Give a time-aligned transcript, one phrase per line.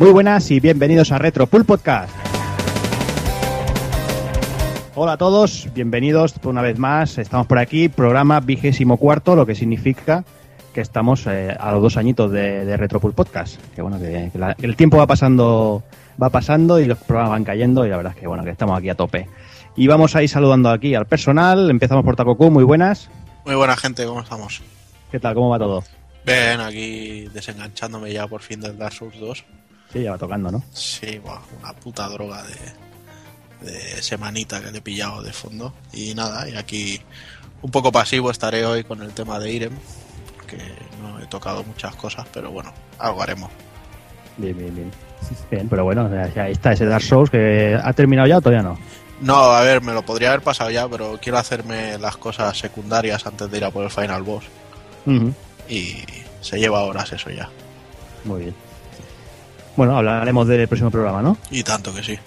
[0.00, 2.10] Muy buenas y bienvenidos a Retro Pool Podcast.
[4.94, 7.18] Hola a todos, bienvenidos una vez más.
[7.18, 10.24] Estamos por aquí, programa vigésimo cuarto, lo que significa
[10.74, 13.60] que estamos eh, a los dos añitos de, de Retro Pool Podcast.
[13.74, 15.82] Que bueno, que, que la- el tiempo va pasando,
[16.20, 18.78] va pasando y los programas van cayendo y la verdad es que bueno, que estamos
[18.78, 19.28] aquí a tope.
[19.76, 21.70] Y vamos a ir saludando aquí al personal.
[21.70, 23.10] Empezamos por Takoku, muy buenas.
[23.44, 24.62] Muy buena gente, ¿cómo estamos?
[25.12, 25.34] ¿Qué tal?
[25.34, 25.84] ¿Cómo va todo?
[26.24, 29.44] Ven, aquí desenganchándome ya por fin del Dark Souls 2.
[29.92, 30.62] Sí, ya va tocando, ¿no?
[30.72, 35.74] Sí, buah, una puta droga de, de semanita que le he pillado de fondo.
[35.92, 37.00] Y nada, y aquí
[37.62, 39.72] un poco pasivo estaré hoy con el tema de Irem,
[40.46, 40.58] que
[41.02, 43.50] no he tocado muchas cosas, pero bueno, algo haremos.
[44.36, 44.90] Bien, bien, bien.
[45.50, 48.78] Bien, pero bueno, ya está ese Dark Souls que ha terminado ya o todavía no.
[49.20, 53.26] No, a ver, me lo podría haber pasado ya, pero quiero hacerme las cosas secundarias
[53.26, 54.44] antes de ir a por el Final Boss.
[55.68, 55.96] Y
[56.40, 57.48] se lleva horas eso ya.
[58.24, 58.54] Muy bien.
[59.76, 61.36] Bueno, hablaremos del próximo programa, ¿no?
[61.50, 62.18] Y tanto que sí.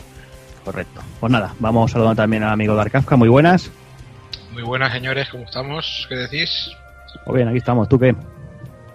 [0.64, 1.02] Correcto.
[1.20, 3.70] Pues nada, vamos saludando también al amigo Dark Kafka, muy buenas.
[4.52, 6.06] Muy buenas señores, ¿cómo estamos?
[6.08, 6.72] ¿Qué decís?
[7.26, 8.16] Muy bien, aquí estamos, ¿tú qué?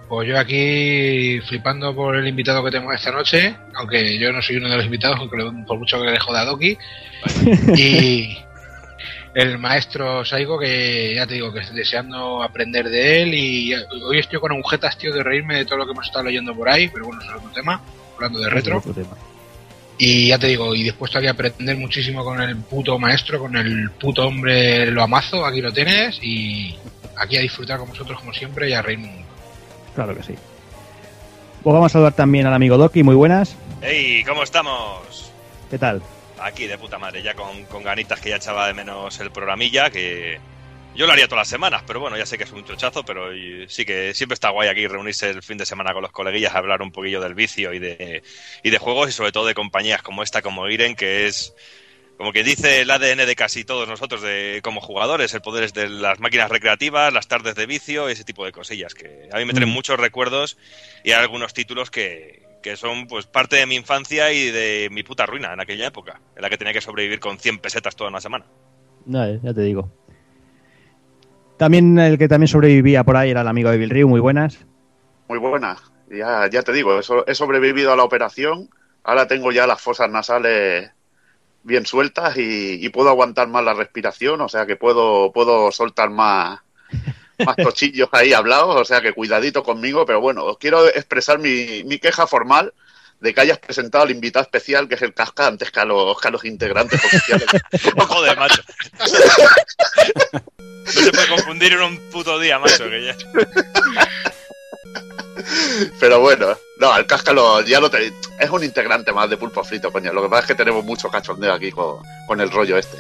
[0.09, 4.57] Pues yo aquí flipando por el invitado que tengo esta noche, aunque yo no soy
[4.57, 6.79] uno de los invitados, por mucho que le dejo de Adoki.
[7.77, 8.39] y
[9.35, 13.35] el maestro Saigo, que ya te digo que estoy deseando aprender de él.
[13.35, 16.55] Y hoy estoy con agujetas, tío, de reírme de todo lo que hemos estado leyendo
[16.55, 17.81] por ahí, pero bueno, eso es otro tema,
[18.19, 18.83] hablando de retro.
[20.01, 23.57] Y ya te digo, y dispuesto aquí a aprender muchísimo con el puto maestro, con
[23.57, 26.77] el puto hombre lo amazo, aquí lo tienes, y
[27.17, 29.25] aquí a disfrutar con vosotros como siempre y a reírme.
[29.97, 30.35] Claro que sí.
[31.63, 33.57] Pues vamos a saludar también al amigo Doki, muy buenas.
[33.83, 34.23] ¡Hey!
[34.25, 35.33] ¿Cómo estamos?
[35.69, 36.01] ¿Qué tal?
[36.41, 39.91] Aquí de puta madre, ya con, con ganitas que ya echaba de menos el programilla,
[39.91, 40.39] que
[40.99, 43.35] yo lo haría todas las semanas, pero bueno, ya sé que es un chochazo, pero
[43.35, 46.55] y- sí que siempre está guay aquí reunirse el fin de semana con los coleguillas
[46.55, 48.23] a hablar un poquillo del vicio y de,
[48.65, 51.55] y de juegos y sobre todo de compañías como esta, como Iren, que es
[52.17, 55.73] como que dice el ADN de casi todos nosotros de como jugadores, el poder es
[55.73, 59.45] de las máquinas recreativas, las tardes de vicio, ese tipo de cosillas que a mí
[59.45, 59.73] me traen Mm.
[59.75, 60.59] muchos recuerdos
[61.05, 65.05] y hay algunos títulos que, que son pues parte de mi infancia y de mi
[65.05, 68.11] puta ruina en aquella época, en la que tenía que sobrevivir con 100 pesetas toda
[68.11, 68.47] una semana.
[69.07, 69.89] Ya, ya te digo.
[71.59, 74.59] También el que también sobrevivía por ahí era el amigo de Bill Ryu, muy buenas.
[75.29, 75.77] Muy buena.
[76.09, 78.71] Ya, ya te digo, he sobrevivido a la operación.
[79.03, 80.91] Ahora tengo ya las fosas nasales
[81.65, 86.09] bien sueltas y, y puedo aguantar más la respiración, o sea que puedo, puedo soltar
[86.11, 86.61] más,
[87.45, 91.83] más tochillos ahí hablados, o sea que cuidadito conmigo, pero bueno, os quiero expresar mi,
[91.85, 92.73] mi queja formal
[93.21, 96.21] de que hayas presentado al invitado especial, que es el Casca, antes que a los,
[96.21, 97.47] que a los integrantes oficiales.
[98.09, 98.63] Joder, macho.
[100.95, 103.17] No se puede confundir en un puto día, macho, que ya...
[106.01, 109.65] Pero bueno, no, el Casca lo, ya lo te, es un integrante más de Pulpo
[109.65, 110.13] Frito, coño.
[110.13, 112.99] Lo que pasa es que tenemos mucho cachondeo aquí con, con el rollo este.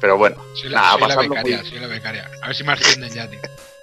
[0.00, 2.30] Pero bueno, Soy la, nada, a soy la pasarlo, becaria, muy, soy la becaria.
[2.42, 3.40] A ver si me ascienden ya, tío.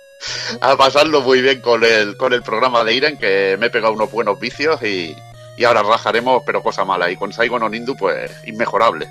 [0.62, 3.94] a pasarlo muy bien con el, con el programa de Iren, que me he pegado
[3.94, 5.16] unos buenos vicios y,
[5.58, 7.10] y ahora rajaremos, pero cosa mala.
[7.10, 9.08] Y con Saigon Onindu, pues inmejorable.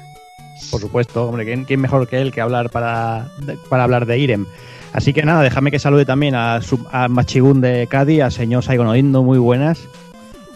[0.70, 3.28] Por supuesto, hombre, ¿quién, mejor que él que hablar para,
[3.68, 4.46] para hablar de Irem?
[4.92, 8.86] Así que nada, déjame que salude también a, a Machigún de Cádiz, al señor Saigon
[8.86, 9.88] Odindo, muy buenas.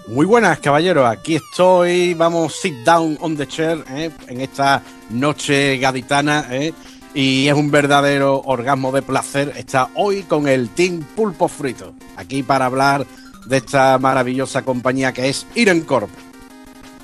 [0.08, 1.04] Muy buenas, caballeros.
[1.08, 2.14] Aquí estoy.
[2.14, 4.10] Vamos, sit down on the chair ¿eh?
[4.28, 4.80] en esta
[5.10, 6.46] noche gaditana.
[6.50, 6.72] ¿eh?
[7.12, 11.92] Y es un verdadero orgasmo de placer estar hoy con el Team Pulpo Frito.
[12.16, 13.04] Aquí para hablar
[13.46, 16.10] de esta maravillosa compañía que es Iron Corp.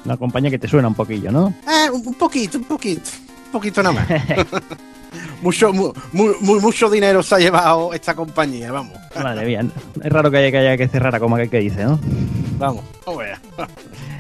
[0.05, 1.55] Una compañía que te suena un poquillo, ¿no?
[1.69, 3.09] Eh, un poquito, un poquito.
[3.47, 4.09] Un poquito nada más.
[5.43, 8.95] mucho, mu- mu- mu- mucho dinero se ha llevado esta compañía, vamos.
[9.23, 9.65] Madre mía,
[10.03, 11.99] es raro que haya que, haya que cerrar a como aquel que dice, ¿no?
[12.59, 13.41] Vamos, vamos allá.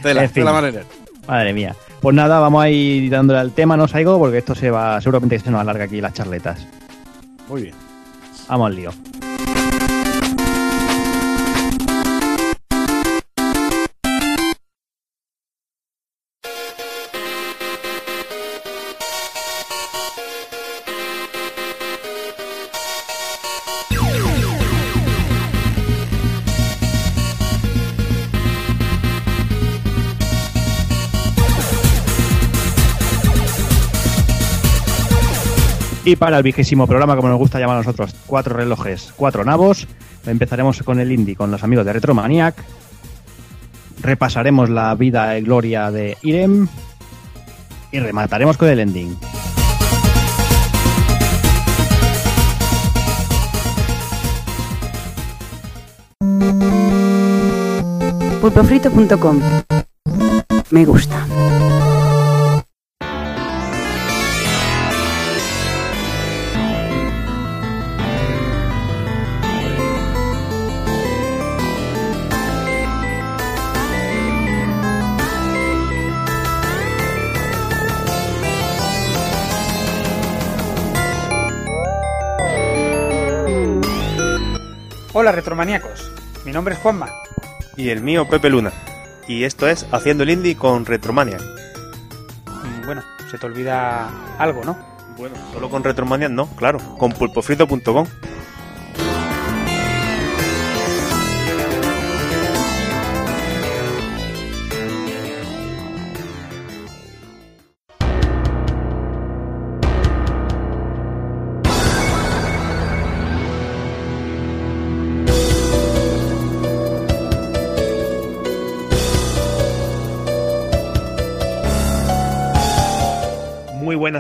[0.03, 0.43] Tela, En fin.
[0.43, 0.83] tela manera.
[1.27, 1.75] Madre mía.
[2.01, 4.19] Pues nada, vamos a ir dándole al tema, ¿no, Saigo?
[4.19, 6.67] Porque esto se va, seguramente se nos alarga aquí las charletas.
[7.49, 7.75] Muy bien.
[8.49, 8.91] Vamos al lío.
[36.13, 39.89] Y para el vigésimo programa, como nos gusta llamar a nosotros, cuatro relojes, cuatro nabos,
[40.27, 42.55] empezaremos con el indie, con los amigos de Retromaniac.
[44.03, 46.69] Repasaremos la vida y gloria de Irem.
[47.93, 49.17] Y remataremos con el ending.
[58.43, 59.41] pulpofrito.com
[60.73, 61.27] Me gusta.
[85.23, 86.11] Hola retromaníacos,
[86.45, 87.09] mi nombre es Juanma.
[87.77, 88.73] Y el mío Pepe Luna.
[89.29, 91.39] Y esto es Haciendo el Indie con Retromania.
[92.49, 94.77] Mm, Bueno, se te olvida algo, ¿no?
[95.17, 98.05] Bueno, solo con Retromania no, claro, con pulpofrito.com.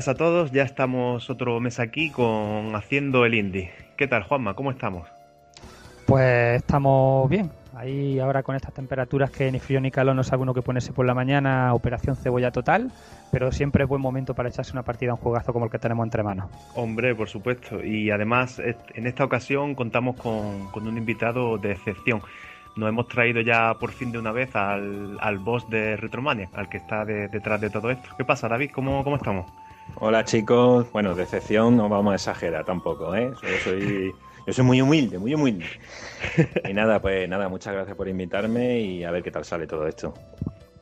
[0.08, 3.70] A todos, ya estamos otro mes aquí con Haciendo el Indie.
[3.96, 4.54] ¿Qué tal, Juanma?
[4.54, 5.08] ¿Cómo estamos?
[6.06, 7.50] Pues estamos bien.
[7.76, 10.92] Ahí ahora con estas temperaturas que ni frío ni calor no sabe uno que ponerse
[10.92, 12.90] por la mañana, operación cebolla total,
[13.30, 15.78] pero siempre es buen momento para echarse una partida a un juegazo como el que
[15.78, 16.50] tenemos entre manos.
[16.74, 17.82] Hombre, por supuesto.
[17.82, 18.60] Y además,
[18.94, 22.20] en esta ocasión contamos con, con un invitado de excepción.
[22.76, 26.68] Nos hemos traído ya por fin de una vez al, al boss de Retromania, al
[26.68, 28.10] que está de- detrás de todo esto.
[28.18, 28.70] ¿Qué pasa, David?
[28.74, 29.46] ¿Cómo, cómo estamos?
[29.96, 33.30] Hola chicos, bueno, decepción no vamos a exagerar tampoco, ¿eh?
[33.42, 34.12] Yo soy,
[34.46, 35.66] yo soy muy humilde, muy humilde.
[36.68, 39.86] Y nada, pues nada, muchas gracias por invitarme y a ver qué tal sale todo
[39.86, 40.14] esto.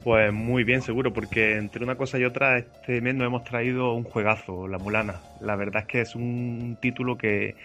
[0.02, 3.92] Pues muy bien, seguro, porque entre una cosa y otra, este mes nos hemos traído
[3.92, 5.20] un juegazo, La Mulana.
[5.40, 7.56] La verdad es que es un título que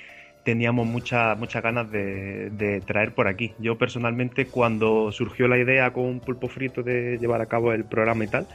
[0.44, 3.54] teníamos muchas muchas ganas de, de traer por aquí.
[3.58, 8.26] Yo personalmente, cuando surgió la idea con Pulpo Frito de llevar a cabo el programa
[8.26, 8.48] y tal,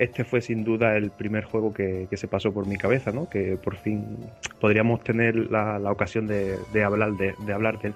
[0.00, 3.28] este fue sin duda el primer juego que, se pasó por mi cabeza, ¿no?
[3.28, 4.16] Que por fin
[4.58, 7.94] podríamos tener la, la ocasión de, hablar de, de hablar de él.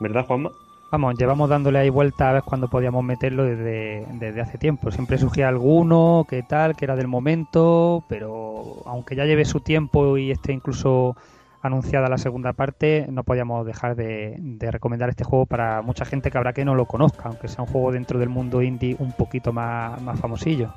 [0.00, 0.50] ¿Verdad, Juanma?
[0.90, 4.90] Vamos, llevamos dándole ahí vuelta a ver cuándo podíamos meterlo desde, hace tiempo.
[4.90, 10.18] Siempre surgía alguno, que tal, que era del momento, pero aunque ya lleve su tiempo
[10.18, 11.14] y esté incluso
[11.62, 16.30] anunciada la segunda parte, no podíamos dejar de, de recomendar este juego para mucha gente
[16.30, 19.12] que habrá que no lo conozca, aunque sea un juego dentro del mundo indie un
[19.12, 20.72] poquito más, más famosillo.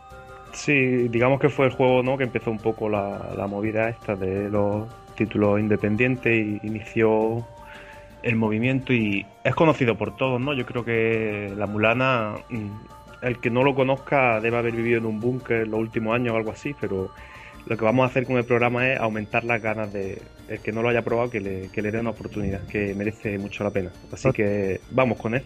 [0.53, 2.17] Sí, digamos que fue el juego ¿no?
[2.17, 7.45] que empezó un poco la, la movida esta de los títulos independientes y inició
[8.23, 10.53] el movimiento y es conocido por todos, ¿no?
[10.53, 12.69] Yo creo que la Mulana, mm,
[13.23, 16.37] el que no lo conozca debe haber vivido en un búnker los últimos años o
[16.37, 17.09] algo así, pero
[17.65, 20.71] lo que vamos a hacer con el programa es aumentar las ganas de el que
[20.71, 23.71] no lo haya probado que le, que le dé una oportunidad, que merece mucho la
[23.71, 23.91] pena.
[24.11, 25.43] Así que vamos con él.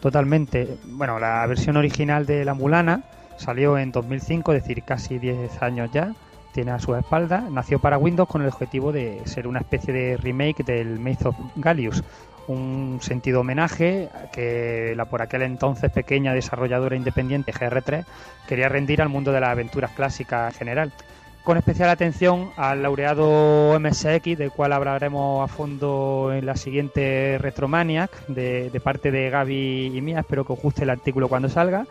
[0.00, 0.68] Totalmente.
[0.84, 3.02] Bueno, la versión original de La Mulana
[3.38, 6.12] salió en 2005, es decir, casi 10 años ya.
[6.52, 7.44] Tiene a su espalda.
[7.50, 11.36] Nació para Windows con el objetivo de ser una especie de remake del Maze of
[11.56, 12.02] Gallius.
[12.48, 18.04] Un sentido homenaje que la por aquel entonces pequeña desarrolladora independiente GR3
[18.48, 20.92] quería rendir al mundo de las aventuras clásicas en general.
[21.44, 28.26] Con especial atención al laureado MSX, del cual hablaremos a fondo en la siguiente Retromaniac,
[28.26, 30.20] de, de parte de Gaby y mía.
[30.20, 31.86] Espero que os guste el artículo cuando salga.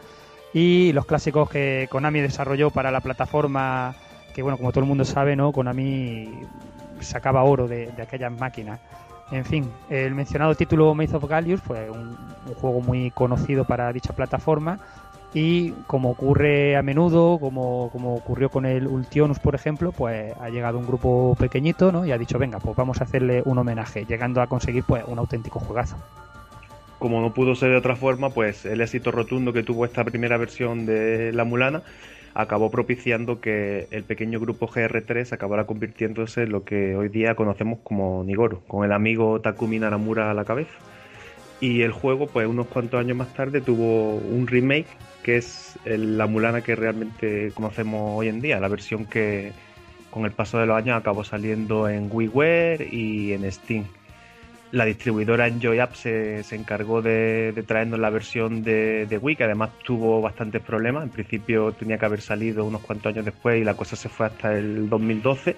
[0.54, 3.96] Y los clásicos que Konami desarrolló para la plataforma,
[4.34, 5.52] que bueno, como todo el mundo sabe, ¿no?
[5.52, 6.30] Konami
[7.02, 8.80] sacaba oro de, aquellas máquinas.
[9.32, 13.92] En fin, el mencionado título Maze of Gallius fue un, un juego muy conocido para
[13.92, 14.80] dicha plataforma
[15.34, 20.50] y como ocurre a menudo, como, como ocurrió con el Ultionus, por ejemplo, pues ha
[20.50, 22.06] llegado un grupo pequeñito ¿no?
[22.06, 25.20] y ha dicho, venga, pues vamos a hacerle un homenaje, llegando a conseguir pues un
[25.20, 25.98] auténtico juegazo.
[27.00, 30.38] Como no pudo ser de otra forma, pues el éxito rotundo que tuvo esta primera
[30.38, 31.84] versión de La Mulana
[32.34, 37.80] acabó propiciando que el pequeño grupo GR3 acabara convirtiéndose en lo que hoy día conocemos
[37.84, 40.74] como Nigoro, con el amigo Takumi Naramura a la cabeza.
[41.60, 44.86] Y el juego, pues unos cuantos años más tarde, tuvo un remake
[45.24, 49.52] que es la Mulana que realmente conocemos hoy en día, la versión que
[50.12, 53.86] con el paso de los años acabó saliendo en WiiWare y en Steam
[54.72, 59.36] la distribuidora Enjoy App se, se encargó de, de traernos la versión de, de Wii,
[59.38, 61.04] que además tuvo bastantes problemas.
[61.04, 64.26] En principio tenía que haber salido unos cuantos años después y la cosa se fue
[64.26, 65.56] hasta el 2012.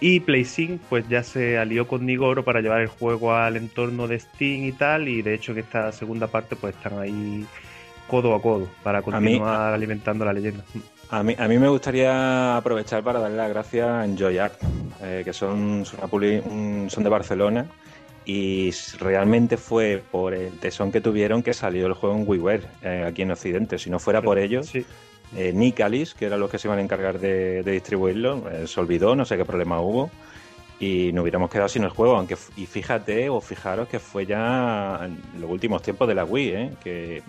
[0.00, 4.18] Y PlaySync pues ya se alió con Nigoro para llevar el juego al entorno de
[4.18, 5.08] Steam y tal.
[5.08, 7.44] Y de hecho que esta segunda parte pues están ahí
[8.08, 10.64] codo a codo para mí- continuar alimentando la leyenda.
[11.10, 14.38] A mí, a mí me gustaría aprovechar para darle las gracias a Enjoy
[15.02, 17.66] eh, que son, son, una publi- un- son de Barcelona
[18.24, 23.04] Y realmente fue por el tesón que tuvieron que salió el juego en WiiWare eh,
[23.06, 23.78] aquí en Occidente.
[23.78, 24.84] Si no fuera por ellos, Sí.
[25.36, 28.78] eh, Nicalis, que eran los que se iban a encargar de, de distribuirlo, eh, se
[28.78, 30.10] olvidó, no sé qué problema hubo.
[30.78, 35.00] Y nos hubiéramos quedado sin el juego, aunque y fíjate o fijaros que fue ya
[35.04, 36.70] en los últimos tiempos de la Wii, ¿eh?
[36.82, 37.22] que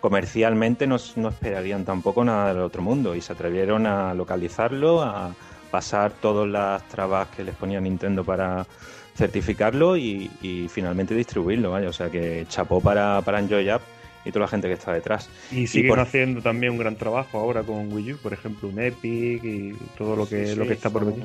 [0.00, 5.34] comercialmente no, no esperarían tampoco nada del otro mundo y se atrevieron a localizarlo, a
[5.70, 8.66] pasar todas las trabas que les ponía Nintendo para
[9.16, 11.72] certificarlo y, y finalmente distribuirlo.
[11.72, 13.80] O sea que chapó para, para Enjoy Up
[14.24, 15.28] y toda la gente que está detrás.
[15.50, 18.78] Y siguen por- haciendo también un gran trabajo ahora con Wii U, por ejemplo, un
[18.80, 21.24] Epic y todo lo que, Sí, lo sí, que está por venir.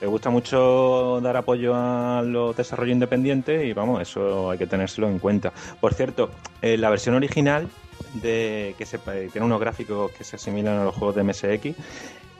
[0.00, 5.08] Le gusta mucho dar apoyo a los desarrollos independientes y vamos, eso hay que tenérselo
[5.08, 5.52] en cuenta.
[5.80, 7.68] Por cierto, eh, la versión original
[8.14, 11.76] de que se, eh, tiene unos gráficos que se asimilan a los juegos de MSX,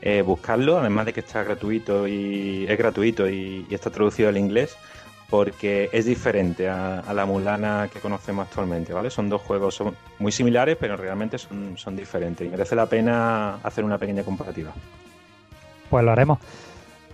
[0.03, 4.77] eh, buscarlo, además de que está gratuito y es gratuito y, está traducido al inglés,
[5.31, 9.11] porque es diferente a, a la Mulana que conocemos actualmente, ¿vale?
[9.11, 13.55] Son dos juegos son muy similares, pero realmente son, son diferentes y merece la pena
[13.63, 14.73] hacer una pequeña comparativa.
[15.89, 16.39] Pues lo haremos.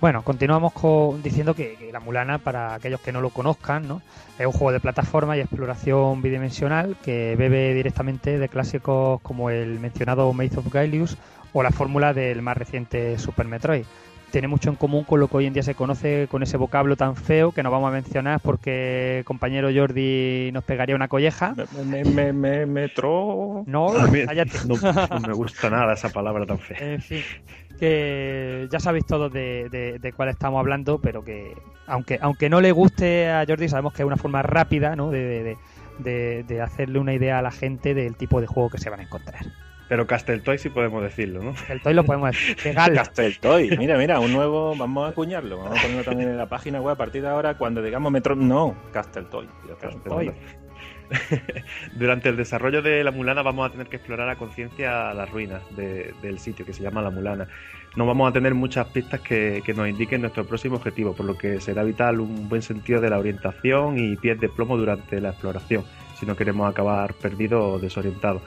[0.00, 4.00] Bueno, continuamos con, diciendo que, la Mulana, para aquellos que no lo conozcan, ¿no?
[4.38, 9.80] es un juego de plataforma y exploración bidimensional que bebe directamente de clásicos como el
[9.80, 11.16] mencionado Maze of Gaelius
[11.52, 13.84] o la fórmula del más reciente Super Metroid.
[14.30, 16.96] Tiene mucho en común con lo que hoy en día se conoce con ese vocablo
[16.96, 21.54] tan feo que no vamos a mencionar porque compañero Jordi nos pegaría una colleja.
[21.86, 23.62] Me, me, me, metro.
[23.66, 24.58] No, A mí cállate.
[24.66, 26.76] no, no me gusta nada esa palabra tan fea.
[26.78, 27.22] En fin,
[27.78, 31.54] que ya sabéis todos de, de, de cuál estamos hablando, pero que
[31.86, 35.10] aunque aunque no le guste a Jordi, sabemos que es una forma rápida ¿no?
[35.10, 35.56] de, de,
[35.98, 39.00] de- de hacerle una idea a la gente del tipo de juego que se van
[39.00, 39.46] a encontrar.
[39.88, 41.54] Pero Castle Toy sí podemos decirlo, ¿no?
[41.68, 42.92] El toy lo podemos pegar.
[42.94, 43.76] Castle Toy.
[43.78, 44.74] Mira, mira, un nuevo.
[44.76, 45.58] Vamos a acuñarlo.
[45.58, 47.54] Vamos a ponerlo también en la página web a partir de ahora.
[47.56, 48.36] Cuando digamos Metro.
[48.36, 49.48] No, Castle Toy.
[49.80, 50.32] Castle Toy.
[51.96, 55.62] Durante el desarrollo de la Mulana vamos a tener que explorar a conciencia las ruinas
[55.74, 57.48] de- del sitio que se llama la Mulana.
[57.96, 61.36] No vamos a tener muchas pistas que, que nos indiquen nuestro próximo objetivo, por lo
[61.38, 65.30] que será vital un buen sentido de la orientación y pies de plomo durante la
[65.30, 65.84] exploración,
[66.20, 68.42] si no queremos acabar perdidos o desorientados.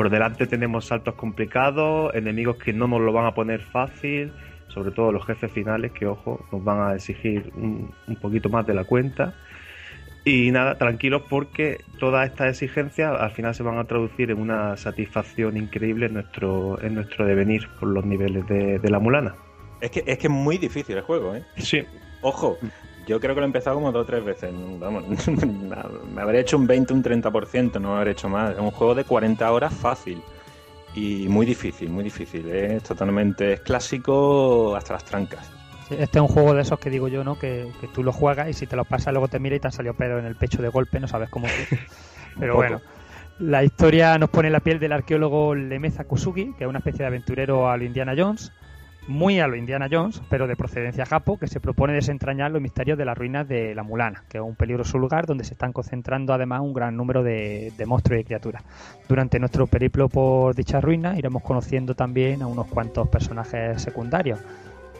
[0.00, 4.32] Por delante tenemos saltos complicados, enemigos que no nos lo van a poner fácil,
[4.68, 8.66] sobre todo los jefes finales que, ojo, nos van a exigir un, un poquito más
[8.66, 9.34] de la cuenta.
[10.24, 14.74] Y nada, tranquilos porque todas estas exigencias al final se van a traducir en una
[14.78, 19.34] satisfacción increíble en nuestro, en nuestro devenir por los niveles de, de la Mulana.
[19.82, 21.44] Es que, es que es muy difícil el juego, ¿eh?
[21.58, 21.84] Sí,
[22.22, 22.58] Ojo,
[23.06, 24.52] yo creo que lo he empezado como dos o tres veces.
[24.78, 25.04] Vamos,
[26.14, 28.52] me habré hecho un 20, un 30%, no habré hecho más.
[28.52, 30.22] Es un juego de 40 horas fácil.
[30.94, 32.48] Y muy difícil, muy difícil.
[32.50, 35.50] Es totalmente es clásico hasta las trancas.
[35.88, 37.38] Sí, Este es un juego de esos que digo yo, ¿no?
[37.38, 39.68] Que, que tú lo juegas y si te lo pasas luego te mira y te
[39.68, 41.46] han salido pelo en el pecho de golpe, no sabes cómo.
[42.38, 42.80] Pero bueno,
[43.40, 47.06] la historia nos pone la piel del arqueólogo Lemeza Kusugi, que es una especie de
[47.06, 48.52] aventurero a lo Indiana Jones,
[49.10, 52.96] muy a lo Indiana Jones, pero de procedencia japo, que se propone desentrañar los misterios
[52.96, 56.32] de las ruinas de la Mulana, que es un peligroso lugar donde se están concentrando
[56.32, 58.62] además un gran número de, de monstruos y criaturas.
[59.08, 64.38] Durante nuestro periplo por dichas ruinas iremos conociendo también a unos cuantos personajes secundarios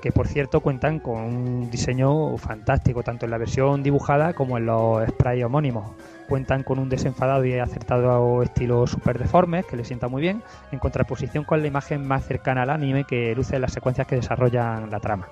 [0.01, 4.67] que por cierto cuentan con un diseño fantástico, tanto en la versión dibujada como en
[4.67, 5.91] los sprites homónimos.
[6.31, 10.79] Cuentan con un desenfadado y acertado estilo super deforme, que le sienta muy bien, en
[10.79, 15.01] contraposición con la imagen más cercana al anime que luce las secuencias que desarrollan la
[15.01, 15.27] trama.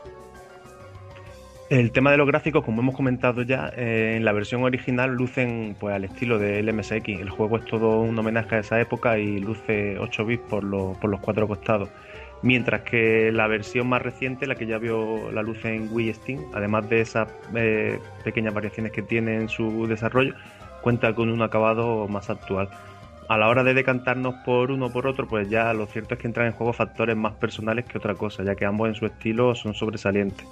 [1.71, 5.76] El tema de los gráficos, como hemos comentado ya, eh, en la versión original lucen
[5.78, 7.09] pues al estilo del MSX.
[7.21, 10.97] El juego es todo un homenaje a esa época y luce 8 bits por, los-
[10.97, 11.90] por los cuatro costados.
[12.43, 16.40] Mientras que la versión más reciente, la que ya vio la luz en Wii Steam,
[16.55, 20.35] además de esas eh, pequeñas variaciones que tiene en su desarrollo,
[20.80, 22.68] cuenta con un acabado más actual.
[23.28, 26.20] A la hora de decantarnos por uno o por otro, pues ya lo cierto es
[26.20, 29.04] que entran en juego factores más personales que otra cosa, ya que ambos en su
[29.04, 30.47] estilo son sobresalientes.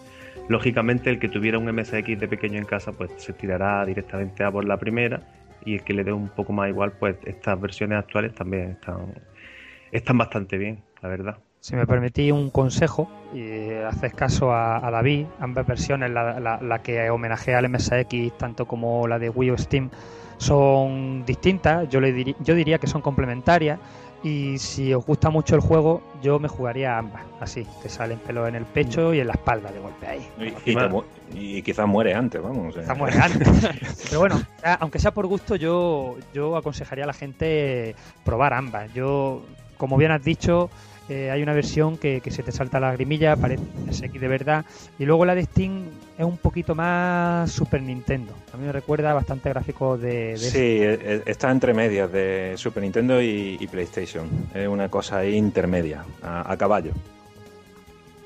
[0.49, 4.50] Lógicamente, el que tuviera un MSX de pequeño en casa, pues se tirará directamente a
[4.50, 5.23] por la primera,
[5.64, 9.14] y el que le dé un poco más igual, pues estas versiones actuales también están,
[9.90, 11.37] están bastante bien, la verdad.
[11.61, 16.61] Si me permitís un consejo, y haces caso a, a David, ambas versiones, la, la-
[16.62, 19.90] la que homenajea al MSX, tanto como la de Wii o Steam,
[20.38, 21.88] son distintas.
[21.88, 23.78] Yo, le diri- yo diría que son complementarias.
[24.23, 27.23] Y si os gusta mucho el juego, yo me jugaría a ambas.
[27.38, 30.26] Así, te salen pelos en el pecho y en la espalda de golpe ahí.
[30.64, 31.02] Y, y mu-
[31.35, 32.73] y quizás muere antes, vamos.
[32.75, 32.83] sea.
[32.83, 33.45] Está muy grande.
[34.09, 34.40] Pero bueno,
[34.81, 38.93] aunque sea por gusto, yo, yo aconsejaría a la gente probar ambas.
[38.95, 39.43] Yo,
[39.76, 40.71] como bien has dicho,
[41.09, 43.63] eh, hay una versión que, que se te salta la lagrimilla, parece
[44.13, 44.65] de verdad,
[44.99, 45.85] y luego la de Steam
[46.19, 48.33] es un poquito más Super Nintendo.
[48.53, 52.55] A mí me recuerda bastante gráficos de, de Sí, eh, eh, está entre medias de
[52.57, 54.29] Super Nintendo y, y PlayStation.
[54.55, 56.93] Es una cosa intermedia, a, a caballo.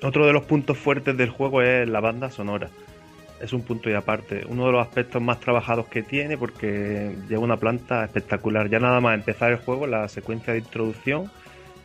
[0.03, 2.71] Otro de los puntos fuertes del juego es la banda sonora.
[3.41, 4.45] Es un punto y aparte.
[4.49, 8.69] Uno de los aspectos más trabajados que tiene porque lleva una planta espectacular.
[8.69, 11.31] Ya nada más empezar el juego, la secuencia de introducción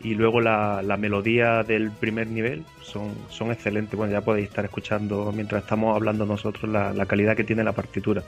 [0.06, 3.98] y luego la, la melodía del primer nivel son, son excelentes.
[3.98, 7.72] Bueno, ya podéis estar escuchando mientras estamos hablando nosotros la, la calidad que tiene la
[7.72, 8.22] partitura.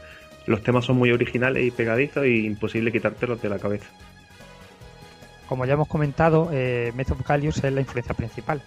[0.48, 3.86] Los temas son muy originales y pegadizos y imposible quitártelos de la cabeza.
[5.48, 8.60] Como ya hemos comentado, eh, Method Callius es la influencia principal.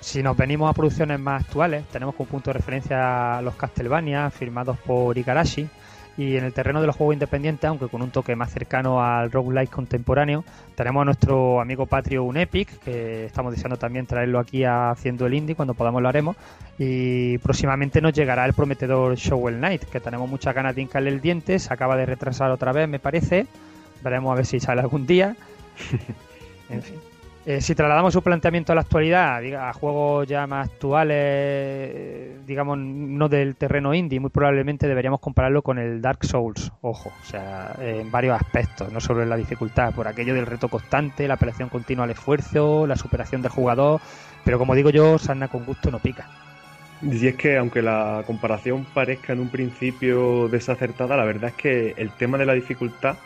[0.00, 4.78] Si nos venimos a producciones más actuales, tenemos como punto de referencia los Castlevania, firmados
[4.78, 5.68] por Igarashi,
[6.16, 9.30] y en el terreno de los juegos independientes, aunque con un toque más cercano al
[9.30, 14.90] roguelike contemporáneo, tenemos a nuestro amigo patrio Unepic, que estamos deseando también traerlo aquí a
[14.90, 16.36] haciendo el indie, cuando podamos lo haremos,
[16.78, 21.20] y próximamente nos llegará el prometedor Shovel Knight, que tenemos muchas ganas de hincarle el
[21.20, 23.46] diente, se acaba de retrasar otra vez, me parece,
[24.02, 25.36] veremos a ver si sale algún día.
[26.70, 27.11] En fin.
[27.44, 33.28] Eh, si trasladamos su planteamiento a la actualidad, a juegos ya más actuales, digamos, no
[33.28, 38.12] del terreno indie, muy probablemente deberíamos compararlo con el Dark Souls, ojo, o sea, en
[38.12, 42.04] varios aspectos, no solo en la dificultad, por aquello del reto constante, la apelación continua
[42.04, 44.00] al esfuerzo, la superación del jugador,
[44.44, 46.28] pero como digo yo, sarna con gusto no pica.
[47.02, 51.94] Y es que aunque la comparación parezca en un principio desacertada, la verdad es que
[51.96, 53.16] el tema de la dificultad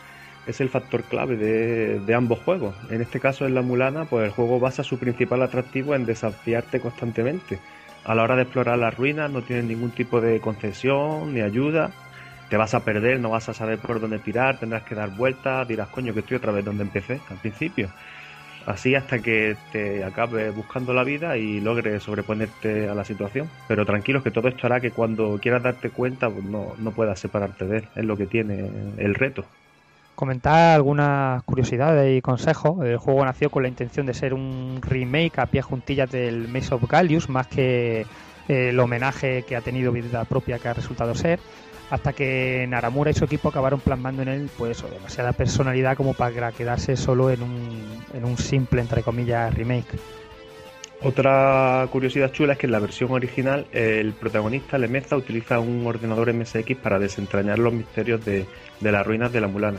[0.47, 2.75] es el factor clave de, ambos juegos.
[2.91, 6.81] En este caso, en la Mulana, pues el juego basa su principal atractivo en desafiarte
[6.81, 7.59] constantemente.
[8.05, 11.91] A la hora de explorar las ruinas no tienes ningún tipo de concesión ni ayuda.
[12.49, 15.67] Te vas a perder, no vas a saber por dónde tirar, tendrás que dar vueltas,
[15.67, 17.91] dirás, coño, que estoy otra vez donde empecé al principio.
[18.67, 23.49] Así hasta que te acabes buscando la vida y logres sobreponerte a la situación.
[23.66, 27.18] Pero tranquilos que todo esto hará que cuando quieras darte cuenta pues no, no puedas
[27.18, 27.88] separarte de él.
[27.97, 29.44] Es lo que tiene el reto
[30.16, 32.85] comentar algunas curiosidades y consejos.
[32.85, 36.74] El juego nació con la intención de ser un remake a pie juntillas del Maze
[36.74, 38.00] of Gallius, más que
[38.48, 41.38] eh, el homenaje que ha tenido vida propia que ha resultado ser,
[41.90, 46.50] hasta que Naramura y su equipo acabaron plasmando en él pues demasiada personalidad como para
[46.50, 49.98] quedarse solo en un, en un simple, entre comillas, remake.
[51.02, 56.33] Otra curiosidad chula es que en la versión original el protagonista Lemeza utiliza un ordenador
[56.33, 58.46] MSX para desentrañar los misterios de,
[58.81, 59.79] de las ruinas de la Mulana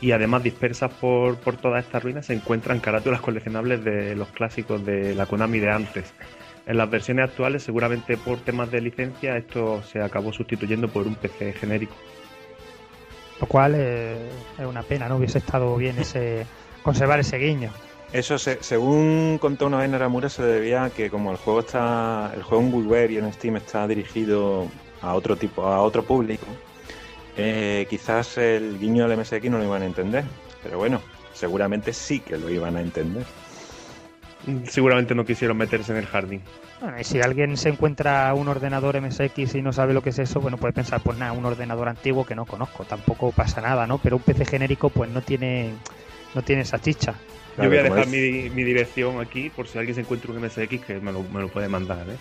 [0.00, 4.84] y además dispersas por, por todas estas ruinas se encuentran carátulas coleccionables de los clásicos
[4.84, 6.12] de la Konami de antes.
[6.66, 11.14] En las versiones actuales, seguramente por temas de licencia, esto se acabó sustituyendo por un
[11.14, 11.94] PC genérico.
[13.40, 14.28] Lo cual eh,
[14.58, 15.16] es una pena, ¿no?
[15.16, 16.46] Hubiese estado bien ese
[16.82, 17.70] conservar ese guiño.
[18.12, 22.32] Eso, se, según contó una vez Naramura, se debía a que como el juego está,
[22.34, 24.68] el juego en WiiWare y en Steam está dirigido
[25.02, 26.46] a otro tipo, a otro público,
[27.36, 30.24] eh, quizás el guiño del MSX no lo iban a entender,
[30.62, 31.00] pero bueno,
[31.32, 33.24] seguramente sí que lo iban a entender.
[34.68, 36.40] Seguramente no quisieron meterse en el jardín.
[36.80, 40.18] Bueno, y si alguien se encuentra un ordenador MSX y no sabe lo que es
[40.18, 43.86] eso, bueno, puede pensar, pues nada, un ordenador antiguo que no conozco, tampoco pasa nada,
[43.86, 43.98] ¿no?
[43.98, 45.72] Pero un PC genérico, pues no tiene,
[46.34, 47.14] no tiene esa chicha.
[47.56, 50.84] Yo voy a dejar mi, mi, dirección aquí por si alguien se encuentra un MSX
[50.84, 52.18] que me lo, me lo puede mandar, ¿eh?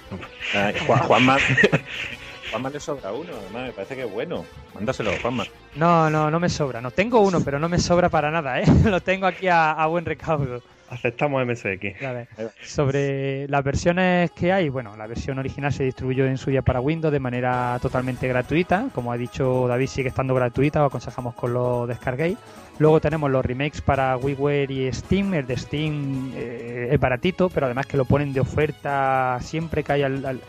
[0.54, 1.38] Ay, Juan, Juanma,
[2.50, 4.46] Juanma le sobra uno, además me parece que es bueno.
[4.74, 5.46] Mándaselo, Juanma.
[5.76, 6.82] No, no, no me sobra.
[6.82, 8.66] No tengo uno, pero no me sobra para nada, ¿eh?
[8.86, 10.62] Lo tengo aquí a, a buen recaudo.
[10.90, 12.00] Aceptamos MSX.
[12.00, 12.28] Vale.
[12.64, 17.12] Sobre las versiones que hay, bueno, la versión original se distribuyó en suya para Windows
[17.12, 18.90] de manera totalmente gratuita.
[18.94, 22.38] Como ha dicho David, sigue estando gratuita, os aconsejamos que lo descarguéis.
[22.78, 25.34] Luego tenemos los remakes para WiiWare y Steam.
[25.34, 29.92] El de Steam eh, es baratito, pero además que lo ponen de oferta siempre que
[29.94, 30.42] hay al, al,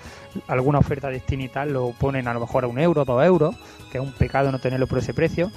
[0.47, 3.25] alguna oferta de Steam y tal, lo ponen a lo mejor a un euro, dos
[3.25, 3.55] euros,
[3.91, 5.51] que es un pecado no tenerlo por ese precio.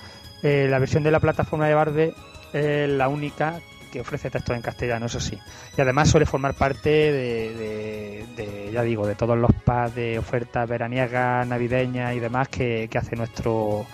[0.44, 2.14] Eh, la versión de la plataforma de Barbe
[2.54, 3.60] es la única
[3.92, 5.38] que ofrece texto en castellano, eso sí.
[5.78, 11.48] Y además suele formar parte de, ya digo, de todos los packs de ofertas veraniegas,
[11.48, 13.86] navideñas y demás que, que hace nuestro,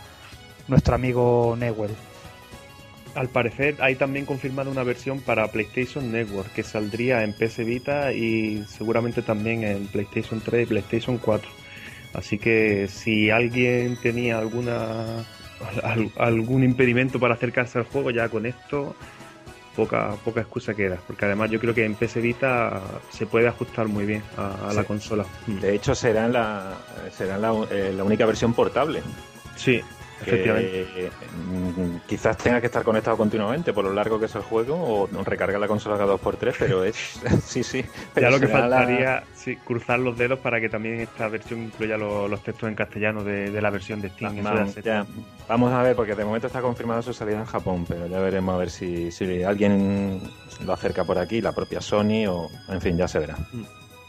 [0.67, 1.95] nuestro amigo Newell.
[3.15, 8.12] Al parecer hay también confirmada una versión para PlayStation Network que saldría en PS Vita
[8.12, 11.49] y seguramente también en PlayStation 3 y PlayStation 4.
[12.13, 15.23] Así que si alguien tenía alguna
[16.17, 18.95] algún impedimento para acercarse al juego, ya con esto
[19.75, 23.88] poca, poca excusa queda, porque además yo creo que en PS Vita se puede ajustar
[23.88, 24.75] muy bien a, a Sí.
[24.78, 25.25] la consola.
[25.47, 26.73] De hecho, será la,
[27.12, 29.01] será la, eh, la única versión portable.
[29.56, 29.82] Sí,
[30.23, 31.06] que, Efectivamente.
[31.08, 34.75] eh, mm, quizás tenga que estar conectado continuamente por lo largo que es el juego
[34.78, 36.95] o recargar la consola cada 2x3, pero es.
[37.45, 37.84] sí, sí.
[38.13, 41.28] pero Ya lo que será la- faltaría, sí, cruzar los dedos para que también esta
[41.28, 44.34] versión incluya lo- los textos en castellano de, de la versión de Steam.
[44.39, 45.08] Eso ya Vamos, sería- ya.
[45.49, 48.56] Vamos a ver, porque de momento está confirmada su salida en Japón, pero ya veremos
[48.56, 50.21] a ver si, si alguien
[50.65, 52.49] lo acerca por aquí, la propia Sony o.
[52.69, 53.36] En fin, ya se verá.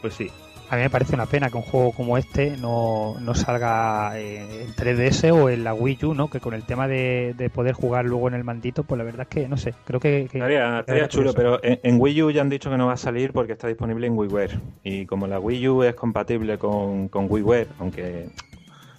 [0.01, 0.31] Pues sí.
[0.69, 4.63] A mí me parece una pena que un juego como este no, no salga eh,
[4.65, 6.29] en 3DS o en la Wii U, ¿no?
[6.29, 9.21] Que con el tema de, de poder jugar luego en el mandito, pues la verdad
[9.21, 10.27] es que, no sé, creo que...
[10.29, 12.93] que- Estaría, estaría chulo, pero en, en Wii U ya han dicho que no va
[12.93, 14.59] a salir porque está disponible en WiiWare.
[14.83, 18.27] Y como la Wii U es compatible con, con WiiWare, aunque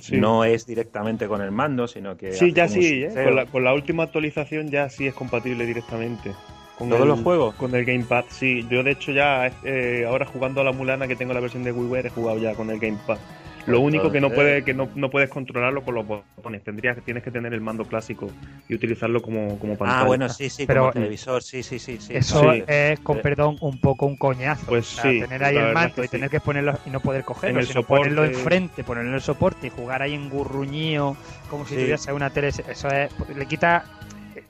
[0.01, 0.17] Sí.
[0.17, 2.33] no es directamente con el mando, sino que.
[2.33, 3.11] Sí, ya sí, ¿eh?
[3.25, 6.33] con, la, con la última actualización ya sí es compatible directamente.
[6.79, 7.55] Con ¿Todos el- los juegos?
[7.57, 8.65] Con el Gamepad, sí.
[8.71, 11.73] Yo de hecho ya eh, ahora jugando a la Mulana que tengo la versión de
[11.73, 13.19] WiiWare he jugado ya con el Gamepad.
[13.67, 16.65] Lo Pues único que no entonces- puede, que no, no puedes controlarlo con los botones.
[16.65, 18.29] Tendrías, tienes que tener el mando clásico
[18.67, 20.01] y utilizarlo como, como pantalla.
[20.01, 21.99] Ah, bueno, sí, sí, Pero- como televisor, sí, sí, sí.
[22.01, 22.15] sí.
[22.17, 22.63] Eso Sí.
[22.67, 24.65] es, con perdón, un poco un coñazo.
[24.69, 27.25] Pues O sea, sí, tener ahí el mando y tener que ponerlo y no poder
[27.25, 30.31] cogerlo, En el sino soporte- ponerlo enfrente, ponerlo en el soporte y jugar ahí en
[30.31, 31.15] gurruñío,
[31.51, 31.83] como si Sí.
[31.83, 32.49] tuviese una tele.
[32.49, 33.85] Eso es, le quita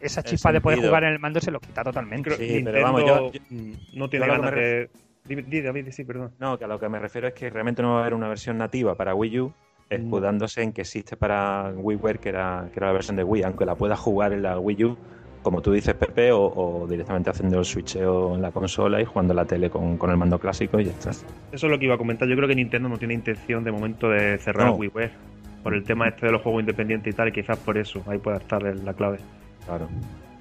[0.00, 2.34] esa chispa de poder jugar en el mando, se lo quita totalmente.
[2.37, 4.90] Sí, Nintendo pero vamos, yo- yo- mm, no tiene ganas de...
[5.26, 6.32] Di, David, sí, perdón.
[6.38, 8.28] No, que a lo que me refiero es que realmente no va a haber una
[8.28, 9.52] versión nativa para Wii U,
[9.90, 13.66] escudándose en que existe para WiiWare, que era, que era la versión de Wii, aunque
[13.66, 14.96] la puedas jugar en la Wii U,
[15.42, 19.34] como tú dices, Pepe, o, o directamente haciendo el switcheo en la consola y jugando
[19.34, 21.11] la tele con, con el mando clásico y ya está.
[21.11, 22.26] Eso es lo que iba a comentar.
[22.28, 24.74] Yo creo que Nintendo no tiene intención de momento de cerrar No.
[24.74, 25.11] WiiWare
[25.62, 28.18] por el tema este de los juegos independientes y tal, y quizás por eso ahí
[28.18, 29.18] pueda estar la clave.
[29.68, 29.87] Claro.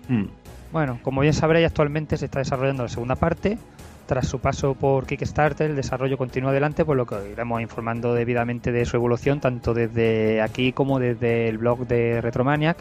[0.07, 0.25] Hmm.
[0.71, 3.57] Bueno, como bien sabréis, actualmente se está desarrollando la segunda parte.
[4.05, 8.71] Tras su paso por Kickstarter, el desarrollo continúa adelante, por lo que iremos informando debidamente
[8.71, 12.77] de su evolución, tanto desde aquí como desde el blog de Retromaniac.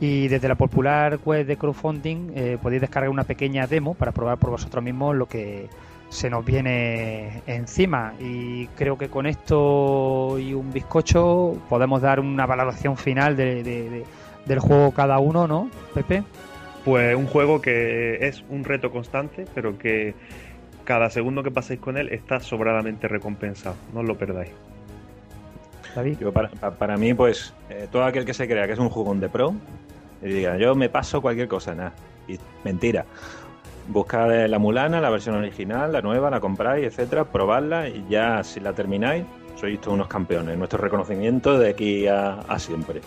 [0.00, 4.38] Y desde la popular web de crowdfunding eh, podéis descargar una pequeña demo para probar
[4.38, 5.68] por vosotros mismos lo que
[6.10, 8.12] se nos viene encima.
[8.20, 14.04] Y creo que con esto y un bizcocho podemos dar una valoración final de-
[14.46, 16.22] del juego cada uno, ¿no, Pepe?
[16.84, 20.14] Pues un juego que es un reto constante, pero que
[20.84, 23.74] cada segundo que paséis con él está sobradamente recompensado.
[23.92, 24.50] No os lo perdáis.
[25.94, 26.18] David.
[26.20, 28.88] Yo para, pa- para mí, pues, eh, todo aquel que se crea que es un
[28.90, 29.54] jugón de pro,
[30.22, 31.92] y diga, yo me paso cualquier cosa, nada.
[32.28, 33.04] Y mentira.
[33.88, 38.58] Buscad la Mulana, la versión original, la nueva, la compráis, etcétera, probadla y ya si
[38.60, 39.24] la termináis,
[39.56, 40.58] sois todos unos campeones.
[40.58, 43.00] Nuestro reconocimiento de aquí a, a siempre.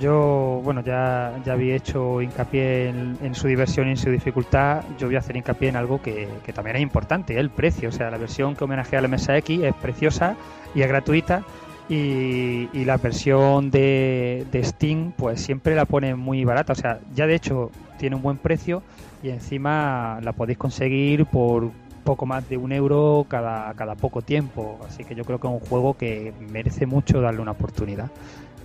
[0.00, 4.84] Yo, bueno, ya, ya había hecho hincapié en, su diversión y en su dificultad.
[4.98, 7.88] Yo voy a hacer hincapié en algo que, que también es importante, el precio.
[7.88, 10.36] O sea, la versión que homenajea al MSX es preciosa
[10.74, 11.42] y es gratuita.
[11.88, 16.74] Y, y la versión de, de Steam, pues siempre la pone muy barata.
[16.74, 18.82] O sea, ya de hecho tiene un buen precio
[19.22, 21.70] y encima la podéis conseguir por
[22.04, 24.78] poco más de un euro cada, cada poco tiempo.
[24.86, 28.10] Así que yo creo que es un juego que merece mucho darle una oportunidad.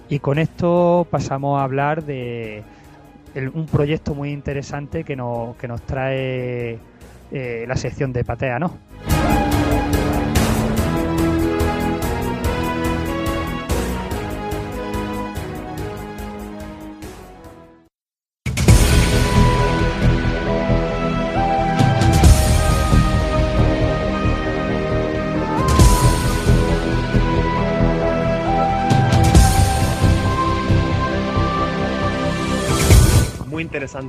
[0.09, 2.63] Y con esto pasamos a hablar de
[3.53, 6.77] un proyecto muy interesante que nos, que nos trae
[7.31, 8.77] eh, la sección de Patea, ¿no?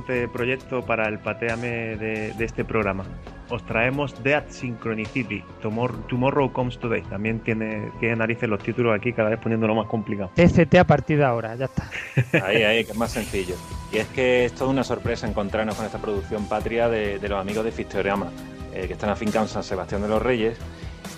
[0.05, 3.03] Interesante proyecto para el pateame de, de este programa.
[3.49, 7.03] Os traemos Dead Synchronicity, Tomorrow, Tomorrow Comes Today.
[7.03, 10.31] También tiene, tiene narices los títulos aquí, cada vez poniéndolo más complicado.
[10.35, 11.89] TCT a partir de ahora, ya está.
[12.45, 13.55] Ahí, ahí, que es más sencillo.
[13.91, 17.39] Y es que es toda una sorpresa encontrarnos con esta producción patria de, de los
[17.39, 18.31] amigos de Fistoreama,
[18.73, 20.57] eh, que están afincados en San Sebastián de los Reyes,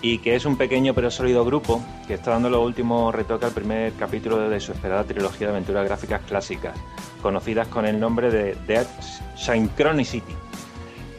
[0.01, 3.53] y que es un pequeño pero sólido grupo que está dando los últimos retoques al
[3.53, 6.77] primer capítulo de su esperada trilogía de aventuras gráficas clásicas,
[7.21, 8.87] conocidas con el nombre de Dead
[9.35, 10.35] Synchronicity.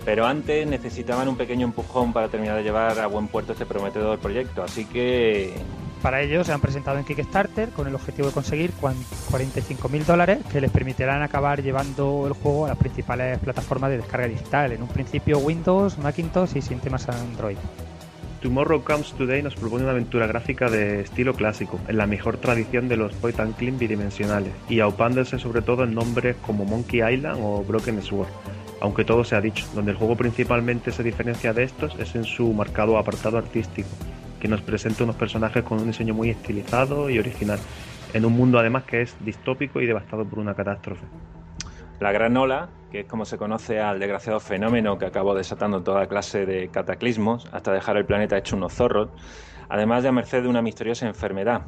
[0.05, 4.19] Pero antes necesitaban un pequeño empujón para terminar de llevar a buen puerto este prometedor
[4.19, 5.53] proyecto, así que
[6.01, 10.61] Para ello se han presentado en Kickstarter con el objetivo de conseguir 45.000 dólares que
[10.61, 14.73] les permitirán acabar llevando el juego a las principales plataformas de descarga digital.
[14.73, 17.59] En un principio Windows, Macintosh y sistemas Android.
[18.41, 22.89] Tomorrow Comes Today nos propone una aventura gráfica de estilo clásico, en la mejor tradición
[22.89, 27.41] de los point and click bidimensionales, y aupándose sobre todo en nombres como Monkey Island
[27.43, 28.29] o Broken Sword.
[28.81, 32.23] Aunque todo se ha dicho, donde el juego principalmente se diferencia de estos es en
[32.23, 33.89] su marcado apartado artístico,
[34.41, 37.59] que nos presenta unos personajes con un diseño muy estilizado y original,
[38.15, 41.05] en un mundo además que es distópico y devastado por una catástrofe.
[42.01, 46.07] La gran ola, que es como se conoce al desgraciado fenómeno que acabó desatando toda
[46.07, 49.09] clase de cataclismos hasta dejar el planeta hecho unos zorros,
[49.69, 51.63] además de a merced de una misteriosa enfermedad,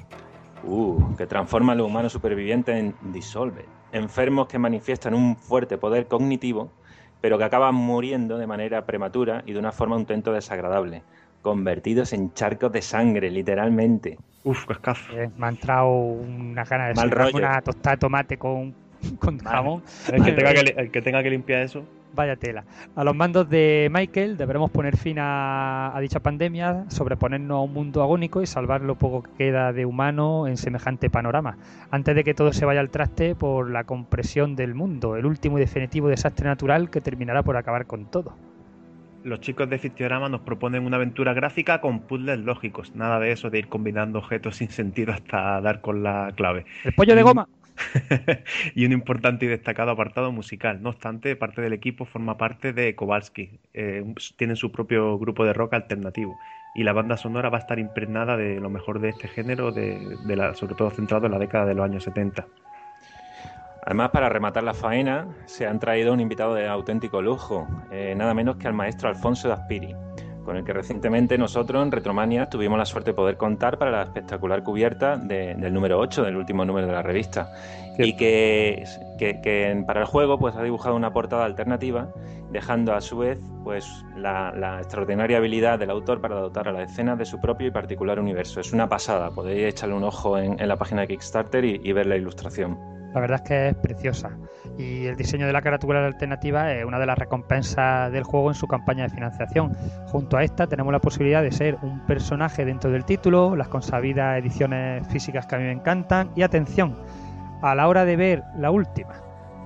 [0.62, 6.06] uh, que transforma a los humanos supervivientes en disolve, enfermos que manifiestan un fuerte poder
[6.06, 6.70] cognitivo,
[7.20, 11.02] pero que acaban muriendo de manera prematura y de una forma un tanto desagradable,
[11.42, 14.16] convertidos en charcos de sangre, literalmente.
[14.44, 15.12] Uf, cascazo.
[15.12, 17.36] Eh, me ha entrado una gana de Mal rollo.
[17.36, 18.74] una tostada de tomate con,
[19.18, 19.82] con jamón.
[20.12, 21.84] El que, tenga que, li- el que tenga que limpiar eso.
[22.12, 22.64] Vaya tela.
[22.96, 27.72] A los mandos de Michael deberemos poner fin a, a dicha pandemia, sobreponernos a un
[27.72, 31.56] mundo agónico y salvar lo poco que queda de humano en semejante panorama,
[31.92, 35.58] antes de que todo se vaya al traste por la compresión del mundo, el último
[35.58, 38.34] y definitivo desastre natural que terminará por acabar con todo.
[39.22, 42.94] Los chicos de Fictiorama nos proponen una aventura gráfica con puzzles lógicos.
[42.96, 46.64] Nada de eso de ir combinando objetos sin sentido hasta dar con la clave.
[46.84, 47.26] El pollo de Mm.
[47.26, 47.48] goma.
[48.74, 50.82] y un importante y destacado apartado musical.
[50.82, 53.58] No obstante, parte del equipo forma parte de Kowalski.
[53.74, 56.38] Eh, tienen su propio grupo de rock alternativo.
[56.74, 59.98] Y la banda sonora va a estar impregnada de lo mejor de este género, de,
[60.54, 62.46] sobre todo centrado en la década de los años 70.
[63.86, 68.34] Además, para rematar la faena, se han traído un invitado de auténtico lujo, eh, nada
[68.34, 69.96] menos que al maestro Alfonso de Aspiri,
[70.44, 74.02] con el que recientemente nosotros en Retromania tuvimos la suerte de poder contar para la
[74.02, 77.52] espectacular cubierta de- del número 8, del último número de la revista.
[77.98, 78.84] Y que,
[79.18, 82.08] que- que para el juego pues, ha dibujado una portada alternativa,
[82.50, 86.82] dejando a su vez pues, la, la extraordinaria habilidad del autor para dotar a la
[86.82, 88.60] escena de su propio y particular universo.
[88.60, 91.92] Es una pasada, podéis echarle un ojo en, en la página de Kickstarter y- y
[91.92, 92.78] ver la ilustración.
[93.12, 94.30] La verdad es que es preciosa.
[94.80, 98.54] Y el diseño de la carátula alternativa es una de las recompensas del juego en
[98.54, 99.76] su campaña de financiación.
[100.06, 104.38] Junto a esta tenemos la posibilidad de ser un personaje dentro del título, las consabidas
[104.38, 106.30] ediciones físicas que a mí me encantan.
[106.34, 106.96] Y atención,
[107.62, 109.14] a la hora de ver la última,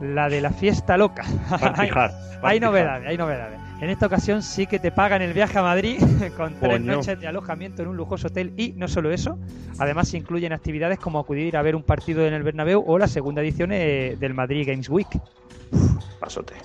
[0.00, 1.22] la de la fiesta loca.
[1.60, 3.63] Party Hard, hay novedades, hay novedades.
[3.84, 5.98] En esta ocasión sí que te pagan el viaje a Madrid
[6.38, 6.96] con tres Coño.
[6.96, 9.38] noches de alojamiento en un lujoso hotel y no solo eso,
[9.78, 13.08] además se incluyen actividades como acudir a ver un partido en el Bernabéu o la
[13.08, 15.08] segunda edición eh, del Madrid Games Week.
[16.18, 16.54] Pasote.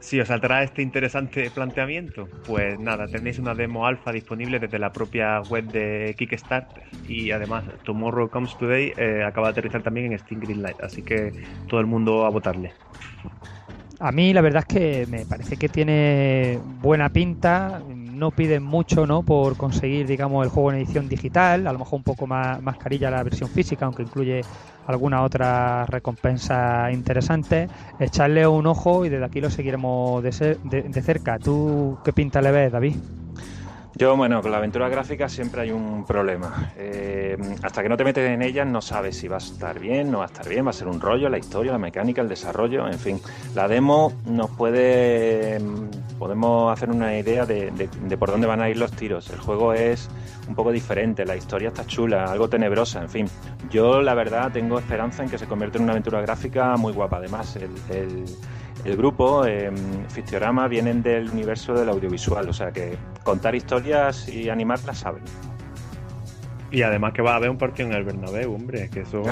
[0.00, 4.90] Si os atrae este interesante planteamiento, pues nada, tenéis una demo alfa disponible desde la
[4.90, 10.18] propia web de Kickstarter y además Tomorrow Comes Today eh, acaba de aterrizar también en
[10.18, 11.32] Steam Greenlight, así que
[11.68, 12.72] todo el mundo a votarle.
[14.00, 19.08] A mí la verdad es que me parece que tiene buena pinta, no piden mucho
[19.08, 19.24] ¿no?
[19.24, 22.76] por conseguir digamos el juego en edición digital, a lo mejor un poco más, más
[22.78, 24.46] carilla la versión física, aunque incluye
[24.84, 27.70] alguna otra recompensa interesante.
[27.98, 31.40] Echarle un ojo y desde aquí lo seguiremos de, ser- de- de cerca.
[31.40, 32.94] ¿Tú qué pinta le ves, David?
[33.98, 36.70] Yo, bueno, con la aventura gráfica siempre hay un problema.
[36.76, 40.12] Eh, hasta que no te metes en ellas no sabes si va a estar bien,
[40.12, 42.28] no va a estar bien, va a ser un rollo, la historia, la mecánica, el
[42.28, 43.20] desarrollo, en fin.
[43.56, 45.58] La demo nos puede...
[45.58, 47.70] mm, Podemos hacer una idea de,
[48.18, 49.30] por dónde van a ir los tiros.
[49.30, 50.08] El juego es
[50.48, 53.26] un poco diferente, la historia está chula, algo tenebrosa, en fin.
[53.70, 57.18] Yo, la verdad, tengo esperanza en que se convierta en una aventura gráfica muy guapa.
[57.18, 58.24] Además, el-
[58.88, 59.70] el grupo, eh,
[60.08, 65.22] Fictiorama, vienen del universo del audiovisual, o sea que contar historias y animarlas saben.
[66.70, 69.22] Y además que va a haber un partido en el Bernabéu, hombre, que eso...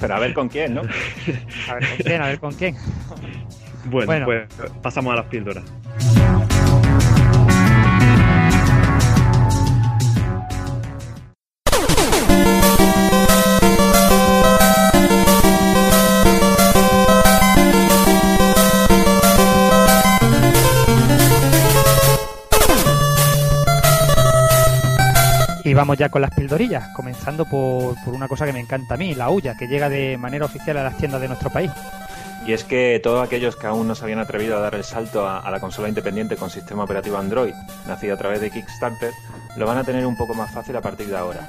[0.00, 0.82] Pero a ver con quién, ¿no?
[1.68, 2.76] A ver con quién, a ver con quién.
[3.84, 4.26] bueno, Bueno.
[4.26, 4.48] pues
[4.82, 5.64] pasamos a las píldoras.
[25.72, 28.98] Y vamos ya con las pildorillas, comenzando por, por una cosa que me encanta a
[28.98, 31.70] mí, la huya, que llega de manera oficial a las tiendas de nuestro país.
[32.46, 35.26] Y es que todos aquellos que aún no se habían atrevido a dar el salto
[35.26, 37.54] a, a la consola independiente con sistema operativo Android,
[37.88, 39.12] nacida a través de Kickstarter,
[39.56, 41.40] lo van a tener un poco más fácil a partir de ahora.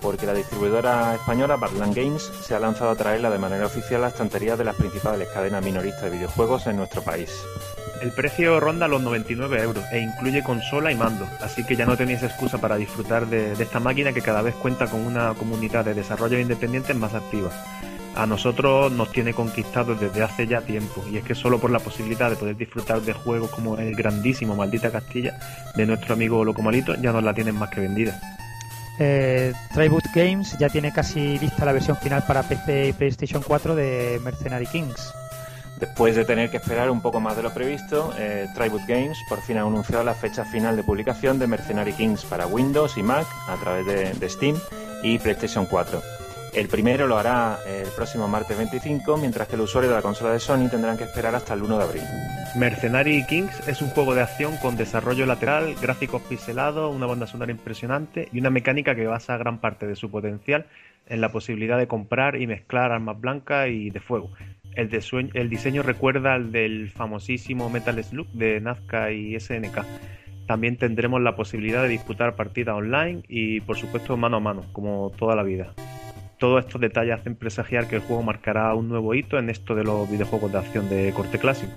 [0.00, 4.08] Porque la distribuidora española Badland Games se ha lanzado a traerla de manera oficial a
[4.08, 7.30] estanterías de las principales cadenas minoristas de videojuegos en nuestro país.
[8.02, 11.96] El precio ronda los 99 euros e incluye consola y mando, así que ya no
[11.96, 15.94] tenéis excusa para disfrutar de, esta máquina que cada vez cuenta con una comunidad de
[15.94, 17.50] desarrollo independientes más activa.
[18.14, 21.78] A nosotros nos tiene conquistados desde hace ya tiempo, y es que solo por la
[21.78, 25.38] posibilidad de poder disfrutar de juegos como el grandísimo Maldita Castilla
[25.74, 28.20] de nuestro amigo Locomalito ya nos la tienen más que vendida.
[28.98, 33.74] Eh, Tribute Games ya tiene casi lista la versión final para PC y PlayStation 4
[33.74, 35.12] de Mercenary Kings.
[35.78, 39.42] Después de tener que esperar un poco más de lo previsto, eh, Tribute Games por
[39.42, 43.26] fin ha anunciado la fecha final de publicación de Mercenary Kings para Windows y Mac
[43.46, 44.56] a través de, de Steam
[45.02, 46.15] y PlayStation 4.
[46.56, 50.32] El primero lo hará el próximo martes 25, mientras que el usuario de la consola
[50.32, 52.02] de Sony tendrán que esperar hasta el 1 de abril.
[52.56, 57.52] Mercenary Kings es un juego de acción con desarrollo lateral, gráficos pixelados, una banda sonora
[57.52, 60.64] impresionante y una mecánica que basa gran parte de su potencial
[61.06, 64.30] en la posibilidad de comprar y mezclar armas blancas y de fuego.
[64.74, 64.88] El,
[65.34, 69.84] el diseño recuerda al del famosísimo Metal Slug de Nazca y SNK.
[70.46, 75.12] También tendremos la posibilidad de disputar partidas online y por supuesto mano a mano, como
[75.18, 75.74] toda la vida.
[76.38, 79.84] Todos estos detalles hacen presagiar que el juego marcará un nuevo hito en esto de
[79.84, 81.72] los videojuegos de acción de corte clásico.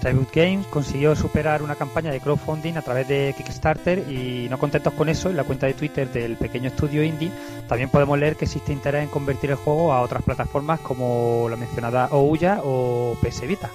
[0.00, 4.92] Tribute Games consiguió superar una campaña de crowdfunding a través de Kickstarter y no contentos
[4.92, 7.30] con eso, en la cuenta de Twitter del pequeño estudio indie
[7.68, 11.56] también podemos leer que existe interés en convertir el juego a otras plataformas como la
[11.56, 13.70] mencionada Ouya o PS Vita.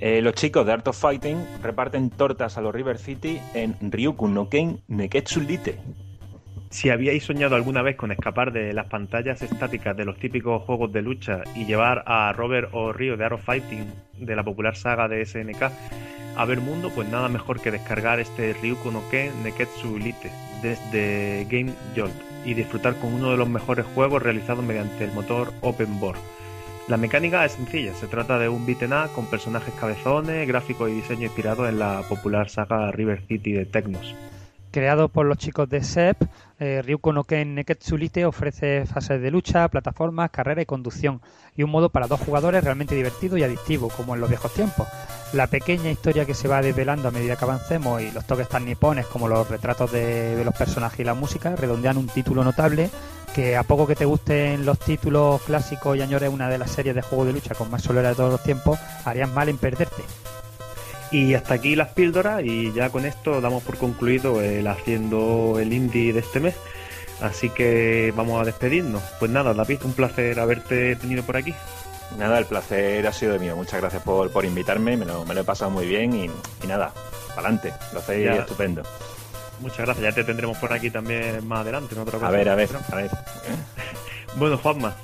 [0.00, 4.26] Eh, los chicos de Art of Fighting reparten tortas a los River City en Ryuku
[4.26, 5.78] no Ken Neketsu Lite.
[6.72, 10.90] Si habíais soñado alguna vez con escapar de las pantallas estáticas de los típicos juegos
[10.90, 14.74] de lucha y llevar a Robert o Ryo de Art of Fighting de la popular
[14.74, 15.70] saga de SNK
[16.34, 20.30] a ver mundo, pues nada mejor que descargar este Ryuko no Ken Neketsu Elite
[20.62, 22.14] desde Game Jolt
[22.46, 26.18] y disfrutar con uno de los mejores juegos realizados mediante el motor Open Board.
[26.88, 30.94] La mecánica es sencilla, se trata de un beat'em up con personajes cabezones, gráficos y
[30.94, 34.16] diseño inspirados en la popular saga River City de Tecnos.
[34.72, 36.16] Creado por los chicos de SEP,
[36.58, 41.20] eh, Ryuko no Ken Neketsu Lite ofrece fases de lucha, plataformas, carrera y conducción,
[41.54, 44.88] y un modo para dos jugadores realmente divertido y adictivo, como en los viejos tiempos.
[45.34, 48.64] La pequeña historia que se va desvelando a medida que avancemos y los toques tan
[48.64, 52.88] nipones como los retratos de, los personajes y la música redondean un título notable
[53.34, 56.94] que a poco que te gusten los títulos clásicos y añores una de las series
[56.94, 60.02] de juegos de lucha con más solera de todos los tiempos, harías mal en perderte.
[61.12, 65.72] Y hasta aquí las píldoras y ya con esto damos por concluido el haciendo el
[65.72, 66.54] indie de este mes.
[67.20, 69.02] Así que vamos a despedirnos.
[69.20, 71.54] Pues nada, David, un placer haberte tenido por aquí.
[72.18, 73.54] Nada, el placer ha sido mío.
[73.56, 76.66] Muchas gracias por, por invitarme, me lo, me lo he pasado muy bien y, y
[76.66, 76.92] nada,
[77.34, 78.34] para adelante, lo hacéis Ya.
[78.36, 78.82] estupendo.
[79.60, 82.38] Muchas gracias, ya te tendremos por aquí también más adelante en otra A ocasión.
[82.38, 83.10] ver, a ver, a ver.
[84.36, 84.94] Bueno, Juanma,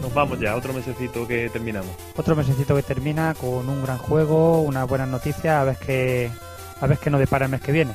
[0.00, 1.90] nos vamos ya, otro mesecito que terminamos.
[2.16, 6.30] Otro mesecito que termina con un gran juego, unas buenas noticias, a ver qué,
[6.80, 7.92] a ver qué nos depara el mes que viene.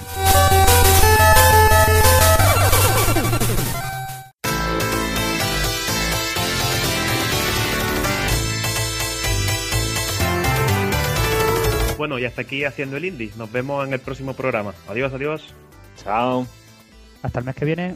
[11.98, 13.32] Bueno, y hasta aquí haciendo el indie.
[13.38, 14.74] Nos vemos en el próximo programa.
[14.90, 15.54] Adiós, adiós.
[15.96, 16.46] Chao.
[17.22, 17.96] Hasta el mes que viene.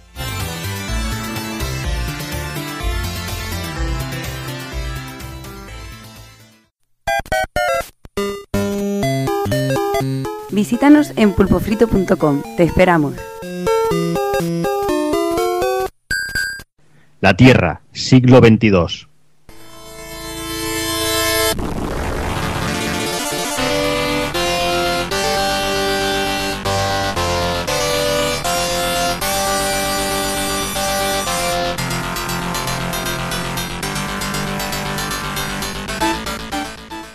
[10.52, 12.42] Visítanos en pulpofrito.com.
[12.56, 13.16] Te esperamos.
[17.20, 19.08] La Tierra, siglo XXII.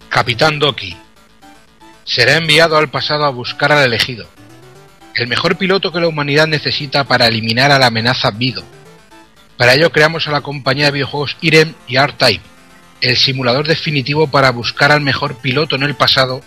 [0.09, 1.02] Capitán Doki.
[2.15, 4.29] Será enviado al pasado a buscar al elegido,
[5.15, 8.63] el mejor piloto que la humanidad necesita para eliminar a la amenaza Vido.
[9.57, 12.45] Para ello creamos a la compañía de videojuegos Irem y R-Type,
[13.01, 16.43] el simulador definitivo para buscar al mejor piloto en el pasado,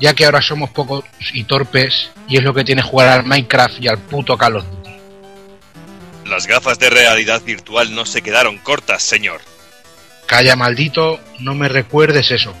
[0.00, 3.82] ya que ahora somos pocos y torpes y es lo que tiene jugar al Minecraft
[3.82, 4.90] y al puto Call of Duty.
[6.24, 9.42] Las gafas de realidad virtual no se quedaron cortas, señor.
[10.24, 12.54] Calla maldito, no me recuerdes eso.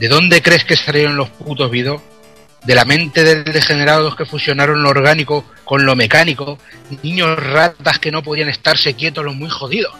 [0.00, 2.02] ¿De dónde crees que salieron los putos Vido?
[2.64, 6.58] De la mente del degenerado que fusionaron lo orgánico con lo mecánico,
[7.02, 9.94] niños ratas que no podían estarse quietos los muy jodidos.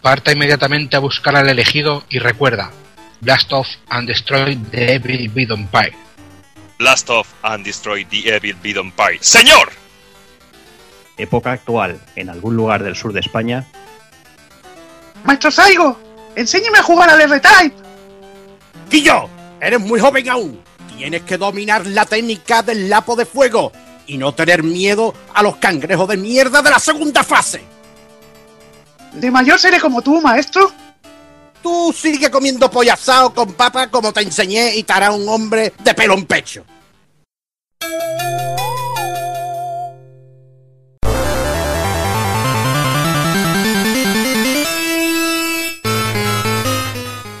[0.00, 2.70] Parta inmediatamente a buscar al elegido y recuerda,
[3.20, 5.94] Blast off and destroy the Evil Vido Empire.
[6.78, 9.18] Blast off and destroy the Evil Bid Empire.
[9.20, 9.70] ¡Señor!
[11.16, 13.64] Época actual, en algún lugar del sur de España,
[15.24, 15.96] Maestro Saigo,
[16.34, 17.76] enséñeme a jugar al R-Type.
[18.90, 19.28] ¡Quillo!
[19.62, 20.60] ¡Eres muy joven aún!
[20.98, 23.70] Tienes que dominar la técnica del lapo de fuego
[24.08, 27.62] y no tener miedo a los cangrejos de mierda de la segunda fase.
[29.12, 30.72] De mayor seré como tú, maestro.
[31.62, 35.72] Tú sigue comiendo pollo asado con papa como te enseñé y te hará un hombre
[35.78, 36.64] de pelo en pecho.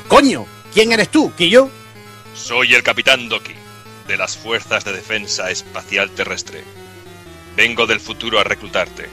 [0.06, 0.46] ¡Coño!
[0.72, 1.81] ¿Quién eres tú, Quillo?
[2.52, 3.54] Soy el capitán Doki,
[4.06, 6.62] de las Fuerzas de Defensa Espacial Terrestre.
[7.56, 9.08] Vengo del futuro a reclutarte,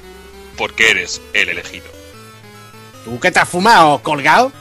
[0.58, 1.86] porque eres el elegido.
[3.06, 4.52] ¿Tú qué te has fumado, colgado?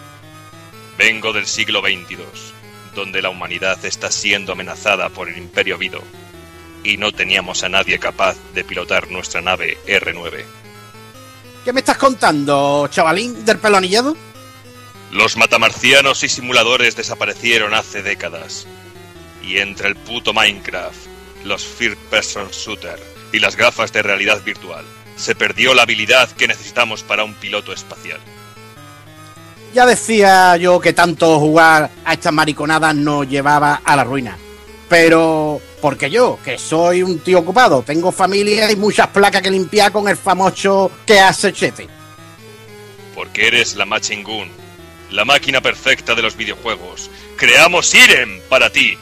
[0.96, 2.18] Vengo del siglo XXII,
[2.94, 6.00] donde la humanidad está siendo amenazada por el Imperio Vido,
[6.84, 10.44] y no teníamos a nadie capaz de pilotar nuestra nave R9.
[11.64, 14.16] ¿Qué me estás contando, chavalín del pelo anillado?
[15.10, 18.66] Los matamarcianos y simuladores desaparecieron hace décadas.
[19.42, 20.98] Y entre el puto Minecraft,
[21.44, 23.00] los First Person Shooter
[23.32, 24.84] y las gafas de realidad virtual,
[25.16, 28.20] se perdió la habilidad que necesitamos para un piloto espacial.
[29.74, 34.36] Ya decía yo que tanto jugar a estas mariconadas nos llevaba a la ruina.
[34.88, 39.92] Pero, porque yo, que soy un tío ocupado, tengo familia y muchas placas que limpiar
[39.92, 41.86] con el famoso que hace chete.
[43.14, 44.48] Porque eres la Machingun,
[45.10, 47.10] la máquina perfecta de los videojuegos.
[47.36, 48.96] Creamos Irem para ti.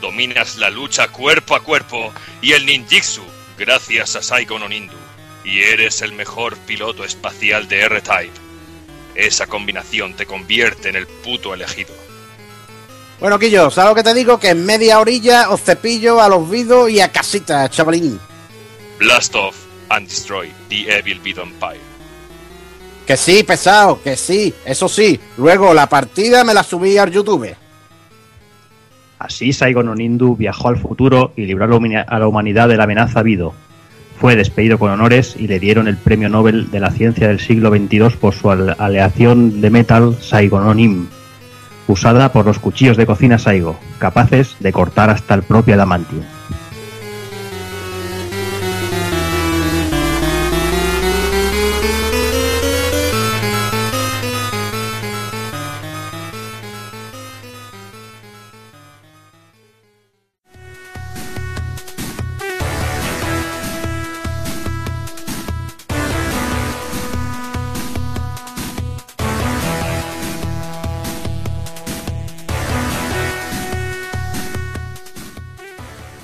[0.00, 3.22] Dominas la lucha cuerpo a cuerpo y el ninjitsu
[3.58, 4.96] gracias a Saigon Onindu.
[5.44, 8.32] Y eres el mejor piloto espacial de R-Type.
[9.14, 11.94] Esa combinación te convierte en el puto elegido.
[13.18, 14.38] Bueno, Quillo, ¿sabes lo que te digo?
[14.38, 18.20] Que en media orilla os cepillo a los vidos y a casita, chavalín.
[18.98, 19.56] Blast off
[19.88, 21.95] and destroy the Evil Vido Empire.
[23.06, 25.20] Que sí, pesado, que sí, eso sí.
[25.38, 27.54] Luego la partida me la subí al YouTube.
[29.18, 33.54] Así Saigon Onindu viajó al futuro y libró a la humanidad de la amenaza Vido.
[34.20, 37.70] Fue despedido con honores y le dieron el premio Nobel de la Ciencia del siglo
[37.70, 41.06] XXII por su ale- aleación de metal Saigononim,
[41.86, 46.22] usada por los cuchillos de cocina Saigo, capaces de cortar hasta el propio adamantium.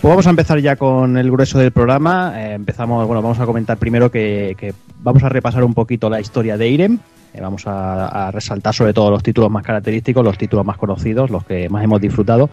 [0.02, 2.32] Pues vamos a empezar ya con el grueso del programa.
[2.34, 6.56] Eh, empezamos, bueno, vamos a comentar primero que, vamos a repasar un poquito la historia
[6.56, 6.98] de Irem.
[7.32, 11.44] Eh, vamos a, resaltar sobre todo los títulos más característicos, los títulos más conocidos, los
[11.44, 12.50] que más hemos disfrutado.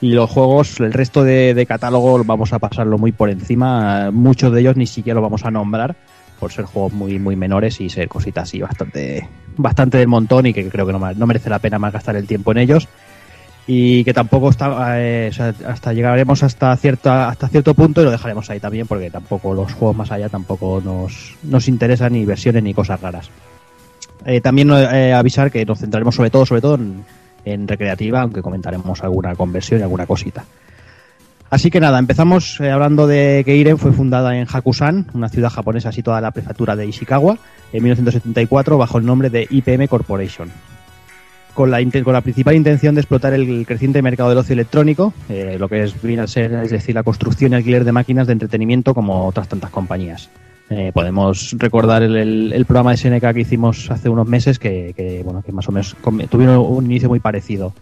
[0.00, 4.10] Y los juegos, el resto de, de catálogo, vamos a pasarlo muy por encima.
[4.10, 5.94] Muchos de ellos ni siquiera los vamos a nombrar
[6.40, 10.52] por ser juegos muy muy menores y ser cositas así bastante bastante del montón y
[10.52, 12.88] que creo que no, no merece la pena más gastar el tiempo en ellos
[13.70, 15.30] y que tampoco está eh,
[15.66, 19.74] hasta llegaremos hasta cierta hasta cierto punto y lo dejaremos ahí también porque tampoco los
[19.74, 23.30] juegos más allá tampoco nos, nos interesan ni versiones ni cosas raras
[24.24, 26.78] Eh, también eh, avisar que nos centraremos sobre todo sobre todo
[27.44, 30.44] en, recreativa aunque comentaremos alguna conversión y alguna cosita
[31.50, 35.92] Así que nada, empezamos hablando de que Irem fue fundada en Hakusan, una ciudad japonesa
[35.92, 37.38] situada en la prefectura de Ishikawa,
[37.72, 40.50] en 1974 bajo el nombre de IPM Corporation.
[41.58, 45.56] Con la, con la principal intención de explotar el creciente mercado del ocio electrónico, eh,
[45.58, 48.34] lo que es, viene a ser, es decir, la construcción y alquiler de máquinas de
[48.34, 50.30] entretenimiento como otras tantas compañías.
[50.70, 55.22] Eh, podemos recordar el, el- programa de SNK que hicimos hace unos meses que, que,
[55.24, 55.96] bueno, que más o menos
[56.30, 57.74] tuvieron un inicio muy parecido.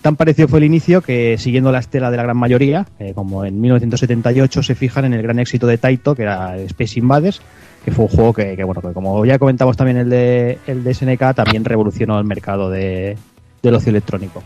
[0.00, 3.44] Tan parecido fue el inicio que, siguiendo la estela de la gran mayoría, eh, como
[3.44, 7.42] en 1978 se fijan en el gran éxito de Taito, que era Space Invaders,
[7.84, 10.94] que fue un juego que, bueno, que como ya comentamos también el de, el de
[10.94, 13.16] SNK, también revolucionó el mercado de,
[13.62, 14.42] del ocio electrónico.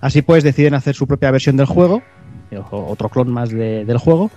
[0.00, 2.02] Así pues, deciden hacer su propia versión del juego,
[2.50, 4.30] eh, otro clon más de- del juego,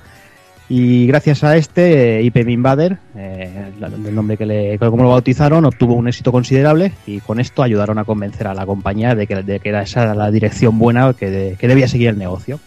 [0.69, 5.65] y gracias a este, eh, IPM Invader, eh, el nombre que le, como lo bautizaron,
[5.65, 9.43] obtuvo un éxito considerable y con esto ayudaron a convencer a la compañía de que,
[9.43, 12.59] de que era esa la dirección buena que, que debía seguir el negocio.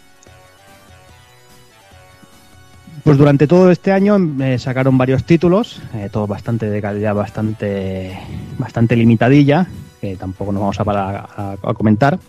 [3.09, 8.15] Pues durante todo este año eh, sacaron varios títulos, eh, todos bastante de calidad bastante,
[8.59, 9.65] bastante limitadilla,
[9.99, 12.19] que tampoco nos vamos a parar a, comentar.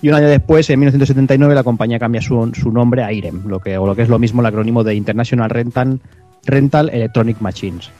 [0.00, 3.60] Y un año después, en 1979, la compañía cambia su, su nombre a IREM, lo
[3.60, 6.00] que, o lo que es lo mismo el acrónimo de International Rental,
[6.46, 7.90] Rental Electronic Machines.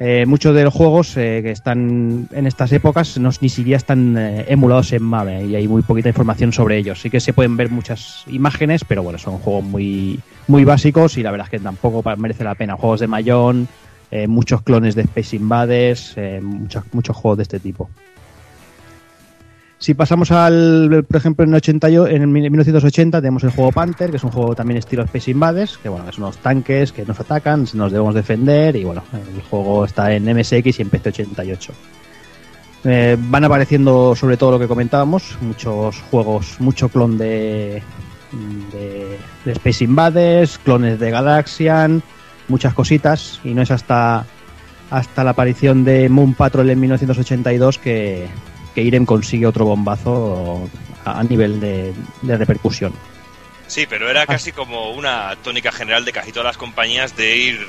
[0.00, 4.18] Eh, muchos de los juegos eh, que están en estas épocas no, ni siquiera están
[4.18, 7.00] eh, emulados en MAME y hay muy poquita información sobre ellos.
[7.00, 10.18] Sí que se pueden ver muchas imágenes, pero bueno, son juegos muy,
[10.48, 12.74] muy básicos y la verdad es que tampoco merece la pena.
[12.74, 13.68] Juegos de Mayón,
[14.10, 17.90] eh, muchos clones de Space Invaders, eh, muchos, muchos juegos de este tipo.
[19.84, 24.16] Si pasamos al, por ejemplo, en, 80, y- en 1980 tenemos el juego Panther, que
[24.16, 27.66] es un juego también estilo Space Invaders, que bueno, son unos tanques que nos atacan,
[27.74, 31.72] nos debemos defender y bueno, el juego está en MSX y en PC 88.
[32.84, 37.82] Eh, van apareciendo sobre todo lo que comentábamos, muchos juegos, mucho clon de,
[38.72, 42.02] de, de Space Invaders, clones de Galaxian,
[42.48, 44.24] muchas cositas, y no es hasta,
[44.90, 48.28] hasta la aparición de Moon Patrol en 1982 que,
[48.74, 50.68] que Irem consigue otro bombazo
[51.04, 52.92] a, a nivel de, de repercusión.
[53.66, 57.66] Sí, pero era casi como una tónica general de casi todas las compañías de ir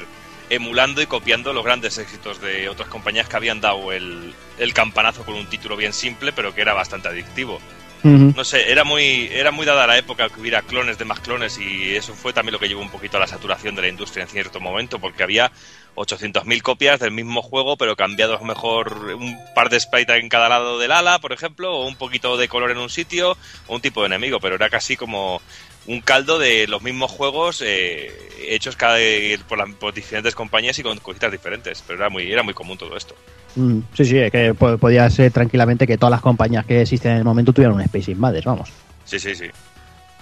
[0.50, 5.24] emulando y copiando los grandes éxitos de otras compañías que habían dado el, el campanazo
[5.24, 7.60] con un título bien simple, pero que era bastante adictivo.
[8.06, 11.58] No sé, era muy, era muy dada la época que hubiera clones de más clones
[11.58, 14.24] y eso fue también lo que llevó un poquito a la saturación de la industria
[14.24, 15.52] en cierto momento, porque había
[15.96, 20.78] 800.000 copias del mismo juego, pero cambiados mejor un par de sprites en cada lado
[20.78, 23.38] del ala, por ejemplo, o un poquito de color en un sitio,
[23.68, 25.42] o un tipo de enemigo, pero era casi como
[25.88, 28.12] un caldo de los mismos juegos eh,
[28.50, 29.00] hechos cada
[29.48, 32.96] por, por diferentes compañías y con cositas diferentes, pero era muy, era muy común todo
[32.96, 33.16] esto.
[33.56, 37.12] Mm, sí, sí, es que po- podía ser tranquilamente que todas las compañías que existen
[37.14, 38.70] en el momento tuvieran un Space Invaders, vamos.
[39.06, 39.46] Sí, sí, sí.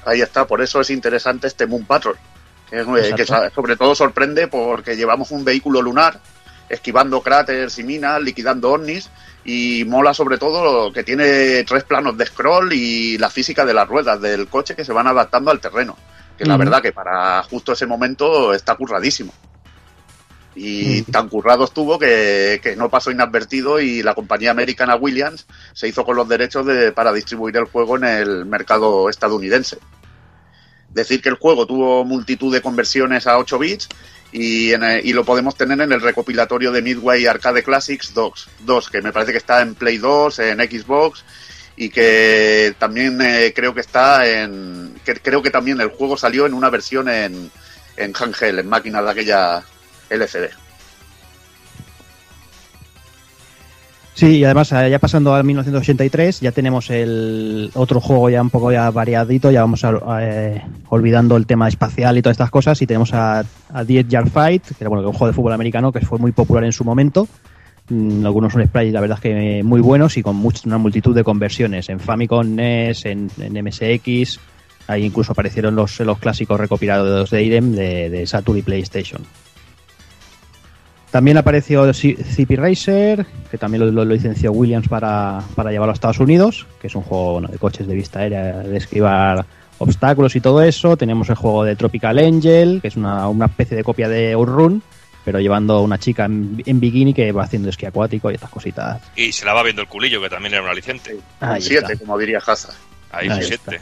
[0.05, 2.15] Ahí está, por eso es interesante este Moon Patrol,
[2.69, 3.25] que, es, eh, que
[3.55, 6.19] sobre todo sorprende porque llevamos un vehículo lunar
[6.69, 9.09] esquivando cráteres y minas, liquidando ovnis
[9.45, 13.87] y mola sobre todo que tiene tres planos de scroll y la física de las
[13.87, 15.97] ruedas del coche que se van adaptando al terreno,
[16.37, 19.33] que la verdad que para justo ese momento está curradísimo.
[20.55, 21.11] Y Ujú.
[21.11, 26.05] tan currado estuvo que, que no pasó inadvertido y la compañía americana Williams se hizo
[26.05, 29.77] con los derechos de, para distribuir el juego en el mercado estadounidense.
[30.89, 33.89] Decir que el juego tuvo multitud de conversiones a 8 bits
[34.31, 38.49] y, en el- y lo podemos tener en el recopilatorio de Midway Arcade Classics 2,
[38.59, 41.23] 2, que me parece que está en Play 2, en Xbox
[41.75, 44.93] y que también eh, creo que está en...
[45.03, 47.49] Que, creo que también el juego salió en una versión en,
[47.97, 49.63] en handheld, en máquina de aquella
[50.09, 50.49] LCD.
[54.15, 58.51] Sí, y además eh, ya pasando al 1983 ya tenemos el otro juego ya un
[58.51, 59.83] poco ya variadito, ya vamos
[60.21, 63.43] eh, olvidando el tema espacial y todas estas cosas y tenemos a,
[63.73, 66.31] a 10 Yard Fight, que era bueno, un juego de fútbol americano que fue muy
[66.31, 67.27] popular en su momento.
[67.89, 71.23] Mm, algunos son sprites, la verdad es que muy buenos y con una multitud de
[71.23, 74.39] conversiones en Famicom, NES, en, MSX.
[74.87, 79.23] Ahí incluso aparecieron los, los clásicos recopilados de IREM de, de Saturn y PlayStation.
[81.13, 85.93] También apareció CP Racer, que también lo, lo- lo licenció Williams para, para llevarlo a
[85.93, 89.45] Estados Unidos, que es un juego bueno, de coches de vista aérea, de esquivar
[89.77, 90.97] obstáculos y todo eso.
[90.97, 94.81] Tenemos el juego de Tropical Angel, que es una, una especie de copia de Outrun,
[95.23, 98.49] pero llevando a una chica en, en bikini que va haciendo esquí acuático y estas
[98.49, 98.99] cositas.
[99.15, 101.13] Y se la va viendo el culillo, que también era una licencia.
[101.41, 102.05] Ahí Un 7, está.
[102.05, 102.73] como diría Hazard.
[103.11, 103.69] Ahí, Ahí un está.
[103.71, 103.81] 7.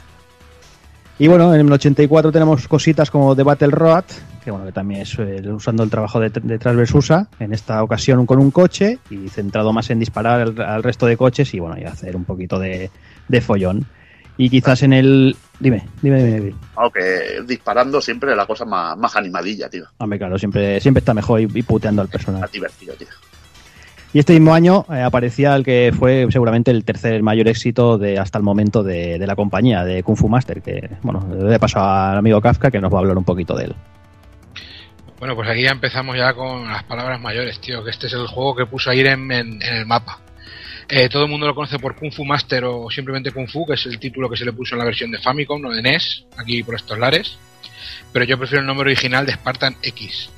[1.18, 4.04] Y bueno, en el 84 tenemos cositas como The Battle Road,
[4.44, 8.26] que bueno, que también es eh, usando el trabajo de, de Transversusa, en esta ocasión
[8.26, 11.76] con un coche y centrado más en disparar al, al resto de coches y bueno,
[11.78, 12.90] y hacer un poquito de,
[13.28, 13.86] de follón.
[14.38, 15.36] Y quizás en el...
[15.60, 16.54] Dime, dime, dime, dime.
[16.76, 19.84] Aunque disparando siempre la cosa más, más animadilla, tío.
[19.98, 22.40] Hombre, claro, siempre, siempre está mejor y, y puteando al personal.
[22.40, 23.08] Más divertido, tío.
[24.14, 28.18] Y este mismo año eh, aparecía el que fue seguramente el tercer mayor éxito de
[28.18, 31.80] hasta el momento de, de la compañía, de Kung Fu Master, que bueno, le paso
[31.80, 33.74] al amigo Kafka que nos va a hablar un poquito de él.
[35.22, 38.26] Bueno, pues aquí ya empezamos ya con las palabras mayores, tío, que este es el
[38.26, 40.18] juego que puso a Irem en, en el mapa.
[40.88, 43.74] Eh, todo el mundo lo conoce por Kung Fu Master o simplemente Kung Fu, que
[43.74, 46.24] es el título que se le puso en la versión de Famicom, no de NES,
[46.36, 47.38] aquí por estos lares.
[48.12, 50.28] Pero yo prefiero el nombre original de Spartan X.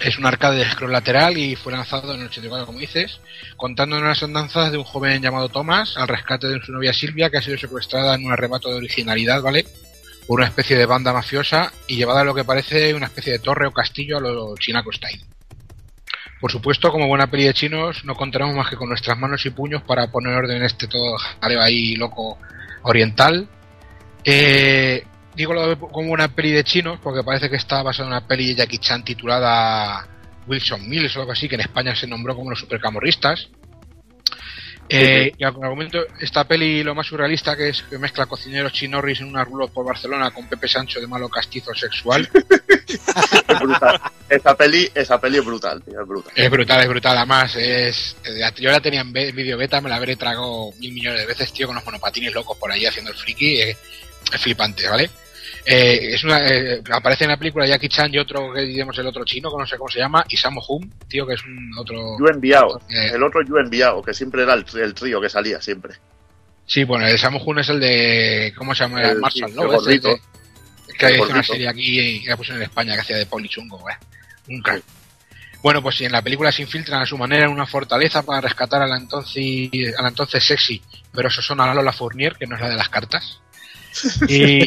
[0.00, 3.20] Es un arcade de scroll lateral y fue lanzado en el 84, como dices,
[3.56, 7.38] contando las andanzas de un joven llamado Thomas al rescate de su novia Silvia, que
[7.38, 9.64] ha sido secuestrada en un arrebato de originalidad, ¿vale?
[10.26, 13.38] Por una especie de banda mafiosa y llevada a lo que parece una especie de
[13.38, 15.24] torre o castillo a lo Chinaco Style.
[16.40, 19.50] Por supuesto, como buena peli de chinos, no contaremos más que con nuestras manos y
[19.50, 22.36] puños para poner orden en este todo jaleo ahí loco
[22.82, 23.48] oriental.
[24.24, 25.04] Eh,
[25.36, 28.26] digo lo de como una peli de chinos porque parece que está basada en una
[28.26, 30.06] peli de Jackie Chan titulada
[30.48, 33.48] Wilson Mills o algo así, que en España se nombró como los supercamorristas.
[34.92, 39.20] Eh, y al argumento, esta peli lo más surrealista que es que mezcla cocineros chinorris
[39.20, 42.28] en una rulo por Barcelona con Pepe Sancho de malo castizo sexual.
[43.48, 44.00] Es brutal.
[44.28, 46.32] esa, peli, esa peli es brutal, tío, es brutal.
[46.36, 47.16] Es brutal, es brutal.
[47.16, 48.16] Además, es.
[48.58, 51.66] Yo la tenía en vídeo beta, me la habré tragado mil millones de veces, tío,
[51.66, 53.60] con los monopatines locos por ahí haciendo el friki.
[53.62, 53.76] eh,
[54.32, 55.08] Es flipante, ¿vale?
[55.64, 59.06] Eh, es una, eh, aparece en la película Jackie Chan y otro, que digamos el
[59.06, 61.70] otro chino, que no sé cómo se llama, y Sammo Hum, tío, que es un
[61.78, 62.18] otro.
[62.18, 65.60] Yo enviado, Eh, el otro yo enviado, que siempre era el, el trío que salía
[65.60, 65.94] siempre.
[66.66, 68.52] Sí, bueno, el Sammo Hum es el de.
[68.56, 69.02] ¿Cómo se llama?
[69.02, 69.62] El- Marshall, sí, ¿no?
[69.62, 70.08] el gordito.
[70.08, 70.20] de-
[70.98, 73.88] que El hizo una serie aquí y la puso en España que hacía de polichungo,
[73.88, 73.94] ¿eh?
[74.48, 74.82] Un crack.
[75.62, 78.40] Bueno, pues si en la película se infiltran a su manera en una fortaleza para
[78.40, 80.82] rescatar a la entonces, a la entonces sexy,
[81.14, 83.40] pero eso son a Lola Fournier, que no es la de las cartas.
[84.28, 84.66] Y,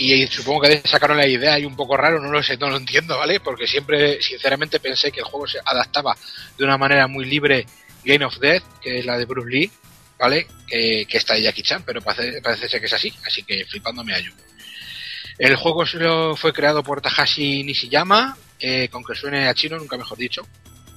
[0.00, 2.78] y supongo que sacaron la idea y un poco raro, no lo sé, no lo
[2.78, 3.38] entiendo, ¿vale?
[3.38, 6.16] Porque siempre, sinceramente, pensé que el juego se adaptaba
[6.56, 7.66] de una manera muy libre
[8.02, 9.70] Game of Death, que es la de Bruce Lee,
[10.18, 10.46] ¿vale?
[10.66, 13.66] Que, que está de Jackie Chan, pero parece, parece ser que es así, así que
[13.66, 14.32] flipando me hallo.
[15.38, 19.98] El juego solo fue creado por Takashi Nishiyama, eh, con que suene a chino, nunca
[19.98, 20.46] mejor dicho.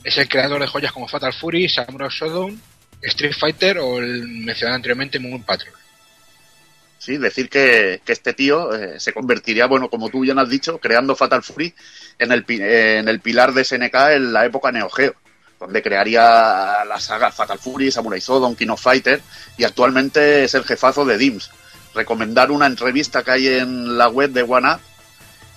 [0.01, 2.61] Es el creador de joyas como Fatal Fury, Samurai Shodown,
[3.01, 5.82] Street Fighter o el mencionado anteriormente Moon Patrol.
[7.03, 10.77] Sí, decir que, que este tío eh, se convertiría, bueno, como tú ya has dicho,
[10.77, 11.73] creando Fatal Fury
[12.17, 15.13] en el, pi- en el pilar de SNK en la época Neo Geo,
[15.59, 16.21] donde crearía
[16.85, 19.21] la saga Fatal Fury, Samurai Shodown, King of Fighter,
[19.57, 21.51] y actualmente es el jefazo de DIMS.
[21.93, 24.79] Recomendar una entrevista que hay en la web de OneUp,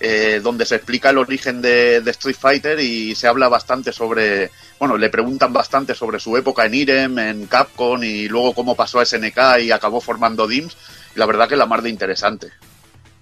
[0.01, 4.51] eh, donde se explica el origen de, de Street Fighter y se habla bastante sobre,
[4.79, 8.99] bueno, le preguntan bastante sobre su época en Irem, en Capcom y luego cómo pasó
[8.99, 10.75] a SNK y acabó formando DIMS.
[11.17, 12.51] La verdad que la mar de interesante.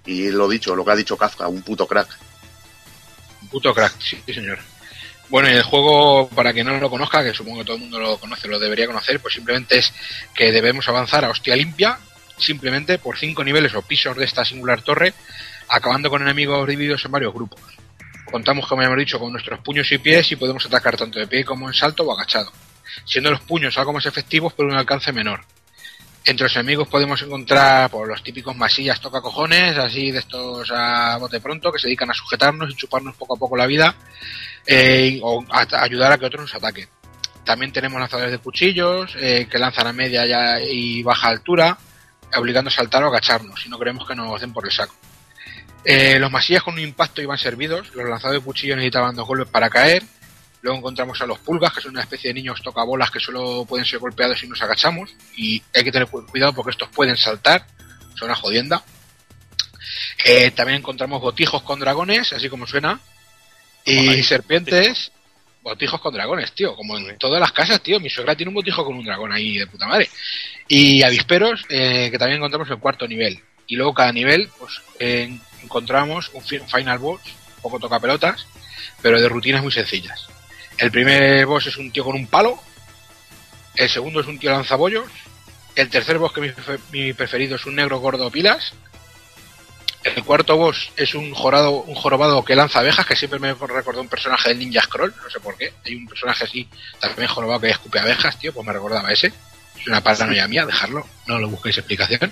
[0.05, 2.09] Y lo dicho, lo que ha dicho Kafka, un puto crack.
[3.41, 4.59] Un puto crack, sí, sí, señor.
[5.29, 7.97] Bueno, y el juego, para quien no lo conozca, que supongo que todo el mundo
[7.97, 9.93] lo conoce, lo debería conocer, pues simplemente es
[10.33, 11.97] que debemos avanzar a hostia limpia,
[12.37, 15.13] simplemente por cinco niveles o pisos de esta singular torre,
[15.69, 17.61] acabando con enemigos divididos en varios grupos.
[18.29, 21.27] Contamos, como ya hemos dicho, con nuestros puños y pies y podemos atacar tanto de
[21.27, 22.51] pie como en salto o agachado,
[23.05, 25.45] siendo los puños algo más efectivos pero un alcance menor.
[26.28, 31.17] Entre los enemigos podemos encontrar por los típicos masillas toca cojones, así de estos a
[31.17, 33.95] bote pronto, que se dedican a sujetarnos y chuparnos poco a poco la vida
[34.65, 36.89] eh, o a, ayudar a que otros nos ataquen.
[37.43, 41.78] También tenemos lanzadores de cuchillos eh, que lanzan a media ya y baja altura,
[42.36, 44.95] obligando a saltar o agacharnos, si no queremos que nos den por el saco.
[45.84, 49.47] Eh, los masillas con un impacto iban servidos, los lanzadores de cuchillo necesitaban dos golpes
[49.49, 50.01] para caer.
[50.66, 53.86] Luego encontramos a los pulgas, que son una especie de niños tocabolas que solo pueden
[53.86, 55.11] ser golpeados si nos agachamos.
[55.38, 57.68] Y hay que tener cu- cuidado porque estos pueden saltar,
[58.16, 58.84] son una jodienda.
[60.26, 62.99] Eh, también encontramos botijos con dragones, así como suena.
[63.86, 65.11] Y serpientes,
[65.61, 66.76] botijos con dragones, tío.
[66.76, 67.99] Como en todas las casas, tío.
[67.99, 70.09] Mi suegra tiene un botijo con un dragón ahí de puta madre.
[70.68, 73.39] Y avisperos, eh, que también encontramos el cuarto nivel.
[73.68, 77.22] Y luego cada nivel, pues eh, encontramos un fi- final boss,
[77.57, 78.47] un poco toca pelotas,
[79.03, 80.28] pero de rutinas muy sencillas.
[80.78, 82.59] El primer boss es un tío con un palo,
[83.76, 85.09] el segundo es un tío lanzabollos,
[85.76, 86.51] el tercer boss que mi,
[86.91, 88.73] mi preferido es un negro gordo pilas,
[90.05, 94.01] el cuarto boss es un jorado, un jorobado que lanza abejas, que siempre me recordó
[94.01, 95.73] un personaje del Ninja Scroll, no sé por qué.
[95.84, 96.69] Hay un personaje así,
[96.99, 99.34] también jorobado que escupe abejas, tío, pues me recordaba ese.
[99.80, 102.32] Es una paranoia mía, dejarlo, no lo busquéis explicación.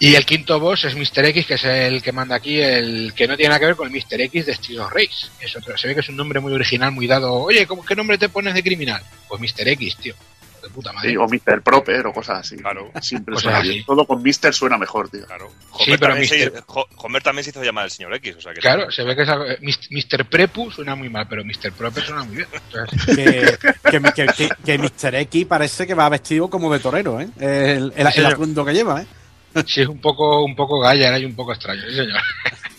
[0.00, 1.24] Y el quinto boss es Mr.
[1.26, 3.88] X, que es el que manda aquí, el que no tiene nada que ver con
[3.88, 4.20] el Mr.
[4.20, 5.26] X de Street of Race.
[5.40, 7.32] Es otro, se ve que es un nombre muy original, muy dado.
[7.34, 9.02] Oye, ¿cómo, ¿qué nombre te pones de criminal?
[9.28, 9.66] Pues Mr.
[9.70, 10.14] X, tío.
[10.62, 11.10] De puta madre.
[11.10, 11.62] Sí, o Mr.
[11.62, 12.56] Proper o cosas así.
[12.56, 12.90] Claro.
[13.00, 13.68] Siempre Cosas suena así.
[13.70, 13.84] bien.
[13.84, 14.52] Todo con Mr.
[14.52, 15.24] suena mejor, tío.
[15.26, 15.50] Claro.
[15.78, 16.52] Sí, Homer, pero también se,
[16.96, 18.34] Homer también se hizo llamar el señor X.
[18.36, 20.24] O sea que Claro, se ve que es algo- eh, Mr.
[20.26, 21.72] Prepu suena muy mal, pero Mr.
[21.76, 22.48] Proper suena muy bien.
[22.52, 25.14] Entonces, que, que, que, que- que Mr.
[25.16, 27.28] X parece que va vestido como de torero, ¿eh?
[27.38, 28.32] El, el, Sí, el señor.
[28.32, 29.06] atuendo que lleva, ¿eh?
[29.66, 32.20] Sí, es un poco, un poco Gaia y un poco extraño, sí señor.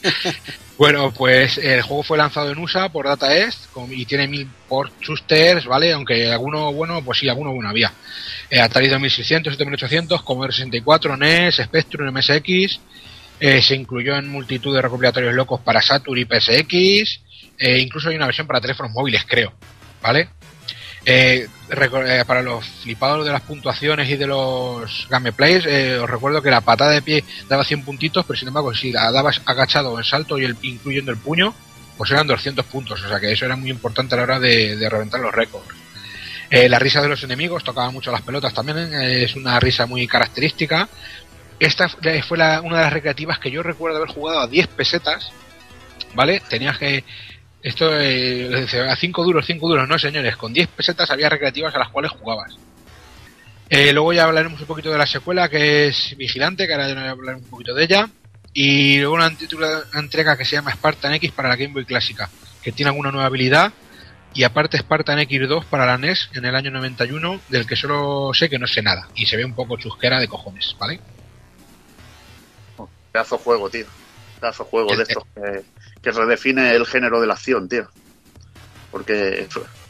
[0.77, 4.93] bueno, pues el juego fue lanzado en USA por Data East y tiene mil port
[5.67, 5.93] ¿vale?
[5.93, 7.93] Aunque alguno bueno, pues sí, alguno bueno había.
[8.49, 12.79] Eh, Atari 2600, 7800, Commodore 64, NES, Spectrum, MSX.
[13.39, 17.21] eh, se incluyó en multitud de recopilatorios locos para Saturn y PSX.
[17.57, 19.53] eh, incluso hay una versión para teléfonos móviles, creo,
[20.01, 20.29] ¿vale?
[21.11, 26.39] Eh, eh, para los flipados de las puntuaciones y de los gameplays, eh, os recuerdo
[26.39, 29.97] que la patada de pie daba 100 puntitos, pero sin embargo, si la dabas agachado
[29.97, 31.55] en salto, y el, incluyendo el puño,
[31.97, 33.01] pues eran 200 puntos.
[33.03, 35.65] O sea que eso era muy importante a la hora de, reventar los récords.
[36.47, 40.05] Eh, la risa de los enemigos tocaba mucho las pelotas también, es una risa muy
[40.05, 40.87] característica.
[41.59, 45.31] Esta fue una de las recreativas que yo recuerdo haber jugado a 10 pesetas,
[46.13, 46.39] ¿vale?
[46.47, 47.03] Tenías que
[47.61, 51.79] esto eh, a 5 duros, 5 duros, no señores, con 10 pesetas había recreativas a
[51.79, 52.55] las cuales jugabas.
[53.69, 56.95] Eh, luego ya hablaremos un poquito de la secuela que es Vigilante, que ahora ya
[56.95, 58.09] voy a hablar un poquito de ella.
[58.53, 62.29] Y luego una, una entrega que se llama Spartan X para la Game Boy Clásica,
[62.63, 63.71] que tiene alguna nueva habilidad.
[64.33, 68.49] Y aparte Spartan X2 para la NES en el año 91, del que solo sé
[68.49, 69.07] que no sé nada.
[69.15, 70.99] Y se ve un poco chusquera de cojones, ¿vale?
[73.11, 73.85] Pedazo juego, tío.
[74.39, 75.63] Pedazo juego de estos que,
[76.01, 77.87] que redefine el género de la acción, tío.
[78.91, 79.47] Porque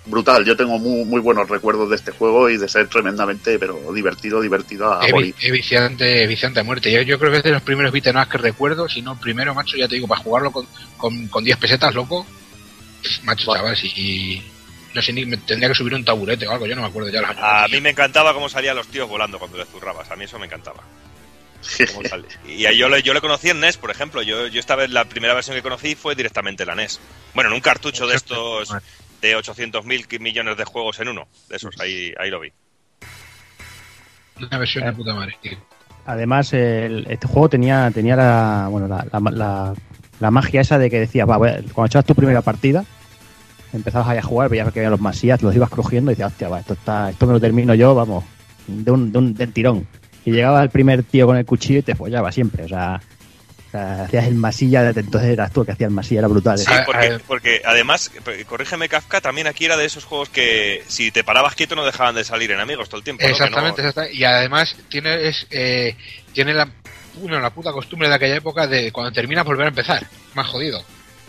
[0.09, 0.43] brutal.
[0.45, 4.41] Yo tengo muy, muy buenos recuerdos de este juego y de ser tremendamente, pero divertido,
[4.41, 5.35] divertido a morir.
[5.39, 6.91] es viciante, viciante a muerte.
[6.91, 9.53] Yo, yo creo que es de los primeros beat'em que recuerdo, si no el primero,
[9.53, 12.25] macho, ya te digo, para jugarlo con, con, con 10 pesetas, loco.
[13.23, 14.43] Macho, chaval, si.
[14.93, 15.25] No sé ni.
[15.25, 17.43] Me tendría que subir un taburete o algo, yo no me acuerdo ya los años.
[17.43, 20.09] A mí me encantaba cómo salían los tíos volando cuando le zurrabas.
[20.11, 20.83] A mí eso me encantaba.
[22.47, 24.21] Y yo, yo lo conocí en NES, por ejemplo.
[24.21, 26.99] Yo, yo esta vez, la primera versión que conocí fue directamente la NES.
[27.33, 28.69] Bueno, en un cartucho de estos
[29.21, 31.27] de 800.000 millones de juegos en uno.
[31.49, 32.51] De esos, ahí, ahí lo vi.
[34.39, 35.35] Una versión de puta madre.
[35.41, 35.57] tío.
[36.05, 39.73] Además, el- este juego tenía, tenía la, bueno, la, la- la-
[40.19, 42.83] la magia esa de que decías, va, cuando echabas tu primera partida,
[43.73, 46.49] empezabas ahí a jugar, veías que había los masías, los ibas crujiendo y decías, hostia,
[46.49, 48.23] va, esto, está, esto me lo termino yo, vamos,
[48.67, 49.87] de un, de un del tirón.
[50.25, 53.01] Y llegaba el primer tío con el cuchillo y te follaba siempre, o sea,
[53.67, 56.27] o sea, hacías el masilla, de- entonces eras tú el que hacía el masilla, era
[56.27, 56.57] brutal.
[56.57, 56.81] Sí, ¿eh?
[56.85, 58.11] porque, porque además,
[58.47, 62.15] corrígeme Kafka, también aquí era de esos juegos que si te parabas quieto no dejaban
[62.15, 63.21] de salir enemigos todo el tiempo.
[63.21, 63.27] ¿no?
[63.27, 64.15] Que no- Exactamente, exactamente.
[64.17, 65.95] Y además tiene, es, eh,
[66.33, 66.67] tiene la,
[67.21, 70.05] bueno, la puta costumbre de aquella época de cuando terminas volver a empezar.
[70.33, 70.83] Más jodido.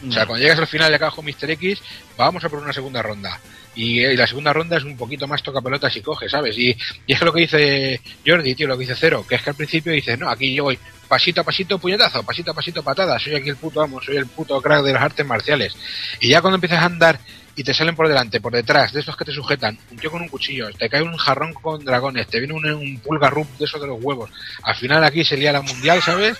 [0.08, 1.50] O sea, cuando llegas al final de con Mr.
[1.50, 1.78] X,
[2.16, 3.38] vamos a por una segunda ronda.
[3.74, 6.58] Y, la segunda ronda es un poquito más toca pelotas y coge, ¿sabes?
[6.58, 9.42] Y, y es que lo que dice Jordi, tío, lo que dice Cero, que es
[9.42, 10.78] que al principio dices, no, aquí yo voy
[11.10, 14.26] pasito a pasito puñetazo, pasito a pasito patada, soy aquí el puto amo, soy el
[14.26, 15.76] puto crack de las artes marciales.
[16.20, 17.18] Y ya cuando empiezas a andar
[17.56, 20.22] y te salen por delante, por detrás, de esos que te sujetan, un tío con
[20.22, 23.80] un cuchillo, te cae un jarrón con dragones, te viene un, un pulgarrup de esos
[23.80, 24.30] de los huevos.
[24.62, 26.38] Al final aquí se lía la mundial, ¿sabes?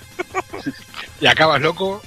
[1.20, 2.00] y acabas loco.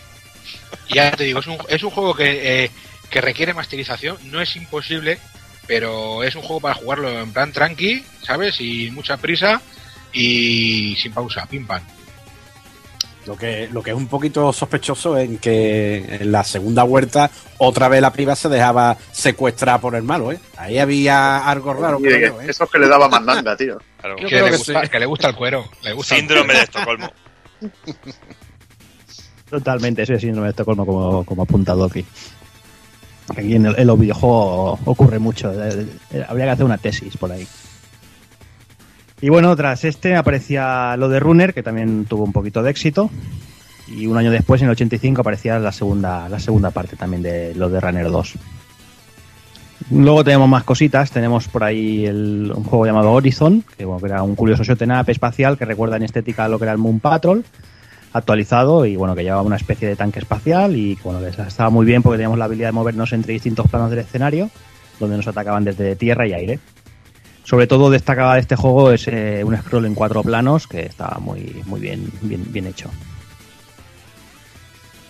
[0.88, 2.72] Y ya te digo, es un, es un juego que, eh,
[3.14, 5.20] que requiere masterización, no es imposible,
[5.68, 8.56] pero es un juego para jugarlo en plan tranqui, ¿sabes?
[8.56, 9.62] Sin mucha prisa
[10.12, 11.84] y sin pausa, pim pam.
[13.28, 17.88] Lo que, lo que es un poquito sospechoso es que en la segunda vuelta otra
[17.88, 20.40] vez la piba se dejaba secuestrar por el malo, ¿eh?
[20.58, 22.00] Ahí había algo raro.
[22.00, 22.48] De creo ¿eh?
[22.50, 23.78] Eso es que le daba mandanga, tío.
[24.04, 24.18] Claro.
[24.18, 24.90] Que, le que gusta, sí.
[24.90, 25.66] que le gusta el cuero.
[25.82, 26.60] Le gusta el Síndrome cuero.
[26.60, 27.14] de Estocolmo.
[29.50, 32.04] Totalmente, ese síndrome de Estocolmo como, como apuntado aquí.
[33.30, 35.52] Aquí en, el- en los videojuegos ocurre mucho.
[35.54, 37.48] eh, eh, Habría que hacer una tesis por ahí.
[39.22, 43.10] Y bueno, tras este aparecía lo de Runner, que también tuvo un poquito de éxito.
[43.88, 47.54] Y un año después, en el 85, aparecía la segunda, la segunda parte también de
[47.56, 48.34] lo de Runner 2.
[49.92, 51.12] Luego tenemos más cositas.
[51.12, 55.10] Tenemos por ahí un juego llamado Horizon, que, bueno, que era un curioso shoot up
[55.10, 57.44] espacial que recuerda en estética a lo que era el Moon Patrol
[58.14, 62.02] actualizado y bueno que llevaba una especie de tanque espacial y bueno estaba muy bien
[62.04, 64.50] porque teníamos la habilidad de movernos entre distintos planos del escenario
[65.00, 66.60] donde nos atacaban desde tierra y aire.
[67.44, 71.18] Sobre todo destacaba de este juego es eh, un scroll en cuatro planos que estaba
[71.20, 72.90] muy muy bien bien, bien hecho.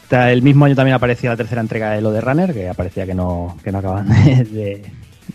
[0.10, 3.16] El mismo año también aparecía la tercera entrega de lo de Runner que aparecía que
[3.16, 4.08] no que no acaban
[4.52, 4.84] de-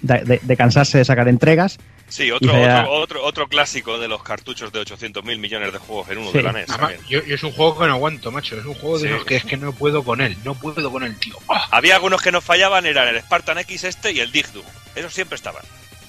[0.03, 1.79] de cansarse de sacar entregas
[2.09, 6.19] Sí, otro, otro, otro, otro clásico de los cartuchos de 800.000 millones de juegos en
[6.19, 6.39] uno Sí.
[6.39, 6.71] de la NES.
[6.71, 7.01] Además, también.
[7.09, 8.57] yo, yo es un juego que no aguanto, macho.
[8.59, 10.37] Es un juego de los que es que no puedo con él.
[10.45, 11.37] No puedo con el tío.
[11.49, 11.67] ¡Ah!
[11.71, 14.65] Había algunos que no fallaban, eran el Spartan X este y el Digdum.
[14.95, 15.63] Esos siempre estaban.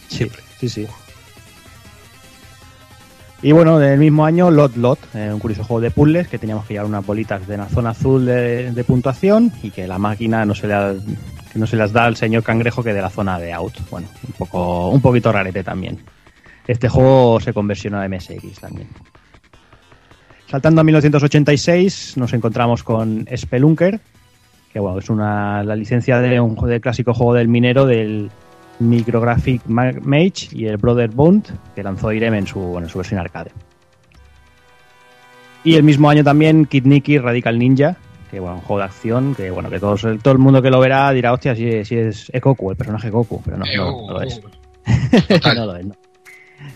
[0.07, 0.29] Sí,
[0.59, 0.87] sí, sí.
[3.41, 6.65] Y bueno, del mismo año, Lot Lot, eh, un curioso juego de puzzles que teníamos
[6.65, 10.45] que llevar unas bolitas de la zona azul de, de puntuación y que la máquina
[10.45, 10.73] no se, le
[11.51, 13.73] que no se las da al señor cangrejo que de la zona de out.
[13.89, 15.99] Bueno, un poco un poquito rarete también.
[16.67, 18.87] Este juego se conversionó a MSX también.
[20.47, 23.99] Saltando a 1986, nos encontramos con Spelunker,
[24.73, 28.29] que bueno, es una, la licencia de un de clásico juego del minero del
[28.79, 33.51] Micrographic Ma- Mage y el Brother Bond, que lanzó Irem en su, su versión arcade.
[35.63, 36.85] Y el mismo año también Kid
[37.21, 37.97] Radical Ninja,
[38.29, 40.79] que bueno, un juego de acción, que bueno, que todos, todo el mundo que lo
[40.79, 44.07] verá dirá, hostia, si, es- si es, es Goku, el personaje Goku, pero no, no,
[44.07, 44.41] no lo es.
[45.55, 45.95] No lo es, no.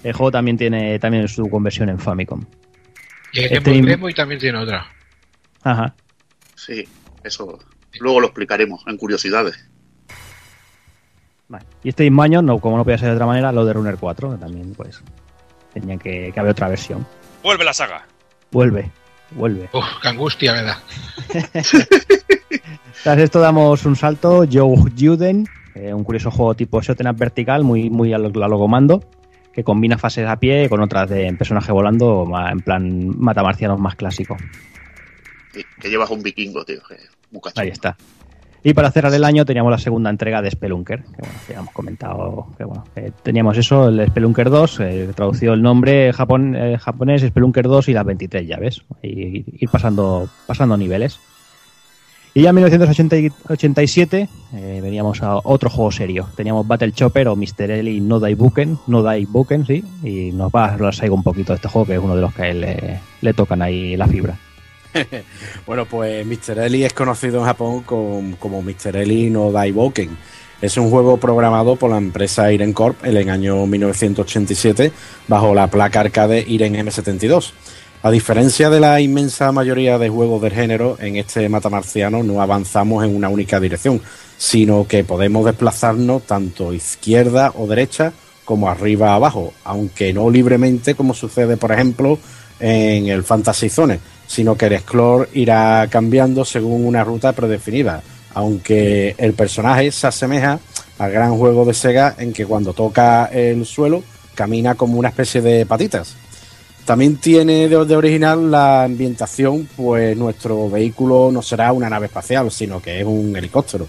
[0.03, 2.41] El juego también tiene también su conversión en Famicom.
[3.33, 4.85] Y el Este Game Boy también tiene otra.
[5.63, 5.95] Ajá.
[6.55, 6.87] Sí,
[7.23, 7.57] eso
[7.99, 9.67] luego lo explicaremos en curiosidades.
[11.47, 11.65] Vale.
[11.83, 13.97] Y este mismo año, no, como no podía ser de otra manera, lo de Runner
[13.97, 15.01] 4, que también pues
[15.73, 17.05] tenía que, que haber otra versión.
[17.43, 18.05] Vuelve la saga.
[18.51, 18.91] Vuelve,
[19.35, 19.69] vuelve.
[19.73, 20.81] Uf, qué angustia me da.
[23.03, 27.63] Tras esto damos un salto, Joe Juden, eh, un curioso juego tipo shot'em up vertical,
[27.63, 29.03] muy, muy a lo, a lo comando,
[29.51, 34.37] que combina fases a pie con otras de personaje volando, en plan matamarcianos más clásico.
[35.53, 36.81] Sí, que llevas un vikingo, tío.
[36.87, 36.97] Que.
[37.55, 37.97] Ahí está.
[38.65, 41.73] Y para cerrar el año teníamos la segunda entrega de Spelunker, que bueno, ya hemos
[41.73, 42.85] comentado que bueno,
[43.21, 47.93] teníamos eso, el Spelunker 2, eh, traducido el nombre japon- eh, japonés, Spelunker 2 y
[47.93, 51.19] las 23 llaves, y ir pasando, pasando niveles.
[52.35, 56.27] Y ya en 1987 eh, veníamos a otro juego serio.
[56.35, 57.69] Teníamos Battle Chopper o Mr.
[57.69, 60.67] Eli No Dai Buken, No Buken, sí, y nos va a
[61.11, 63.95] un poquito de este juego, que es uno de los que le, le tocan ahí
[63.97, 64.35] la fibra.
[65.65, 66.59] bueno, pues Mr.
[66.59, 68.97] Eli es conocido en Japón como, como Mr.
[68.97, 70.17] Eli no Daiboken.
[70.61, 74.91] Es un juego programado por la empresa Iren Corp en el año 1987
[75.27, 77.51] bajo la placa arcade Iren M72.
[78.01, 83.03] A diferencia de la inmensa mayoría de juegos del género, en este matamarciano no avanzamos
[83.03, 84.01] en una única dirección,
[84.37, 88.11] sino que podemos desplazarnos tanto izquierda o derecha
[88.43, 92.19] como arriba abajo, aunque no libremente como sucede, por ejemplo,
[92.59, 98.01] en el Fantasy Zone, sino que el Explore irá cambiando según una ruta predefinida,
[98.33, 100.59] aunque el personaje se asemeja
[100.97, 104.03] al gran juego de Sega en que cuando toca el suelo
[104.35, 106.15] camina como una especie de patitas.
[106.85, 112.81] También tiene de, original la ambientación, pues nuestro vehículo no será una nave espacial, sino
[112.81, 113.87] que es un helicóptero.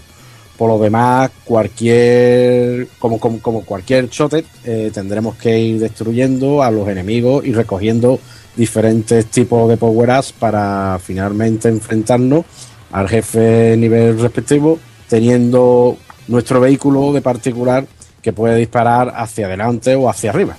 [0.57, 6.87] Por lo demás, cualquier, como, como, cualquier shooter, eh, tendremos que ir destruyendo a los
[6.87, 8.17] enemigos y recogiendo
[8.55, 12.45] diferentes tipos de power-ups para finalmente enfrentarnos
[12.91, 14.79] al jefe nivel respectivo,
[15.09, 15.97] teniendo
[16.27, 17.85] nuestro vehículo de particular
[18.21, 20.55] que puede disparar hacia adelante o hacia arriba.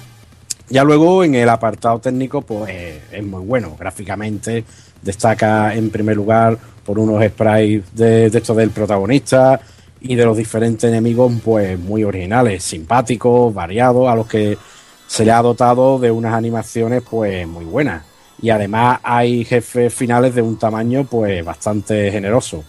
[0.68, 3.76] Ya luego en el apartado técnico, pues es muy bueno.
[3.78, 4.64] Gráficamente
[5.01, 9.61] destaca en primer lugar por unos sprites de, de esto del protagonista
[10.01, 14.59] y de los diferentes enemigos, pues muy originales, simpáticos, variados, a los que
[15.07, 18.04] se le ha dotado de unas animaciones pues muy buenas.
[18.40, 22.64] Y además hay jefes finales de un tamaño pues bastante generoso.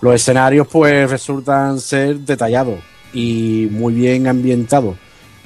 [0.00, 2.80] Los escenarios pues resultan ser detallados
[3.12, 4.96] y muy bien ambientados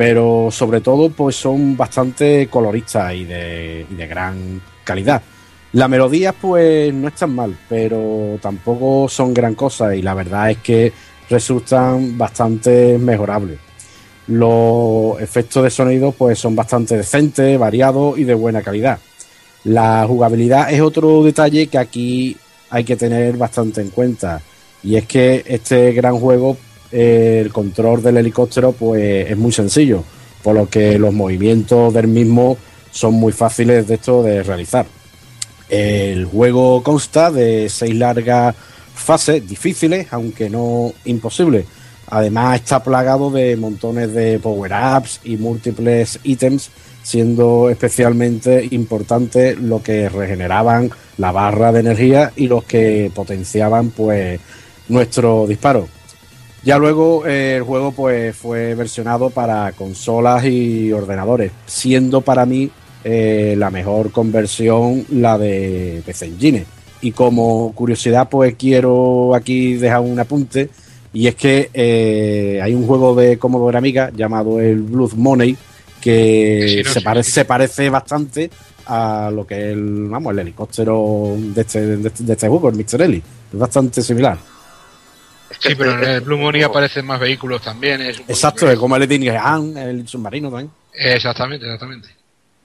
[0.01, 5.21] pero sobre todo pues son bastante coloristas y de, y de gran calidad.
[5.73, 10.57] Las melodías pues no están mal, pero tampoco son gran cosa y la verdad es
[10.61, 10.91] que
[11.29, 13.59] resultan bastante mejorables.
[14.31, 19.01] Los efectos de sonido pues son bastante decentes, variados y de buena calidad.
[19.65, 22.37] La jugabilidad es otro detalle que aquí
[22.71, 24.41] hay que tener bastante en cuenta
[24.85, 26.57] y es que este gran juego
[26.93, 30.05] el control del helicóptero pues es muy sencillo,
[30.45, 32.57] por lo que los movimientos del mismo
[32.93, 34.87] son muy fáciles de esto de realizar.
[35.69, 38.55] El juego consta de seis largas
[38.95, 41.67] fases difíciles, aunque no imposibles.
[42.11, 46.71] Además está plagado de montones de power-ups y múltiples ítems,
[47.03, 54.41] siendo especialmente importantes lo que regeneraban la barra de energía y los que potenciaban pues
[54.89, 55.89] nuestro disparo.
[56.63, 62.71] Ya luego eh, el juego pues fue versionado para consolas y ordenadores, siendo para mí
[63.05, 66.33] eh, la mejor conversión la de PC.
[67.03, 70.69] Y como curiosidad pues quiero aquí dejar un apunte
[71.13, 75.57] y es que eh, hay un juego de Commodore Amiga llamado el Blood Money
[76.01, 77.31] que Sí, no, se, sí, pare- sí.
[77.33, 78.51] se parece bastante
[78.87, 82.69] a lo que es el, vamos, el helicóptero de este, de este, de este juego,
[82.71, 83.03] el Mr.
[83.03, 83.23] Eli.
[83.53, 84.39] Es bastante similar.
[85.59, 88.01] Sí, pero en el Blue Money aparecen más vehículos también.
[88.01, 90.71] Es Exacto, es como el Eddie Han, el submarino también.
[90.95, 92.09] Exactamente, exactamente.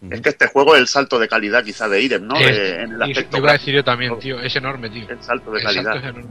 [0.09, 2.35] Es que este juego es el salto de calidad quizá de Irem, ¿no?
[2.37, 4.39] Es- De- en el aspecto iba a decir yo también, tío.
[4.39, 5.09] Es enorme, tío.
[5.09, 5.97] El salto de El salto calidad.
[5.97, 6.29] es enorme.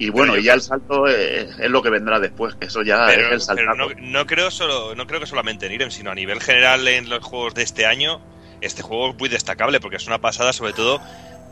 [0.00, 3.04] Y bueno, y ya el salto es, es lo que vendrá después, que eso ya
[3.06, 6.10] Pero, es el pero no, no creo solo, no creo que solamente en Irem, sino
[6.10, 8.18] a nivel general en los juegos de este año,
[8.62, 11.02] este juego es muy destacable porque es una pasada, sobre todo,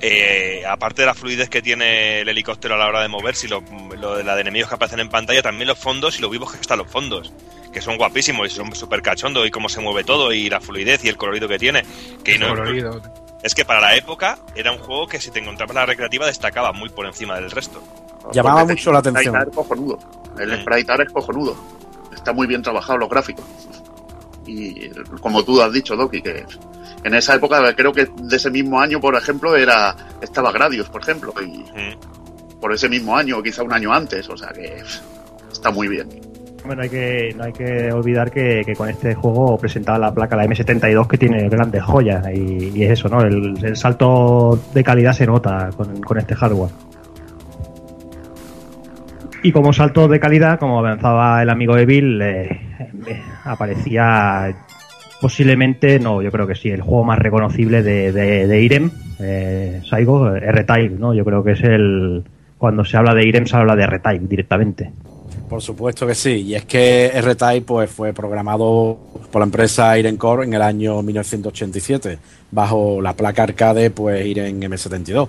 [0.00, 3.50] eh, aparte de la fluidez que tiene el helicóptero a la hora de moverse y
[3.50, 3.62] lo,
[4.00, 6.50] lo de la de enemigos que aparecen en pantalla, también los fondos y lo vivos
[6.50, 7.30] que están los fondos,
[7.70, 11.04] que son guapísimos y son súper cachondos y cómo se mueve todo y la fluidez
[11.04, 11.82] y el colorido que tiene.
[12.24, 13.02] Que no, Colorido.
[13.42, 16.26] es que para la época era un juego que si te encontrabas en la recreativa
[16.26, 17.82] destacaba muy por encima del resto.
[18.32, 19.48] Llamaba mucho la el sprite atención.
[19.48, 19.98] es cojonudo.
[20.38, 21.56] El sprite es cojonudo.
[22.14, 23.44] Está muy bien trabajado los gráficos.
[24.46, 24.88] Y
[25.20, 26.44] como tú has dicho, Doki, que
[27.04, 31.02] en esa época, creo que de ese mismo año, por ejemplo, era estaba Gradius, por
[31.02, 31.64] ejemplo, y
[32.60, 34.82] por ese mismo año, quizá un año antes, o sea que
[35.52, 36.08] está muy bien.
[36.64, 40.36] Bueno, hay que, no hay que olvidar que, que con este juego presentaba la placa,
[40.36, 42.26] la M72, que tiene grandes joyas.
[42.34, 43.22] Y, y es eso, ¿no?
[43.22, 46.70] El, el salto de calidad se nota con, con este hardware.
[49.48, 52.60] Y como salto de calidad, como avanzaba el amigo de Bill, eh,
[53.44, 54.54] aparecía
[55.22, 59.80] posiblemente, no, yo creo que sí, el juego más reconocible de, de, de Irem, eh,
[59.88, 61.14] Saigo, eh, R-Type, ¿no?
[61.14, 62.24] Yo creo que es el.
[62.58, 64.92] Cuando se habla de Irem, se habla de R-Type directamente.
[65.48, 68.98] Por supuesto que sí, y es que R-Type pues, fue programado
[69.32, 72.18] por la empresa Iren Core en el año 1987,
[72.50, 75.26] bajo la placa arcade pues Iren M72.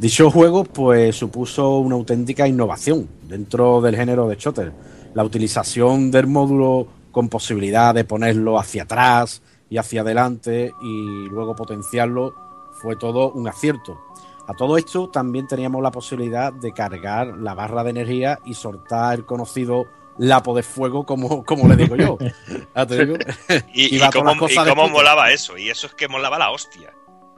[0.00, 4.72] Dicho juego pues supuso una auténtica innovación dentro del género de shooter.
[5.12, 11.54] La utilización del módulo con posibilidad de ponerlo hacia atrás y hacia adelante y luego
[11.54, 12.34] potenciarlo
[12.80, 14.00] fue todo un acierto.
[14.48, 19.18] A todo esto también teníamos la posibilidad de cargar la barra de energía y soltar
[19.18, 19.84] el conocido
[20.16, 22.16] lapo de fuego, como, como le digo yo.
[22.74, 23.18] Ya te digo.
[23.74, 25.58] Y, y cómo, y cómo molaba eso.
[25.58, 26.90] Y eso es que molaba la hostia.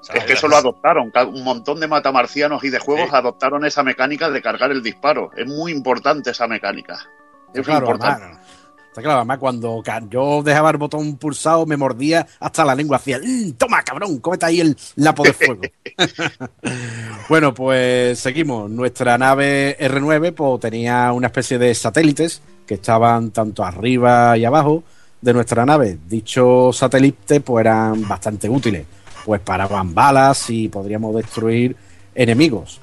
[0.03, 0.23] ¿Sabes?
[0.23, 1.11] Es que eso lo adoptaron.
[1.33, 3.17] Un montón de matamarcianos y de juegos Sí.
[3.17, 5.31] adoptaron esa mecánica de cargar el disparo.
[5.37, 6.99] Es muy importante esa mecánica.
[7.55, 8.23] Es claro, importante.
[8.25, 8.41] además,
[8.89, 13.19] está claro, además cuando yo dejaba el botón pulsado me mordía hasta la lengua, hacía,
[13.19, 15.63] "Mm, toma cabrón, cómete ahí el lapo de fuego.
[17.29, 18.71] bueno, pues seguimos.
[18.71, 24.83] Nuestra nave R9 pues, tenía una especie de satélites que estaban tanto arriba y abajo
[25.21, 25.99] de nuestra nave.
[26.09, 28.87] Dichos satélites pues eran bastante útiles,
[29.25, 31.77] pues paraban balas y podríamos destruir
[32.15, 32.81] enemigos.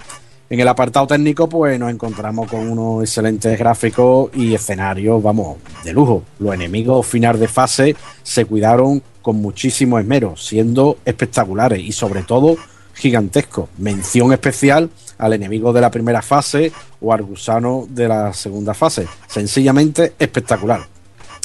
[0.49, 5.93] En el apartado técnico, pues nos encontramos con unos excelentes gráficos y escenarios, vamos, de
[5.93, 6.23] lujo.
[6.39, 12.57] Los enemigos final de fase se cuidaron con muchísimo esmero, siendo espectaculares y sobre todo
[12.95, 13.69] gigantescos.
[13.77, 19.07] Mención especial al enemigo de la primera fase o al gusano de la segunda fase.
[19.27, 20.81] Sencillamente espectacular.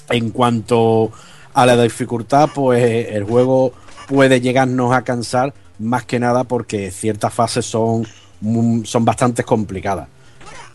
[0.08, 1.12] En cuanto
[1.52, 3.72] a la dificultad, pues el juego
[4.06, 8.06] puede llegarnos a cansar más que nada porque ciertas fases son,
[8.84, 10.08] son bastante complicadas.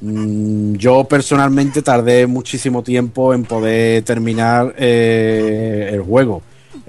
[0.01, 6.41] Mm, Yo personalmente tardé muchísimo tiempo en poder terminar eh, el juego.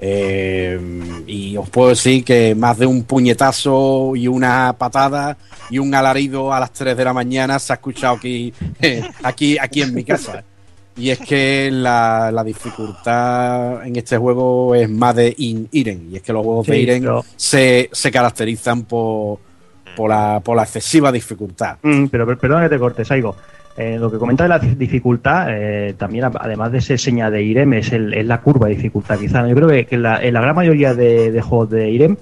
[0.03, 0.79] Eh,
[1.27, 5.37] y os puedo decir que más de un puñetazo y una patada
[5.69, 8.51] y un alarido a las 3 de la mañana se ha escuchado aquí,
[9.23, 10.43] aquí, aquí en mi casa.
[10.97, 16.09] Y es que la, la dificultad en este juego es más de in Iren.
[16.11, 19.39] Y es que los juegos de Iren pero- se, se caracterizan por,
[19.95, 21.77] por, la, por la excesiva dificultad.
[21.81, 23.35] Mm, pero per- perdona que te corte, Saigo.
[23.77, 27.41] Eh, lo que comenta de la di- dificultad, eh, también además de ser seña de
[27.41, 29.17] IREM, es, el- es la curva de dificultad.
[29.17, 31.89] Quizá yo creo que, que en, la, en la gran mayoría de, de juegos de
[31.89, 32.17] IREM,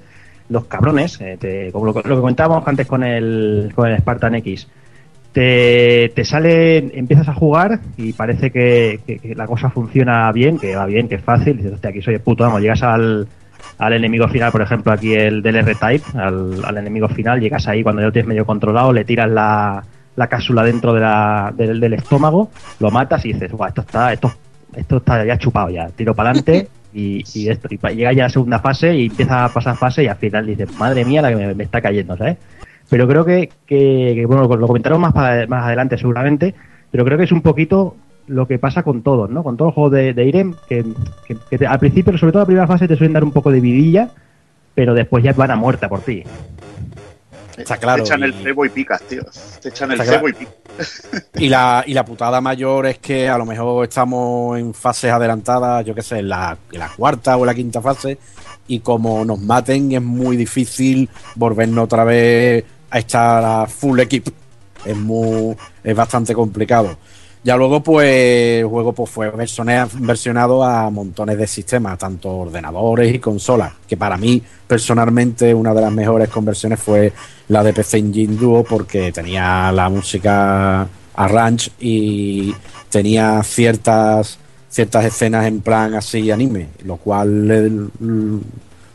[0.50, 4.36] los cabrones, eh, te- como lo, lo que comentábamos antes con el, con el Spartan
[4.36, 4.68] X,
[5.40, 10.60] te, te sale, empiezas a jugar y parece que, que- que la cosa funciona bien,
[10.60, 11.56] que va bien, que es fácil.
[11.56, 13.26] Dices, hostia, aquí soy de puto, vamos, llegas al,
[13.78, 17.84] al enemigo final, por ejemplo, aquí el del R-Type, al, al enemigo final, llegas ahí
[17.84, 19.82] cuando ya lo tienes medio controlado, le tiras la,
[20.18, 24.12] la cápsula dentro de la, del, del estómago, lo matas y dices, "Buah, esto está,
[24.12, 24.34] esto,
[24.76, 26.68] esto está ya chupado ya, tiro para adelante.
[26.92, 30.04] Y, y esto, y llega ya a la segunda fase y empieza a pasar fase
[30.04, 32.38] y al final dices, madre mía, la que me, me está cayendo, ¿sabes?
[32.90, 36.56] Pero creo que, que, que, bueno, lo comentaremos más, para- más adelante seguramente,
[36.92, 37.96] pero creo que es un poquito
[38.28, 39.44] lo que pasa con todos, ¿no?
[39.44, 40.84] Con todos los juegos de, de Irem, que,
[41.28, 43.52] que- que te- al principio, sobre todo la primera fase, te suelen dar un poco
[43.52, 44.10] de vidilla,
[44.76, 46.24] pero después ya van a muerta por ti.
[47.58, 48.04] Está claro.
[48.04, 49.22] Te echan el cebo y picas, tío.
[49.62, 50.30] Te echan el cebo claro.
[50.30, 51.10] y picas.
[51.40, 55.86] Y la, y la putada mayor es que a lo mejor estamos en fases adelantadas,
[55.86, 58.18] yo qué sé, en la, en la cuarta o en la quinta fase,
[58.68, 64.28] y como nos maten es muy difícil volvernos otra vez a estar a full equip.
[64.86, 66.98] Es muy, es bastante complicado.
[67.42, 73.20] Ya luego, pues, el juego pues, fue versionado a montones de sistemas, tanto ordenadores y
[73.20, 77.14] consolas, que para mí, personalmente, una de las mejores conversiones fue
[77.48, 82.54] la de PC Engine Duo, porque tenía la música arrange y
[82.90, 84.38] tenía ciertas,
[84.70, 87.90] ciertas escenas en plan así anime, lo cual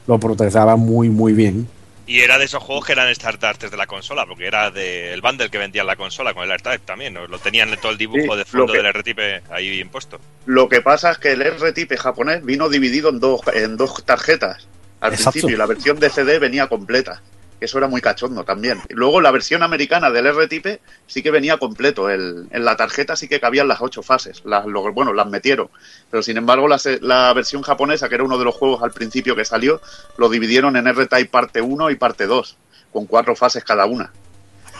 [0.06, 1.66] lo protestaba muy, muy bien.
[2.06, 5.48] Y era de esos juegos que eran standards de la consola, porque era del bundle
[5.50, 7.14] que vendía la consola con el R-Type también.
[7.14, 7.26] ¿no?
[7.26, 10.20] Lo tenían en todo el dibujo Sí, de fondo que- del R-Type ahí impuesto.
[10.46, 14.68] Lo que pasa es que el R-Type japonés vino dividido en dos, en dos tarjetas.
[15.00, 15.32] Al Exacto.
[15.32, 17.22] principio, y la versión de CD venía completa.
[17.64, 18.80] Eso era muy cachondo también.
[18.88, 22.10] Y luego la versión americana del R-Type sí que venía completo.
[22.10, 24.42] El- en la tarjeta sí que cabían las ocho fases.
[24.44, 25.68] Las, lo- bueno, las metieron.
[26.10, 29.34] Pero sin embargo, la, la versión japonesa, que era uno de los juegos al principio
[29.34, 29.80] que salió,
[30.18, 32.56] lo dividieron en R-Type parte 1 y parte 2,
[32.92, 34.12] con cuatro fases cada una.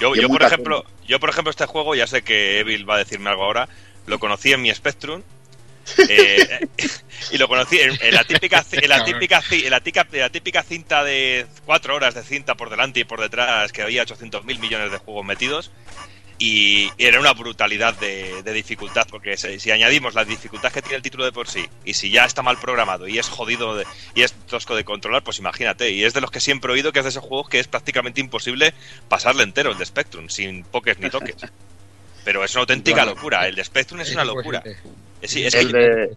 [0.00, 0.46] Yo, yo por cachondo.
[0.46, 3.68] ejemplo, yo por ejemplo este juego, ya sé que Evil va a decirme algo ahora,
[4.06, 5.22] lo conocí en mi Spectrum.
[6.08, 6.66] Eh,
[7.32, 10.30] y lo conocí en, en la típica en la típica en la típica, en la
[10.30, 14.44] típica cinta de cuatro horas de cinta por delante y por detrás que había 800
[14.44, 15.70] mil millones de juegos metidos
[16.36, 20.96] y era una brutalidad de, de dificultad porque si, si añadimos la dificultad que tiene
[20.96, 23.86] el título de por sí y si ya está mal programado y es jodido de-
[24.16, 26.92] y es tosco de controlar pues imagínate y es de los que siempre he oído
[26.92, 28.74] que es de esos juegos que es prácticamente imposible
[29.08, 31.36] pasarle entero el de Spectrum sin pokés ni toques
[32.24, 33.10] pero es una auténtica Claro.
[33.14, 34.62] locura el de Spectrum es una locura
[35.22, 36.16] sí, es El que- de-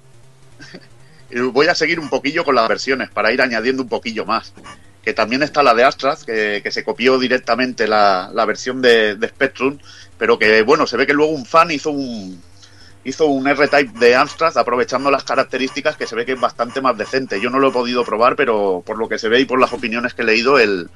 [1.51, 4.53] Voy a seguir un poquillo con las versiones para ir añadiendo un poquillo más.
[5.03, 9.15] Que también está la de Astraz, que, que se copió directamente la, la versión de,
[9.15, 9.77] de Spectrum,
[10.17, 12.41] pero que bueno, se ve que luego un fan hizo un
[13.03, 16.97] hizo un R-Type de Amstrad aprovechando las características que se ve que es bastante más
[16.97, 17.39] decente.
[17.39, 19.71] Yo no lo he podido probar, pero por lo que se ve y por las
[19.71, 20.89] opiniones que he leído, el,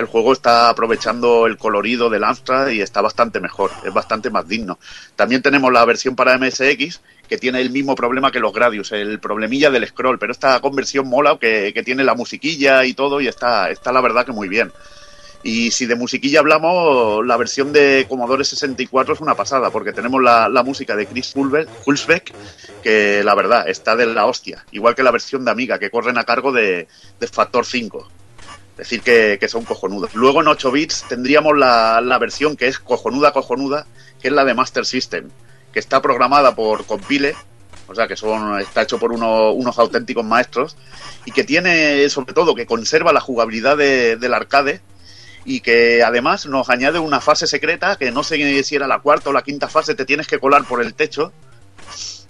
[0.00, 4.48] el juego está aprovechando el colorido del Amstrad y está bastante mejor, es bastante más
[4.48, 4.78] digno.
[5.16, 9.20] También tenemos la versión para MSX que tiene el mismo problema que los Gradius, el
[9.20, 13.28] problemilla del scroll, pero esta conversión mola que, que tiene la musiquilla y todo y
[13.28, 14.72] está, está la verdad que muy bien.
[15.42, 20.22] Y si de musiquilla hablamos, la versión de Commodore 64 es una pasada, porque tenemos
[20.22, 22.32] la, música de Chris Hulsbeck,
[22.82, 26.18] que la verdad está de la hostia, igual que la versión de Amiga, que corren
[26.18, 26.88] a cargo de,
[27.18, 28.19] de Factor 5.
[28.80, 30.14] Decir, que, son cojonudos.
[30.14, 33.86] Luego en 8 bits tendríamos la, la versión que es cojonuda, cojonuda,
[34.22, 35.28] que es la de Master System,
[35.70, 37.36] que está programada por Compile,
[37.88, 40.78] o sea que son, está hecho por uno- unos auténticos maestros,
[41.26, 44.80] y que tiene, sobre todo, que conserva la jugabilidad de- del arcade,
[45.44, 49.28] y que además nos añade una fase secreta que no sé si era la cuarta
[49.28, 51.34] o la quinta fase, te tienes que colar por el techo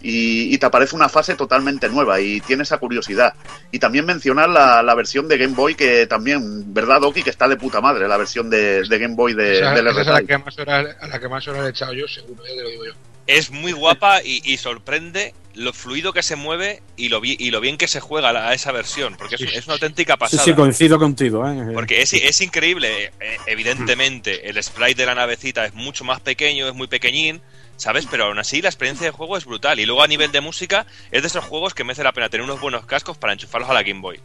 [0.03, 3.34] y, y te aparece una fase totalmente nueva y tiene esa curiosidad.
[3.70, 7.22] Y también mencionar la, la versión de Game Boy que también, ¿verdad, Doki?
[7.22, 10.01] Que está de puta madre, la versión de, de Game Boy de, Esa- del esa
[10.03, 12.42] es a la que más horas, a la que más horas he echado yo, seguro,
[12.48, 12.92] ya te lo digo yo.
[13.26, 17.61] Es muy guapa y, y sorprende lo fluido que se mueve y lo, y lo
[17.61, 20.42] bien que se juega la- a esa versión, porque es, es una auténtica Sí, pasada.
[20.44, 21.46] sí, coincido contigo.
[21.48, 21.70] ¿eh?
[21.74, 26.66] Porque es, es increíble, eh, evidentemente, el sprite de la navecita es mucho más pequeño,
[26.68, 27.40] es muy pequeñín,
[27.81, 28.07] ¿sabes?
[28.11, 29.81] Pero aún así la experiencia de juego es brutal.
[29.81, 32.45] Y luego a nivel de música, es de esos juegos que merece la pena tener
[32.45, 34.20] unos buenos cascos para enchufarlos a la Game Boy.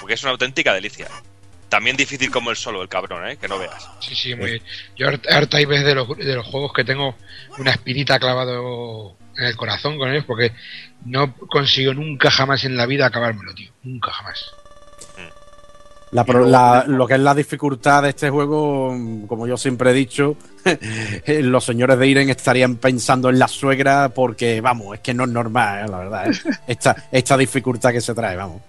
[0.00, 1.08] Porque es una auténtica delicia.
[1.68, 3.36] También difícil como el solo, el cabrón, ¿eh?
[3.38, 3.90] Que no veas.
[3.98, 4.62] Sí, sí, muy
[4.94, 7.16] Yo R-Type es de los, de los juegos que tengo
[7.58, 10.52] una espinita clavado en el corazón con él porque
[11.04, 13.72] no consigo nunca jamás en la vida acabármelo, tío.
[13.82, 14.52] Nunca jamás.
[16.12, 18.96] La pro- la- lo que es la dificultad de este juego,
[19.26, 20.36] como yo siempre he dicho,
[21.26, 25.30] los señores de Iren estarían pensando en la suegra porque, vamos, es que no es
[25.30, 26.30] normal, eh, la verdad.
[26.30, 26.38] eh.
[26.68, 28.60] Esta, esta dificultad que se trae, vamos.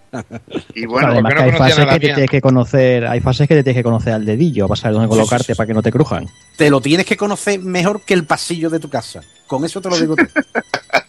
[0.73, 3.79] Y Además que hay fases que te tienes que conocer, hay fases que te tienes
[3.79, 6.25] que conocer al dedillo, para saber dónde Sí, sí, colocarte para que no te crujan.
[6.57, 9.21] Te lo tienes que conocer mejor que el pasillo de tu casa.
[9.45, 10.25] Con eso te lo digo todo.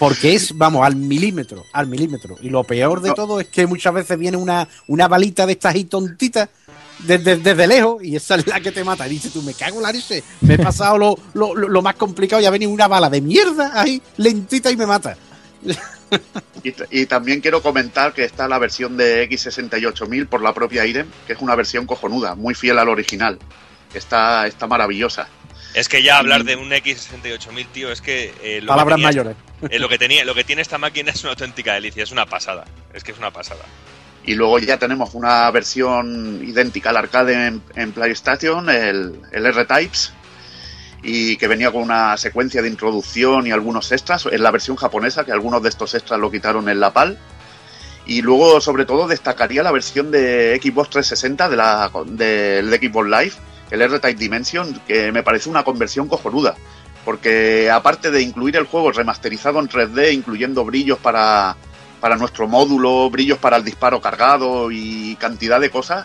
[0.00, 2.36] Porque es, vamos, al milímetro, al milímetro.
[2.42, 5.76] Y lo peor de todo es que muchas veces viene una, una balita de estas
[5.76, 6.48] y tontitas
[7.00, 9.06] desde, desde lejos y esa es la que te mata.
[9.06, 11.94] Y dices tú, me cago en la leche, me he pasado lo, lo, lo- más
[11.96, 15.16] complicado y ha venido una bala de mierda ahí, lentita y me mata.
[16.90, 21.34] Y también quiero comentar que está la versión de X68000 por la propia Irem, que
[21.34, 23.38] es una versión cojonuda, muy fiel al original.
[23.94, 25.28] Está, está maravillosa.
[25.74, 28.34] Es que ya hablar de un X68000, tío, es que...
[28.42, 29.36] eh, lo Palabras que tenía- mayores.
[29.70, 32.26] eh, lo, que tenía, lo que tiene esta máquina es una auténtica delicia, es una
[32.26, 32.64] pasada.
[32.92, 33.64] Es que es una pasada.
[34.24, 40.12] Y luego ya tenemos una versión idéntica al arcade en, en PlayStation, el, el R-Types,
[41.02, 44.26] y que venía con una secuencia de introducción y algunos extras.
[44.30, 47.16] En la versión japonesa, que algunos de estos extras lo quitaron en la PAL.
[48.06, 53.08] Y luego, sobre todo, destacaría la versión de Xbox 360 de la, del de Xbox
[53.08, 53.32] Live,
[53.70, 56.54] el R-Type Dimension, que me parece una conversión cojonuda.
[57.04, 61.56] Porque aparte de incluir el juego remasterizado en 3D, incluyendo brillos para,
[62.00, 66.04] para nuestro módulo, brillos para el disparo cargado y cantidad de cosas,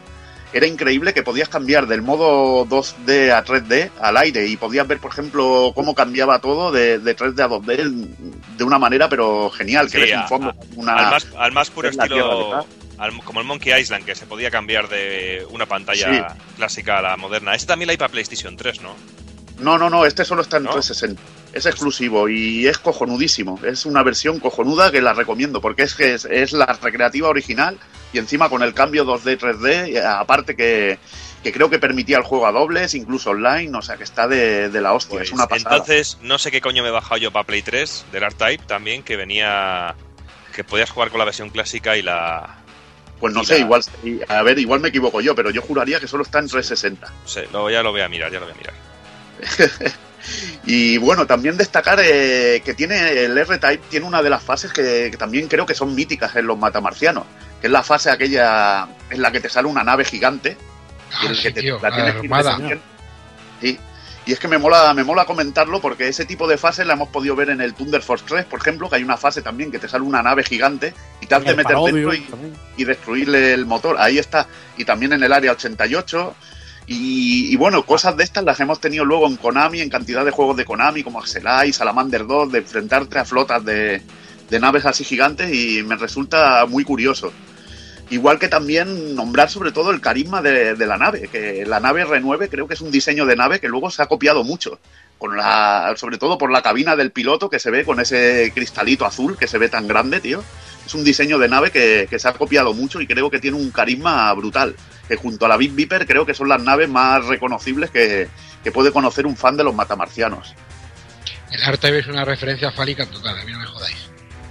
[0.53, 4.99] era increíble que podías cambiar del modo 2D a 3D al aire y podías ver,
[4.99, 8.07] por ejemplo, cómo cambiaba todo de, de 3D a 2D
[8.57, 11.51] de una manera pero genial, que Sí, ves a- un fondo, una, al, más, al
[11.51, 12.65] más puro estilo...
[13.23, 16.35] como el Monkey Island, que se podía cambiar de una pantalla Sí.
[16.55, 17.53] clásica a la moderna.
[17.55, 18.95] Este también la hay para PlayStation 3, ¿no?
[19.59, 20.71] No, no, no, este solo está en ¿No?
[20.71, 21.21] 360.
[21.53, 23.57] Es exclusivo y es cojonudísimo.
[23.63, 27.79] Es una versión cojonuda que la recomiendo porque es que es, es la recreativa original
[28.11, 30.99] y encima con el cambio 2D, 3D, y aparte que,
[31.43, 34.67] que creo que permitía el juego a dobles, incluso online, o sea que está de,
[34.69, 35.77] de la hostia, es una pasada.
[35.77, 38.65] Pues Entonces, no sé qué coño me he bajado yo para Play 3 del R-Type
[38.65, 39.95] también, que venía.
[40.53, 42.57] que podías jugar con la versión clásica y la.
[43.25, 45.99] Pues no y sé, igual, y- a ver, igual me equivoco yo, pero yo juraría
[45.99, 47.07] que solo está en 360.
[47.07, 48.73] No sé, lo, ya lo voy a mirar, ya lo voy a mirar.
[50.65, 55.09] Y bueno, también destacar eh, que tiene el R-Type, tiene una de las fases que,
[55.11, 57.25] que también creo que son míticas en los matamarcianos,
[57.61, 60.57] que es la fase aquella en la que te sale una nave gigante.
[61.21, 62.79] y en el sí, que te- tío, la tienes que ir.
[63.61, 63.79] Sí.
[64.25, 67.09] Y es que me mola, me mola comentarlo porque ese tipo de fases la hemos
[67.09, 69.77] podido ver en el Thunder Force 3, por ejemplo, que hay una fase también que
[69.77, 72.37] te sale una nave gigante y te has En de el meter parodio dentro
[72.75, 73.97] y, y destruirle el motor.
[73.99, 74.47] Ahí está.
[74.77, 76.35] Y también en el área 88.
[76.87, 80.31] Y, y bueno, cosas de estas las hemos tenido luego en Konami, en cantidad de
[80.31, 84.01] juegos de Konami, como Axelai, Salamander 2, de enfrentarte a flotas de,
[84.49, 87.31] de naves así gigantes y me resulta muy curioso.
[88.09, 92.49] Igual que también nombrar sobre todo el carisma de, la nave, que la nave R9
[92.49, 94.79] creo que es un diseño de nave que luego se ha copiado mucho,
[95.17, 99.05] con la, sobre todo por la cabina del piloto que se ve con ese cristalito
[99.05, 100.43] azul que se ve tan grande, tío.
[100.85, 103.57] Es un diseño de nave que, que se ha copiado mucho y creo que tiene
[103.57, 104.75] un carisma brutal.
[105.07, 108.27] que junto a la Big Viper creo que son las naves más reconocibles que,
[108.63, 110.53] que puede conocer un fan de los matamarcianos.
[111.51, 114.04] El R-Type es una referencia fálica total, a mí no me jodáis.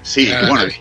[0.05, 0.73] Sí, Claro, bueno,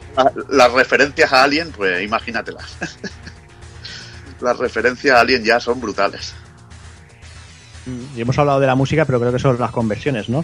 [0.49, 2.77] las referencias a Alien, pues imagínatelas.
[4.41, 6.35] las referencias a Alien ya son brutales.
[8.15, 10.43] Y hemos hablado de la música, pero creo que son las conversiones, ¿no?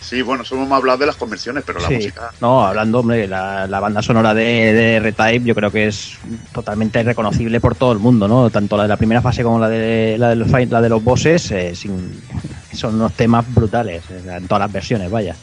[0.00, 1.94] Sí, bueno, solo hemos hablado de las conversiones, pero la Sí.
[1.94, 2.30] música.
[2.40, 6.16] No, hablando, hombre, la, la banda sonora de, de R-Type yo creo que es
[6.52, 8.50] totalmente reconocible por todo el mundo, ¿no?
[8.50, 11.04] Tanto la de la primera fase como la de, la de, los, la de los
[11.04, 12.20] bosses eh, sin-
[12.72, 15.36] son unos temas brutales, eh, en todas las versiones, vaya.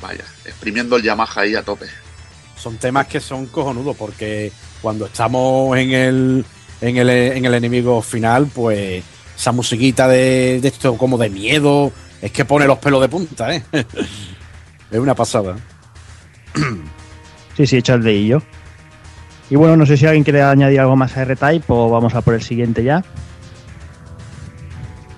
[0.00, 1.86] Vaya, exprimiendo el Yamaha ahí a tope.
[2.56, 4.52] Son temas que son cojonudos porque
[4.82, 6.44] cuando estamos en el,
[6.80, 9.02] en el, en el enemigo final, pues
[9.36, 11.90] esa musiquita de, de esto como de miedo,
[12.20, 13.64] es que pone los pelos de punta, ¿eh?
[14.90, 15.56] es una pasada.
[17.56, 18.42] Sí, sí, echa el dedillo.
[19.48, 22.20] Y bueno, no sé si alguien quiere añadir algo más a R-Type o vamos a
[22.20, 23.02] por el siguiente ya.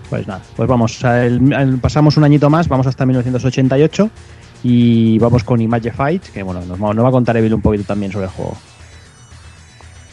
[0.09, 4.11] Pues nada, pues vamos, el- pasamos un añito más, vamos hasta 1988
[4.63, 7.85] y vamos con Image Fight, que bueno, nos, nos va a contar Evil un poquito
[7.85, 8.57] también sobre el juego.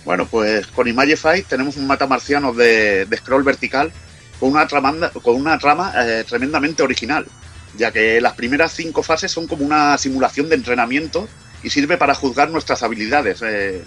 [0.06, 3.92] Bueno, pues con Imagify tenemos un matamarciano de, de scroll vertical
[4.40, 7.28] con una, con una trama eh, tremendamente original,
[7.78, 11.28] ya que las primeras cinco fases son como una simulación de entrenamiento
[11.62, 13.44] y sirve para juzgar nuestras habilidades.
[13.44, 13.84] Eh,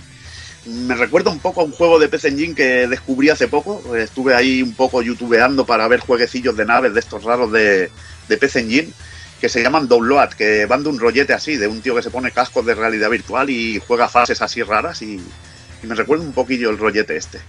[0.66, 3.96] me recuerda un poco a un juego de PC Engine que descubrí hace poco.
[3.96, 7.90] Estuve ahí un poco youtubeando para ver jueguecillos de naves de estos raros de,
[8.28, 8.92] de PC Engine
[9.42, 12.12] que se llaman Download, que van de un rollete así, de un tío que se
[12.12, 15.20] pone cascos de realidad virtual y juega fases así raras y,
[15.82, 17.40] me recuerda un poquillo el rollete este.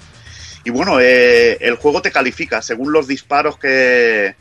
[0.64, 4.36] Y bueno, eh, el juego te califica según los disparos que,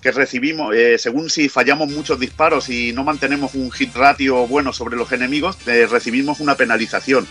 [0.00, 4.72] que recibimos, eh, según si fallamos muchos disparos y no mantenemos un hit ratio bueno
[4.72, 7.26] sobre los enemigos, eh, recibimos una penalización.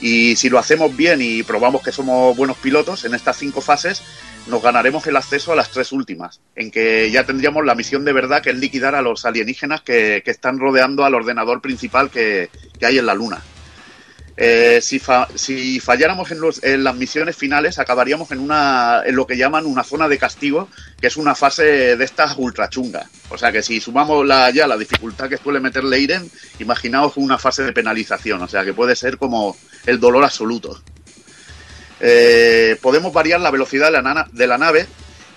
[0.00, 4.02] Y si lo hacemos bien y probamos que somos buenos pilotos en estas cinco fases,
[4.46, 8.12] nos ganaremos el acceso a las tres últimas, en que ya tendríamos la misión de
[8.12, 12.50] verdad que es liquidar a los alienígenas que, que están rodeando al ordenador principal que,
[12.78, 13.42] que hay en la Luna.
[14.38, 19.16] Eh, si, fa- si falláramos en, los- en las misiones finales, acabaríamos en, una, en
[19.16, 20.68] lo que llaman una zona de castigo,
[21.00, 23.06] que es una fase de estas ultra chungas.
[23.30, 27.38] O sea que si sumamos la, ya la dificultad que suele meterle Iren, imaginaos una
[27.38, 28.42] fase de penalización.
[28.42, 29.56] O sea que puede ser como
[29.86, 30.82] el dolor absoluto.
[31.98, 33.86] Eh, podemos variar la velocidad
[34.32, 34.86] de la nave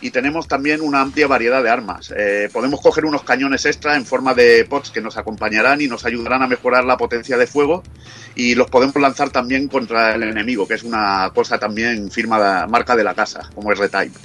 [0.02, 2.14] y tenemos también una amplia variedad de armas.
[2.16, 6.06] Eh, podemos coger unos cañones extra en forma de pods que nos acompañarán y nos
[6.06, 7.84] ayudarán a mejorar la potencia de fuego
[8.36, 12.96] y los podemos lanzar también contra el enemigo, que es una cosa también firma marca
[12.96, 14.18] de la casa, como es R-Type.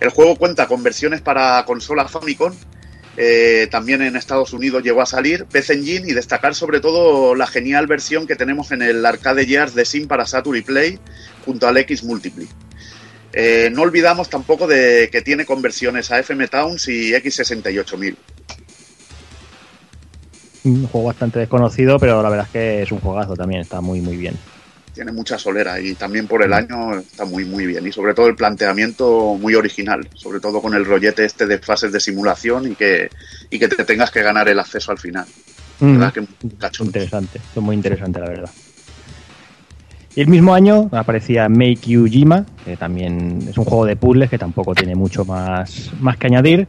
[0.00, 2.52] El juego cuenta con versiones para consola Famicom,
[3.16, 7.48] eh, también en Estados Unidos llegó a salir, PC Engine y destacar sobre todo la
[7.48, 11.00] genial versión que tenemos en el Arcade Gears de Sim para Saturn y Play
[11.44, 12.48] junto al X Multiply.
[13.32, 18.16] Eh, no olvidamos tampoco de que tiene conversiones a FM Towns y X68000.
[20.64, 24.00] Un juego bastante desconocido, pero la verdad es que es un juegazo también, está muy,
[24.00, 24.36] muy bien.
[24.94, 27.86] Tiene mucha solera y también por el año está muy muy bien.
[27.86, 31.92] Y sobre todo el planteamiento muy original, sobre todo con el rollete este de fases
[31.92, 33.08] de simulación y que,
[33.48, 35.26] y que te tengas que ganar el acceso al final.
[35.78, 35.92] Mm.
[35.92, 36.12] ¿Verdad?
[36.12, 36.86] Que muy.
[36.86, 38.50] Interesante, es muy interesante la verdad.
[40.18, 44.28] Y el mismo año aparecía Make You Jima, que también es un juego de puzzles
[44.28, 46.66] que tampoco tiene mucho más, más que añadir.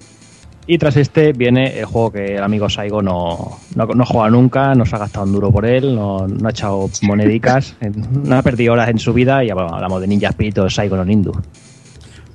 [0.67, 4.75] Y tras este viene el juego que el amigo Saigo no, no, no juega nunca,
[4.75, 7.75] no se ha gastado un duro por él, no, no ha echado monedicas,
[8.23, 10.95] no ha perdido horas en su vida y bueno, hablamos de Ninja Spirit o Saigo
[10.95, 11.31] no Nindu.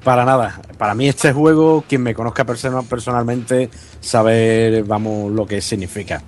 [0.03, 0.61] Para nada.
[0.79, 3.71] Para mí este juego, quien me conozca persona- personalmente,
[4.01, 6.21] sabe, vamos, lo que significa.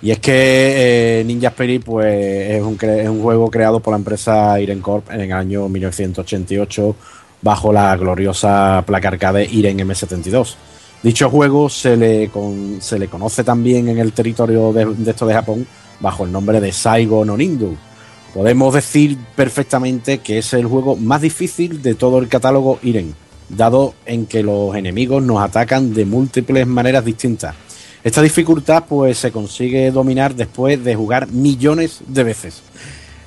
[0.00, 4.80] Y es que eh, Ninja Spirit pues, es, un juego creado por la empresa Iren
[4.80, 6.96] Corp en el año 1988
[7.42, 10.54] bajo la gloriosa placa arcade Iren M72.
[11.02, 12.30] Dicho juego se le,
[12.80, 15.66] se le conoce también en el territorio de, de esto de Japón
[16.00, 17.76] bajo el nombre de Saigo no Nindu.
[18.34, 23.14] Podemos decir perfectamente que es el juego más difícil de todo el catálogo Iren,
[23.48, 27.54] dado en que los enemigos nos atacan de múltiples maneras distintas.
[28.08, 32.62] Esta dificultad pues se consigue dominar después de jugar millones de veces.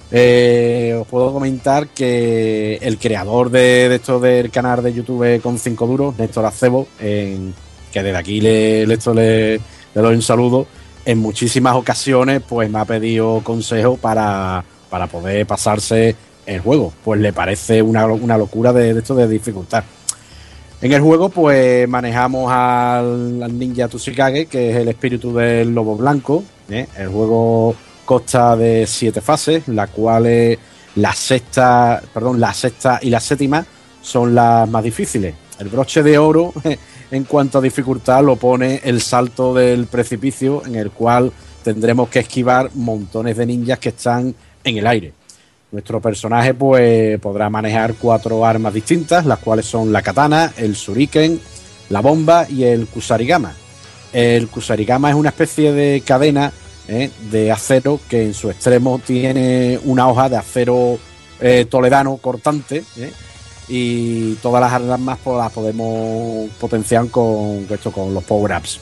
[0.10, 5.86] Eh, os puedo comentar que el creador de, esto del canal de YouTube con 5
[5.86, 7.54] duros, Néstor Acebo, que
[7.94, 10.66] desde aquí le, le, esto le- le doy un saludo,
[11.06, 16.16] en muchísimas ocasiones pues me ha pedido consejo para, para poder pasarse
[16.48, 16.92] el juego.
[17.06, 19.84] Pues le parece una, una locura de, de esto de dificultad.
[20.82, 26.44] En el juego, pues manejamos al, ninja Tsuchikage, que es el espíritu del lobo blanco.
[26.72, 26.88] ¿eh?
[26.98, 30.58] El juego consta de siete fases, las cuales
[30.96, 33.64] La sexta, perdón, la sexta y la séptima
[34.02, 35.36] son las más difíciles.
[35.60, 36.52] El broche de oro,
[37.12, 41.32] en cuanto a dificultad, lo pone el salto del precipicio, en el cual
[41.64, 44.34] tendremos que esquivar montones de ninjas que están
[44.64, 45.14] en el aire.
[45.72, 51.40] Nuestro personaje pues podrá manejar cuatro armas distintas, las cuales son la katana, el shuriken,
[51.90, 53.54] la bomba y el kusarigama.
[54.12, 56.52] El kusarigama es una especie de cadena
[56.90, 57.10] ¿eh?
[57.30, 61.00] de acero que en su extremo tiene una hoja de acero
[61.40, 63.14] eh, toledano cortante ¿eh?
[63.70, 68.80] y todas las armas pues, las podemos potenciar con, con los power-ups.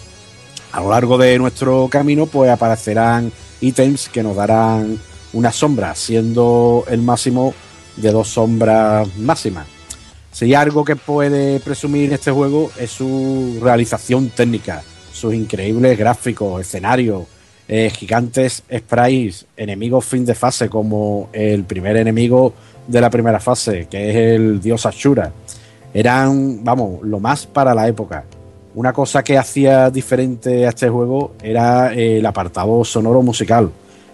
[0.72, 4.99] A lo largo de nuestro camino pues aparecerán ítems que nos darán
[5.34, 7.53] una sombra, siendo el máximo
[7.97, 9.68] de dos sombras máximas.
[10.31, 16.61] Si hay algo que puede presumir este juego es su realización técnica, sus increíbles gráficos,
[16.61, 17.23] escenarios,
[17.68, 22.53] eh, gigantes sprites, enemigos fin de fase como el primer enemigo
[22.88, 25.31] de la primera fase, que es el dios Ashura.
[25.93, 28.23] Eran, vamos, lo más para la época.
[28.76, 33.72] Una cosa que hacía diferente a este juego era el apartado sonoro musical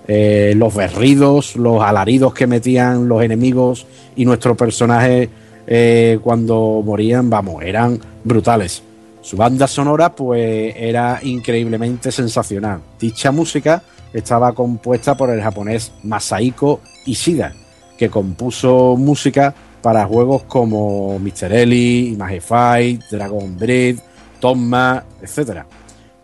[0.07, 5.29] eh, los berridos, los alaridos que metían los enemigos y nuestros personajes
[5.67, 8.83] eh, cuando morían, vamos, eran brutales.
[9.21, 12.81] Su banda sonora pues era increíblemente sensacional.
[12.99, 13.81] Dicha música
[14.13, 17.53] estaba compuesta por el japonés Masaiko Ishida,
[17.97, 21.51] que compuso música para juegos como Mr.
[21.53, 23.97] Ellie, Image Fight, Dragon Breed,
[24.39, 25.63] Tomma, etc.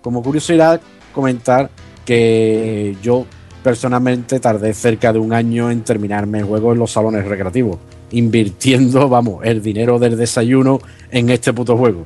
[0.02, 0.80] Como curiosidad,
[1.14, 1.70] comentar
[2.06, 3.26] que yo
[3.64, 7.78] personalmente tardé cerca de un año en terminarme el juego en los salones recreativos,
[8.12, 10.80] invirtiendo, vamos, el dinero del desayuno
[11.10, 12.06] en este puto juego.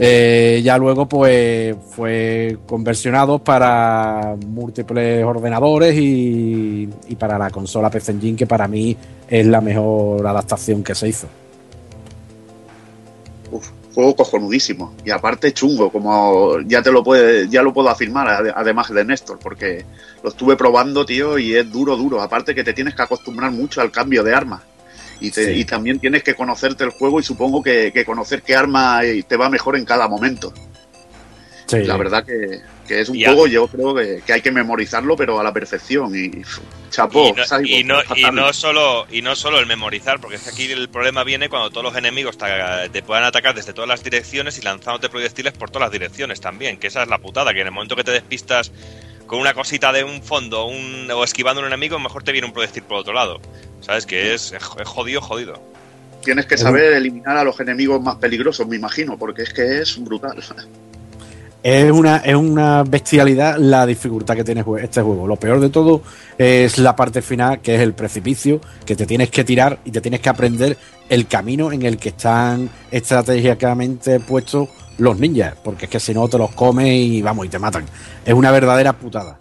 [0.00, 6.88] Eh, ya luego pues fue conversionado para múltiples ordenadores y,
[7.18, 8.96] para la consola PC que para mí
[9.28, 11.26] es la mejor adaptación que se hizo
[13.98, 18.94] juego cojonudísimo y aparte chungo, como ya te lo puede, ya lo puedo afirmar, además
[18.94, 19.84] de Néstor, porque
[20.22, 22.22] lo estuve probando, tío, y es duro, duro.
[22.22, 24.62] Aparte que te tienes que acostumbrar mucho al cambio de arma.
[25.20, 29.00] Y, y también tienes que conocerte el juego y supongo que, que conocer qué arma
[29.26, 30.54] te va mejor en cada momento.
[31.70, 35.52] La verdad que, es un juego, yo creo que, hay que memorizarlo, pero a la
[35.52, 36.14] perfección.
[36.16, 36.42] Y
[36.90, 40.72] chapó, y no, y no, solo y no solo el memorizar, porque es que aquí
[40.72, 44.62] el problema viene cuando todos los enemigos te, puedan atacar desde todas las direcciones y
[44.62, 47.72] lanzándote proyectiles por todas las direcciones también, que esa es la putada, que en el
[47.72, 48.72] momento que te despistas
[49.26, 52.54] con una cosita de un fondo un, o esquivando un enemigo, mejor te viene un
[52.54, 53.40] proyectil por otro lado.
[53.82, 54.06] ¿Sabes?
[54.06, 55.62] Que es, es jodido, jodido.
[56.24, 60.02] Tienes que saber eliminar a los enemigos más peligrosos, me imagino, porque es que es
[60.02, 60.42] brutal.
[61.70, 65.26] Es una, es una bestialidad la dificultad que tiene este juego.
[65.26, 66.00] Lo peor de todo
[66.38, 70.00] es la parte final, que es el precipicio, que te tienes que tirar y te
[70.00, 70.78] tienes que aprender
[71.10, 76.26] el camino en el que están estratégicamente puestos los ninjas, porque es que si no
[76.26, 77.84] te los comes y vamos, y te matan.
[78.24, 79.36] Es una verdadera putada.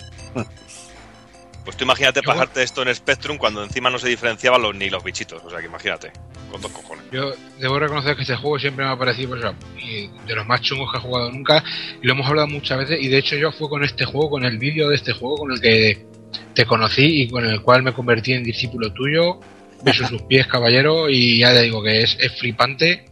[1.68, 5.04] Pues tú imagínate pasarte esto en Spectrum cuando encima no se diferenciaban los, ni los
[5.04, 5.44] bichitos.
[5.44, 6.14] O sea, que imagínate,
[6.50, 7.04] con dos cojones.
[7.12, 10.90] Yo debo reconocer que este juego siempre me ha parecido pues, de los más chungos
[10.90, 11.62] que he jugado nunca.
[12.02, 13.00] Y lo hemos hablado muchas veces.
[13.02, 15.52] Y de hecho, yo fue con este juego, con el vídeo de este juego, con
[15.52, 16.06] el que
[16.54, 19.42] te conocí y con el cual me convertí en discípulo tuyo.
[19.84, 21.10] Beso sus pies, caballero.
[21.10, 23.04] Y ya te digo que es, flipante.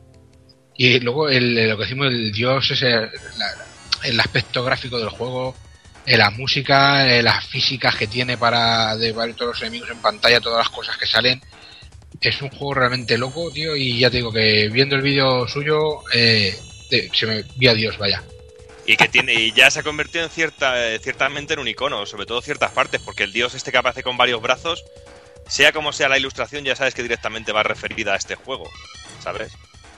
[0.77, 3.09] Y luego el, lo que decimos, el dios, ese,
[4.05, 5.55] el aspecto gráfico del juego
[6.05, 10.69] la música, las físicas que tiene para ver todos los enemigos en pantalla, todas las
[10.69, 11.41] cosas que salen.
[12.21, 16.01] Es un juego realmente loco, tío, y ya te digo que viendo el vídeo suyo,
[16.13, 16.57] eh,
[17.13, 18.23] se me vi a Dios, vaya.
[18.85, 22.05] Y que tiene, y ya se ha convertido en cierta, eh, ciertamente en un icono,
[22.05, 24.85] sobre todo ciertas partes, porque el dios este que aparece con varios brazos,
[25.47, 28.69] sea como sea la ilustración, ya sabes que directamente va referida a este juego,
[29.23, 29.51] ¿sabes?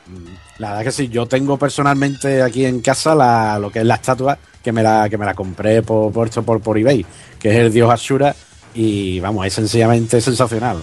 [0.08, 3.86] Mm, la verdad que sí, yo tengo personalmente aquí en casa la, lo que es
[3.86, 7.06] la estatua que me la, que me la compré por, por, por, por eBay,
[7.40, 8.36] que es el dios Ashura,
[8.74, 10.76] y vamos, es sencillamente sensacional.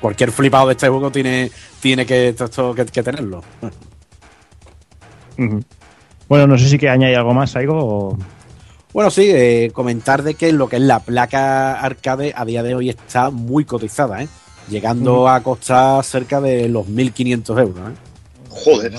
[0.00, 1.50] Cualquier flipado de este juego tiene,
[1.80, 3.42] tiene que, esto, que, tenerlo.
[6.28, 8.16] Bueno, no sé si que añade algo más, algo.
[8.92, 12.76] Bueno, sí, eh, comentar de que lo que es la placa arcade a día de
[12.76, 14.28] hoy está muy cotizada, ¿eh?
[14.68, 17.90] llegando a costar cerca de los 1.500 euros.
[17.90, 17.94] ¿eh?
[18.50, 18.92] Joder.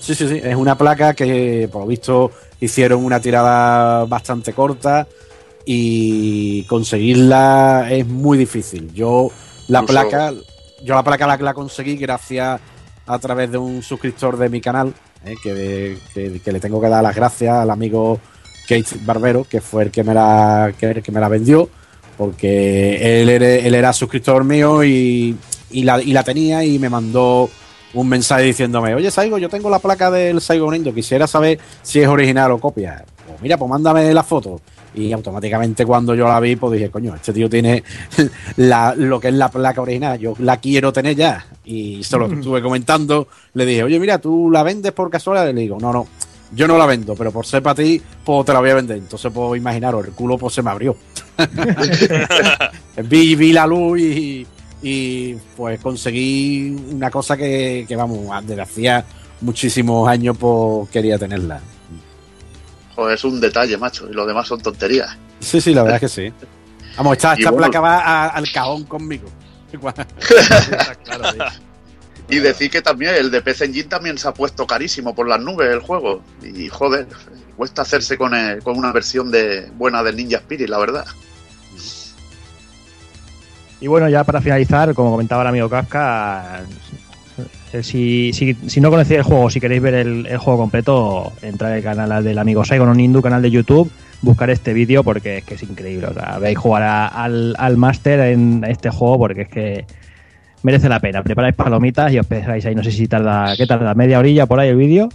[0.00, 0.40] Sí, sí, sí.
[0.42, 2.30] Es una placa que, por lo visto,
[2.60, 5.06] hicieron una tirada bastante corta
[5.64, 8.92] y conseguirla es muy difícil.
[8.94, 9.30] Yo
[9.68, 10.32] la placa,
[10.82, 12.60] yo la placa la, conseguí gracias
[13.06, 14.94] a través de un suscriptor de mi canal,
[15.24, 18.18] eh, que, le tengo que dar las gracias al amigo
[18.68, 21.68] Kate Barbero, que fue el que me la, que, me la vendió.
[22.16, 25.36] porque él era, él era suscriptor mío y,
[25.70, 27.50] y la, y la tenía y me mandó
[27.94, 32.00] un mensaje diciéndome, oye Saigo, yo tengo la placa del Saigo Nindo, quisiera saber si
[32.00, 33.04] es original o copia.
[33.26, 34.60] Pues mira, pues mándame la foto.
[34.94, 37.84] Y automáticamente cuando yo la vi, pues dije, coño, este tío tiene
[38.56, 41.46] la, lo que es la placa original, yo la quiero tener ya.
[41.64, 45.48] Y se lo estuve comentando, le dije, oye, mira, ¿tú la vendes por casualidad?
[45.48, 46.06] Y le digo, no, no,
[46.52, 48.96] yo no la vendo, pero por ser para ti, pues te la voy a vender.
[48.96, 50.96] Entonces, puedo imaginaros, el culo pues se me abrió.
[53.04, 54.46] vi, vi la luz y,
[54.82, 59.04] y, pues conseguí una cosa que, que vamos, desde hacía
[59.40, 61.60] muchísimos años pues quería tenerla.
[62.94, 65.16] Joder, es un detalle, macho, y lo demás son tonterías.
[65.40, 66.32] Sí, sí, la verdad es que sí.
[66.96, 67.66] Vamos, esta, esta bueno.
[67.66, 69.28] placa va a- al cajón conmigo.
[72.30, 75.40] Y decir que también el de PC Engine también se ha puesto carísimo por las
[75.40, 76.22] nubes el juego.
[76.42, 77.06] Y joder,
[77.56, 81.06] cuesta hacerse con, el- con una versión de buena del Ninja Spirit, la verdad.
[83.80, 86.62] Y bueno, ya para finalizar, como comentaba el amigo Kafka,
[87.72, 91.72] eh, si, si, si no conocéis el juego, si queréis ver el, juego completo, entrar
[91.72, 93.90] al canal del amigo Saigon Nindu, canal de YouTube,
[94.22, 96.08] buscar este vídeo porque es que es increíble.
[96.08, 99.84] O sea, veis jugar al, al máster en este juego porque es que
[100.62, 101.22] merece la pena.
[101.22, 103.94] Preparáis palomitas y os pegáis ahí, no sé si tarda, ¿qué tarda?
[103.94, 105.08] ¿Media orilla por ahí el vídeo?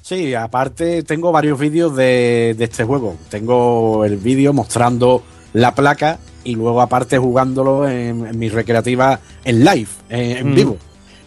[0.00, 3.16] Sí, aparte tengo varios vídeos de, de este juego.
[3.28, 5.22] Tengo el vídeo mostrando
[5.52, 6.18] la placa
[6.48, 10.54] y luego aparte jugándolo en, en mi recreativa en live, en, en Mm.
[10.54, 10.76] vivo.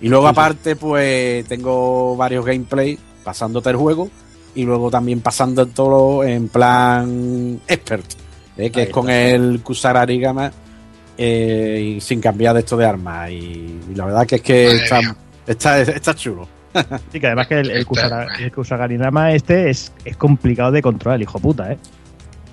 [0.01, 0.39] Y luego Sí, sí.
[0.39, 4.09] aparte pues tengo varios gameplay pasándote el juego
[4.55, 8.05] y luego también pasando todo en plan expert,
[8.57, 9.35] eh, que Ahí es con está.
[9.35, 10.51] el Kusara Arigama
[11.17, 13.29] eh, y sin cambiar de esto de arma.
[13.29, 14.99] Y, y la verdad que es que está,
[15.45, 16.47] está, está chulo.
[17.11, 20.81] Sí, que además que el, el, Está- Kusara- el Kusagarinama este es, es complicado de
[20.81, 21.77] controlar, el hijo puta, ¿eh?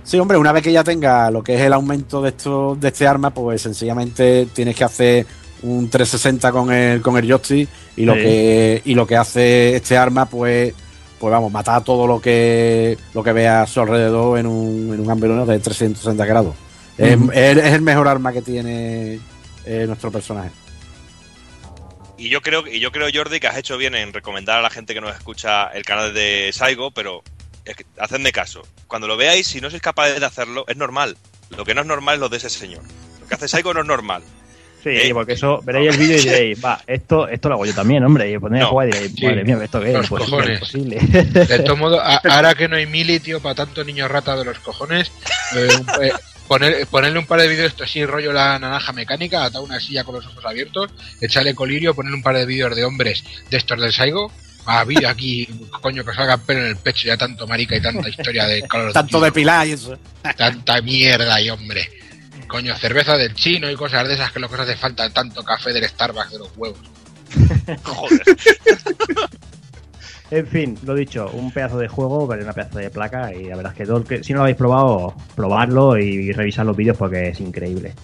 [0.09, 2.89] Sí, hombre, una vez que ya tenga lo que es el aumento de esto, de
[2.89, 5.26] este arma, pues sencillamente tienes que hacer
[5.60, 8.20] un 360 con el, con el joystick y lo Sí.
[8.22, 10.72] que y lo que hace este arma, pues,
[11.18, 15.01] pues vamos, matar todo lo que lo que vea a su alrededor en un, en
[15.01, 16.55] un ángulo de 360 grados.
[16.97, 17.30] Es- Ujú.
[17.32, 19.20] es, es el mejor arma que tiene
[19.66, 20.51] eh, nuestro personaje.
[22.16, 24.70] Y yo creo, y yo creo, Jordi, que has hecho bien en recomendar a la
[24.70, 27.22] gente que nos escucha el canal de Saigo, pero
[27.69, 28.62] es que, hacedme caso.
[28.86, 31.16] Cuando lo veáis, si no sois capaces de hacerlo, es normal.
[31.57, 32.82] Lo que no es normal es lo de ese señor.
[33.20, 34.23] Lo que hace Saigo no es normal.
[34.82, 35.11] Sí, ¿Eh?
[35.12, 38.31] porque eso veréis el vídeo y diréis, va, esto, esto lo hago yo también, hombre.
[38.31, 39.24] Y ponéis a jugar y diréis, Sí.
[39.27, 39.93] madre mía, ¿esto qué es?
[39.95, 40.55] Los Imposible, cojones.
[40.57, 40.99] imposible.
[41.47, 44.45] De todo modo, a- ahora que no hay mili, tío, para tanto niño rata de
[44.45, 45.11] los cojones,
[45.57, 45.69] eh,
[46.03, 46.12] eh,
[46.47, 50.05] poner- ponerle un par de vídeos esto así, rollo la naranja mecánica, atar una silla
[50.05, 50.90] con los ojos abiertos,
[51.20, 54.31] echarle colirio, ponerle un par de vídeos de hombres de estos del Saigo.
[54.70, 55.49] A vida aquí,
[55.81, 58.89] coño, que salga pelo en el pecho, ya tanto marica y tanta historia de Call
[58.89, 59.99] of Tanto de pilar y eso.
[60.36, 61.89] Tanta mierda y hombre.
[62.47, 65.43] Coño, cerveza del chino y cosas de esas que lo que os hace falta, tanto
[65.43, 66.81] café del Starbucks de los huevos.
[67.82, 68.23] Joder.
[70.31, 73.35] En fin, lo dicho, un pedazo de juego, pero una pedazo de placa.
[73.35, 76.31] Y la verdad es que, todo el que si no lo habéis probado, probarlo y
[76.32, 77.95] revisar los vídeos porque es increíble.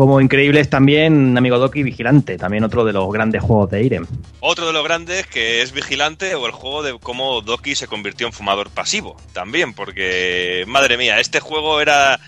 [0.00, 4.06] Como increíble es también Amigo Doki Vigilante, también otro de los grandes juegos de Irem.
[4.40, 8.26] Otro de los grandes que es Vigilante o el juego de cómo Doki se convirtió
[8.26, 9.18] en fumador pasivo.
[9.34, 12.18] También, porque, madre mía, este juego era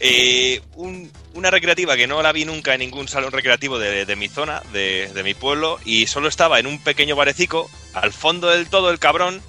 [0.00, 4.16] eh, un- una recreativa que no la vi nunca en ningún salón recreativo de, de
[4.16, 8.48] mi zona, de, de mi pueblo, y solo estaba en un pequeño barecico, al fondo
[8.48, 9.40] del todo el cabrón,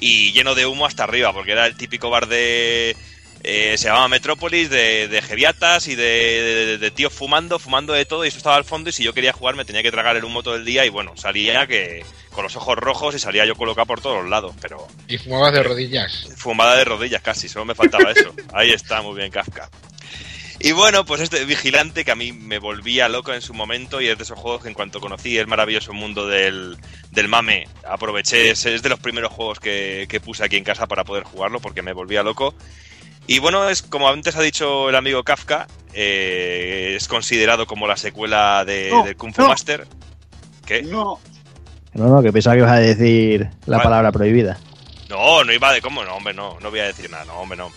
[0.00, 2.96] y lleno de humo hasta arriba, porque era el típico bar de...
[3.44, 8.04] eh, se llamaba Metrópolis, de, de jeviatas y de, de- de tíos fumando, fumando de
[8.04, 10.16] todo, y eso estaba al fondo, y si yo quería jugar me tenía que tragar
[10.16, 13.44] el humo todo el día, y bueno, salía que con los ojos rojos y salía
[13.46, 16.28] yo colocado por todos los lados, pero Y fumabas de rodillas.
[16.36, 18.34] fumada de rodillas casi, solo me faltaba eso.
[18.52, 19.68] Ahí está, muy bien Kafka.
[20.60, 24.08] Y bueno, pues este vigilante que a mí me volvía loco en su momento y
[24.08, 26.76] es de esos juegos que en cuanto conocí el maravilloso mundo del,
[27.12, 30.88] del mame, aproveché, es, es de los primeros juegos que, que puse aquí en casa
[30.88, 32.56] para poder jugarlo porque me volvía loco.
[33.28, 37.96] Y bueno, es como antes ha dicho el amigo Kafka, eh, es considerado como la
[37.96, 39.48] secuela de, No, del Kung Fu no.
[39.48, 39.86] Master.
[40.66, 40.82] ¿Qué?
[40.82, 41.20] No,
[41.92, 43.84] No, no, que pensaba que ibas a decir la Vale.
[43.84, 44.58] palabra prohibida.
[45.10, 47.58] No, no iba de cómo, no, hombre, no, no voy a decir nada, no, hombre,
[47.58, 47.70] no.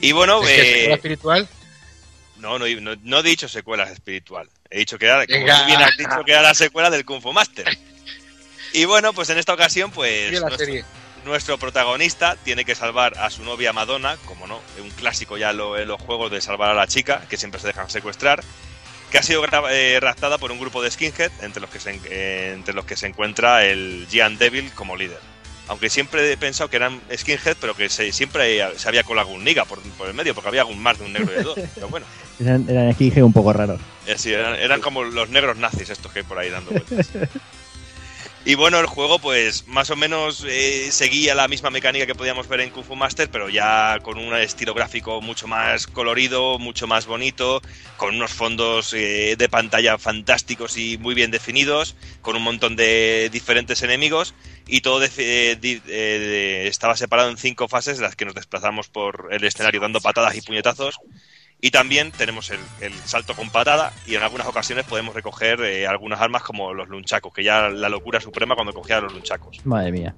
[0.00, 1.48] Y bueno, ¿Es que eh, secuela espiritual?
[2.38, 4.48] No, no, no, no he dicho secuela espiritual.
[4.70, 7.22] He dicho que era, como tú bien has dicho que era la secuela del Kung
[7.22, 7.66] Fu Master.
[8.74, 10.84] Y bueno, pues en esta ocasión, pues Sigue la nuestro, serie.
[11.28, 15.78] Nuestro protagonista tiene que salvar a su novia Madonna, como no, un clásico ya lo-
[15.78, 18.42] en los juegos de salvar a la chica, que siempre se dejan secuestrar,
[19.10, 22.52] que ha sido eh, raptada por un grupo de skinhead, entre los que se, eh,
[22.54, 25.20] entre los que se encuentra el Gian Devil como líder.
[25.68, 29.44] Aunque siempre he pensado que eran skinhead, pero que se, siempre se había colado algún
[29.44, 31.58] niga por, por el medio, porque había algún más de un negro de dos.
[31.74, 32.06] Pero bueno,
[32.40, 33.78] Eran, eran aquí un poco raros.
[34.06, 37.10] eh, sí, eran, eran como los negros nazis estos que hay por ahí dando vueltas.
[38.48, 42.48] Y bueno, el juego pues más o menos eh, seguía la misma mecánica que podíamos
[42.48, 46.86] ver en Kung Fu Master, pero ya con un estilo gráfico mucho más colorido, mucho
[46.86, 47.60] más bonito,
[47.98, 53.28] con unos fondos eh, de pantalla fantásticos y muy bien definidos, con un montón de
[53.30, 54.34] diferentes enemigos
[54.66, 58.34] y todo de- eh, eh, de- estaba separado en cinco fases en las que nos
[58.34, 61.02] desplazamos por el escenario dando patadas y puñetazos.
[61.60, 65.86] Y también tenemos el, el salto con patada y en algunas ocasiones podemos recoger eh,
[65.88, 69.64] algunas armas como los lunchacos, que ya la locura suprema cuando cogía los lunchacos.
[69.64, 70.14] Madre mía.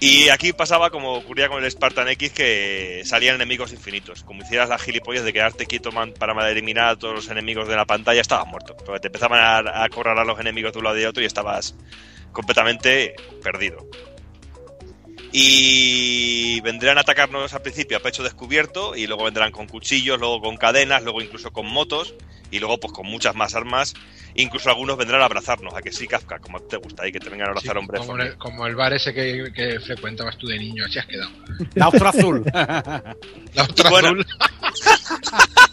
[0.00, 4.22] Y aquí pasaba como ocurría con el Spartan X que salían enemigos infinitos.
[4.22, 7.74] Como hicieras las gilipollas de quedarte quieto man, para eliminar a todos los enemigos de
[7.74, 8.76] la pantalla, estabas muerto.
[8.76, 11.20] Porque te empezaban a, a correr a los enemigos de un lado y de otro
[11.20, 11.74] y estabas
[12.30, 13.88] completamente perdido.
[15.32, 20.40] Y vendrán a atacarnos al principio a pecho descubierto y luego vendrán con cuchillos, luego
[20.40, 22.14] con cadenas, luego incluso con motos
[22.50, 23.94] y luego pues con muchas más armas.
[24.34, 27.28] Incluso algunos vendrán a abrazarnos, a que sí, Kafka, como te gusta ahí, que te
[27.28, 28.00] vengan a abrazar hombres.
[28.00, 31.30] Como el, como el bar ese que, que frecuentabas tú de niño, así has quedado.
[31.74, 32.44] La ostra azul.
[32.54, 34.08] La ostra Bueno.
[34.10, 34.26] azul.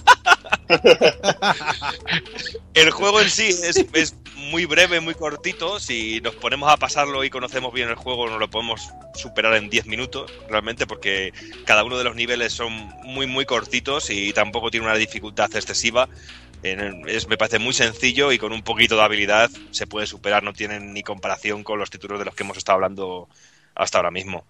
[2.73, 5.79] El juego en sí es, es muy breve, muy cortito.
[5.79, 9.69] Si nos ponemos a pasarlo y conocemos bien el juego, nos lo podemos superar en
[9.69, 11.33] 10 minutos, realmente, porque
[11.65, 12.71] cada uno de los niveles son
[13.03, 16.07] muy, muy cortitos y tampoco tiene una dificultad excesiva.
[16.63, 20.43] Me parece muy sencillo y con un poquito de habilidad se puede superar.
[20.43, 23.29] No tienen ni comparación con los títulos de los que hemos estado hablando
[23.75, 24.45] hasta ahora mismo.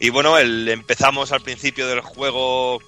[0.00, 2.80] Y bueno, el, empezamos al principio del juego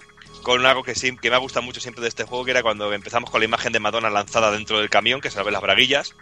[0.43, 2.63] con algo que, sí, que me ha gustado mucho siempre de este juego, que era
[2.63, 5.63] cuando empezamos con la imagen de Madonna lanzada dentro del camión, que se la las
[5.63, 6.15] braguillas.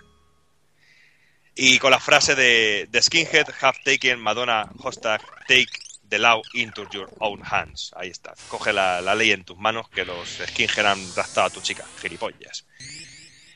[1.54, 5.72] Y con la frase de The skinhead have taken Madonna hashtag take
[6.08, 7.92] the law into your own hands.
[7.96, 8.34] Ahí está.
[8.48, 11.84] Coge la, la ley en tus manos que los skinhead han raptado a tu chica.
[12.00, 12.64] Gilipollas.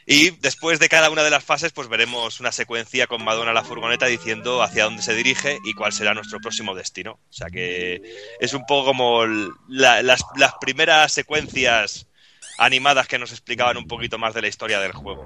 [0.06, 3.62] Y después de cada una de las fases, pues veremos una secuencia con Madonna la
[3.64, 7.12] furgoneta diciendo hacia dónde se dirige y cuál será nuestro próximo destino.
[7.12, 8.02] O sea que
[8.40, 9.24] es un poco como
[9.68, 12.06] la- las, las primeras secuencias
[12.58, 15.24] animadas que nos explicaban un poquito más de la historia del juego.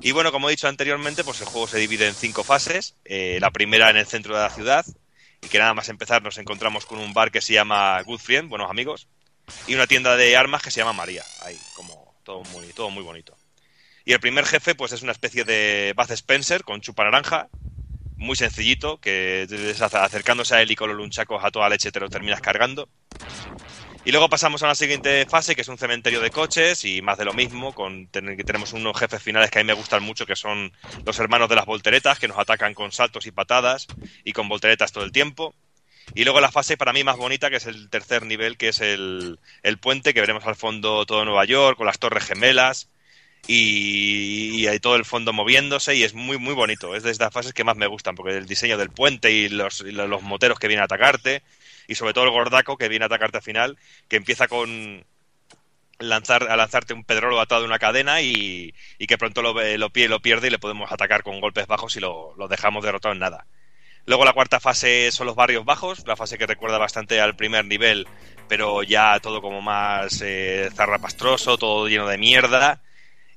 [0.00, 2.94] Y bueno, como he dicho anteriormente, pues el juego se divide en cinco fases.
[3.04, 4.84] Eh, la primera en el centro de la ciudad,
[5.42, 8.48] y que nada más empezar nos encontramos con un bar que se llama Good Friend,
[8.48, 9.08] buenos amigos,
[9.66, 11.24] y una tienda de armas que se llama María.
[11.42, 13.36] Ahí, como todo muy, todo muy bonito.
[14.04, 17.48] Y el primer jefe, pues es una especie de Buzz Spencer con chupa naranja,
[18.16, 19.46] muy sencillito, que
[19.80, 22.88] acercándose a él y con los lunchacos a toda leche te lo terminas cargando.
[24.04, 27.18] Y luego pasamos a la siguiente fase, que es un cementerio de coches y más
[27.18, 30.24] de lo mismo, con que tenemos unos jefes finales que a mí me gustan mucho,
[30.24, 30.72] que son
[31.04, 33.86] los hermanos de las volteretas, que nos atacan con saltos y patadas
[34.24, 35.54] y con volteretas todo el tiempo.
[36.14, 38.80] Y luego la fase para mí más bonita, que es el tercer nivel, que es
[38.80, 42.88] el, el puente, que veremos al fondo todo Nueva York, con las torres gemelas
[43.46, 46.94] y, y hay todo el fondo moviéndose y es muy muy bonito.
[46.94, 49.80] Es de estas fases que más me gustan, porque el diseño del puente y los,
[49.82, 51.42] los moteros que vienen a atacarte
[51.88, 55.04] y sobre todo el gordaco que viene a atacarte al final, que empieza con
[55.98, 59.76] lanzar a lanzarte un pedrolo atado de una cadena y, y que pronto lo, ve-
[59.78, 63.12] lo, lo pierde y le podemos atacar con golpes bajos y lo, lo dejamos derrotado
[63.12, 63.46] en nada.
[64.06, 67.64] Luego la cuarta fase son los barrios bajos, la fase que recuerda bastante al primer
[67.66, 68.08] nivel,
[68.48, 72.82] pero ya todo como más eh, zarrapastroso, todo lleno de mierda.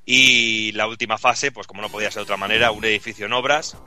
[0.05, 3.33] Y la última fase, pues como no podía ser de otra manera, un edificio en
[3.33, 3.77] obras,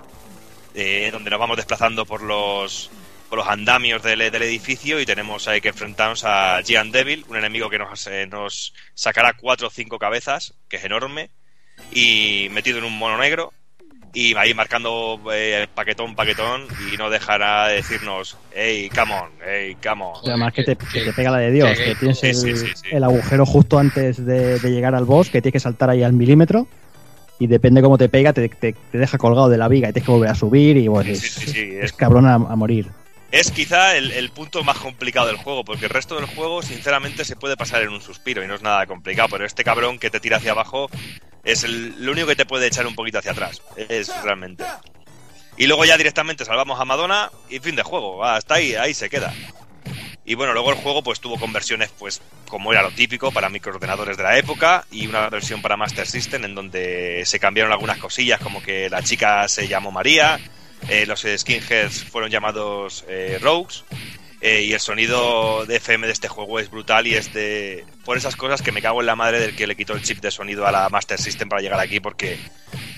[0.74, 2.90] eh, donde nos vamos desplazando por los,
[3.28, 7.36] por los andamios del, del edificio y tenemos ahí que enfrentarnos a Gian Devil, un
[7.36, 11.30] enemigo que nos, eh, nos sacará cuatro o cinco cabezas, que es enorme,
[11.92, 13.52] y metido en un mono negro,
[14.12, 16.62] y ahí marcando eh, paquetón, paquetón,
[16.92, 20.24] y no dejará de decirnos, hey, come on, hey, come on.
[20.24, 22.66] Y además que te, que te pega la de Dios, que tienes el, sí, sí,
[22.74, 22.88] sí.
[22.90, 26.12] el agujero justo antes de, de llegar al boss, que tienes que saltar ahí al
[26.14, 26.66] milímetro.
[27.38, 30.06] Y depende cómo te pega, te, te- te deja colgado de la viga y tienes
[30.06, 30.78] que volver a subir.
[30.78, 32.86] Y bueno, Sí, es, sí, sí, es es- cabrón a, a morir.
[33.32, 37.36] Es quizá el, punto más complicado del juego, porque el resto del juego, sinceramente, se
[37.36, 40.20] puede pasar en un suspiro y no es nada complicado, pero este cabrón que te
[40.20, 40.88] tira hacia abajo
[41.44, 43.62] es el, lo único que te puede echar un poquito hacia atrás.
[43.76, 44.64] Es realmente.
[45.56, 48.24] Y luego ya directamente salvamos a Madonna y fin de juego.
[48.24, 49.32] Hasta ahí, ahí se queda.
[50.24, 54.16] Y bueno, luego el juego pues tuvo conversiones pues como era lo típico para microordenadores
[54.16, 58.40] de la época y una versión para Master System en donde se cambiaron algunas cosillas
[58.40, 60.40] como que la chica se llamó María,
[60.88, 63.84] eh, los skinheads fueron llamados eh, Rogues
[64.40, 68.16] eh, y el sonido de FM de este juego es brutal y es de por
[68.16, 70.30] esas cosas que me cago en la madre del que le quitó el chip de
[70.30, 72.38] sonido a la Master System para llegar aquí porque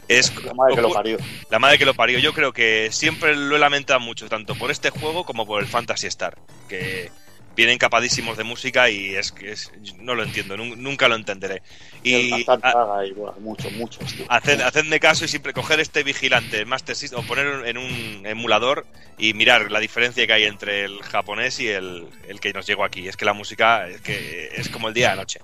[0.08, 1.18] Es, La madre que lo parió.
[1.50, 2.18] La madre que lo parió.
[2.18, 5.68] Yo creo que siempre lo he lamentado mucho, tanto por este juego como por el
[5.68, 6.36] Fantasy Star.
[6.68, 7.10] Que
[7.58, 11.60] vienen capadísimos de música y es que es- no lo entiendo, nun- nunca lo entenderé.
[12.04, 14.24] Y Y Saga y, buah, muchos, muchos, tío.
[14.28, 18.86] haced, hacedme caso y siempre coger este vigilante Master System o poner en un emulador
[19.18, 22.84] y mirar la diferencia que hay entre el japonés y el, el que nos llegó
[22.84, 23.08] aquí.
[23.08, 25.40] Es que la música es, que es como el día y la noche.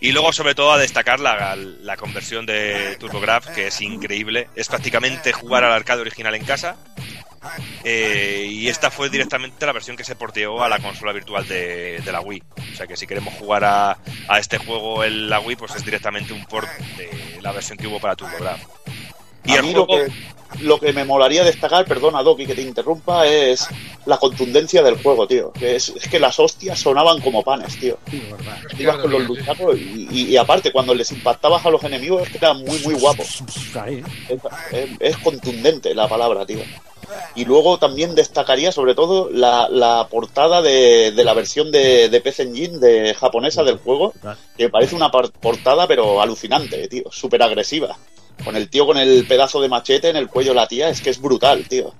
[0.00, 4.48] Y luego, sobre todo, a destacar la, la conversión de TurboGrafx, que es increíble.
[4.56, 6.76] Es prácticamente jugar al arcade original en casa.
[7.84, 12.02] Eh, y esta fue directamente la versión que se porteó a la consola virtual de,
[12.10, 12.42] la Wii.
[12.72, 13.98] O sea que si queremos jugar a,
[14.38, 18.00] este juego en la Wii, pues es directamente un port de la versión que hubo
[18.00, 18.66] para TurboGrafx.
[19.44, 20.12] Y a mí juego, lo, que,
[20.64, 23.66] lo que me molaría destcar, perdona Doki que te interrumpa, es
[24.06, 25.52] la contundencia del juego, tío.
[25.60, 27.98] Es, es que las hostias sonaban como panes, tío.
[28.78, 32.30] Ibas con los luchacos y, y- y aparte, cuando les impactabas a los enemigos, es
[32.30, 33.24] que era muy, muy guapo.
[33.80, 34.02] Ahí.
[34.28, 34.38] Es,
[34.72, 36.60] es- es contundente la palabra, tío.
[37.34, 42.20] Y luego también destacaría sobre todo la, la portada de, de la versión de, de
[42.20, 44.14] PC Engine de japonesa del juego,
[44.56, 47.98] que parece una portada pero alucinante, tío, súper agresiva.
[48.42, 51.00] Con el tío con el pedazo de machete en el cuello de la tía, es
[51.00, 51.94] que es brutal, tío.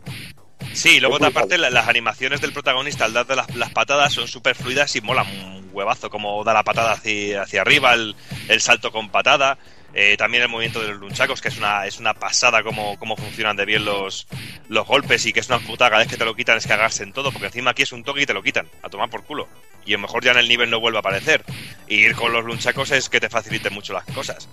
[0.73, 4.57] Sí, luego aparte la- las animaciones del protagonista al dar las, las patadas son súper
[4.57, 8.17] fluidas y mola un huevazo, como da la patada hacia, hacia arriba, el,
[8.49, 9.57] el salto con patada,
[9.95, 13.17] eh, también el movimiento de los lunchacos, que es una, es una pasada cómo, cómo
[13.17, 14.27] funcionan de bien los,
[14.69, 17.05] los golpes y que es una puta cada vez que te lo quitan es cagarse
[17.05, 19.25] en todo, porque encima aquí es un toque y te lo quitan, a tomar por
[19.25, 19.47] culo.
[19.87, 21.45] Y a lo mejor ya en el nivel no vuelve a aparecer.
[21.87, 24.49] Y ir con los lunchacos es que te facilite mucho las cosas.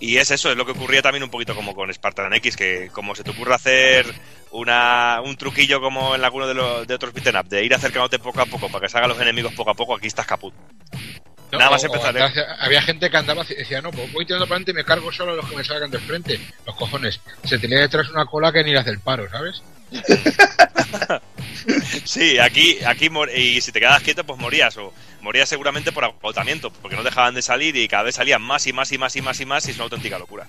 [0.00, 2.90] Y es eso, es lo que ocurría también un poquito como con Spartan X, que
[2.92, 4.06] como se te ocurre hacer
[4.50, 8.18] una, un truquillo como en alguno de, los, de otros beaten up, de ir acercándote
[8.18, 10.54] poco a poco para que salgan los enemigos poco a poco, aquí estás caput.
[11.52, 12.44] No, Nada más empezar, ¿eh?
[12.58, 15.12] había gente que andaba y decía, no, pues voy tirando para adelante y me cargo
[15.12, 16.40] solo a los que me salgan de frente.
[16.66, 17.20] Los cojones.
[17.44, 19.62] Se tenía detrás una cola que ni le hace el paro, ¿sabes?
[22.04, 24.92] Sí, aquí, aquí y si te quedabas quieto, pues morías, o
[25.24, 28.72] morías seguramente por agotamiento, porque no dejaban de salir y cada vez salían más y
[28.72, 30.46] más y más y más y más y es una auténtica locura.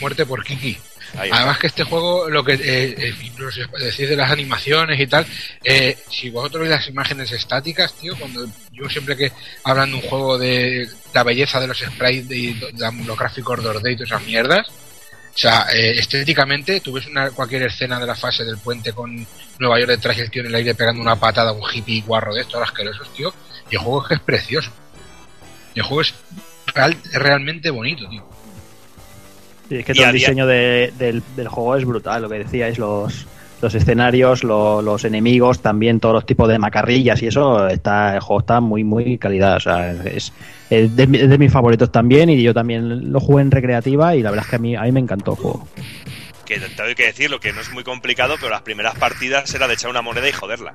[0.00, 0.76] Muerte por Kiki.
[1.16, 5.06] Además que este juego, lo que eh, eh, no sé, decís de las animaciones y
[5.06, 5.26] tal,
[5.64, 9.32] eh, si vosotros veis las imágenes estáticas, tío, cuando yo siempre que
[9.64, 13.58] hablan de un juego de la belleza de los sprites y de, de los gráficos
[13.58, 14.68] 2D y todas esas mierdas,
[15.34, 19.26] o sea, eh, estéticamente, tú ves una, cualquier escena de la fase del puente con
[19.58, 22.02] Nueva York detrás y el tío en el aire pegando una patada a un hippie
[22.02, 23.32] guarro de estos asquerosos, tío,
[23.70, 24.70] y el juego es que es precioso.
[25.74, 26.14] Y el juego es
[26.74, 28.24] real- realmente bonito, tío.
[29.68, 32.38] Sí, es que Y todo el diseño de- del, del juego es brutal, lo que
[32.38, 33.26] decíais, los,
[33.62, 38.20] los escenarios, lo- los enemigos, también todos los tipos de macarrillas y eso, está el
[38.20, 39.56] juego está muy, muy calidad.
[39.56, 40.32] O sea, es,
[40.70, 44.16] es de, mi- es de mis favoritos también y yo también lo jugué en recreativa
[44.16, 45.68] y la verdad es que a mí, a mí me encantó el juego.
[46.44, 49.68] Que te tengo que decirlo, que no es muy complicado, pero las primeras partidas era
[49.68, 50.74] de echar una moneda y joderla.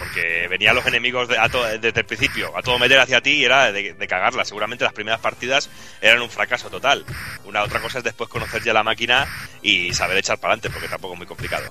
[0.00, 3.32] Porque venían los enemigos de- a to- desde el principio a todo meter hacia ti
[3.32, 4.44] y era de, de cagarla.
[4.46, 5.68] Seguramente las primeras partidas
[6.00, 7.04] eran un fracaso total.
[7.44, 9.26] Una otra cosa es después conocer ya la máquina
[9.62, 11.70] y saber echar para adelante, porque tampoco es muy complicado.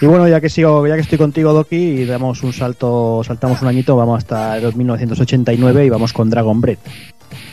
[0.00, 3.62] Y bueno, ya que sigo, ya que estoy contigo, Doki, y damos un salto, saltamos
[3.62, 6.78] un añito, vamos hasta el 1989 y vamos con Dragon Breath.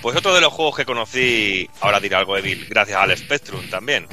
[0.01, 4.05] Pues otro de los juegos que conocí, ahora diré algo Evil, gracias al Spectrum también.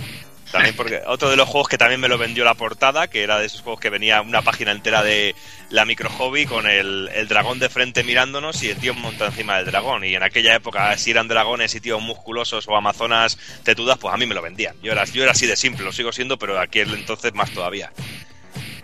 [0.52, 3.38] También porque otro de los juegos que también me lo vendió la portada, que era
[3.38, 5.34] de esos juegos que venía una página entera de
[5.70, 9.64] la micro hobby con el, dragón de frente mirándonos y el tío monta encima del
[9.64, 10.04] dragón.
[10.04, 14.18] Y en aquella época, si eran dragones y tíos musculosos o amazonas tetudas, pues a
[14.18, 14.76] mí me lo vendían.
[14.82, 17.90] Yo era, yo era así de simple, lo sigo siendo, pero aquí entonces más todavía.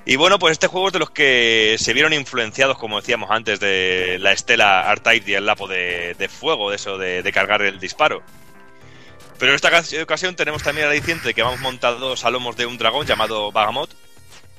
[0.06, 3.60] Y bueno, pues este juego es de los que se vieron influenciados, como decíamos antes,
[3.60, 7.78] de la estela Artaid y el lapo de, de fuego, de eso de cargar el
[7.78, 8.22] disparo.
[9.39, 12.66] Pero en esta ca- ocasión tenemos también el aliciente que vamos montados a lomos de
[12.66, 13.90] un dragón llamado Bagamot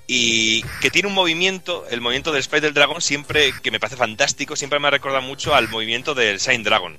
[0.07, 3.97] y que tiene un movimiento, el movimiento del sprite del dragón siempre, que me parece
[3.97, 6.97] fantástico, siempre me recuerda mucho al movimiento del Shine Dragon,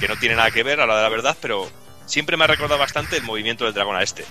[0.00, 1.68] que no tiene nada que ver a la de la verdad, pero
[2.06, 4.24] siempre me ha recordado bastante el movimiento del dragón a este.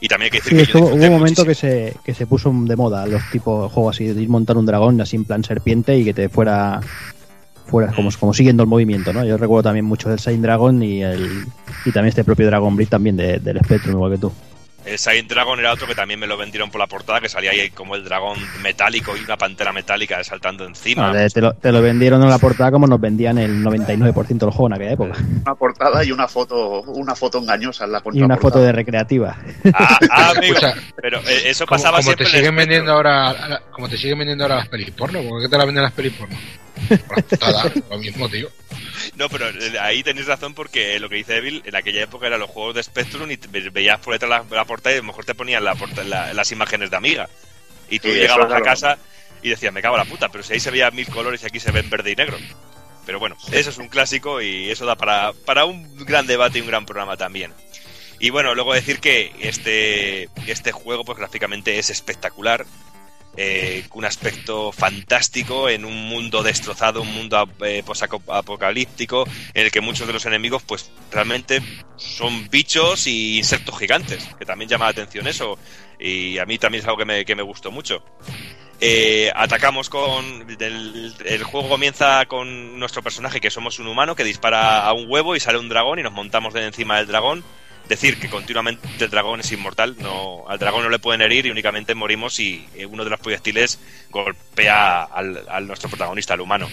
[0.00, 2.52] Y también hay que decir que yo hubo un momento que se, que se puso
[2.54, 5.96] de moda los tipos juegos así, de ir montar un dragón así en plan serpiente
[5.96, 6.80] y que te fuera
[7.66, 9.24] fuera como, como siguiendo el movimiento, ¿no?
[9.24, 11.44] Yo recuerdo también mucho del Saint Dragon y el
[11.84, 14.32] y también este propio Dragon Breed también de- del Spectrum, igual que tú.
[14.84, 17.52] El Silent Dragon era otro que también me lo vendieron por la portada, que salía
[17.52, 21.12] ahí como el dragón metálico y una pantera metálica saltando encima.
[21.32, 24.66] Te, lo, te lo vendieron en la portada como nos vendían el 99% del juego
[24.66, 25.18] en aquella época.
[25.42, 29.36] Una portada y una foto, una foto engañosa en la Y una foto de recreativa.
[29.72, 33.62] Ah, ah, amigo, Escucha, pero eh, eso Como, pasaba como siempre te siguen vendiendo ahora,
[33.70, 36.12] como te siguen vendiendo ahora las pelis porno, ¿por qué te las venden las pelis
[36.12, 36.36] porno?
[37.06, 38.48] Por la putada, lo mismo, tío.
[39.16, 42.40] No, pero eh, ahí tenéis razón porque lo que dice Evil, en aquella época eran
[42.40, 43.36] los juegos de Spectrum y
[43.70, 46.32] veías por detrás la, la portada y a lo mejor te ponían la porta- la-
[46.34, 47.28] las imágenes de Amiga.
[47.90, 48.98] Y tú Sí, llegabas a casa
[49.42, 51.46] y decías, me cago en la puta, pero si ahí se veía mil colores y
[51.46, 52.38] aquí se ven verde y negro.
[53.06, 56.62] Pero bueno, eso es un clásico y eso da para, para un gran debate y
[56.62, 57.52] un gran programa también.
[58.18, 62.64] Y bueno, luego decir que este, este juego pues gráficamente es espectacular,
[63.36, 69.80] eh, un aspecto fantástico en un mundo destrozado, un mundo eh, posapocalíptico, en el que
[69.80, 71.60] muchos de los enemigos pues realmente
[71.96, 75.58] son bichos y insectos gigantes, que también llama la atención eso,
[75.98, 78.04] y a mí también es algo que me, que me gustó mucho.
[78.80, 80.46] Eh, atacamos con.
[80.60, 85.06] El, el juego comienza con nuestro personaje, que somos un humano que dispara a un
[85.08, 87.44] huevo y sale un dragón y nos montamos de encima del dragón.
[87.88, 91.50] Decir que continuamente el dragón es inmortal, no, al dragón no le pueden herir y
[91.50, 93.78] únicamente morimos si eh, uno de los proyectiles
[94.10, 96.68] golpea al, nuestro protagonista, al humano.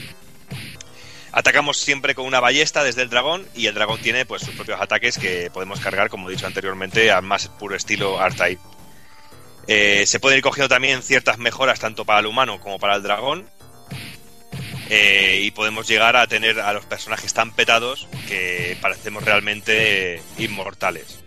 [1.33, 4.79] Atacamos siempre con una ballesta desde el dragón y el dragón tiene pues sus propios
[4.79, 8.61] ataques que podemos cargar, como he dicho anteriormente, al más puro estilo R-Type.
[9.67, 13.03] Eh, se pueden ir cogiendo también ciertas mejoras tanto para el humano como para el
[13.03, 13.49] dragón.
[14.93, 21.19] Eh, y podemos llegar a tener a los personajes tan petados que parecemos realmente inmortales.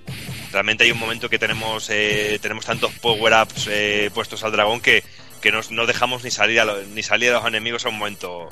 [0.52, 5.02] Realmente hay un momento que tenemos eh, tenemos tantos power-ups eh, puestos al dragón que,
[5.40, 7.96] que nos- no dejamos ni salir, a lo- ni salir a los enemigos a un
[7.98, 8.50] momento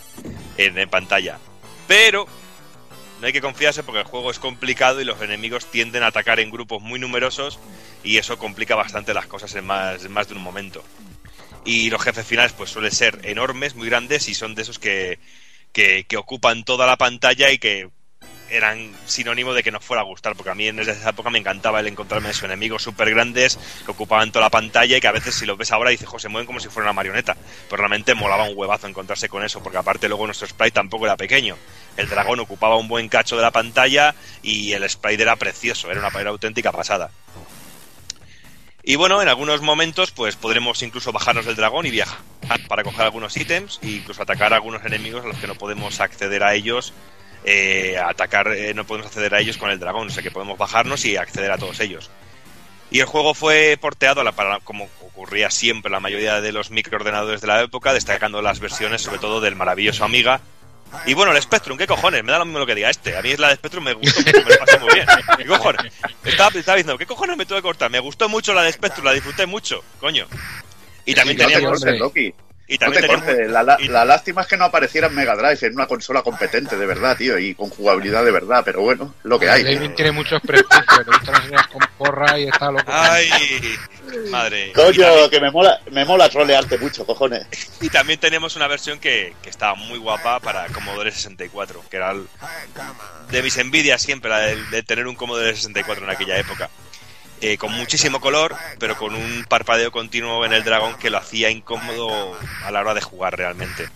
[0.56, 1.39] en, en pantalla.
[1.86, 2.26] Pero
[3.20, 6.40] no hay que confiarse porque el juego es complicado y los enemigos tienden a atacar
[6.40, 7.59] en grupos muy numerosos
[8.02, 10.82] y eso complica bastante las cosas en más, en más de un momento.
[11.64, 15.18] Y los jefes finales pues suelen ser enormes, muy grandes y son de esos que,
[15.72, 17.89] que, ocupan toda la pantalla y que
[18.51, 21.39] eran sinónimo de que nos fuera a gustar, porque a mí en esa época me
[21.39, 25.12] encantaba el encontrarme esos enemigos súper grandes que ocupaban toda la pantalla y que a
[25.12, 27.34] veces si los ves ahora dices, José, mueven como si fuera una marioneta.
[27.70, 31.16] Pero realmente molaba un huevazo encontrarse con eso, porque aparte luego nuestro sprite tampoco era
[31.16, 31.56] pequeño.
[31.97, 36.01] El dragón ocupaba un buen cacho de la pantalla y el sprite era precioso, era
[36.06, 37.10] una era auténtica pasada.
[38.84, 42.18] Y bueno, en algunos momentos pues podremos incluso bajarnos del dragón y viajar
[42.68, 46.00] para coger algunos ítems e incluso atacar a algunos enemigos a los que no podemos
[46.00, 46.92] acceder a ellos,
[47.44, 50.59] eh, atacar, eh, no podemos acceder a ellos con el dragón, o sea que podemos
[50.59, 52.10] bajarnos y acceder a todos ellos.
[52.90, 56.70] Y el juego fue porteado a la- para, como ocurría siempre la mayoría de los
[56.70, 60.40] microordenadores de la época, destacando las versiones sobre todo del maravilloso Amiga.
[61.06, 62.23] Y bueno, el Spectrum, ¿qué cojones?
[62.23, 63.16] Me da lo mismo lo que diga este.
[63.16, 65.06] A mí la de Spectrum me gustó mucho, me lo pasé muy bien.
[65.36, 65.93] ¿Qué cojones?
[66.24, 67.90] Estaba, estaba diciendo, ¿qué cojones me tuve que cortar?
[67.90, 70.27] Me gustó mucho la de Spectrum, la disfruté mucho, coño.
[71.05, 71.81] Y también no te teníamos...
[71.81, 72.35] cortes,
[72.74, 73.24] Y No te teníamos...
[73.26, 73.50] cortes.
[73.50, 76.76] La, la- la lástima es que no apareciera en Mega Drive, en una consola competente
[76.76, 79.62] de verdad, tío, y con jugabilidad de verdad, pero bueno, lo que hay.
[79.62, 82.84] David tiene muchos prejuicios, le gustan las con porra y está loco.
[82.86, 83.28] Ay,
[84.30, 84.72] madre.
[84.72, 87.46] Coño, también- que me mola, me mola trolearte mucho, cojones.
[87.80, 92.12] Y también tenemos una versión que, que estaba muy guapa para Commodore 64, que era
[92.12, 92.26] el-
[93.30, 96.70] de mis envidias siempre, la de, de tener un Commodore 64 en aquella época.
[97.44, 101.51] Eh, con muchísimo color, pero con un parpadeo continuo en el dragón que lo hacía
[101.51, 103.89] incómodo a la hora de jugar realmente.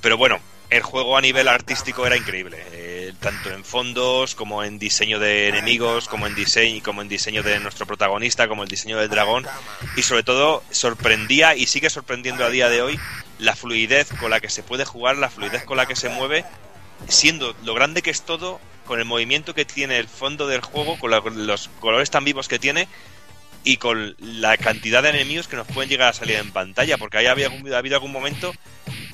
[0.00, 0.40] Pero bueno,
[0.70, 5.48] el juego a nivel artístico era increíble, eh, tanto en fondos como en diseño de
[5.48, 9.46] enemigos, como en diseño, como en diseño de nuestro protagonista, como el diseño del dragón
[9.94, 12.98] y sobre todo sorprendía y sigue sorprendiendo a día de hoy
[13.38, 16.46] la fluidez con la que se puede jugar, la fluidez con la que se mueve,
[17.06, 20.98] siendo lo grande que es todo, con el movimiento que tiene el fondo del juego,
[20.98, 22.88] con los colores tan vivos que tiene
[23.62, 27.18] y con la cantidad de enemigos que nos pueden llegar a salir en pantalla, porque
[27.18, 28.52] ahí había ha habido algún momento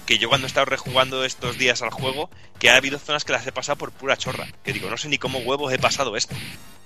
[0.07, 2.31] que yo cuando he estado rejugando estos días al juego,
[2.61, 5.09] que ha habido zonas que las he pasado por pura chorra, que digo, no sé
[5.09, 6.37] ni cómo huevos he pasado esto,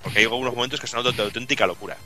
[0.03, 1.99] porque hay algunos momentos que son de auténtica locura.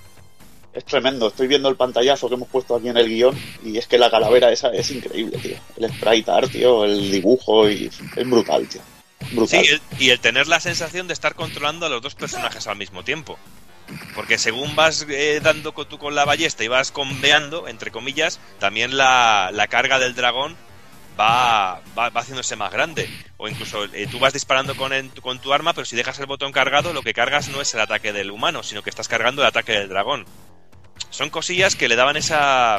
[0.73, 3.87] Es tremendo, estoy viendo el pantallazo que hemos puesto aquí en el guion y es
[3.87, 5.57] que la calavera esa es increíble, tío.
[5.77, 8.81] El sprite art, tío, el dibujo y es brutal, tío.
[9.47, 13.03] Sí, y el tener la sensación de estar controlando a los dos personajes al mismo
[13.05, 13.39] tiempo.
[14.15, 18.41] Porque según vas eh, dando con, tú con la ballesta y vas conveando, entre comillas,
[18.59, 20.57] también la, la carga del dragón
[21.19, 23.09] va, va, va haciéndose más grande.
[23.37, 26.27] O incluso eh, tú vas disparando con, el- con tu arma, pero si dejas el
[26.27, 29.43] botón cargado, lo que cargas no es el ataque del humano, sino que estás cargando
[29.43, 30.25] el ataque del dragón.
[31.11, 32.79] Son cosillas que le daban esa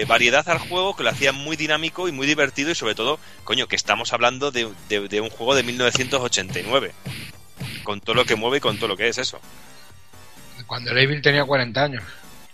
[0.00, 3.18] eh, variedad al juego, que lo hacían muy dinámico y muy divertido y sobre todo,
[3.44, 6.92] coño, que estamos hablando de, de- de un juego de 1989.
[7.84, 9.38] Con todo lo que mueve y con todo lo que es eso.
[10.66, 12.02] Cuando el Evil tenía 40 años.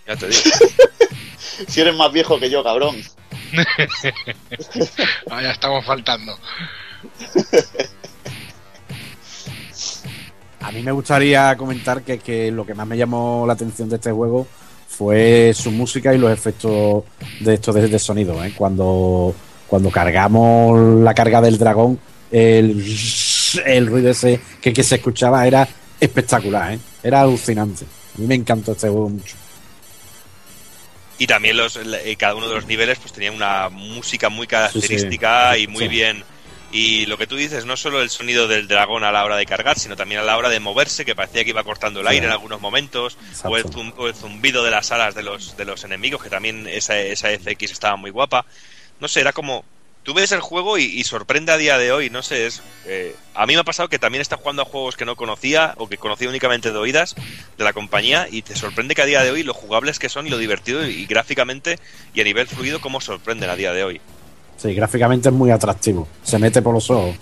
[0.06, 0.40] Ya te digo.
[1.68, 2.96] Si eres más viejo que yo, cabrón.
[5.30, 6.38] Ah, ya estamos faltando.
[10.60, 13.96] A mí me gustaría comentar que, que lo que más me llamó la atención de
[13.96, 14.46] este juego
[14.90, 17.04] fue su música y los efectos
[17.40, 18.42] de estos de, de sonido.
[18.44, 18.52] ¿eh?
[18.56, 19.34] Cuando,
[19.66, 21.98] cuando cargamos la carga del dragón,
[22.30, 22.84] el
[23.64, 25.66] el ruido ese que, que se escuchaba era
[25.98, 26.78] espectacular, ¿eh?
[27.02, 27.84] Era alucinante.
[28.16, 29.34] A mí me encantó este juego mucho.
[31.18, 35.56] Y también los, eh, cada uno de los niveles pues tenía una música muy característica
[35.58, 35.88] y muy Sí.
[35.88, 36.22] bien.
[36.72, 39.44] Y lo que tú dices, no solo el sonido del dragón a la hora de
[39.46, 42.12] cargar, sino también a la hora de moverse, que parecía que iba cortando el Sí.
[42.14, 45.56] aire en algunos momentos, o el, zum- o el zumbido de las alas de los,
[45.56, 48.44] de los enemigos, que también esa, esa FX estaba muy guapa.
[49.00, 49.64] No sé, era como...
[50.02, 52.62] Tú ves el juego y, y sorprende a día de hoy, no sé, es...
[52.86, 55.74] eh, a mí me ha pasado que también está jugando a juegos que no conocía
[55.76, 57.14] o que conocía únicamente de oídas
[57.58, 60.26] de la compañía y te sorprende que a día de hoy lo jugables que son
[60.26, 61.78] y lo divertido y, gráficamente
[62.14, 64.00] y a nivel fluido cómo sorprenden a día de hoy.
[64.60, 66.06] Sí, gráficamente es muy atractivo.
[66.22, 67.14] Se mete por los ojos.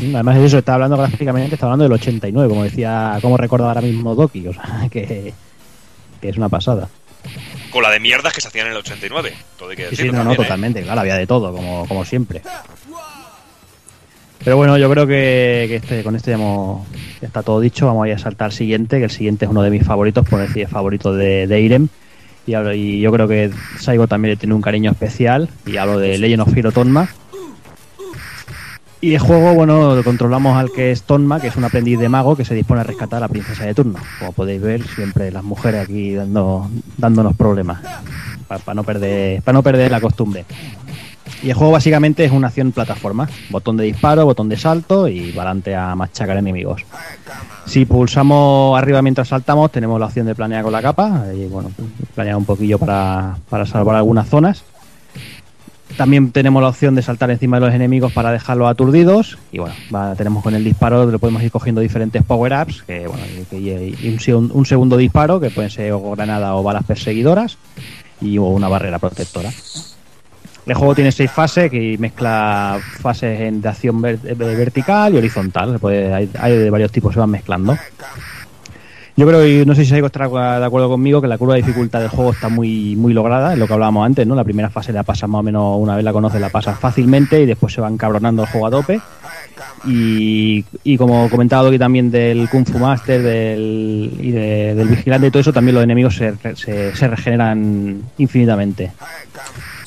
[0.00, 3.68] Mm, Además de eso, está hablando gráficamente, está hablando del 89, como decía, como recuerda
[3.68, 5.32] ahora mismo Doki, o sea, que,
[6.20, 6.88] que es una pasada.
[7.70, 10.10] Con la de mierdas que se hacían en el 89, todo hay que Sí, sí,
[10.10, 10.36] no, no, ¿eh?
[10.36, 12.42] totalmente, claro, había de todo, como, como siempre.
[14.42, 16.86] Pero bueno, yo creo que, que este, con este ya, hemos-
[17.20, 17.86] ya está todo dicho.
[17.86, 20.26] Vamos a ir a saltar al siguiente, que el siguiente es uno de mis favoritos,
[20.26, 21.88] por decir favorito de, de Irem.
[22.46, 25.48] Y, hablo- y yo creo que Saigo también le tiene un cariño especial.
[25.66, 27.08] Y hablo de Legend of Hero Tonma.
[29.02, 32.36] Y el juego, bueno, controlamos al que es Tonma, que es un aprendiz de mago
[32.36, 33.98] que se dispone a rescatar a la princesa de turno.
[34.18, 36.68] Como podéis ver, siempre las mujeres aquí dando,
[36.98, 37.80] dándonos problemas.
[38.46, 40.44] Para no, perder, para no perder la costumbre.
[41.42, 43.28] Y el juego básicamente es una acción plataforma.
[43.48, 46.82] Botón de disparo, botón de salto y adelante a machacar enemigos.
[47.66, 51.24] Si pulsamos arriba mientras saltamos, tenemos la opción de planear con la capa.
[51.34, 51.70] Y bueno,
[52.14, 54.64] planear un poquillo para, para salvar algunas zonas.
[55.96, 59.38] También tenemos la opción de saltar encima de los enemigos para dejarlos aturdidos.
[59.50, 59.74] Y bueno,
[60.16, 62.82] tenemos con el disparo, lo podemos ir cogiendo diferentes power-ups.
[62.82, 63.22] Que, bueno,
[63.52, 67.56] y- un, segun- un segundo disparo, que pueden ser o granada o balas perseguidoras.
[68.20, 69.50] Y o una barrera protectora.
[70.70, 75.80] El juego tiene seis fases que mezcla fases de acción ver- vertical y horizontal.
[75.80, 77.76] Puede- hay, de varios tipos, se van mezclando.
[79.16, 81.62] Yo creo, y no sé si Saigo estará de acuerdo conmigo, que la curva de
[81.62, 84.36] dificultad del juego está muy, muy lograda, es lo que hablábamos antes, ¿no?
[84.36, 87.40] La primera fase la pasas más o menos, una vez la conoces, la pasas fácilmente
[87.42, 89.00] y después se va encabronando el juego a tope.
[89.86, 90.64] Y,
[90.96, 95.40] como comentaba aquí también del Kung Fu Master del, y de- del Vigilante y todo
[95.40, 96.32] eso, también los enemigos se,
[96.94, 98.92] se regeneran infinitamente.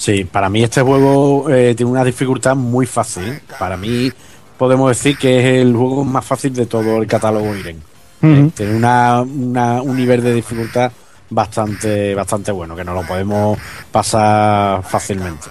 [0.03, 3.39] Sí, para mí este juego eh, tiene una dificultad muy fácil.
[3.57, 4.11] Para mí
[4.57, 7.77] podemos decir que es el juego más fácil de todo el catálogo Iren.
[8.21, 8.49] Ujú.
[8.49, 10.91] Tiene una, una- un nivel de dificultad
[11.29, 13.57] bastante bastante bueno, que no lo podemos
[13.93, 15.47] pasar fácilmente.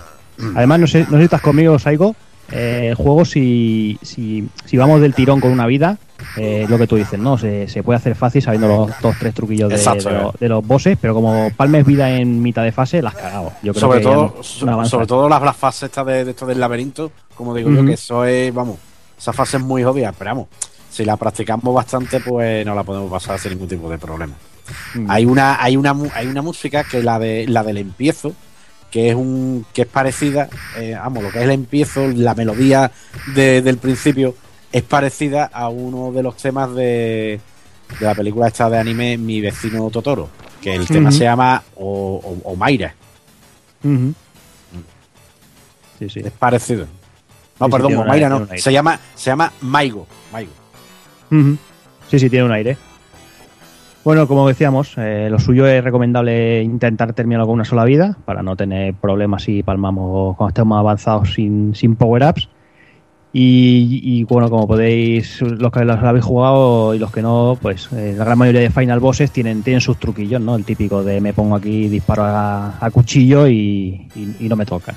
[0.55, 2.15] Además, no sé, no sé si estás conmigo, Saigo.
[2.51, 5.97] eh, el juego, si, si, si vamos del tirón con una vida,
[6.37, 7.37] eh, lo que tú dices, ¿no?
[7.39, 10.23] Se, se puede hacer fácil sabiendo los dos, tres truquillos de, Exacto, de eh.
[10.23, 13.53] los, de los bosses, pero como palmes vida en mitad de fase, las cagado.
[13.63, 14.35] Yo creo sobre que todo,
[14.67, 17.85] no- sobre todo las, las fases estas de, de esto del laberinto, como digo yo,
[17.85, 18.79] que eso es, vamos,
[19.19, 20.49] esa fase es muy obvia, pero vamos,
[20.91, 24.35] si la practicamos bastante, pues no la podemos pasar sin ningún tipo de problema.
[24.95, 25.11] Mm.
[25.11, 28.33] Hay una, hay una, hay una música que la de la del empiezo,
[28.91, 32.91] que es un, que es parecida, eh, vamos, lo que es el empiezo, la melodía
[33.35, 34.35] de- del principio
[34.73, 37.39] es parecida a uno de los temas de,
[38.01, 40.29] de la película esta de anime Mi vecino Totoro,
[40.61, 42.95] que el tema se llama O, o- Omaira.
[45.99, 46.21] Sí, sí.
[46.25, 46.87] Es parecido.
[47.61, 48.47] No, Sí, perdón, aire, no.
[48.57, 50.07] Se llama, se llama Maigo.
[50.33, 50.51] Maigo.
[52.09, 52.77] Sí, sí, tiene un aire.
[54.05, 58.43] Bueno, como decíamos, eh, lo suyo es recomendable intentar terminarlo con una sola vida para
[58.43, 62.49] no tener problemas si palmamos cuando estemos avanzados sin, sin power-ups.
[63.35, 68.15] Y, bueno, como podéis, los que los habéis jugado y los que no, pues eh,
[68.17, 70.55] la gran mayoría de final bosses tienen, tienen sus truquillos, ¿no?
[70.55, 74.95] El típico de me pongo aquí, disparo a, cuchillo y, y- no me toca.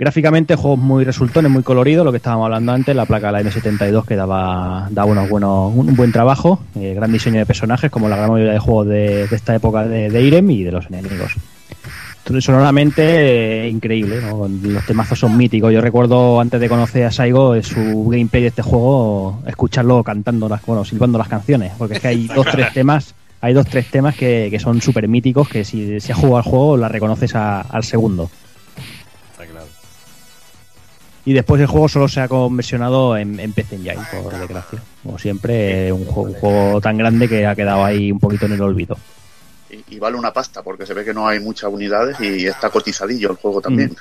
[0.00, 3.50] Gráficamente, juegos muy resultones, muy coloridos, lo que estábamos hablando antes, la placa de la
[3.50, 8.08] M72 que daba, daba unos buenos, un buen trabajo, eh, gran diseño de personajes, como
[8.08, 10.86] la gran mayoría de juegos de, de esta época de, de Irem y de los
[10.86, 11.36] enemigos.
[12.40, 14.46] Sonoramente, eh, increíble, ¿no?
[14.48, 15.72] los temazos son míticos.
[15.72, 20.48] Yo recuerdo, antes de conocer a Saigo, eh, su gameplay de este juego, escucharlo cantando,
[20.48, 23.90] las, bueno, silbando las canciones, porque es que hay dos, tres temas, hay dos, tres
[23.90, 27.34] temas que, que son súper míticos, que si, si has jugado al juego, la reconoces
[27.34, 28.30] a- al segundo.
[29.32, 29.66] Está claro.
[31.24, 34.78] Y después el juego solo se ha conversionado en, en PC Engine, por desgracia.
[35.02, 38.52] Como siempre, un juego, un juego tan grande que ha quedado ahí un poquito en
[38.52, 38.96] el olvido.
[39.70, 42.70] Y, y vale una pasta, porque se ve que no hay muchas unidades y está
[42.70, 43.94] cotizadillo el juego también.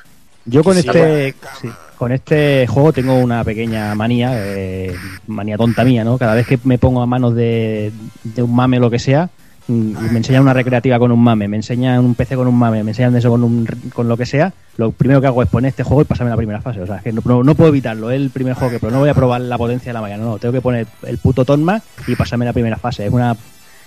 [0.45, 4.95] Yo con Sí, este sí, con este juego tengo una pequeña manía, eh,
[5.27, 6.17] manía tonta mía, ¿no?
[6.17, 7.91] Cada vez que me pongo a manos de,
[8.23, 9.29] de un mame o lo que sea,
[9.67, 12.83] mm, me enseñan una recreativa con un mame, me enseñan un PC con un mame,
[12.83, 15.69] me enseñan eso con, un, con lo que sea, lo primero que hago es poner
[15.69, 16.81] este juego y pasarme la primera fase.
[16.81, 18.91] O sea, es que no, no- no puedo evitarlo, es el primer juego que pero
[18.93, 21.17] no voy a probar la potencia de la máquina, no, no, tengo que poner el
[21.19, 23.05] puto Tonma y pasarme la primera fase.
[23.05, 23.35] Es una,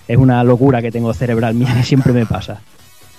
[0.08, 2.60] es una locura que tengo cerebral mía que siempre me pasa.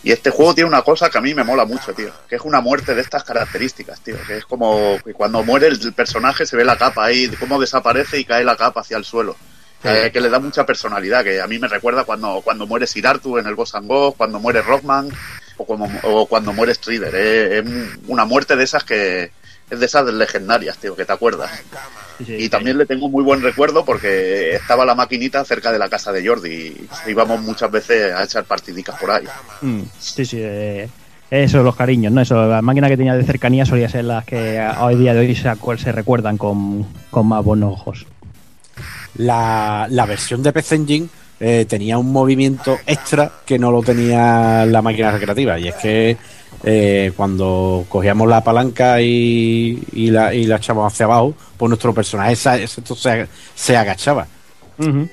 [0.03, 2.11] Y este juego tiene una cosa que a mí me mola mucho, tío.
[2.27, 4.17] Que es una muerte de estas características, tío.
[4.27, 8.19] Que es como que cuando muere el, personaje se ve la capa ahí, cómo desaparece
[8.19, 9.37] y cae la capa hacia el suelo.
[9.81, 13.05] Que, que le da mucha personalidad, que a mí me recuerda cuando, cuando muere Sir
[13.05, 15.09] Arthur en el Ghost and cuando muere Rockman
[15.57, 17.13] o, como, o cuando muere Strider.
[17.13, 17.71] Es, es
[18.07, 19.31] una muerte de esas que
[19.73, 21.51] es de esas legendarias, tío, que te acuerdas.
[22.19, 26.11] Y también le tengo muy buen recuerdo porque estaba la maquinita cerca de la casa
[26.11, 29.25] de Jordi y íbamos muchas veces a echar partidicas por ahí.
[29.61, 30.87] Mm, sí, sí, eh,
[31.29, 32.21] eso, los cariños, ¿no?
[32.21, 35.35] Eso, las máquinas que tenía de cercanía solían ser las que hoy día de hoy
[35.35, 38.05] se recuerdan con, con más buenos ojos.
[39.15, 41.07] La, la versión de PC Engine
[41.39, 45.59] eh, tenía un movimiento extra que no lo tenía la máquina recreativa.
[45.59, 46.17] Y es que
[46.63, 51.93] eh, cuando cogíamos la palanca y, y la, y la echábamos hacia abajo, pues nuestro
[51.93, 54.27] personaje se, se, se- se agachaba.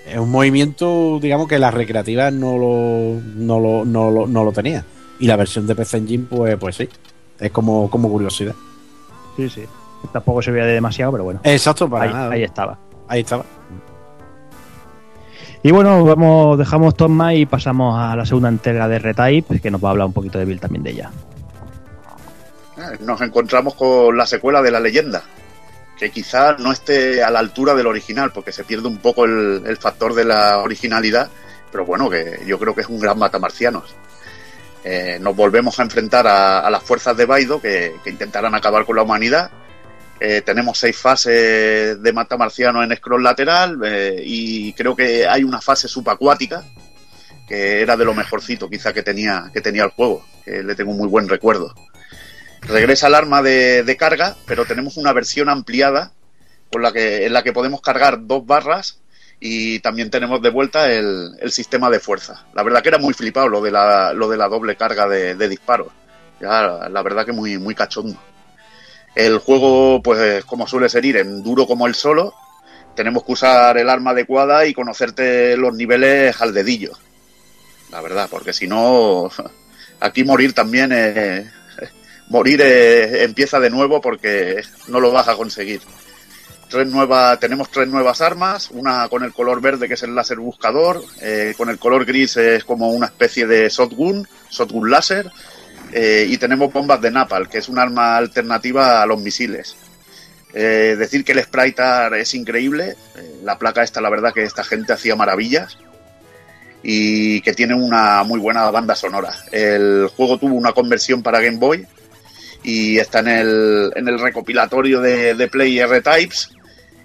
[0.06, 4.52] Es un movimiento, digamos, que la recreativa no lo, no lo, no lo, no lo
[4.52, 4.84] tenía.
[5.18, 6.88] Y la versión de PC Engine, pues, pues sí.
[7.38, 8.54] Es como, como curiosidad.
[9.36, 9.62] Sí, sí.
[10.12, 11.40] Tampoco se veía de demasiado, pero bueno.
[11.44, 12.32] Exacto, para ahí, nada.
[12.32, 12.78] ahí estaba.
[13.06, 13.44] Ahí estaba.
[15.62, 19.84] Y bueno, vamos, dejamos Toma y pasamos a la segunda entrega de Retype, que nos
[19.84, 21.10] va a hablar un poquito de Bill también de ella.
[23.00, 25.22] Nos encontramos con la secuela de la leyenda,
[25.98, 29.76] que quizá no esté a la altura del original, porque se pierde un poco el,
[29.78, 31.30] factor de la originalidad,
[31.70, 33.94] pero bueno, que yo creo que es un gran matamarcianos.
[34.82, 39.02] Eh, nos volvemos a enfrentar a, las fuerzas de Baido que, intentarán acabar con la
[39.02, 39.50] humanidad.
[40.18, 45.62] Eh, tenemos seis fases de matamarciano en scroll lateral eh, y creo que hay una
[45.62, 46.62] fase subacuática
[47.48, 50.92] que era de lo mejorcito quizá que tenía, que tenía el juego, que le tengo
[50.92, 51.74] un muy buen recuerdo.
[52.62, 56.12] Regresa el arma de, carga, pero tenemos una versión ampliada
[56.70, 59.00] con la que, en la que podemos cargar dos barras
[59.40, 62.44] y también tenemos de vuelta el, sistema de fuerza.
[62.54, 65.34] La verdad que era muy flipado lo de la, lo de la doble carga de,
[65.34, 65.88] de disparos.
[66.40, 68.18] Ya, la verdad que muy, muy cachondo.
[69.14, 72.34] El juego, pues como suele ser ir en duro como el solo,
[72.94, 76.92] tenemos que usar el arma adecuada y conocerte los niveles al dedillo.
[77.90, 79.30] La verdad, porque si no,
[80.00, 81.46] aquí morir también es,
[82.30, 85.82] morir empieza de nuevo porque no lo vas a conseguir.
[86.70, 90.38] Tres nuevas, tenemos tres nuevas armas, una con el color verde que es el láser
[90.38, 95.28] buscador, eh, con el color gris es como una especie de shotgun, shotgun láser,
[95.92, 99.74] eh, y tenemos bombas de napal, que es un arma alternativa a los misiles.
[100.54, 102.96] Eh, decir que el sprite art es increíble,
[103.42, 105.76] la placa esta la verdad que esta gente hacía maravillas
[106.84, 109.32] y que tiene una muy buena banda sonora.
[109.50, 111.84] El juego tuvo una conversión para Game Boy
[112.62, 116.50] y está en el, en el recopilatorio de, de Play R-Types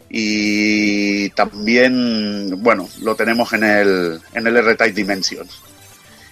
[0.09, 5.61] y también, bueno, lo tenemos en el, en el R-Type Dimensions,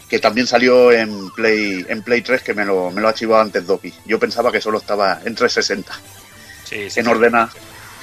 [0.10, 3.42] que también salió en Play, en Play 3, que me lo, me lo ha chivado
[3.42, 3.94] antes Doki.
[4.06, 5.92] Yo pensaba que solo estaba en 360.
[6.64, 7.12] Sí, sí, En, sí.
[7.12, 7.50] ordena,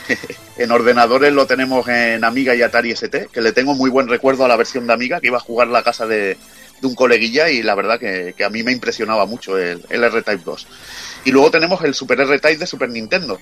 [0.58, 4.44] en ordenadores lo tenemos en Amiga y Atari ST, que le tengo muy buen recuerdo
[4.44, 6.36] a la versión de Amiga, que iba a jugar la casa de,
[6.80, 10.04] de un coleguilla y la verdad que, que a mí me impresionaba mucho el, el
[10.04, 10.66] R-Type 2.
[11.24, 13.38] Y luego tenemos el Super R-Type de Super Nintendo,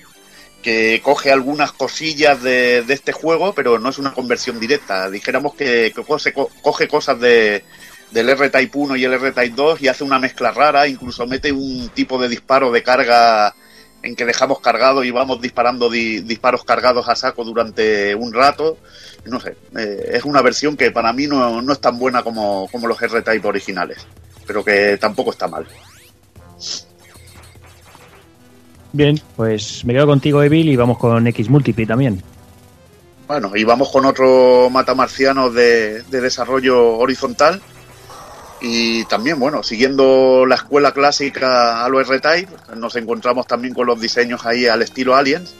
[0.61, 5.09] que coge algunas cosillas de, de este juego, pero no es una conversión directa.
[5.09, 7.63] Dijéramos que, que coge, coge cosas de,
[8.11, 11.89] del R-Type 1 y el R-Type 2 y hace una mezcla rara, incluso mete un
[11.89, 13.55] tipo de disparo de carga
[14.03, 18.77] en que dejamos cargado y vamos disparando di- disparos cargados a saco durante un rato.
[19.25, 22.67] No sé, eh, es una versión que para mí no, no es tan buena como,
[22.71, 23.97] como los R-Type originales,
[24.47, 25.67] pero que tampoco está mal.
[28.91, 32.23] Bien, pues me quedo contigo, Evil, y vamos con X Multiply también.
[33.27, 37.61] Bueno, y vamos con otro matamarciano de, de desarrollo horizontal.
[38.61, 43.99] Y también, bueno, siguiendo la escuela clásica a los R-Type, nos encontramos también con los
[43.99, 45.53] diseños ahí al estilo Aliens.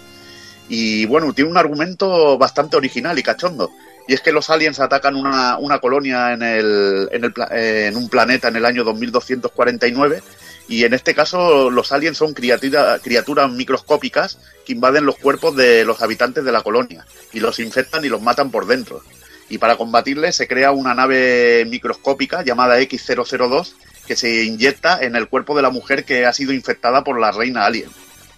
[0.67, 3.71] Y bueno, tiene un argumento bastante original y cachondo.
[4.07, 8.09] Y es que los aliens atacan una, una colonia en, el, en, el, en un
[8.09, 10.21] planeta en el año 2249.
[10.67, 15.85] Y en este caso, los aliens son criatura- criaturas microscópicas que invaden los cuerpos de
[15.85, 19.01] los habitantes de la colonia y los infectan y los matan por dentro.
[19.49, 23.73] Y para combatirles se crea una nave microscópica llamada X002
[24.07, 27.31] que se inyecta en el cuerpo de la mujer que ha sido infectada por la
[27.31, 27.89] reina alien.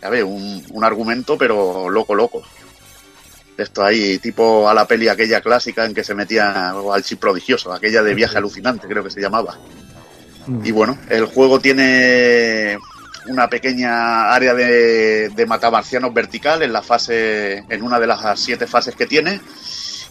[0.02, 2.42] Ya ve, un, un argumento, pero loco, loco.
[3.58, 7.72] Esto ahí, tipo a la peli aquella clásica en que se metía al chip prodigioso,
[7.72, 9.58] aquella de viaje alucinante, creo que se llamaba.
[10.64, 12.78] Y bueno, el juego tiene
[13.28, 18.66] una pequeña área de, de matamarcianos vertical en la fase, en una de las siete
[18.66, 19.40] fases que tiene.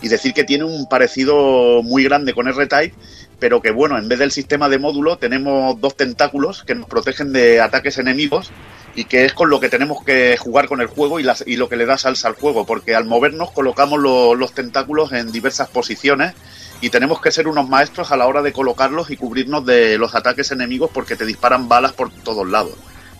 [0.03, 2.95] Y decir que tiene un parecido muy grande con R-Type,
[3.39, 7.33] pero que bueno, en vez del sistema de módulo tenemos dos tentáculos que nos protegen
[7.33, 8.51] de ataques enemigos
[8.95, 11.57] y que es con lo que tenemos que jugar con el juego y, las, y
[11.57, 15.33] lo que le da salsa al juego, porque al movernos colocamos lo- los tentáculos en
[15.33, 16.35] diversas posiciones
[16.81, 20.15] y tenemos que ser unos maestros a la hora de colocarlos y cubrirnos de los
[20.15, 22.75] ataques enemigos porque te disparan balas por todos lados.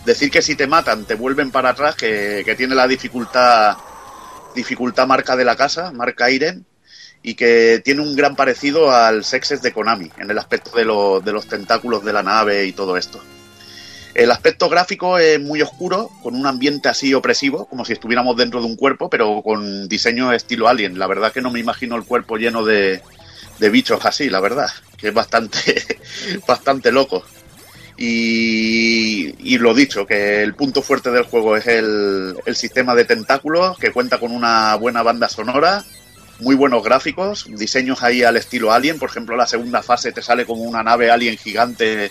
[0.05, 3.77] Decir que si te matan te vuelven para atrás, que, que tiene la dificultad
[4.55, 6.67] dificultad marca de la casa, marca Iren,
[7.23, 11.33] y que tiene un gran parecido al Sexes de Konami en el aspecto de, de
[11.33, 13.21] los tentáculos de la nave y todo esto.
[14.15, 18.61] El aspecto gráfico es muy oscuro, con un ambiente así opresivo, como si estuviéramos dentro
[18.61, 20.99] de un cuerpo, pero con diseño estilo Alien.
[20.99, 23.03] La verdad que no me imagino el cuerpo lleno de,
[23.61, 25.59] de bichos así, la verdad, que es bastante,
[26.47, 27.23] bastante loco.
[27.97, 33.05] Y, y lo dicho, que el punto fuerte del juego es el, el sistema de
[33.05, 35.85] tentáculos, que cuenta con una buena banda sonora,
[36.41, 38.99] muy buenos gráficos, diseños ahí al estilo Alien.
[38.99, 42.11] Por ejemplo, la segunda fase te sale como una nave Alien gigante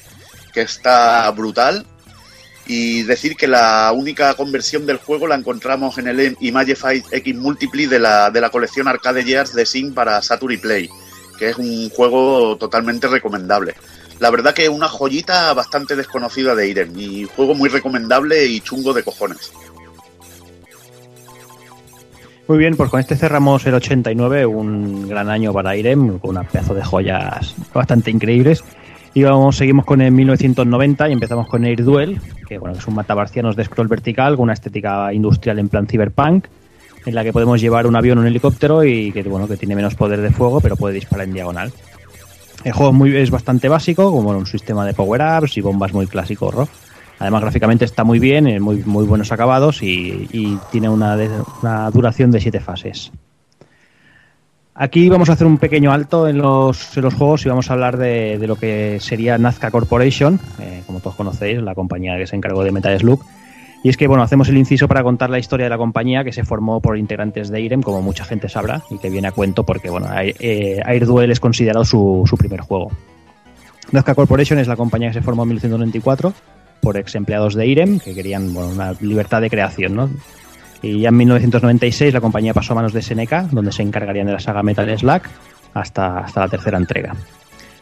[0.54, 1.86] que está brutal.
[2.68, 7.88] Y decir que la única conversión del juego la encontramos en el Imagify X Multiply
[7.88, 10.88] de la, de la colección Arcade Gears de Sing para Saturn Play,
[11.40, 13.74] que es un juego totalmente recomendable.
[14.20, 18.94] La verdad que una joyita bastante desconocida de Irem y juego muy recomendable y chungo
[18.94, 19.52] de cojones.
[22.50, 26.42] Muy bien, pues con este cerramos el 89, un gran año para Irem, con una
[26.42, 28.64] pedazo de joyas bastante increíbles.
[29.14, 32.96] Y vamos, seguimos con el 1990 y empezamos con Air Duel, que bueno, es un
[32.96, 36.48] matabarcianos de scroll vertical con una estética industrial en plan cyberpunk,
[37.06, 39.76] en la que podemos llevar un avión o un helicóptero y que bueno, que tiene
[39.76, 41.72] menos poder de fuego, pero puede disparar en diagonal.
[42.64, 46.52] El juego es, muy, bastante básico, como un sistema de power-ups y bombas muy clásico,
[46.52, 46.68] ¿no?
[47.20, 51.18] Además, gráficamente está muy bien, en muy, muy buenos acabados y, tiene una,
[51.62, 53.12] una duración de siete fases.
[54.74, 57.74] Aquí vamos a hacer un pequeño alto en los, en los juegos y vamos a
[57.74, 62.26] hablar de, de lo que sería Nazca Corporation, eh, como todos conocéis, la compañía que
[62.26, 63.22] se encargó de Metal Slug.
[63.84, 66.32] Y es que, bueno, hacemos el inciso para contar la historia de la compañía que
[66.32, 69.66] se formó por integrantes de IREM, como mucha gente sabrá, y que viene a cuento
[69.66, 72.90] porque, bueno, eh, Air Duel es considerado su, su primer juego.
[73.92, 76.34] Nazca Corporation es la compañía que se formó en 1994
[76.82, 80.10] por ex empleados de IREM que querían bueno, una libertad de creación, ¿no?
[80.82, 84.34] Y ya en 1996 la compañía pasó a manos de SNK, donde se encargarían de
[84.34, 85.22] la saga Metal Slug
[85.74, 87.16] hasta, hasta la tercera entrega.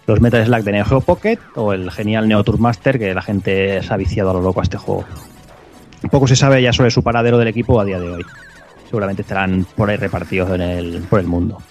[0.08, 3.22] Los Metal Slug de Neo Geo Pocket o el genial Neo Tour Master, que la
[3.22, 5.06] gente se ha viciado a lo loco a este juego.
[6.10, 8.26] Poco se sabe ya sobre su paradero del equipo a día de hoy.
[8.86, 11.62] Seguramente estarán por ahí repartidos en el, por el mundo.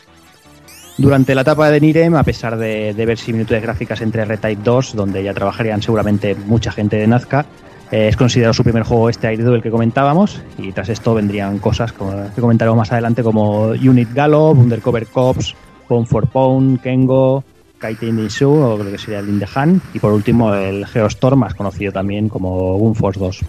[0.98, 4.94] Durante la etapa de Nirem, a pesar de, de ver similitudes gráficas entre R-Type 2,
[4.94, 7.44] donde ya trabajarían seguramente mucha gente de Nazca,
[7.90, 11.58] eh, es considerado su primer juego este Air Duel que comentábamos, y tras esto vendrían
[11.58, 15.54] cosas como, que comentaremos más adelante como Unit Gallop, Undercover Cops,
[15.86, 17.44] Pound for Pound, Kengo,
[17.78, 21.92] Kaiten Nishu, o lo que sería el Indehan, y por último el Geostorm, más conocido
[21.92, 23.40] también como Gunforce 2.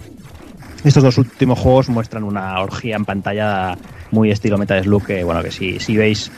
[0.84, 3.76] Estos dos últimos juegos muestran una orgía en pantalla
[4.12, 6.30] muy estilo Metal Slug, que bueno, que si, si veis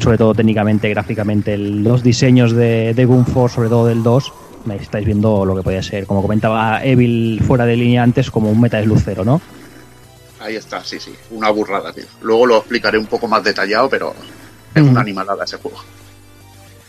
[0.00, 4.32] sobre todo técnicamente, gráficamente, el- los diseños de, de Gunforce, sobre todo del 2,
[4.64, 8.50] me estáis viendo lo que podía ser, como comentaba Evil fuera de línea antes, como
[8.50, 9.40] un Metal Slug 0, ¿no?
[10.40, 12.04] Ahí está, sí, sí, una burrada, tío.
[12.22, 14.14] Luego lo explicaré un poco más detallado, pero
[14.74, 15.78] es una animalada ese juego.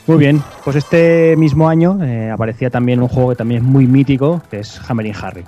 [0.07, 3.85] Muy bien, pues este mismo año eh, aparecía también un juego que también es muy
[3.87, 5.45] mítico, que es Hammering Harry.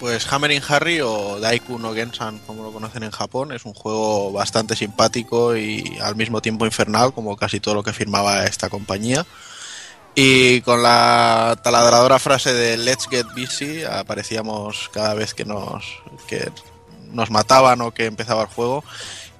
[0.00, 4.30] Pues Hammering Harry o Daiku no Gensan, como lo conocen en Japón, es un juego
[4.30, 9.26] bastante simpático y al mismo tiempo infernal, como casi todo lo que firmaba esta compañía.
[10.14, 15.84] Y con la taladradora frase de Let's Get Busy aparecíamos cada vez que nos,
[16.28, 16.48] que
[17.12, 18.84] nos mataban o que empezaba el juego.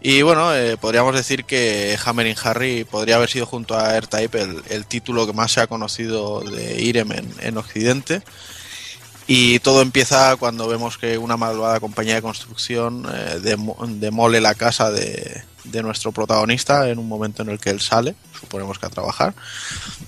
[0.01, 4.63] Y bueno, eh, podríamos decir que Hammering Harry podría haber sido junto a R-Type el,
[4.71, 8.23] el título que más se ha conocido de Irem en Occidente.
[9.31, 14.55] Y todo empieza cuando vemos que una malvada compañía de construcción eh, demo- demole la
[14.55, 18.87] casa de, de nuestro protagonista en un momento en el que él sale, suponemos que
[18.87, 19.35] a trabajar.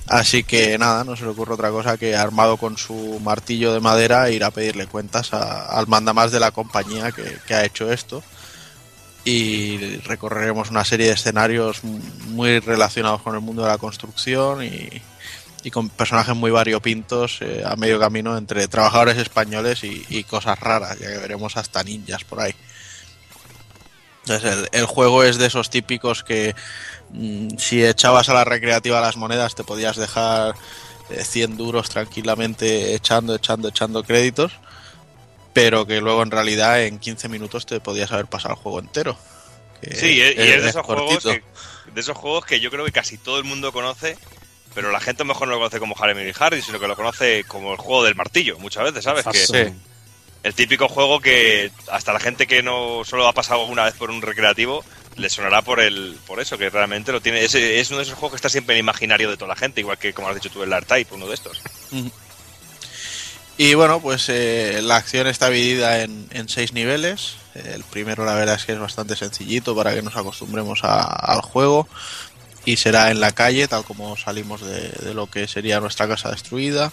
[0.08, 3.80] Así que nada, no se le ocurre otra cosa que armado con su martillo de
[3.80, 7.92] madera ir a pedirle cuentas a- al mandamás de la compañía que, que ha hecho
[7.92, 8.22] esto.
[9.22, 15.02] Y recorreremos una serie de escenarios muy relacionados con el mundo de la construcción y,
[15.62, 20.58] y con personajes muy variopintos eh, a medio camino entre trabajadores españoles y, y cosas
[20.58, 22.54] raras, ya que veremos hasta ninjas por ahí.
[24.24, 26.54] Entonces el, el juego es de esos típicos que
[27.10, 30.54] mm, si echabas a la recreativa las monedas te podías dejar
[31.10, 34.52] eh, 100 duros tranquilamente echando, echando, echando créditos,
[35.52, 39.18] pero que luego en realidad en 15 minutos te podías haber pasado el juego entero.
[39.82, 41.42] Sí, y es, y es de esos juegos que,
[41.94, 44.16] de esos juegos que yo creo que casi todo el mundo conoce,
[44.74, 46.96] pero la gente a lo mejor no lo conoce como Jeremy Harry, sino que lo
[46.96, 49.24] conoce como el juego del martillo, muchas veces, ¿sabes?
[49.24, 49.74] Que Sí.
[50.42, 54.10] el típico juego que hasta la gente que no solo ha pasado alguna vez por
[54.10, 54.84] un recreativo
[55.16, 57.44] le sonará por el por eso, que realmente lo tiene.
[57.44, 59.56] Es, es uno de esos juegos que está siempre en el imaginario de toda la
[59.56, 61.60] gente, igual que como has dicho tú el Art Type, uno de estos.
[63.58, 67.34] Y bueno, pues eh, la acción está dividida en, en seis niveles.
[67.54, 71.42] El primero, la verdad es que es bastante sencillito para que nos acostumbremos a- al
[71.42, 71.86] juego.
[72.64, 76.30] Y será en la calle, tal como salimos de, de lo que sería nuestra casa
[76.30, 76.92] destruida.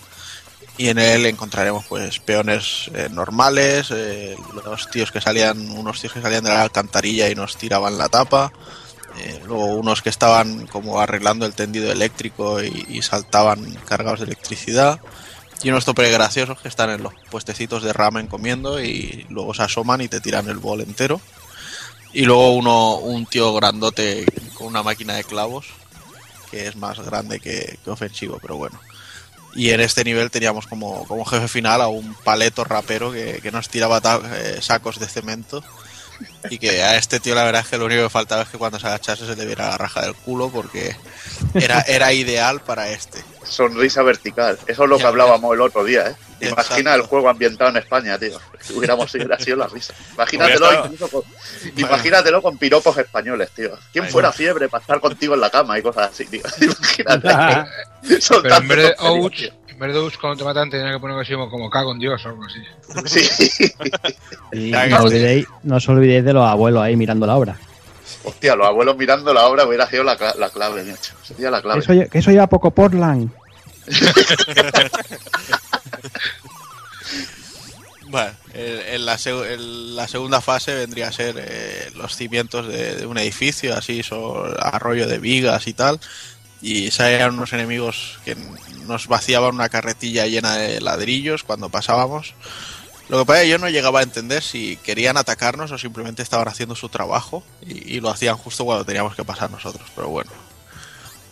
[0.77, 6.13] Y en él encontraremos pues peones eh, normales, eh, los tíos que salían, unos tíos
[6.13, 8.51] que salían de la alcantarilla y nos tiraban la tapa.
[9.19, 14.25] eh, luego unos que estaban como arreglando el tendido eléctrico y, y saltaban cargados de
[14.27, 14.99] electricidad.
[15.63, 19.63] Y unos tope graciosos que están en los puestecitos de ramen comiendo y luego se
[19.63, 21.19] asoman y te tiran el bol entero.
[22.13, 24.25] Y luego uno, un tío grandote
[24.57, 25.67] con una máquina de clavos,
[26.49, 28.79] que es más grande que, ofensivo, pero bueno.
[29.55, 33.51] Y en este nivel teníamos como, como jefe final a un paleto rapero que, que
[33.51, 34.01] nos tiraba
[34.35, 35.63] eh, sacos de cemento.
[36.49, 38.57] Y que a este tío la verdad es que lo único que faltaba es que
[38.57, 40.95] cuando se agachase se le viera la raja del culo porque
[41.53, 43.23] era, era ideal para este.
[43.47, 44.57] Sonrisa vertical.
[44.67, 46.15] Eso es lo que Ya, hablábamos el otro día, ¿eh?
[46.41, 46.95] Imagina Exacto.
[46.95, 48.37] el juego ambientado en España, tío.
[48.59, 49.93] Si hubiéramos sido hubiera sido la risa.
[50.13, 51.23] Imagínatelo, incluso con,
[51.75, 53.71] imagínatelo con piropos españoles, tío.
[53.91, 54.33] ¿Quién Ahí fuera va.
[54.33, 56.41] fiebre para estar contigo en la cama y cosas así, tío?
[56.61, 57.69] Imagínate.
[58.41, 61.17] Pero en vez de ouch, en vez de ouch cuando te matan tenía que poner
[61.19, 62.59] así como, como cago en Dios o algo así.
[63.27, 63.71] Sí.
[64.51, 67.57] Y no, olvidéis, no os olvidéis de los abuelos ahí mirando la obra.
[68.23, 71.13] Hostia, los abuelos mirando la obra hubiera sido la, la clave, macho.
[71.23, 71.79] Sería la Que clave.
[71.79, 73.29] eso, eso lleva poco Portland.
[78.09, 79.17] Bueno, el- la,
[80.07, 85.19] segunda fase vendría a ser eh, los cimientos de, un edificio, así, sobre arroyo de
[85.19, 85.99] vigas y tal.
[86.61, 88.35] Y salían unos enemigos que
[88.87, 92.33] nos vaciaban una carretilla llena de ladrillos cuando pasábamos.
[93.09, 96.23] Lo que pasa es que yo no llegaba a entender si querían atacarnos o simplemente
[96.23, 100.46] estaban haciendo su trabajo y lo hacían justo cuando teníamos que pasar nosotros, pero bueno.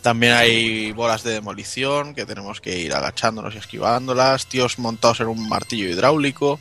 [0.05, 5.25] También hay bolas de demolición que tenemos que ir agachándonos y esquivándolas, tíos montados en
[5.25, 6.59] un martillo hidráulico,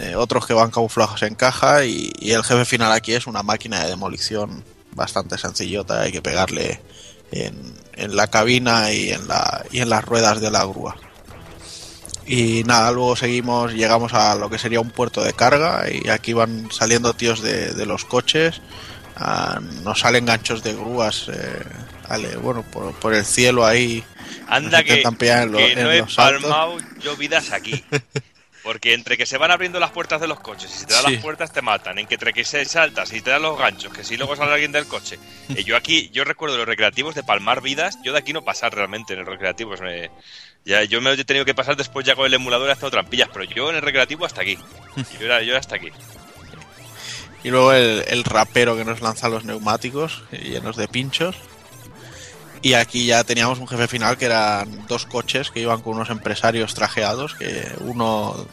[0.00, 3.80] eh, otros que van camuflados en caja y, el jefe final aquí es una máquina
[3.80, 6.80] de demolición bastante sencillota, hay que pegarle
[7.30, 10.96] en, la cabina y en, las ruedas de la grúa.
[12.26, 16.32] Y nada, luego seguimos, llegamos a lo que sería un puerto de carga y aquí
[16.32, 18.62] van saliendo tíos de, de los coches,
[19.16, 21.64] ah, nos salen ganchos de grúas, eh,
[22.14, 24.04] ale- bueno, por, por el cielo ahí.
[24.48, 27.84] Anda que, en lo- que en no he palmado yo vidas aquí.
[28.62, 31.04] Porque entre que se van abriendo las puertas de los coches y si te dan
[31.06, 31.12] Sí.
[31.14, 33.92] las puertas te matan, en que entre que se saltas y te dan los ganchos,
[33.92, 35.18] que si luego sale alguien del coche.
[35.48, 38.72] Y yo aquí, yo recuerdo los recreativos de palmar vidas, yo de aquí no pasar
[38.72, 39.80] realmente en los recreativos.
[39.80, 40.12] me-
[40.64, 43.28] ya, yo me he tenido que pasar después ya con el emulador y hacer trampillas,
[43.32, 44.56] pero yo en el recreativo hasta aquí.
[45.18, 45.88] Yo era, yo era hasta aquí.
[47.42, 51.34] Y luego el, el rapero que nos lanza los neumáticos eh, llenos de pinchos.
[52.62, 56.10] Y aquí ya teníamos un jefe final que eran dos coches que iban con unos
[56.10, 58.46] empresarios trajeados, que uno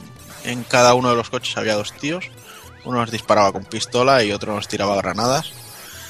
[0.43, 2.25] en cada uno de los coches había dos tíos.
[2.85, 5.51] Uno nos disparaba con pistola y otro nos tiraba granadas.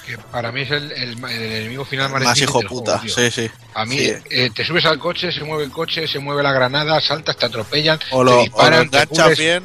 [0.05, 3.13] Que para mí es el, el- el enemigo final más, Más hijo del puta, juego,
[3.13, 3.49] sí, sí.
[3.73, 4.13] A mí, Sí.
[4.29, 7.45] eh, te subes al coche, se mueve el coche, se mueve la granada, saltas, te
[7.47, 9.63] atropellan, O te lo, o lo disparan, te enganchas bien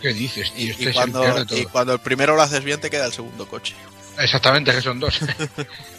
[0.00, 0.76] ¿Qué dices, y, tío?
[0.78, 3.74] y el cuando, y cuando el primero lo haces bien te queda el segundo coche.
[4.18, 5.18] Exactamente, que son dos.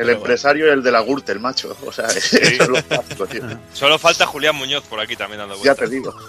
[0.00, 1.76] El empresario y el de la Gürtel, macho.
[1.86, 3.42] O sea, eso es lo básico, tío.
[3.72, 5.88] Solo falta Julián Muñoz por aquí también dando Ya vueltas.
[5.88, 6.14] te digo.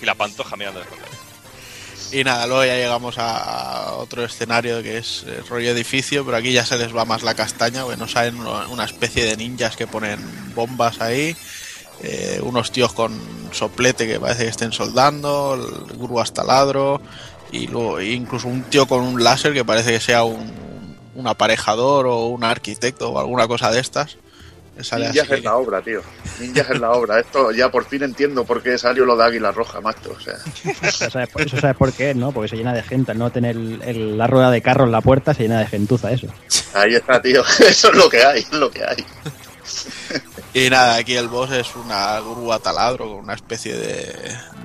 [0.00, 0.86] Y la pantoja mirando de.
[2.12, 6.52] Y nada, luego ya llegamos a otro escenario que es eh, rollo edificio, pero aquí
[6.52, 9.86] ya se les va más la castaña, porque nos salen una especie de ninjas que
[9.86, 10.20] ponen
[10.54, 11.34] bombas ahí,
[12.02, 13.18] eh, unos tíos con
[13.52, 17.00] soplete que parece que estén soldando, el grúas taladro,
[17.50, 20.65] y luego incluso un tío con un láser que parece que sea un,
[21.16, 24.16] un aparejador o un arquitecto o alguna cosa de estas.
[24.98, 26.02] Ninjas en la obra, tío.
[26.38, 27.18] Ninjas en la obra.
[27.18, 30.14] Esto ya por fin entiendo por qué salió lo de Águila Roja, macho.
[30.14, 30.34] O sea,
[30.82, 32.30] Eso sabes, por- eso sabes por qué, ¿no?
[32.30, 33.12] Porque se llena de gente.
[33.12, 35.66] Al no tener el- el- la rueda de carro en la puerta, se llena de
[35.66, 36.26] gentuza eso.
[36.74, 37.42] ahí está, tío.
[37.66, 39.02] Eso es lo que hay, es lo que hay.
[40.52, 44.14] Y nada, aquí el boss es una grúa taladro con una especie de,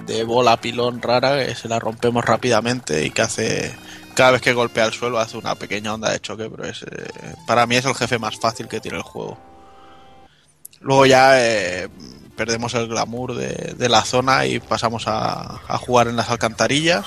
[0.07, 3.75] de bola pilón rara que se la rompemos rápidamente y que hace
[4.13, 7.09] cada vez que golpea el suelo hace una pequeña onda de choque, pero es eh,
[7.47, 9.37] para mí es el jefe más fácil que tiene el juego.
[10.79, 11.89] Luego ya eh,
[12.35, 17.05] perdemos el glamour de, de la zona y pasamos a, jugar en las alcantarillas,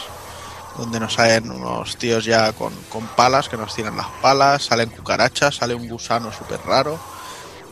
[0.78, 4.90] donde nos salen unos tíos ya con, con palas que nos tiran las palas, salen
[4.90, 6.98] cucarachas, sale un gusano súper raro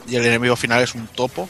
[0.06, 1.48] y el enemigo final es un topo,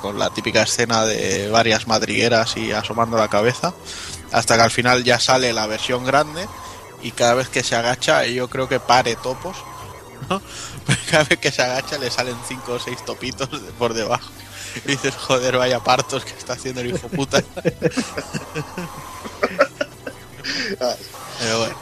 [0.00, 3.74] con la típica escena de varias madrigueras y asomando la cabeza,
[4.32, 6.46] hasta que al final ya sale la versión grande
[7.04, 9.56] y cada vez que se agacha yo creo que pare topos,
[10.28, 10.42] ¿no?
[11.10, 14.28] cada vez que se agacha le salen cinco o seis topitos de- por debajo.
[14.84, 17.40] Y dices, joder, vaya partos que está haciendo el hijo puta.
[21.38, 21.76] Pero bueno.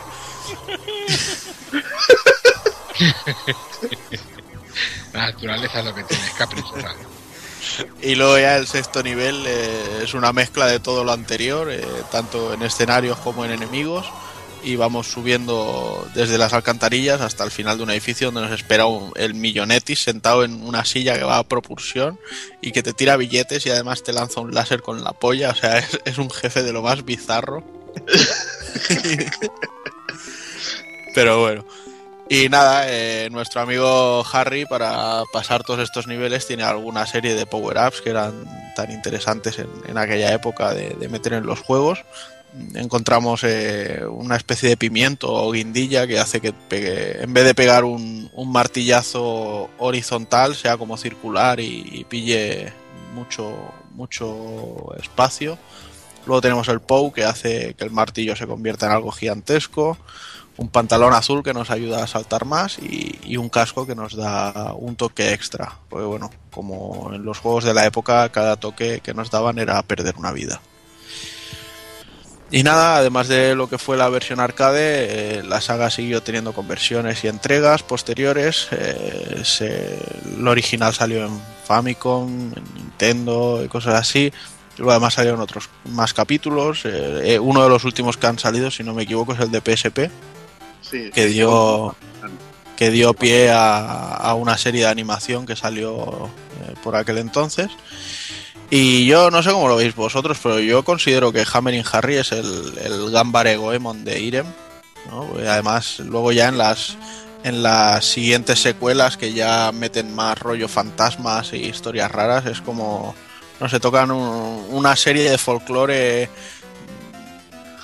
[5.12, 6.94] La naturaleza es lo que tiene, es caprichosa.
[8.02, 11.84] Y luego ya el sexto nivel eh, es una mezcla de todo lo anterior, eh,
[12.10, 14.06] tanto en escenarios como en enemigos.
[14.64, 18.86] Y vamos subiendo desde las alcantarillas hasta el final de un edificio donde nos espera
[18.86, 22.18] un- el millonetis sentado en una silla que va a propulsión
[22.60, 25.50] y que te tira billetes y además te lanza un láser con la polla.
[25.50, 27.64] O sea, es, un jefe de lo más bizarro.
[31.14, 31.64] Pero bueno.
[32.28, 37.44] Y nada, eh, nuestro amigo Harry para pasar todos estos niveles tiene alguna serie de
[37.44, 38.32] power-ups que eran
[38.74, 42.04] tan interesantes en, en aquella época de, de meter en los juegos.
[42.74, 47.84] Encontramos eh, una especie de pimiento o guindilla que hace que en vez de pegar
[47.84, 52.72] un, martillazo horizontal sea como circular y, y pille
[53.14, 53.56] mucho,
[53.94, 55.58] mucho espacio.
[56.26, 59.96] Luego tenemos el POW que hace que el martillo se convierta en algo gigantesco
[60.56, 64.14] un pantalón azul que nos ayuda a saltar más y, y un casco que nos
[64.14, 65.78] da un toque extra.
[65.88, 69.82] Porque bueno, como en los juegos de la época, cada toque que nos daban era
[69.82, 70.60] perder una vida.
[72.54, 76.52] Y nada, además de lo que fue la versión arcade, eh, la saga siguió teniendo
[76.52, 78.68] conversiones y entregas posteriores.
[78.72, 79.98] Eh, se-
[80.36, 84.30] el original salió en Famicom, en Nintendo y cosas así.
[84.76, 86.84] Luego además salieron otros más capítulos.
[86.84, 89.50] Eh, eh, uno de los últimos que han salido, si no me equivoco, es el
[89.50, 90.10] de PSP
[90.82, 91.96] Sí, que dio
[92.76, 96.28] que dio pie a, a una serie de animación que salió
[96.82, 97.68] por aquel entonces
[98.74, 102.32] y yo no sé cómo lo veis vosotros pero yo considero que Hammering Harry es
[102.32, 104.46] el, el Gambare Goemon de Irem
[105.10, 105.28] ¿no?
[105.38, 106.96] Y además luego ya en las
[107.44, 113.14] en las siguientes secuelas que ya meten más rollo fantasmas y historias raras es como
[113.60, 116.28] no sé tocan un- una serie de folclore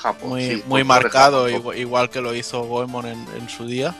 [0.00, 1.54] Japón, muy, sí, muy marcado, Japón.
[1.60, 3.94] igual, igual que lo hizo Goemon en, en su día.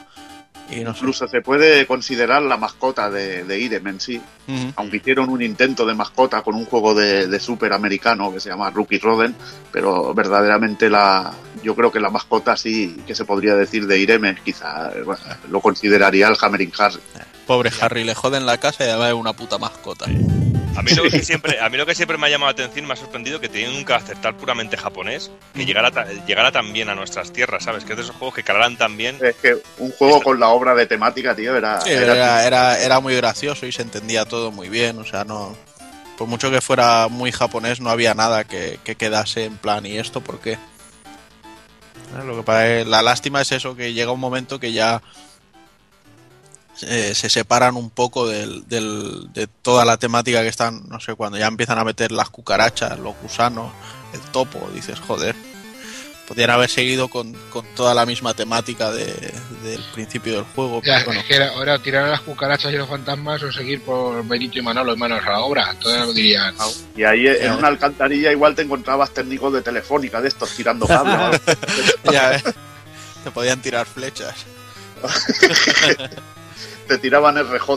[0.71, 1.01] Y no sé.
[1.01, 4.21] Incluso se puede considerar la mascota de, de Irem en sí.
[4.77, 8.49] Aunque hicieron un intento de mascota con un juego de, de super americano que se
[8.49, 9.35] llama Rookie Roden,
[9.71, 11.33] pero verdaderamente la,
[11.63, 15.03] yo creo que la mascota sí que se podría decir de Irem es quizá eh,
[15.03, 17.01] bueno, lo consideraría el Hammering Harry.
[17.47, 20.07] Pobre Harry, le joden la casa y además es una puta mascota.
[20.79, 22.85] A mí, lo que siempre, a mí lo que siempre me ha llamado la atención
[22.85, 26.53] y me ha sorprendido que tienen un carácter tal puramente japonés que llegara, ta- llegara
[26.53, 27.85] tan bien a nuestras tierras, ¿sabes?
[27.85, 29.19] Que es de esos juegos que calarán tan bien.
[29.21, 32.79] Es que un juego con la obra de temática, tío, era, Sí, era- era, era,
[32.81, 35.57] era muy gracioso y se entendía todo muy bien, o sea, no...
[36.17, 39.99] Por mucho que fuera muy japonés, no había nada que, que quedase en plan, ¿y
[39.99, 40.53] esto por qué?
[40.55, 45.03] Eh, Lo que pasa es- la lástima es eso, que llega un momento que ya
[46.83, 51.15] eh, se separan un poco del, del- de toda la temática que están, no sé,
[51.15, 53.73] cuando ya empiezan a meter las cucarachas, los gusanos,
[54.15, 55.35] el topo, dices, joder,
[56.27, 59.33] podrían haber seguido con, con toda la misma temática de-
[59.65, 61.21] del principio del juego, Ya, pero bueno.
[61.23, 64.59] es que era, ahora tirar a las cucarachas y los fantasmas o seguir por Benito
[64.59, 65.75] y Manolo y manos a la obra.
[65.81, 66.55] Todos lo dirían.
[66.97, 71.41] Y ahí en una alcantarilla igual te encontrabas técnicos de telefónica de estos tirando cables.
[72.13, 72.45] ya ves,
[73.25, 74.35] te podían tirar flechas.
[76.89, 77.69] te tiraban RJ,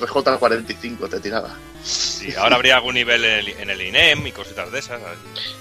[0.00, 1.54] RJ 45 te tiraba.
[1.84, 5.00] Sí, ahora habría algún nivel en el, en el INEM y cositas de esas,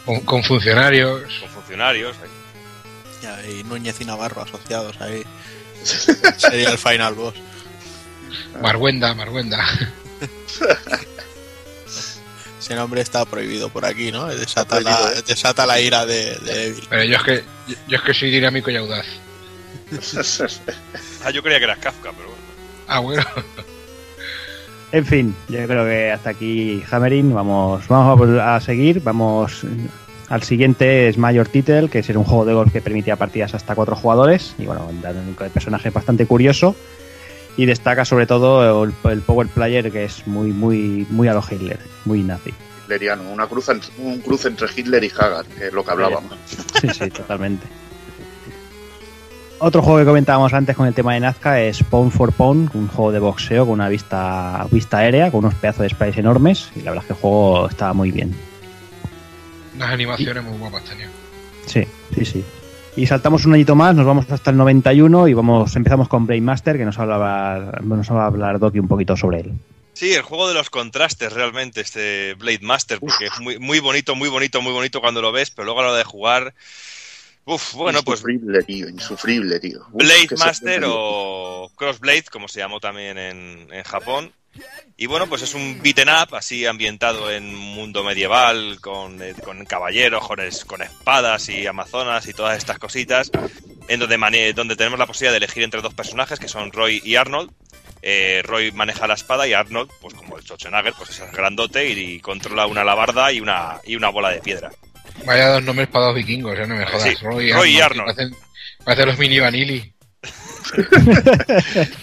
[0.05, 1.21] Con, con funcionarios.
[1.41, 2.15] con funcionarios.
[2.23, 2.29] ahí.
[3.21, 5.23] Ya, y Núñez y Navarro asociados ahí.
[6.37, 7.35] Sería el final boss.
[8.61, 9.63] Marguenda, Marguenda.
[12.59, 14.25] Ese nombre está prohibido por aquí, ¿no?
[14.27, 15.21] Desata, la, ¿eh?
[15.27, 16.87] desata la ira de, de Evil.
[16.89, 17.43] Pero yo es que
[17.87, 19.05] yo, es que soy dinámico y audaz.
[21.23, 22.34] Ah, yo creía que eras Kafka, pero bueno.
[22.87, 23.23] Ah, bueno.
[24.91, 27.33] En fin, yo creo que hasta aquí Hammering.
[27.33, 29.01] Vamos, vamos a, seguir.
[29.03, 29.65] Vamos
[30.29, 33.75] al siguiente es Major Title, que es un juego de golf que permitía partidas hasta
[33.75, 34.55] cuatro jugadores.
[34.57, 36.75] Y bueno, un personaje bastante curioso.
[37.57, 41.43] Y destaca sobre todo el, el Power Player, que es muy, muy, muy a lo
[41.49, 42.53] Hitler, muy nazi.
[42.83, 46.33] Hitleriano, una cruz, un cruce entre Hitler y Haggard, que es lo que hablábamos.
[46.79, 47.65] Sí, sí, totalmente.
[49.59, 52.89] Otro juego que comentábamos antes con el tema de Nazca es Pound for Pound, un
[52.89, 56.71] juego de boxeo con una vista, vista aérea, con unos pedazos de sprites enormes.
[56.75, 58.35] Y la verdad es que el juego está muy bien.
[59.75, 61.09] Unas animaciones muy guapas tenía.
[61.65, 62.43] Sí, sí, sí.
[62.97, 66.43] Y saltamos un añito más, nos vamos hasta el 91 y vamos empezamos con Brain
[66.43, 69.53] Master, que nos, hablaba, nos va a hablar Doki un poquito sobre él.
[69.93, 74.15] Sí, el juego de los contrastes realmente, este Blade Master, porque es muy, muy bonito,
[74.15, 76.53] muy bonito, muy bonito cuando lo ves, pero luego a la hora de jugar...
[77.45, 79.81] Uf, bueno, pues Insufrible, tío, insufrible, tío.
[79.91, 84.31] Uf, Blade Master o Crossblade, como se llamó también en, en Japón.
[84.97, 89.33] Y bueno, pues es un beaten up, así ambientado en un mundo medieval, con, eh,
[89.43, 93.29] con caballeros, con, con espadas y amazonas y todas estas cositas,
[93.89, 97.01] en donde, mane- donde tenemos la posibilidad de elegir entre dos personajes, que son Roy
[97.03, 97.51] y Arnold.
[98.01, 102.19] Eh, Roy maneja la espada y Arnold, pues como el Schwarzenegger, pues es grandote y,
[102.21, 104.71] controla una alabarda y una, y una bola de piedra.
[105.23, 107.13] Vaya dos nombres para dos vikingos, ya no me jodas.
[107.13, 108.15] Sí, Roy, Roy y Arnold, Arnold.
[108.15, 108.35] Parecen,
[108.83, 109.93] parecen los mini Vanilli.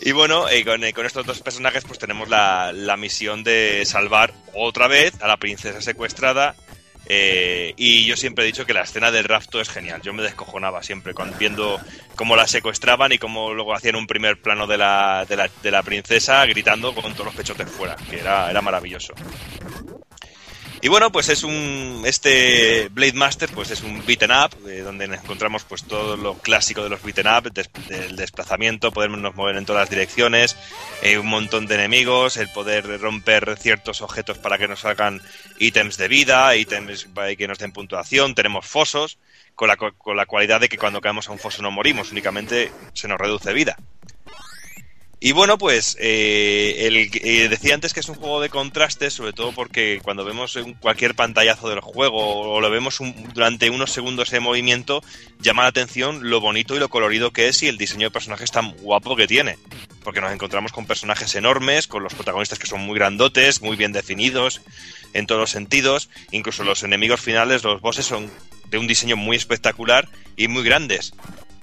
[0.00, 3.82] Y bueno, eh, con, eh, con estos dos personajes pues tenemos la, la misión de
[3.84, 6.54] salvar otra vez a la princesa secuestrada.
[7.06, 10.00] eh, y yo siempre he dicho que la escena del rapto es genial.
[10.02, 11.80] Yo me descojonaba siempre cuando, viendo
[12.14, 15.70] cómo la secuestraban y cómo luego hacían un primer plano de la, de la, de
[15.72, 19.14] la princesa gritando con todos los pechotes fuera, que era, era maravilloso.
[20.80, 22.02] Y bueno, pues es un.
[22.06, 26.84] Este Blade Master, pues es un beaten up, eh, donde encontramos pues todo lo clásico
[26.84, 30.56] de los beaten up, des- del desplazamiento, podernos mover en todas las direcciones,
[31.02, 35.20] eh, un montón de enemigos, el poder romper ciertos objetos para que nos salgan
[35.58, 39.18] ítems de vida, ítems que nos den puntuación, tenemos fosos,
[39.56, 42.70] con la, con la cualidad de que cuando caemos a un foso no morimos, únicamente
[42.94, 43.76] se nos reduce vida.
[45.20, 49.32] Y bueno, pues eh, el, eh, decía antes que es un juego de contrastes, sobre
[49.32, 53.00] todo porque cuando vemos cualquier pantallazo del juego o lo vemos
[53.34, 55.02] durante unos segundos en movimiento,
[55.40, 58.52] llama la atención lo bonito y lo colorido que es y el diseño de personajes
[58.52, 59.58] tan guapo que tiene.
[60.04, 63.92] Porque nos encontramos con personajes enormes, con los protagonistas que son muy grandotes, muy bien
[63.92, 64.60] definidos
[65.14, 66.10] en todos los sentidos.
[66.30, 68.30] Incluso los enemigos finales, los bosses, son
[68.70, 71.12] de un diseño muy espectacular y muy grandes.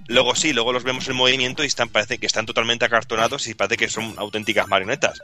[0.08, 3.56] Luego sí, luego los vemos en movimiento y están, parece que están totalmente acartonados y
[3.56, 5.20] parece que son auténticas marionetas.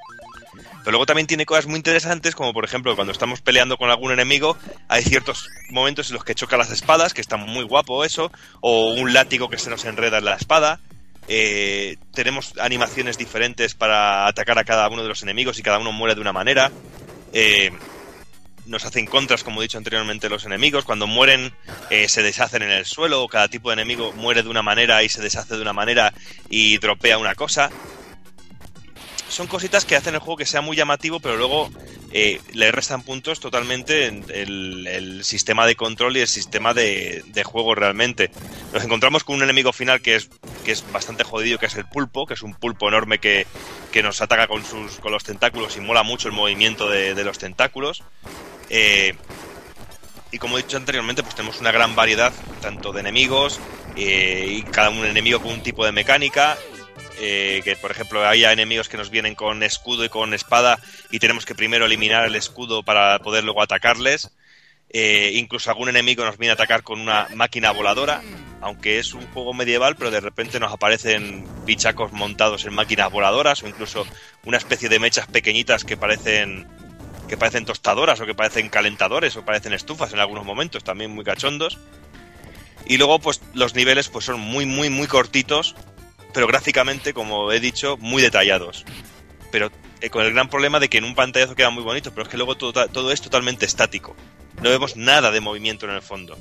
[0.80, 4.12] Pero luego también tiene cosas muy interesantes, como por ejemplo cuando estamos peleando con algún
[4.12, 8.32] enemigo, hay ciertos momentos en los que choca las espadas, que está muy guapo eso,
[8.62, 10.80] o un látigo que se nos enreda en la espada.
[11.28, 15.91] Eh, tenemos animaciones diferentes para atacar a cada uno de los enemigos y cada uno
[15.91, 16.72] muere de una manera.
[17.34, 17.72] Eh,
[18.72, 20.85] nos hacen contras, como he dicho anteriormente, los enemigos.
[20.85, 21.53] Cuando mueren,
[21.89, 23.27] eh, se deshacen en el suelo.
[23.27, 26.14] Cada tipo de enemigo muere de una manera y se deshace de una manera
[26.49, 27.69] y dropea una cosa.
[29.27, 31.69] Son cositas que hacen el juego que sea muy llamativo, pero luego
[32.11, 37.76] eh, le restan puntos totalmente en el, sistema de control y el sistema de, juego
[37.76, 38.30] realmente.
[38.73, 40.30] Nos encontramos con un enemigo final que es,
[40.65, 43.48] que es bastante jodido, que es el pulpo, que es un pulpo enorme que,
[43.93, 47.38] que nos ataca con, sus, con los tentáculos y mola mucho el movimiento de los
[47.38, 48.03] tentáculos.
[48.73, 49.14] Eh,
[50.31, 52.31] y como he dicho anteriormente, pues tenemos una gran variedad
[52.61, 53.60] tanto de enemigos
[53.98, 56.57] eh, y cada un enemigo con un tipo de mecánica.
[57.23, 60.80] eh, que por ejemplo haya enemigos que nos vienen con escudo y con espada
[61.11, 64.31] y tenemos que primero eliminar el escudo para poder luego atacarles.
[64.89, 68.22] Eh, incluso algún enemigo nos viene a atacar con una máquina voladora,
[68.60, 73.61] aunque es un juego medieval, pero de repente nos aparecen bichacos montados en máquinas voladoras
[73.64, 74.06] o incluso
[74.45, 76.68] una especie de mechas pequeñitas que parecen
[77.32, 81.24] que parecen tostadoras o que parecen calentadores o parecen estufas en algunos momentos, también muy
[81.24, 81.78] cachondos.
[82.86, 85.74] Y luego pues los niveles pues son muy muy muy cortitos,
[86.34, 88.84] pero gráficamente, como he dicho, muy detallados.
[89.49, 89.72] Pero
[90.02, 92.28] eh, con el gran problema de que en un pantallazo queda muy bonito, pero es
[92.28, 94.14] que luego todo, todo es totalmente estático.
[94.62, 96.38] No vemos nada de movimiento en el fondo.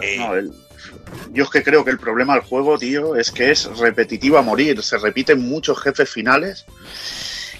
[0.00, 0.48] Eh,
[1.32, 4.42] Yo es que creo que el problema del juego, tío, es que es repetitivo a
[4.42, 4.80] morir.
[4.80, 6.66] Se repiten muchos jefes finales.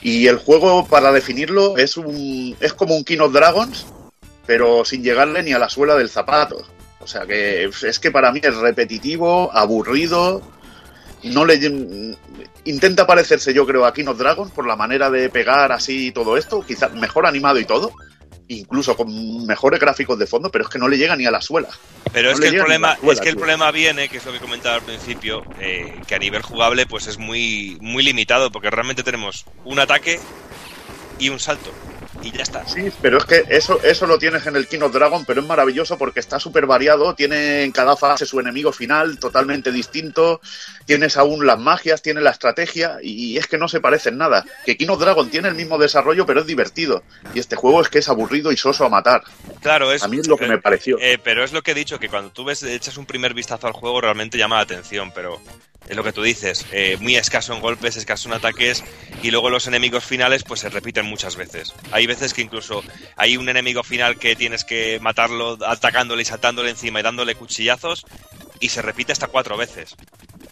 [0.03, 3.87] Y el juego, para definirlo, es un es como un King of Dragons,
[4.47, 6.65] pero sin llegarle ni a la suela del zapato.
[7.01, 10.43] O sea que es que para mí es repetitivo, aburrido.
[11.25, 11.59] No le
[12.65, 16.13] intenta parecerse, yo creo, a King of Dragons por la manera de pegar así y
[16.13, 17.93] todo esto, quizás mejor animado y todo,
[18.49, 21.41] incluso con mejores gráficos de fondo, pero es que no le llega ni a la
[21.41, 21.69] suela.
[22.13, 24.33] Pero No es que el problema, suela, es que el problema viene, que es lo
[24.33, 28.71] que comentaba al principio, eh, que a nivel jugable pues es muy, muy limitado, porque
[28.71, 30.19] realmente tenemos un ataque
[31.19, 31.71] y un salto.
[32.23, 32.67] Y ya está.
[32.67, 35.47] Sí, pero es que eso, eso lo tienes en el King of Dragon, pero es
[35.47, 40.41] maravilloso porque está súper variado, tiene en cada fase su enemigo final totalmente distinto,
[40.85, 44.45] tienes aún las magias, tiene la estrategia y es que no se parecen nada.
[44.65, 47.03] Que King of Dragon tiene el mismo desarrollo, pero es divertido.
[47.35, 49.23] Y este juego es que es aburrido y soso a matar.
[49.61, 50.99] Claro, es, A mí es lo que me pareció.
[51.01, 53.67] Eh, pero es lo que he dicho, que cuando tú ves, echas un primer vistazo
[53.67, 55.41] al juego realmente llama la atención, pero
[55.89, 58.85] es lo que tú dices, eh, muy escaso en golpes, escaso en ataques
[59.23, 61.75] y luego los enemigos finales pues se repiten muchas veces.
[61.93, 62.83] Hay veces que incluso
[63.17, 68.05] hay un enemigo final que tienes que matarlo atacándole y saltándole encima y dándole cuchillazos
[68.61, 69.97] y se repite hasta cuatro veces.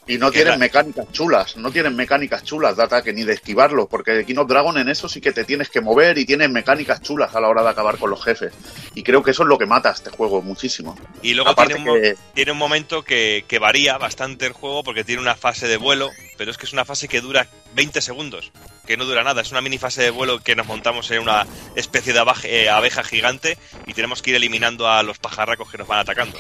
[0.09, 4.25] Y no tienen mecánicas chulas, no tienen mecánicas chulas de ataque ni de esquivarlo, porque
[4.25, 7.35] King of Dragon en eso sí que te tienes que mover y tienes mecánicas chulas
[7.35, 8.53] a la hora de acabar con los jefes.
[8.95, 10.97] Y creo que eso es lo que mata a este juego muchísimo.
[11.23, 14.85] Y luego Aparte tiene un, que- tiene un momento que, que varía bastante el juego
[14.85, 18.01] porque tiene una fase de vuelo, pero es que es una fase que dura 20
[18.01, 18.53] segundos,
[18.87, 19.43] que no dura nada.
[19.43, 22.71] Es una mini fase de vuelo que nos montamos en una especie de abaje- eh,
[22.71, 26.39] abeja gigante y tenemos que ir eliminando a los pajarracos que nos van atacando.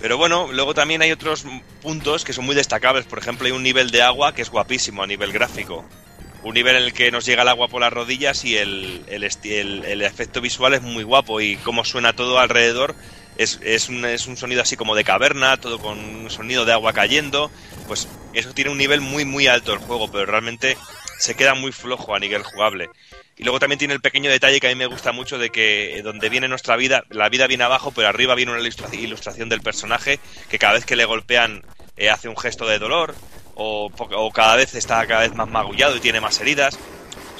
[0.00, 1.44] Pero bueno, luego también hay otros
[1.82, 3.04] puntos que son muy destacables.
[3.06, 5.84] Por ejemplo, hay un nivel de agua que es guapísimo a nivel gráfico.
[6.44, 10.02] Un nivel en el que nos llega el agua por las rodillas y el, el,
[10.02, 12.94] efecto visual es muy guapo y cómo suena todo alrededor.
[13.36, 16.72] Es, es, un, es un sonido así como de caverna, todo con un sonido de
[16.72, 17.50] agua cayendo.
[17.88, 20.76] Pues eso tiene un nivel muy, muy alto el juego, pero realmente
[21.18, 22.88] se queda muy flojo a nivel jugable.
[23.38, 25.98] Y luego también tiene el pequeño detalle que a mí me gusta mucho de que
[25.98, 29.48] eh, donde viene nuestra vida, la vida viene abajo, pero arriba viene una ilustra- ilustración
[29.48, 30.18] del personaje
[30.50, 31.62] que cada vez que le golpean
[31.96, 33.14] eh, hace un gesto de dolor
[33.54, 33.90] o,
[34.34, 36.78] cada vez está cada vez más magullado y tiene más heridas.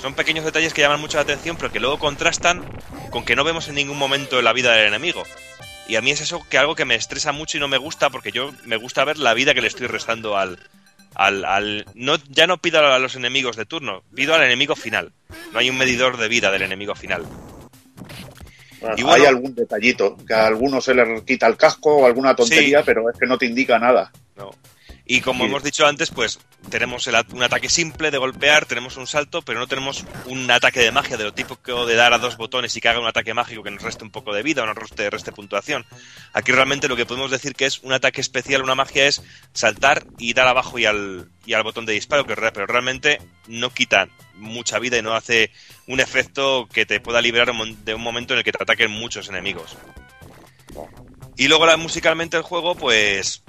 [0.01, 2.63] Son pequeños detalles que llaman mucho la atención, pero que luego contrastan
[3.11, 5.25] con que no vemos en ningún momento en la vida del enemigo.
[5.89, 8.11] Y a mí es eso que algo que me estresa mucho y no me gusta
[8.11, 10.59] porque yo me gusta ver la vida que le estoy restando al,
[11.19, 15.13] al, al- no ya no pido a los enemigos de turno, pido al enemigo final.
[15.53, 17.27] No hay un medidor de vida del enemigo final.
[18.97, 22.35] Y bueno- Hay algún detallito, que a algunos se les quita el casco o alguna
[22.37, 22.85] tontería, Sí.
[22.87, 24.13] pero es que no te indica nada.
[24.37, 24.51] No.
[25.11, 25.49] Y como Sí.
[25.51, 29.59] hemos dicho antes, pues tenemos el un ataque simple de golpear, tenemos un salto, pero
[29.59, 32.83] no tenemos un ataque de magia de lo típico de dar a dos botones y
[32.83, 35.09] que haga un ataque mágico que nos reste un poco de vida o nos reste,
[35.09, 35.87] reste puntuación.
[36.35, 39.23] Aquí realmente lo que podemos decir que es un ataque especial, una magia es
[39.55, 43.71] saltar y dar abajo y al, y al botón de disparo, que pero realmente no
[43.71, 45.51] quita mucha vida y no hace
[45.87, 49.31] un efecto que te pueda liberar de un momento en el que te ataquen muchos
[49.31, 49.75] enemigos.
[51.39, 53.43] Y luego musicalmente el juego, pues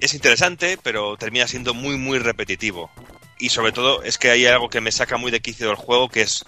[0.00, 2.90] es interesante, pero termina siendo muy, muy repetitivo.
[3.38, 6.08] Y sobre todo es que hay algo que me saca muy de quicio del juego,
[6.08, 6.44] que es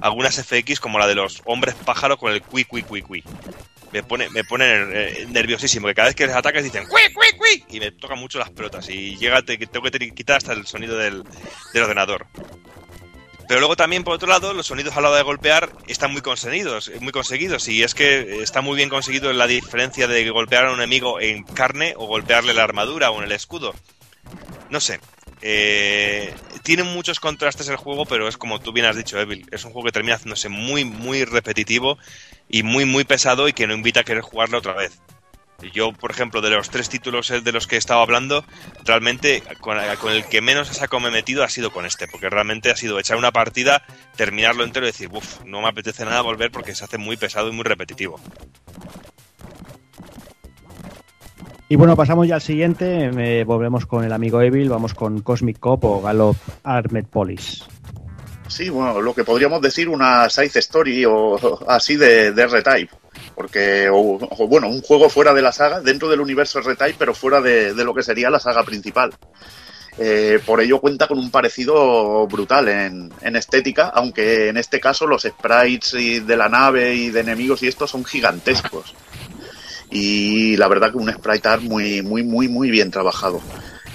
[0.00, 3.24] algunas FX como la de los hombres pájaro con el cui, cui, cui, cui.
[3.92, 7.38] Me pone, me pone eh, nerviosísimo, que cada vez que les atacas dicen cui, cui,
[7.38, 8.88] cui, y me tocan mucho las pelotas.
[8.88, 11.22] Y llega, te, tengo que quitar hasta el sonido del
[11.74, 12.26] ordenador.
[13.54, 16.22] Pero luego también, por otro lado, los sonidos a la hora de golpear están muy
[16.22, 17.68] conseguidos, muy conseguidos.
[17.68, 21.44] Y es que está muy bien conseguido la diferencia de golpear a un enemigo en
[21.44, 23.72] carne o golpearle la armadura o en el escudo.
[24.70, 24.98] No sé.
[25.40, 29.46] eh, tiene muchos contrastes el juego, pero es como tú bien has dicho, Evil.
[29.52, 31.96] Es un juego que termina haciéndose muy, muy repetitivo
[32.48, 34.98] y muy, muy pesado y que no invita a querer jugarlo otra vez.
[35.72, 38.44] Yo, por ejemplo, de los tres títulos de los que he estado hablando,
[38.84, 42.30] realmente con, con el que menos saco me he metido ha sido con este, porque
[42.30, 43.82] realmente ha sido echar una partida,
[44.16, 47.48] terminarlo entero y decir, uff, no me apetece nada volver porque se hace muy pesado
[47.48, 48.20] y muy repetitivo.
[51.68, 53.10] Y bueno, pasamos ya al siguiente.
[53.16, 54.68] eh, volvemos con el amigo Evil.
[54.68, 57.64] Vamos con Cosmic Cop o Gallop Armed Police.
[58.48, 62.92] Sí, bueno, lo que podríamos decir una side story o así de, de R-Type.
[63.34, 67.14] Porque, o, o, bueno, un juego fuera de la saga, dentro del universo R-Type, pero
[67.14, 69.12] fuera de, de lo que sería la saga principal.
[69.96, 75.06] Eh, por ello cuenta con un parecido brutal en, en estética, aunque en este caso
[75.06, 78.94] los sprites de la nave y de enemigos y estos son gigantescos.
[79.90, 83.40] Y la verdad que un sprite art muy, muy, muy, muy bien trabajado.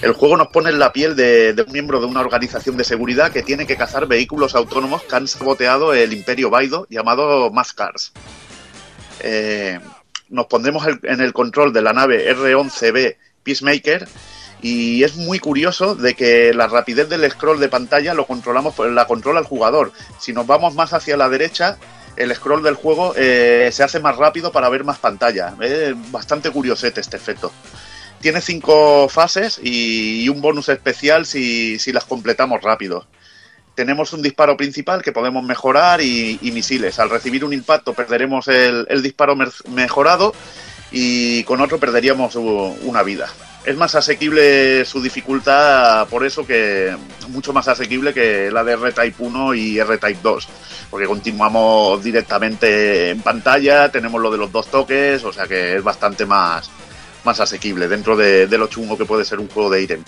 [0.02, 3.32] El juego nos pone en la piel de, un miembro de una organización de seguridad
[3.32, 8.14] que tiene que cazar vehículos autónomos que han saboteado el Imperio Baido, llamado Mascars.
[9.20, 9.78] Eh,
[10.30, 14.08] nos pondremos en el control de la nave R11B Peacemaker
[14.62, 19.06] y es muy curioso de que la rapidez del scroll de pantalla lo controlamos, la
[19.06, 19.92] controla el jugador.
[20.18, 21.78] Si nos vamos más hacia la derecha,
[22.16, 25.56] el scroll del juego eh, se hace más rápido para ver más pantalla.
[25.60, 27.52] Es bastante curiosete este efecto.
[28.22, 33.08] Tiene cinco fases y, un bonus especial si, las completamos rápido.
[33.76, 37.00] Tenemos un disparo principal que podemos mejorar y, y misiles.
[37.00, 39.38] Al recibir un impacto perderemos el, el disparo
[39.70, 40.34] mejorado
[40.92, 43.30] y con otro perderíamos una vida.
[43.66, 46.96] Es más asequible su dificultad, por eso que
[47.28, 50.48] mucho más asequible que la de R-Type 1 y R-Type 2,
[50.90, 55.84] porque continuamos directamente en pantalla, tenemos lo de los dos toques, o sea que es
[55.84, 56.72] bastante más,
[57.24, 60.04] más asequible dentro de, lo chungo que puede ser un juego de Irem.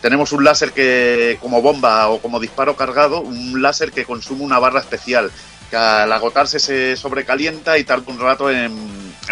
[0.00, 4.58] Tenemos un láser que, como bomba o como disparo cargado, un láser que consume una
[4.58, 5.30] barra especial,
[5.70, 8.74] que al agotarse se sobrecalienta y tarda un rato en,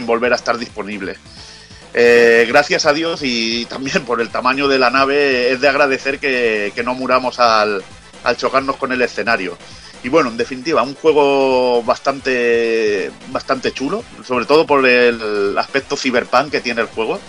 [0.02, 1.16] volver a estar disponible.
[1.94, 6.18] Eh, gracias a Dios y también por el tamaño de la nave es de agradecer
[6.18, 7.84] que, no muramos al
[8.38, 9.58] chocarnos con el escenario.
[10.04, 16.50] Y bueno, en definitiva, un juego bastante, bastante chulo, sobre todo por el aspecto cyberpunk
[16.50, 17.20] que tiene el juego,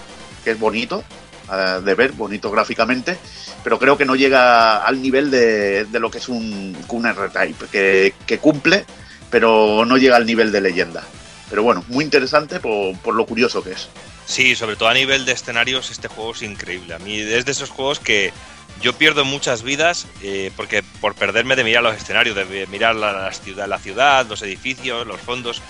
[0.43, 1.03] que es bonito
[1.51, 3.17] eh, de ver, bonito gráficamente,
[3.63, 7.65] pero creo que no llega al nivel de, de lo que es un, un R-Type,
[7.71, 8.85] que, que cumple,
[9.29, 11.03] pero no llega al nivel de leyenda.
[11.49, 13.87] Pero bueno, muy interesante por, por lo curioso que es.
[14.25, 16.95] Sí, sobre todo a nivel de escenarios, este juego es increíble.
[16.95, 18.33] A mí es de esos juegos que
[18.81, 23.13] yo pierdo muchas vidas eh, porque por perderme de mirar los escenarios, de mirar la,
[23.13, 25.61] la ciudad, la ciudad, los edificios, los fondos.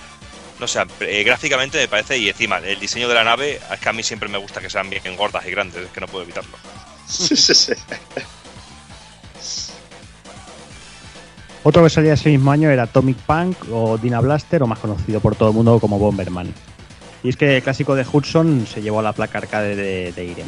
[0.60, 3.88] No sé, eh, gráficamente me parece, y encima el diseño de la nave, es que
[3.88, 6.24] a mí siempre me gusta que sean bien gordas y grandes, es que no puedo
[6.24, 6.56] evitarlo.
[7.08, 7.72] Sí, sí, sí.
[11.64, 15.20] Otro que salía ese mismo año era Atomic Punk o Dina Blaster, o más conocido
[15.20, 16.52] por todo el mundo como Bomberman.
[17.22, 20.24] Y es que el clásico de Hudson se llevó a la placa arcade de, de
[20.24, 20.46] Irem.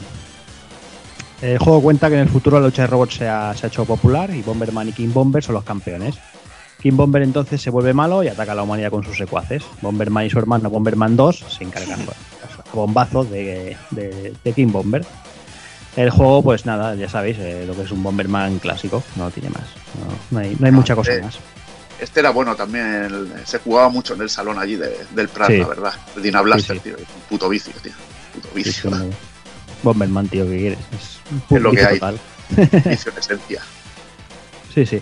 [1.43, 3.69] El juego cuenta que en el futuro la lucha de robots se ha, se ha
[3.69, 6.15] hecho popular y Bomberman y King Bomber son los campeones.
[6.81, 9.63] King Bomber entonces se vuelve malo y ataca a la humanidad con sus secuaces.
[9.83, 12.05] Bomberman y su hermano Bomberman 2 se encargan a
[12.73, 15.05] bombazos de, de- de King Bomber.
[15.97, 19.51] El juego, pues nada, ya sabéis, eh, lo que es un Bomberman clásico, no tiene
[19.51, 19.65] más.
[19.99, 21.39] No, no hay, no hay mucha cosa eh, más.
[21.99, 25.49] Este era bueno también, el- se jugaba mucho en el salón allí de- del Prat,
[25.51, 25.59] Sí.
[25.59, 25.93] la verdad.
[26.17, 26.91] El Dina Blaster, Sí, sí.
[26.91, 26.99] tío.
[26.99, 27.93] Un puto vicio, tío.
[28.35, 28.91] Puto vicio.
[29.83, 30.79] Bomberman, tío, que quieres.
[30.93, 31.19] Es
[31.51, 31.99] un Es lo que hay.
[31.99, 32.19] total.
[32.85, 33.63] vicio en esencia.
[34.75, 35.01] Sí, sí.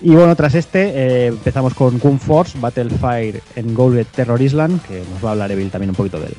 [0.00, 5.02] Y bueno, tras este eh, empezamos con Kung Force, Battlefire en Gold Terror Island, que
[5.12, 6.36] nos va a hablar Evil también un poquito de él.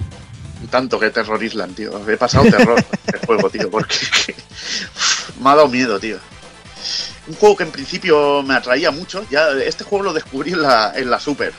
[0.70, 2.10] Tanto que Terror Island, tío.
[2.10, 2.82] He pasado terror
[3.14, 3.96] el juego, tío, porque
[5.42, 6.18] me ha dado miedo, tío.
[7.28, 9.26] Un juego que en principio me atraía mucho.
[9.30, 11.54] Ya este juego lo descubrí en la, en la Super.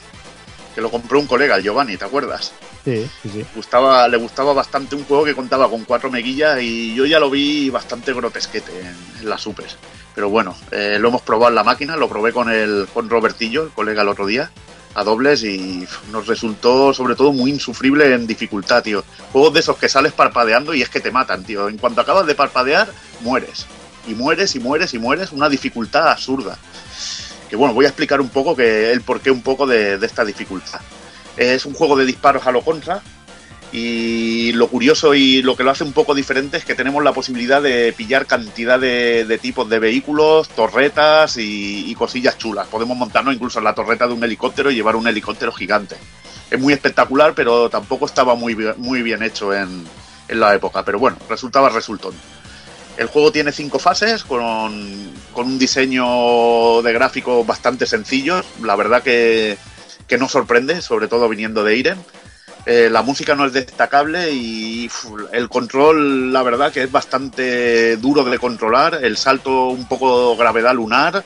[0.75, 2.53] Que lo compró un colega, el Giovanni, ¿te acuerdas?
[2.85, 3.47] Sí, sí, sí.
[3.55, 7.29] Gustaba, le gustaba bastante un juego que contaba con cuatro meguillas y yo ya lo
[7.29, 9.67] vi bastante grotesquete en, en la Super.
[10.15, 13.65] Pero bueno, eh, lo hemos probado en la máquina, lo probé con el con Robertillo,
[13.65, 14.51] el colega el otro día,
[14.95, 19.05] a dobles y nos resultó sobre todo muy insufrible en dificultad, tío.
[19.33, 21.69] Juegos de esos que sales parpadeando y es que te matan, tío.
[21.69, 22.91] En cuanto acabas de parpadear,
[23.21, 23.67] mueres.
[24.09, 26.59] Y mueres y mueres y mueres, una dificultad absurda.
[27.49, 30.81] Que bueno, voy a explicar un poco que el porqué un poco de esta dificultad.
[31.37, 33.03] Es un juego de disparos a lo contra,
[33.73, 37.13] y lo curioso y lo que lo hace un poco diferente es que tenemos la
[37.13, 42.67] posibilidad de pillar cantidad de, tipos de vehículos, torretas y, y cosillas chulas.
[42.67, 45.97] Podemos montarnos incluso en la torreta de un helicóptero y llevar un helicóptero gigante.
[46.51, 49.87] Es muy espectacular, pero tampoco estaba muy, muy bien hecho en,
[50.27, 50.85] en la época.
[50.85, 52.15] Pero bueno, resultaba resultón.
[52.97, 58.45] El juego tiene cinco fases con, con un diseño de gráficos bastante sencillos.
[58.63, 59.57] La verdad que,
[60.11, 61.99] que no sorprende, sobre todo viniendo de Irem.
[62.67, 64.91] Eh, la música no es destacable y
[65.33, 68.99] el control, la verdad, que es bastante duro de controlar.
[69.05, 71.23] El salto, un poco gravedad lunar.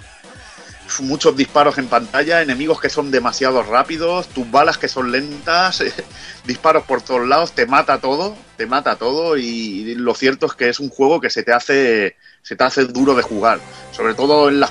[1.00, 5.82] Muchos disparos en pantalla, enemigos que son demasiado rápidos, tus balas que son lentas,
[6.44, 10.68] disparos por todos lados, te mata todo, te mata todo y lo cierto es que
[10.68, 13.60] es un juego que se te hace, se te hace duro de jugar.
[13.92, 14.70] Sobre todo en, la,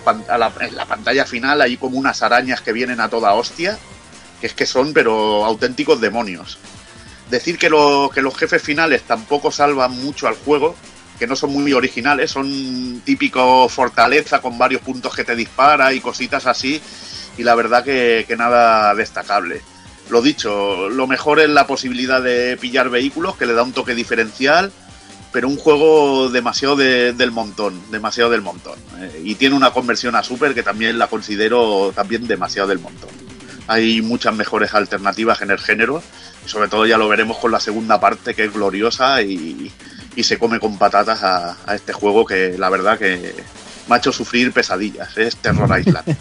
[0.59, 3.79] en la pantalla final hay como unas arañas que vienen a toda hostia
[4.43, 6.57] que es que son pero auténticos demonios.
[7.31, 7.69] Decir que,
[8.13, 10.75] que los jefes finales tampoco salvan mucho al juego,
[11.17, 16.01] que no son muy originales, son típico fortaleza con varios puntos que te dispara y
[16.01, 16.81] cositas así,
[17.37, 19.61] y la verdad que, nada destacable.
[20.09, 23.95] Lo dicho, lo mejor es la posibilidad de pillar vehículos, que le da un toque
[23.95, 24.73] diferencial,
[25.31, 28.77] pero un juego demasiado de- del montón, demasiado del montón.
[28.99, 33.22] Eh, y tiene una conversión a Super que también la considero también demasiado del montón
[33.67, 36.01] hay muchas mejores alternativas en el género
[36.45, 39.71] y sobre todo ya lo veremos con la segunda parte que es gloriosa y,
[40.15, 43.33] y se come con patatas a, a este juego que la verdad que
[43.87, 46.17] me ha hecho sufrir pesadillas, es Terror Island.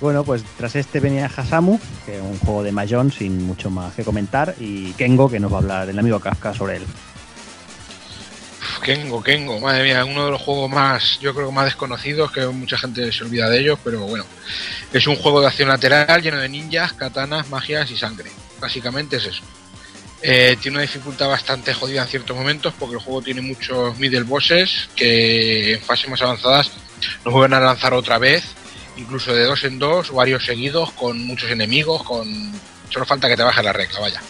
[0.00, 3.94] Bueno, pues tras este venía Hasamu, que es un juego de Mahjong sin mucho más
[3.94, 6.82] que comentar, y Kengo, que nos va a hablar el amigo Kafka sobre él.
[8.82, 12.78] Kengo, Kengo, madre mía, uno de los juegos más, yo creo, más desconocidos, que mucha
[12.78, 14.24] gente se olvida de ellos, pero bueno,
[14.92, 18.30] es un juego de acción lateral lleno de ninjas, katanas, magias y sangre.
[18.60, 19.42] básicamente es eso.
[20.22, 24.22] Eh, tiene una dificultad bastante jodida en ciertos momentos porque el juego tiene muchos middle
[24.22, 26.72] bosses que en fases más avanzadas
[27.24, 28.44] nos vuelven a lanzar otra vez,
[28.96, 32.26] incluso de dos en dos, varios seguidos, con muchos enemigos, con
[32.88, 34.22] solo falta que te bajes la recta, vaya.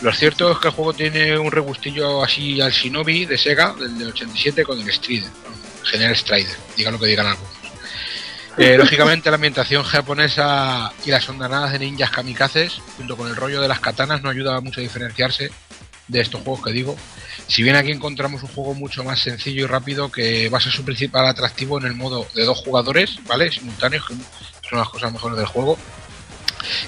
[0.00, 3.98] Lo cierto es que el juego tiene un regustillo así al Shinobi de Sega, del
[3.98, 7.52] de 87, con el Strider, el General Strider, digan lo que digan algunos.
[8.56, 13.60] Eh, lógicamente la ambientación japonesa y las ondanadas de ninjas kamikazes, junto con el rollo
[13.60, 15.50] de las katanas, no ayuda mucho a diferenciarse
[16.06, 16.96] de estos juegos que digo.
[17.48, 21.26] Si bien aquí encontramos un juego mucho más sencillo y rápido que basa su principal
[21.26, 23.50] atractivo en el modo de dos jugadores, ¿vale?
[23.50, 24.14] Simultáneos, que
[24.68, 25.76] son las cosas mejores del juego,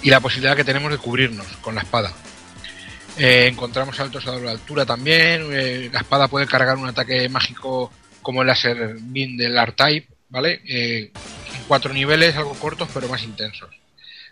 [0.02, 2.12] y la posibilidad que tenemos de cubrirnos con la espada.
[3.22, 7.92] Eh, encontramos saltos a doble altura también, eh, la espada puede cargar un ataque mágico
[8.22, 10.62] como el láser beam del R-Type, ¿vale?
[10.66, 11.10] Eh,
[11.54, 13.68] en cuatro niveles, algo cortos pero más intensos.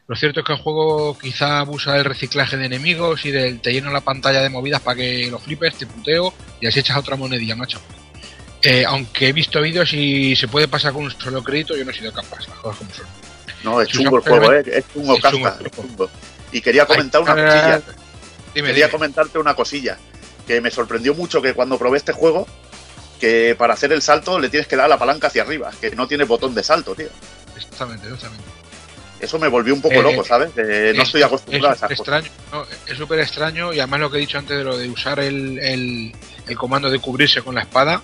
[0.06, 3.74] Lo cierto es que el juego quizá abusa del reciclaje de enemigos y del te
[3.74, 7.16] lleno la pantalla de movidas para que lo flipes, te puteo y así echas otra
[7.16, 7.82] monedilla, macho.
[8.62, 11.90] Eh, aunque he visto vídeos y se puede pasar con un solo crédito, yo no
[11.90, 13.06] he sido capaz, las cosas como son.
[13.64, 14.62] No, es chungo el juego, ¿eh?
[14.66, 16.10] Es chungo, casca, es chungo.
[16.52, 17.82] Y quería comentar una cosilla.
[18.54, 18.92] Dime, quería dime.
[18.92, 19.98] comentarte una cosilla.
[20.46, 22.46] Que me sorprendió mucho que cuando probé este juego,
[23.20, 26.06] que para hacer el salto le tienes que dar la palanca hacia arriba, que no
[26.08, 27.08] tiene botón de salto, tío.
[27.56, 28.44] Exactamente, exactamente.
[29.20, 30.50] Eso me volvió un poco Eh, loco, ¿sabes?
[30.54, 32.24] Que no Es- estoy acostumbrado a es esas cosas.
[32.24, 34.88] extraño, no, es súper extraño y además lo que he dicho antes de lo de
[34.88, 36.12] usar el, el-
[36.46, 38.00] el comando de cubrirse con la espada,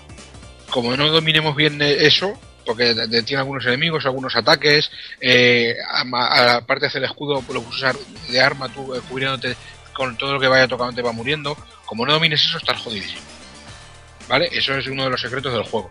[0.70, 2.32] como no dominemos bien eh, eso,
[2.66, 4.90] porque tiene algunos enemigos, algunos ataques,
[5.20, 7.94] eh, a- aparte de hacer el escudo, lo puedes usar
[8.28, 9.56] de arma tú eh, cubriéndote
[9.94, 11.56] con todo lo que vaya tocando te va muriendo,
[11.86, 13.20] como no domines eso estás jodidísimo.
[14.28, 14.48] ¿Vale?
[14.52, 15.90] Eso es uno de los secretos del juego.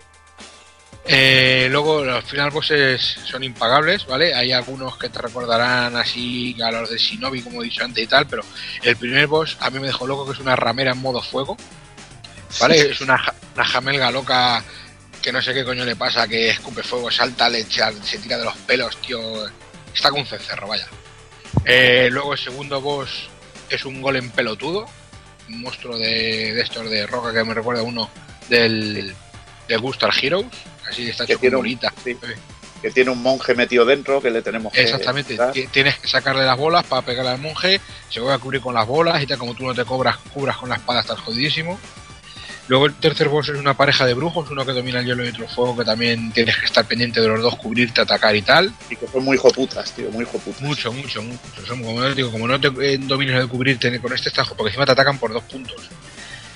[1.06, 4.34] Eh, luego los final bosses son impagables, ¿vale?
[4.34, 8.08] Hay algunos que te recordarán así a los de Shinobi, como he dicho antes y
[8.08, 8.42] tal, pero
[8.82, 11.58] el primer boss a mí me dejó loco que es una ramera en modo fuego,
[12.60, 12.80] ¿vale?
[12.92, 13.22] Es una,
[13.54, 14.64] una jamelga loca
[15.22, 18.38] que no sé qué coño le pasa, que escupe fuego, salta, le echa- se tira
[18.38, 19.20] de los pelos, tío.
[19.94, 20.88] Está con un cencerro, vaya.
[21.66, 23.30] Eh, luego el segundo boss
[23.76, 24.86] es un golem pelotudo,
[25.50, 28.10] un monstruo de, de estos de roca que me recuerda a uno
[28.50, 29.14] del,
[29.68, 30.48] de Gustar Heroes,
[30.90, 31.64] así está Que hecho tiene un-
[32.04, 32.18] sí.
[32.82, 34.82] Que tiene un monje metido dentro que le tenemos que.
[34.82, 35.38] Exactamente,
[35.72, 37.80] tienes que sacarle las bolas para pegarle al monje,
[38.10, 40.58] se va a cubrir con las bolas y tal, como tú no te cobras, cubras
[40.58, 41.80] con la espada, estás jodidísimo.
[42.70, 45.30] Luego el tercer boss es una pareja de brujos, uno que domina el hielo y
[45.30, 48.74] otro fuego, que también tienes que estar pendiente de los dos, cubrirte, atacar y tal.
[48.90, 50.62] Y que son muy hijoputas, tío, muy hijoputas.
[50.62, 51.40] Mucho, mucho, mucho.
[51.68, 54.70] Son, como, no- digo, como no te eh, domines el cubrirte con este estajo, porque
[54.70, 55.90] encima te atacan por dos puntos.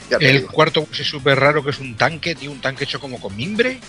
[0.10, 0.52] El digo.
[0.54, 3.36] cuarto boss es súper raro, que es un tanque, tío, un tanque hecho como con
[3.36, 3.80] mimbre.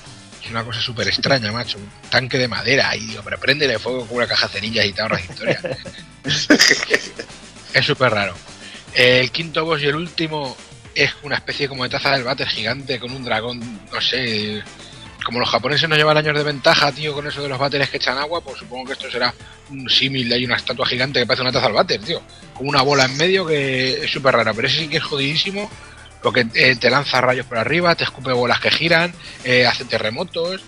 [0.43, 1.79] Es una cosa súper extraña, macho.
[1.79, 2.97] Un tanque de madera.
[2.97, 5.61] Y digo, pero préndele fuego con una caja de cerillas y te ahorras historia.
[7.75, 8.35] es súper raro.
[8.95, 10.57] El quinto boss y el último
[10.99, 13.61] es una especie como de taza del váter gigante con un dragón,
[13.93, 14.63] no sé.
[15.25, 17.99] Como los japoneses no llevan años de ventaja, tío, con eso de los váteres que
[17.99, 19.33] echan agua, pues supongo que esto será
[19.71, 20.33] un símil.
[20.33, 22.21] Hay una estatua gigante que parece una taza del váter, tío.
[22.55, 24.53] Con una bola en medio que es súper rara.
[24.55, 25.71] Pero ese sí que es jodidísimo
[26.23, 29.13] porque eh, te lanza rayos por arriba, te escupe bolas que giran,
[29.45, 30.63] eh, hace terremotos.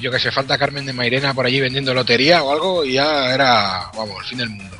[0.00, 3.34] Yo que sé, falta Carmen de Mairena por allí vendiendo lotería o algo y ya
[3.34, 4.76] era, vamos, el fin del mundo.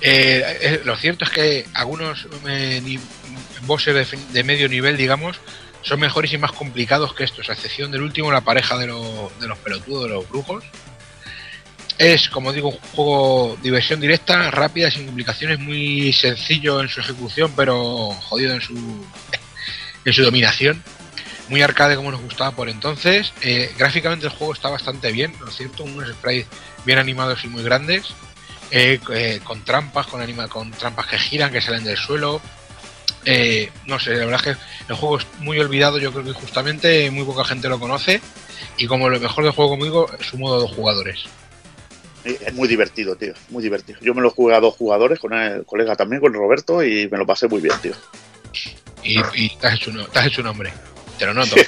[0.00, 2.26] Eh, lo cierto es que algunos
[3.68, 5.36] bosses de, medio nivel, digamos,
[5.82, 9.30] son mejores y más complicados que estos, a excepción del último, la pareja de, lo-
[9.40, 10.64] de los pelotudos, de los brujos.
[11.98, 17.52] Es, como digo, un juego diversión directa, rápida, sin complicaciones, muy sencillo en su ejecución,
[17.56, 19.04] pero jodido en su,
[20.04, 20.82] en su dominación.
[21.48, 23.32] Muy arcade como nos gustaba por entonces.
[23.40, 25.82] Eh, gráficamente el juego está bastante bien, ¿no es cierto?
[25.82, 26.46] Unos sprites
[26.84, 28.04] bien animados y muy grandes.
[28.70, 32.40] eh, eh, con trampas, con, anima, con trampas que giran, que salen del suelo.
[33.24, 36.32] Eh, no sé, la verdad es que el juego es muy olvidado, yo creo que
[36.32, 38.20] justamente muy poca gente lo conoce.
[38.76, 41.24] Y como lo mejor del juego, como digo, es su modo de dos jugadores.
[42.24, 43.32] Es muy divertido, tío.
[43.48, 43.98] Muy divertido.
[44.00, 47.18] Yo me lo jugué a dos jugadores, con el colega también, con Roberto, y me
[47.18, 47.94] lo pasé muy bien, tío.
[49.02, 50.72] Y, y te, has hecho un, te has hecho un hombre.
[51.18, 51.56] Te lo noto.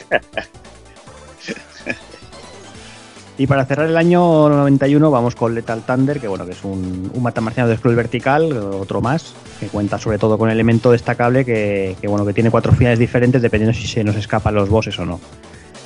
[3.41, 7.11] Y para cerrar el año 91 vamos con Lethal Thunder, que bueno, que es un,
[7.15, 11.97] un matamarciano de scroll vertical, otro más, que cuenta sobre todo con elemento destacable que,
[12.03, 15.21] bueno, que tiene cuatro finales diferentes dependiendo si se nos escapan los bosses o no.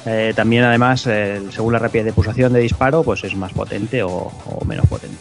[0.05, 4.33] Eh, también además, según la rapidez de pulsación de disparo, pues es más potente o,
[4.67, 5.19] menos potente.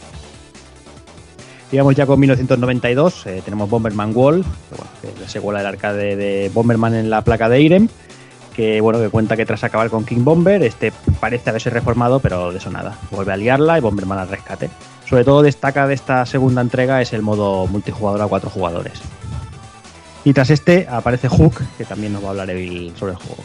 [1.71, 6.15] Digamos ya con 1992, eh, tenemos Bomberman Wall, que, que es la secuela del arcade
[6.15, 7.89] de Bomberman en la placa de Irem,
[8.53, 12.51] que bueno que cuenta que tras acabar con King Bomber, este parece haberse reformado, pero
[12.51, 12.97] de eso nada.
[13.11, 14.69] Vuelve a liarla y Bomberman al rescate.
[15.07, 18.93] Sobre todo destaca de esta segunda entrega es el modo multijugador a cuatro jugadores.
[20.23, 23.43] Y tras este aparece Hook, que también nos va a hablar Evil sobre el juego.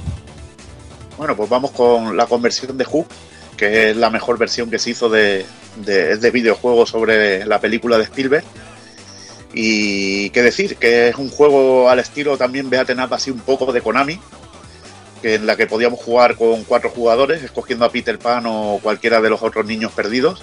[1.16, 3.08] Bueno, pues vamos con la conversión de Hook,
[3.56, 5.44] que es la mejor versión que se hizo de,
[5.84, 8.44] de, de videojuego sobre la película de Spielberg.
[9.52, 13.72] Y qué decir, que es un juego al estilo también Beaten Up así un poco
[13.72, 14.20] de Konami,
[15.18, 19.20] que en la que podíamos jugar con cuatro jugadores, escogiendo a Peter Pan o cualquiera
[19.20, 20.42] de los otros niños perdidos.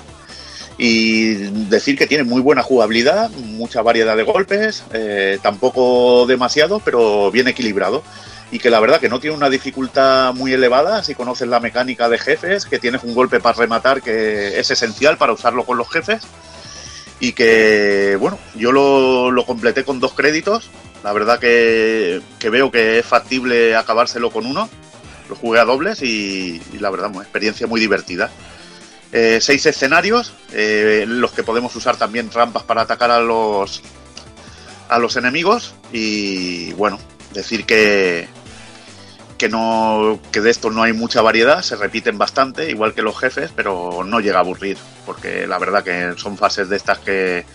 [0.78, 1.36] Y
[1.70, 7.48] decir que tiene muy buena jugabilidad, mucha variedad de golpes, eh, tampoco demasiado, pero bien
[7.48, 8.04] equilibrado.
[8.52, 12.10] Y que la verdad que no tiene una dificultad muy elevada si conoces la mecánica
[12.10, 15.90] de jefes, que tienes un golpe para rematar que es esencial para usarlo con los
[15.90, 16.24] jefes.
[17.22, 20.70] Y que, bueno, yo lo, lo completé con dos créditos.
[21.06, 22.20] La verdad que,
[22.50, 24.68] veo que es factible acabárselo con uno.
[25.30, 28.32] Lo jugué a dobles y, y la verdad, una experiencia muy divertida.
[29.12, 33.84] Eh, seis escenarios, eh, en los que podemos usar también rampas para atacar a los
[34.90, 36.98] a los enemigos y bueno,
[37.34, 38.28] decir que
[39.38, 43.16] que no que de esto no hay mucha variedad, se repiten bastante, igual que los
[43.20, 47.46] jefes, pero no llega a aburrir, porque la verdad que son fases de estas que,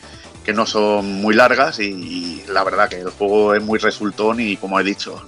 [0.44, 4.56] que no son muy largas y, la verdad que el juego es muy resultón y
[4.56, 5.24] como he dicho,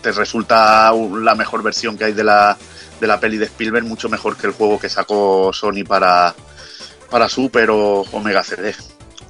[0.00, 2.56] te resulta la mejor versión que hay de la,
[3.00, 6.34] de la peli de Spielberg, mucho mejor que el juego que sacó Sony para,
[7.10, 8.74] para Super o Omega CD.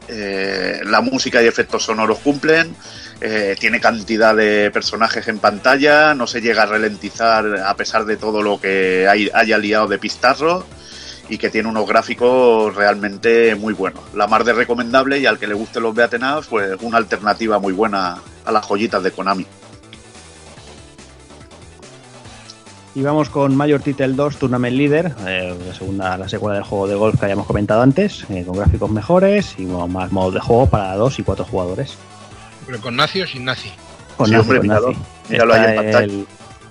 [0.08, 2.76] Eh, la música y efectos sonoros cumplen,
[3.20, 8.16] eh, tiene cantidad de personajes en pantalla, no se llega a ralentizar a pesar de
[8.16, 10.64] todo lo que hay- haya liado de pistarro
[11.28, 14.02] y que tiene unos gráficos realmente muy buenos.
[14.14, 17.58] La más de recomendable y al que le gusten los beaten ups, pues una alternativa
[17.58, 19.46] muy buena a las joyitas de Konami.
[22.94, 26.88] Y vamos con Major Title 2 Tournament Leader, eh, la segunda, la secuela del juego
[26.88, 30.40] de golf que habíamos comentado antes, eh, con gráficos mejores y bueno, más modos de
[30.40, 31.94] juego para dos y cuatro jugadores.
[32.64, 33.70] Pero con nazi o sin nazi.
[34.16, 35.00] Con Sí, Nazi, hombre, con míralo, Nazi.
[35.28, 36.04] míralo ahí Está en pantalla.
[36.04, 36.26] el-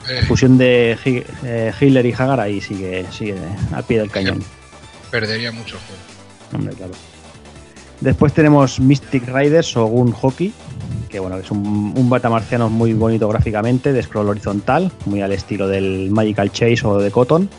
[0.07, 3.35] la fusión de eh, Hitler y Hagar ahí sigue, sigue
[3.73, 4.43] al pie del cañón.
[5.11, 6.01] perdería mucho juego.
[6.53, 6.93] Hombre, claro.
[8.01, 10.53] Después tenemos Mystic Riders o Gun Hockey,
[11.09, 15.67] que bueno, es un, un batamarciano muy bonito gráficamente, de scroll horizontal, muy al estilo
[15.67, 17.49] del Magical Chase o de Cotton.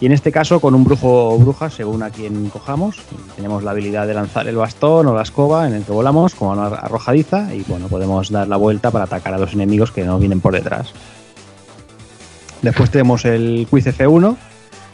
[0.00, 2.96] Y en este caso con un brujo o bruja, según a quien cojamos.
[3.36, 6.52] Tenemos la habilidad de lanzar el bastón o la escoba en el que volamos, como
[6.52, 10.18] una arrojadiza, y bueno, podemos dar la vuelta para atacar a los enemigos que nos
[10.20, 10.92] vienen por detrás.
[12.64, 14.36] Después tenemos el Quiz F1,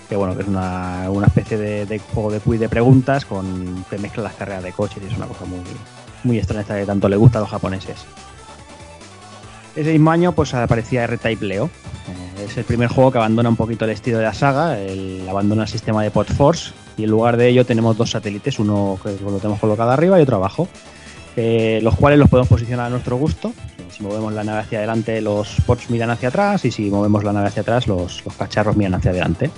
[0.09, 3.97] que bueno, que es una, una especie de, juego de quiz de preguntas con que
[3.97, 5.61] mezcla las carreras de coches y es una cosa muy,
[6.25, 7.99] muy extraña que tanto le gusta a los japoneses.
[9.77, 11.67] Ese mismo año pues aparecía R-Type Leo.
[12.09, 15.25] Eh, es el primer juego que abandona un poquito el estilo de la saga, el,
[15.31, 18.99] abandona el sistema de Pod Force y en lugar de ello tenemos dos satélites, uno
[19.01, 20.67] que lo tenemos colocado arriba y otro abajo,
[21.37, 23.53] eh, los cuales los podemos posicionar a nuestro gusto.
[23.91, 27.33] Si movemos la nave hacia adelante, los pods miran hacia atrás y si movemos la
[27.33, 29.51] nave hacia atrás, los, cacharros miran hacia adelante.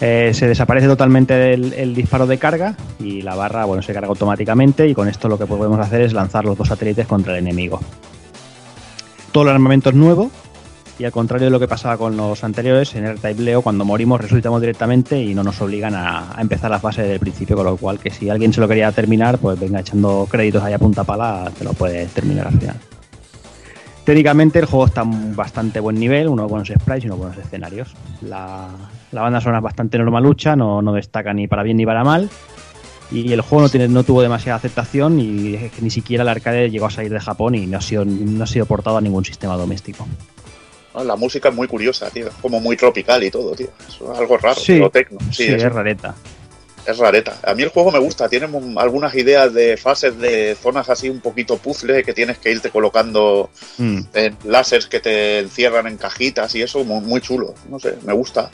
[0.00, 4.08] Eh, se desaparece totalmente el, el disparo de carga y la barra bueno, se carga
[4.08, 7.38] automáticamente y con esto lo que podemos hacer es lanzar los dos satélites contra el
[7.38, 7.80] enemigo.
[9.30, 10.30] Todo el armamento es nuevo
[10.98, 13.84] y al contrario de lo que pasaba con los anteriores, en el Type Leo cuando
[13.84, 17.76] morimos resucitamos directamente y no nos obligan a, empezar la fase del principio, con lo
[17.76, 21.02] cual que si alguien se lo quería terminar, pues venga echando créditos ahí a punta
[21.04, 22.76] pala, te lo puede terminar al final.
[24.04, 27.94] Técnicamente el juego está un bastante buen nivel, unos buenos sprites y unos buenos escenarios.
[28.20, 28.68] La,
[29.12, 32.28] la banda sonora es bastante normalucha, no, no destaca ni para bien ni para mal.
[33.10, 36.28] Y el juego no, tiene, no tuvo demasiada aceptación y es que ni siquiera el
[36.28, 39.00] arcade llegó a salir de Japón y no ha sido, no ha sido portado a
[39.00, 40.06] ningún sistema doméstico.
[41.02, 42.28] La música es muy curiosa, tío.
[42.28, 43.68] Es como muy tropical y todo, tío.
[43.88, 44.80] Es algo raro, Sí.
[44.92, 45.18] tecno.
[45.32, 46.14] Sí, Sí, es es, rareta.
[46.86, 47.38] es rareta.
[47.42, 48.28] A mí el juego me gusta.
[48.28, 52.70] Tiene algunas ideas de fases de zonas así un poquito puzzle que tienes que irte
[52.70, 54.00] colocando Mm.
[54.14, 57.54] en láseres que te encierran en cajitas y eso, muy, muy chulo.
[57.68, 58.50] No sé, me gusta.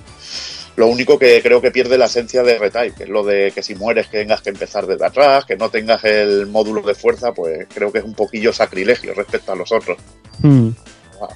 [0.77, 3.63] Lo único que creo que pierde la esencia de R-Type, que es lo de que
[3.63, 7.33] si mueres que tengas que empezar desde atrás, que no tengas el módulo de fuerza,
[7.33, 9.99] pues creo que es un poquillo sacrilegio respecto a los otros.
[10.39, 10.69] Mm.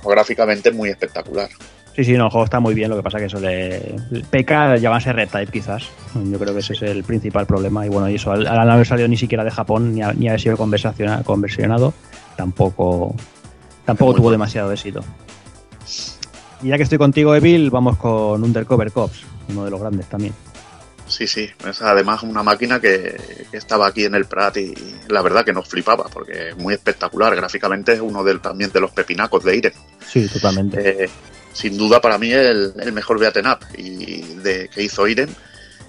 [0.05, 1.49] Gráficamente muy espectacular.
[1.95, 3.95] Sí, sí, no, el juego está muy bien, lo que pasa que eso le
[4.31, 5.85] peca llamarse R-Type quizás.
[6.15, 8.73] Yo creo que ese es el principal problema y bueno, y eso al, al no
[8.73, 11.95] haber salido ni siquiera de Japón ni, a- ni haber sido conversionado,
[12.37, 13.15] tampoco
[13.85, 15.03] tampoco Muy tuvo demasiado éxito.
[16.63, 20.33] Y ya que estoy contigo, Evil, vamos con Undercover Cops, uno de los grandes también.
[21.07, 24.75] Sí, sí, es además una máquina que, que estaba aquí en el Prat y
[25.09, 27.37] la verdad que nos flipaba porque es muy espectacular.
[27.37, 29.73] Gráficamente es uno del, también de los pepinacos de Irem.
[30.07, 31.05] Sí, totalmente.
[31.05, 31.11] Eh,
[31.53, 35.29] sin duda para mí el, el mejor beaten up y de, que hizo Irem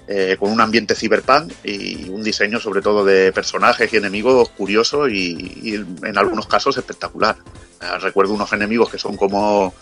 [0.06, 5.08] eh, con un ambiente cyberpunk y un diseño sobre todo de personajes y enemigos curioso
[5.08, 7.36] y, y en algunos casos espectacular.
[7.80, 9.74] Eh, recuerdo unos enemigos que son como,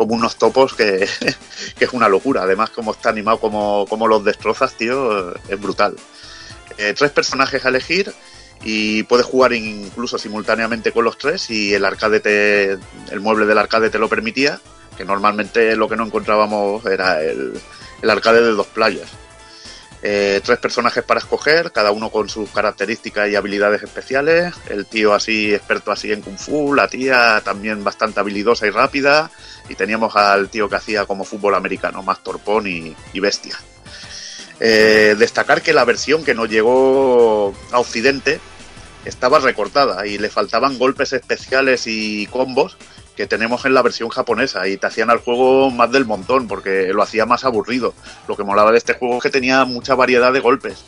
[0.00, 1.06] como unos topos que,
[1.78, 2.44] que es una locura.
[2.44, 5.94] Además, como está animado, como, como los destrozas, tío, es brutal.
[6.78, 8.10] Eh, tres personajes a elegir
[8.62, 12.70] y puedes jugar incluso simultáneamente con los tres y el arcade te,
[13.10, 14.58] el mueble del arcade te lo permitía,
[14.96, 17.60] que normalmente lo que no encontrábamos era el,
[18.00, 19.10] el arcade de dos playas.
[20.02, 24.54] Eh, tres personajes para escoger, cada uno con sus características y habilidades especiales.
[24.68, 29.30] El tío así, experto así en Kung Fu, la tía también bastante habilidosa y rápida.
[29.68, 33.58] Y teníamos al tío que hacía como fútbol americano, más torpón y, bestia.
[34.58, 38.40] Eh, destacar que la versión que nos llegó a Occidente
[39.04, 42.76] estaba recortada y le faltaban golpes especiales y combos
[43.20, 46.90] que tenemos en la versión japonesa y te hacían al juego más del montón porque
[46.94, 47.92] lo hacía más aburrido.
[48.26, 50.82] Lo que molaba de este juego es que tenía mucha variedad de golpes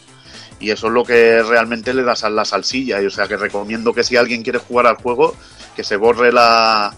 [0.58, 3.36] y eso es lo que realmente le das a la salsilla y o sea que
[3.36, 5.36] recomiendo que si alguien quiere jugar al juego
[5.76, 6.94] que se borre la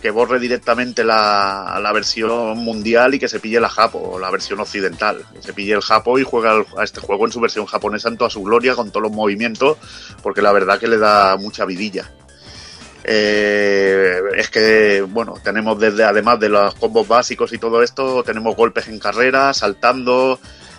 [0.00, 4.60] que borre directamente la, la versión mundial y que se pille la japo, la versión
[4.60, 5.26] occidental.
[5.34, 8.16] Que se pille el japo y juega a este juego en su versión japonesa en
[8.16, 9.76] toda su gloria, con todos los movimientos,
[10.22, 12.10] porque la verdad que le da mucha vidilla.
[13.12, 18.54] Eh, es que, bueno, tenemos desde, además de los combos básicos y todo esto, tenemos
[18.54, 20.38] golpes en carrera, saltando,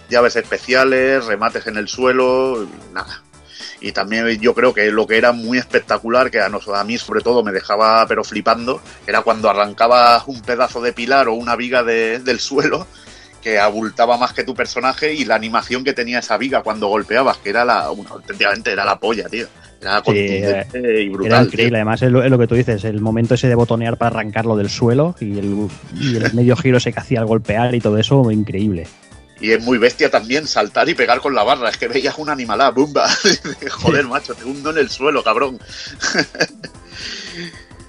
[0.09, 3.21] llaves especiales, remates en el suelo, nada.
[3.81, 6.49] Y también yo creo que lo que era muy espectacular, que a,
[6.85, 11.33] mí sobre todo me dejaba pero flipando, era cuando arrancabas un pedazo de pilar o
[11.33, 12.87] una viga de- del suelo
[13.41, 17.37] que abultaba más que tu personaje y la animación que tenía esa viga cuando golpeabas,
[17.37, 19.47] que era la, auténticamente era la polla, tío.
[19.81, 21.31] Era Sí, contundente y brutal.
[21.31, 21.47] Era tío.
[21.47, 24.11] increíble, además es lo, es lo que tú dices, el momento ese de botonear para
[24.15, 25.67] arrancarlo del suelo y el,
[25.99, 28.87] y el medio giro ese que hacía al golpear y todo eso, increíble.
[29.39, 31.69] Y es muy bestia también saltar y pegar con la barra.
[31.69, 33.09] Es que veías una animalada, ¡bumba!
[33.71, 35.59] Joder, macho, te hundo en el suelo, cabrón.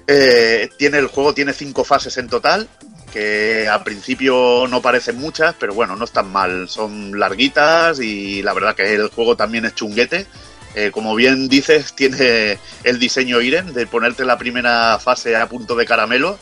[0.07, 2.67] Eh, tiene, el juego tiene cinco fases en total,
[3.13, 6.67] que al principio no parecen muchas, pero bueno, no están mal.
[6.67, 10.25] Son larguitas y la verdad que el juego también es chunguete.
[10.73, 15.75] Eh, como bien dices, tiene el diseño Iren de ponerte la primera fase a punto
[15.75, 16.39] de caramelo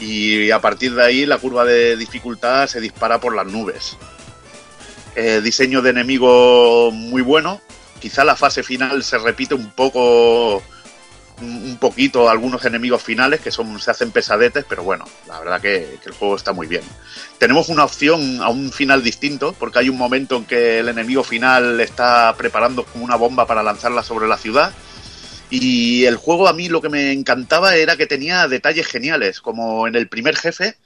[0.00, 3.96] y a partir de ahí la curva de dificultad se dispara por las nubes.
[5.14, 7.60] Eh, diseño de enemigo muy bueno.
[8.00, 10.64] Quizá la fase final se repite un poco,
[11.40, 15.98] un poquito algunos enemigos finales que son se hacen pesadetes, pero bueno, la verdad que,
[16.02, 16.82] que el juego está muy bien.
[17.38, 21.22] Tenemos una opción a un final distinto, porque hay un momento en que el enemigo
[21.22, 24.72] final está preparando como una bomba para lanzarla sobre la ciudad.
[25.50, 29.86] Y el juego a mí lo que me encantaba era que tenía detalles geniales, como
[29.86, 30.76] en el primer jefe,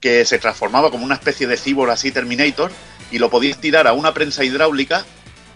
[0.00, 2.70] que se transformaba como una especie de cibor así Terminator,
[3.10, 5.06] y lo podías tirar a una prensa hidráulica,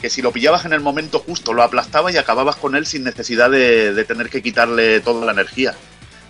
[0.00, 3.04] que si lo pillabas en el momento justo lo aplastaba y acababas con él sin
[3.04, 5.74] necesidad de, de tener que quitarle toda la energía.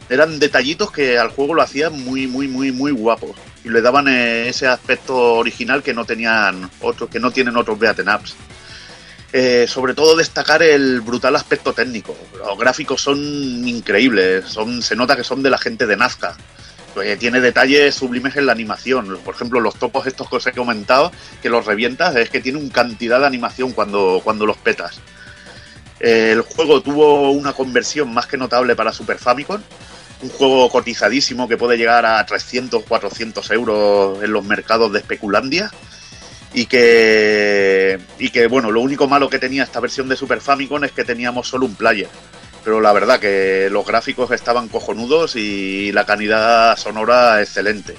[0.09, 3.35] Eran detallitos que al juego lo hacían muy, muy, muy, muy guapo.
[3.65, 7.79] Y le daban eh, ese aspecto original que no tenían otros, que no tienen otros
[7.79, 8.37] beaten ups.
[9.33, 12.17] Eh, sobre todo destacar el brutal aspecto técnico.
[12.39, 13.19] Los gráficos son
[13.67, 16.37] increíbles, son, se nota que son de la gente de Nazca.
[17.03, 19.19] Eh, tiene detalles sublimes en la animación.
[19.25, 22.59] Por ejemplo, los topos estos que os he comentado, que los revientas, es que tiene
[22.59, 25.01] una cantidad de animación cuando, cuando los petas.
[26.01, 29.61] Eh, el juego tuvo una conversión más que notable para Super Famicom.
[30.23, 35.71] Un juego cotizadísimo que puede llegar a 300, 400 euros en los mercados de especulandia
[36.55, 40.83] y que y que bueno lo único malo que tenía esta versión de Super Famicom
[40.85, 42.09] es que teníamos solo un player
[42.67, 47.95] pero la verdad que los gráficos estaban cojonudos y la calidad sonora excelente.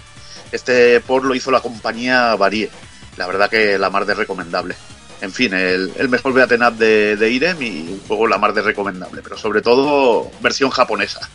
[0.51, 2.69] Este por lo hizo la compañía Varie.
[3.15, 4.75] La verdad que la mar de recomendable.
[5.21, 8.53] En fin el, el mejor beaten up de, de Irem y un juego la mar
[8.53, 11.29] de recomendable pero sobre todo versión japonesa.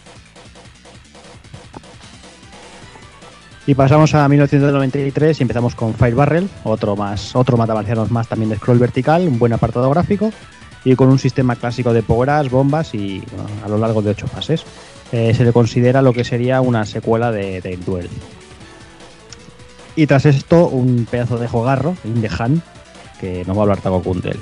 [3.66, 8.50] Y pasamos a 1993 y empezamos con Fire Barrel, otro más, otro matamarcianos más también
[8.50, 10.34] de scroll vertical, un buen apartado gráfico
[10.84, 13.22] y con un sistema clásico de poweras, bombas y
[13.64, 14.64] a lo largo de ocho fases.
[15.12, 18.08] Eh, se le considera lo que sería una secuela de, de Duel.
[19.94, 22.62] Y tras esto, un pedazo de jogarro, Indehan,
[23.20, 24.40] que no va a hablar Tago Kun de él.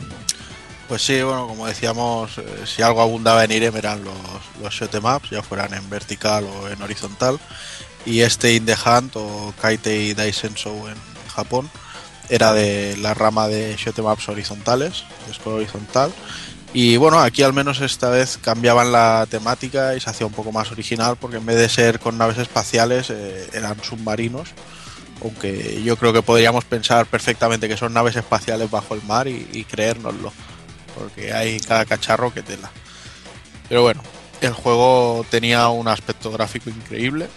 [0.89, 4.15] Pues sí, bueno, como decíamos, eh, si algo abundaba en Irem eran los,
[4.63, 7.39] los shoot 'em ups, ya fueran en vertical o en horizontal.
[8.07, 10.97] Y este In the Hunt o Kaitei Daisenso en
[11.29, 11.69] Japón
[12.31, 16.13] era de la rama de shoot 'em ups horizontales, de scroll horizontal.
[16.73, 20.53] Y bueno, aquí al menos esta vez cambiaban la temática y se hacía un poco
[20.53, 24.51] más original porque en vez de ser con naves espaciales eh, eran submarinos
[25.23, 29.49] Aunque yo creo que podríamos pensar perfectamente que son naves espaciales bajo el mar y,
[29.53, 30.33] y creérnoslo.
[30.97, 32.71] Porque hay cada cacharro que tela.
[33.69, 34.03] Pero bueno,
[34.41, 37.29] el juego tenía un aspecto gráfico increíble.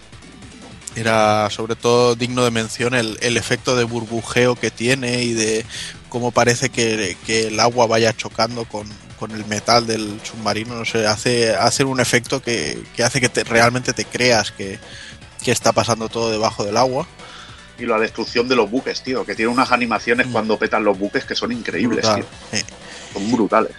[0.96, 5.66] Era sobre todo digno de mención el, el efecto de burbujeo que tiene y de
[6.10, 8.88] cómo parece que, que el agua vaya chocando con,
[9.20, 10.76] con el metal del submarino.
[10.76, 14.78] No sé, hace, hace un efecto que, que hace que te- realmente te creas que,
[15.44, 17.08] que está pasando todo debajo del agua.
[17.80, 21.26] Y la destrucción de los buques, tío, que tiene unas animaciones cuando petan los buques
[21.26, 22.60] que son increíbles, Brutal, tío.
[22.60, 22.66] sí.
[23.14, 23.72] Son brutales.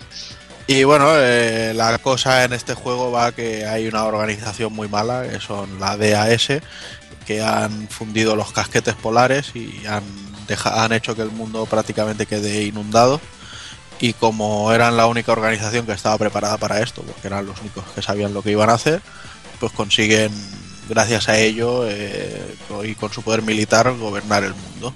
[0.67, 5.29] Y bueno, eh, la cosa en este juego va que hay una organización muy mala,
[5.29, 6.49] que son la DAS,
[7.25, 10.05] que han fundido los casquetes polares y han,
[10.65, 13.21] han hecho que el mundo prácticamente quede inundado.
[14.01, 17.85] Y como eran la única organización que estaba preparada para esto, porque eran los únicos
[17.95, 19.01] que sabían lo que iban a hacer,
[19.61, 20.33] pues consiguen,
[20.89, 24.93] gracias a ello eh, y con su poder militar, gobernar el mundo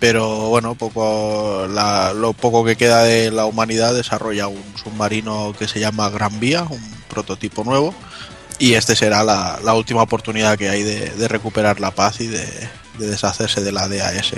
[0.00, 5.78] pero bueno, poco lo poco que queda de la humanidad desarrolla un submarino que se
[5.78, 7.94] llama Gran Vía, un prototipo nuevo,
[8.60, 12.28] y este será la, la última oportunidad que hay de, de recuperar la paz y
[12.28, 12.46] de,
[12.98, 14.34] de deshacerse de la DAS.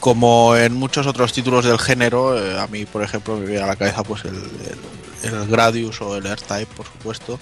[0.00, 3.66] Como en muchos otros títulos del género, eh, a mí, por ejemplo, me viene a
[3.66, 4.34] la cabeza pues el,
[5.22, 7.38] el- Gradius o el R-Type, por supuesto.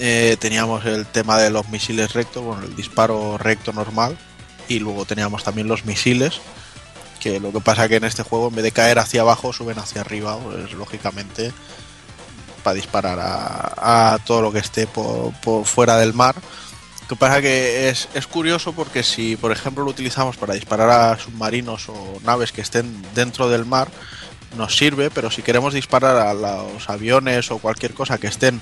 [0.00, 4.18] Eh, teníamos el tema de los misiles rectos, bueno, el disparo recto normal,
[4.68, 6.40] y luego teníamos también los misiles
[7.20, 9.78] que lo que pasa que en este juego en vez de caer hacia abajo suben
[9.78, 11.50] hacia arriba pues lógicamente
[12.66, 15.32] para disparar a, todo lo que esté por,
[15.64, 16.34] fuera del mar
[17.02, 21.16] lo que pasa que es, curioso porque si por ejemplo lo utilizamos para disparar a
[21.16, 23.86] submarinos o naves que estén dentro del mar
[24.56, 28.60] nos sirve pero si queremos disparar a los aviones o cualquier cosa que estén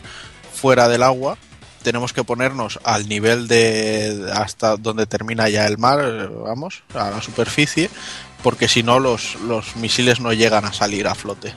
[0.53, 1.39] fuera del agua
[1.83, 7.21] tenemos que ponernos al nivel de hasta donde termina ya el mar, vamos, a la
[7.21, 7.91] superficie,
[8.43, 11.55] porque si no los, los misiles no llegan a salir a flote.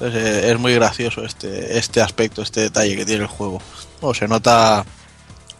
[0.00, 3.60] Entonces eh, es muy gracioso este, este aspecto, este detalle que tiene el juego.
[4.00, 4.84] O se nota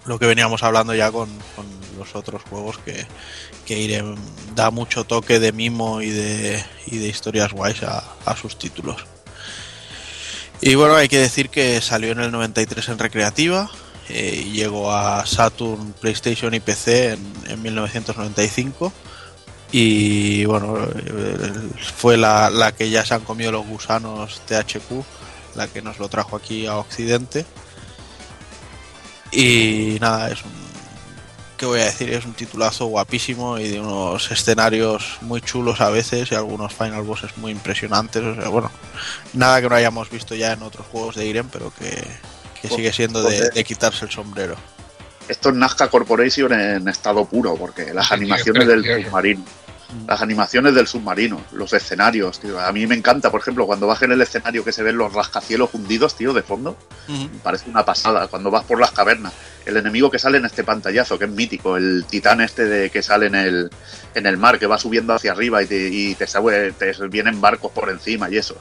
[0.06, 1.66] lo que veníamos hablando ya con, con
[1.98, 3.06] los otros juegos que,
[3.66, 4.02] que
[4.54, 9.04] da mucho toque de mimo y de, y de historias guays a, a sus títulos.
[10.62, 13.70] Y bueno, hay que decir que salió en el 93 en recreativa,
[14.08, 18.92] eh, y llegó a Saturn, PlayStation y PC en, en 1995.
[19.72, 21.52] Y bueno, eh,
[21.96, 25.04] fue la, la que ya se han comido los gusanos THQ,
[25.54, 27.44] la que nos lo trajo aquí a Occidente.
[29.32, 30.50] Y nada, es un.
[31.56, 32.10] ¿Qué voy a decir?
[32.10, 37.02] Es un titulazo guapísimo y de unos escenarios muy chulos a veces y algunos final
[37.02, 38.22] bosses muy impresionantes.
[38.24, 38.70] O sea, bueno,
[39.34, 42.02] nada que no hayamos visto ya en otros juegos de Irem, pero que,
[42.62, 43.52] que sigue siendo de, Joder.
[43.52, 44.56] de quitarse el sombrero.
[45.28, 49.44] Esto es Nazca Corporation en estado puro, porque las animaciones del submarino,
[50.06, 52.60] las animaciones del submarino, los escenarios, tío.
[52.60, 55.12] A mí me encanta, por ejemplo, cuando vas en el escenario que se ven los
[55.12, 56.76] rascacielos hundidos, tío, de fondo.
[57.08, 58.26] Me parece una pasada.
[58.28, 59.32] Cuando vas por las cavernas,
[59.66, 63.02] el enemigo que sale en este pantallazo, que es mítico, el titán este de que
[63.02, 63.70] sale en el,
[64.14, 67.40] en el mar, que va subiendo hacia arriba y te, y te, sabe- te vienen
[67.40, 68.56] barcos por encima y eso.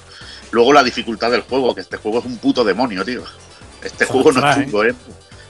[0.51, 3.23] Luego la dificultad del juego, que este juego es un puto demonio, tío.
[3.83, 4.95] Este juego no es chungo, ¿eh?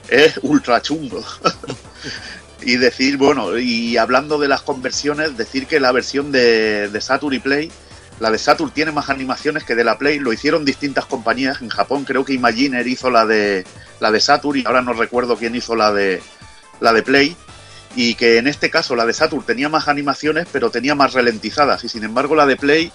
[0.08, 1.22] Es ultra chungo.
[2.62, 7.34] y decir, bueno, y hablando de las conversiones, decir que la versión de, de Saturn
[7.34, 7.70] y Play,
[8.20, 11.62] la de Saturn tiene más animaciones que de la Play, lo hicieron distintas compañías.
[11.62, 13.64] En Japón creo que Imaginer hizo la de
[13.98, 16.22] la de Saturn y ahora no recuerdo quién hizo la de
[16.80, 17.34] la de Play.
[17.96, 21.82] Y que en este caso la de Saturn tenía más animaciones, pero tenía más ralentizadas.
[21.84, 22.92] Y sin embargo la de Play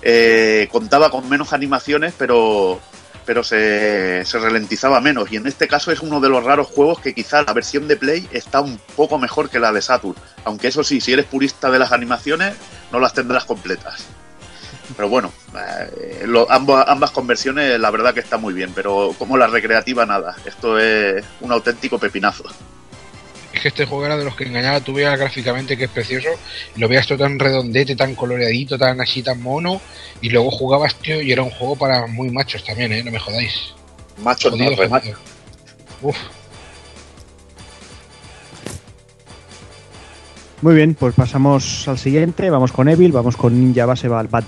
[0.00, 2.80] eh, contaba con menos animaciones, pero
[3.24, 5.30] pero se, se ralentizaba menos.
[5.32, 7.96] Y en este caso es uno de los raros juegos que quizá la versión de
[7.96, 10.16] Play está un poco mejor que la de Saturn.
[10.44, 12.54] Aunque eso sí, si eres purista de las animaciones,
[12.90, 14.06] no las tendrás completas.
[14.96, 15.32] Pero bueno,
[16.00, 20.36] eh, ambas, ambas conversiones la verdad que está muy bien, pero como la recreativa nada.
[20.44, 22.44] Esto es un auténtico pepinazo.
[23.62, 26.28] Que este juego era de los que engañaba, tú veías gráficamente que es precioso,
[26.74, 29.80] y lo veías todo tan redondete, tan coloreadito, tan así, tan mono,
[30.20, 33.04] y luego jugabas, tío, y era un juego para muy machos también, ¿eh?
[33.04, 33.74] No me jodáis.
[34.18, 35.16] Machos no, re jodido.
[36.02, 36.16] Uf,
[40.62, 42.48] Muy bien, pues pasamos al siguiente.
[42.48, 44.44] Vamos con Evil, vamos con Ninja Base Batman.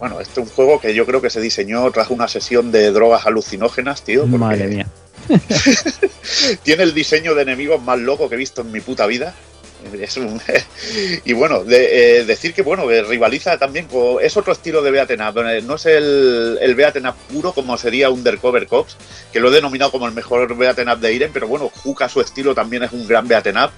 [0.00, 2.90] Bueno, este es un juego que yo creo que se diseñó tras una sesión de
[2.90, 4.22] drogas alucinógenas, tío.
[4.22, 4.86] porque Madre mía.
[6.62, 9.34] Tiene el diseño de enemigos más loco que he visto en mi puta vida.
[11.24, 14.22] Y bueno, eh, decir que bueno, que rivaliza también con.
[14.22, 15.38] Es otro estilo de Beaten Up.
[15.38, 18.96] eh, No es el, el Beaten Up puro como sería Undercover Cops,
[19.32, 22.20] que lo he denominado como el mejor Beaten Up de Irem, pero bueno, Juca su
[22.20, 23.70] estilo también es un gran Beaten Up.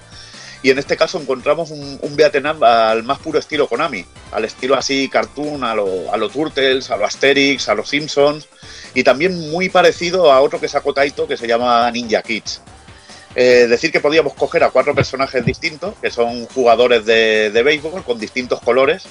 [0.63, 4.45] Y en este caso encontramos un, un beat'em up al más puro estilo Konami, al
[4.45, 8.47] estilo así cartoon, a lo, a lo Turtles, a lo Asterix, a los Simpsons,
[8.93, 12.61] y también muy parecido a otro que sacó Taito que se llama Ninja Kids.
[13.33, 18.03] Eh, decir que podíamos coger a cuatro personajes distintos, que son jugadores de, de béisbol
[18.03, 19.03] con distintos colores,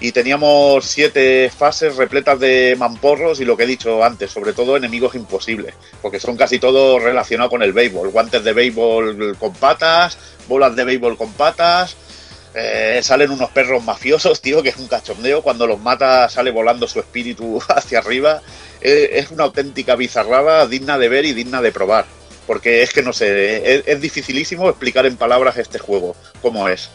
[0.00, 4.76] y teníamos siete fases repletas de mamporros y lo que he dicho antes, sobre todo
[4.76, 8.08] enemigos imposibles, porque son casi todos relacionados con el béisbol.
[8.08, 10.16] Guantes de béisbol con patas,
[10.48, 11.96] bolas de béisbol con patas.
[12.54, 15.42] Eh, salen unos perros mafiosos, tío, que es un cachondeo.
[15.42, 18.42] Cuando los mata sale volando su espíritu hacia arriba.
[18.80, 22.06] Eh, es una auténtica bizarrada digna de ver y digna de probar.
[22.46, 26.90] Porque es que no sé, es, dificilísimo explicar en palabras este juego, cómo es.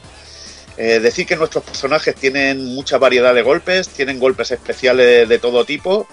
[0.76, 5.64] Eh, decir que nuestros personajes tienen mucha variedad de golpes, tienen golpes especiales de todo
[5.64, 6.08] tipo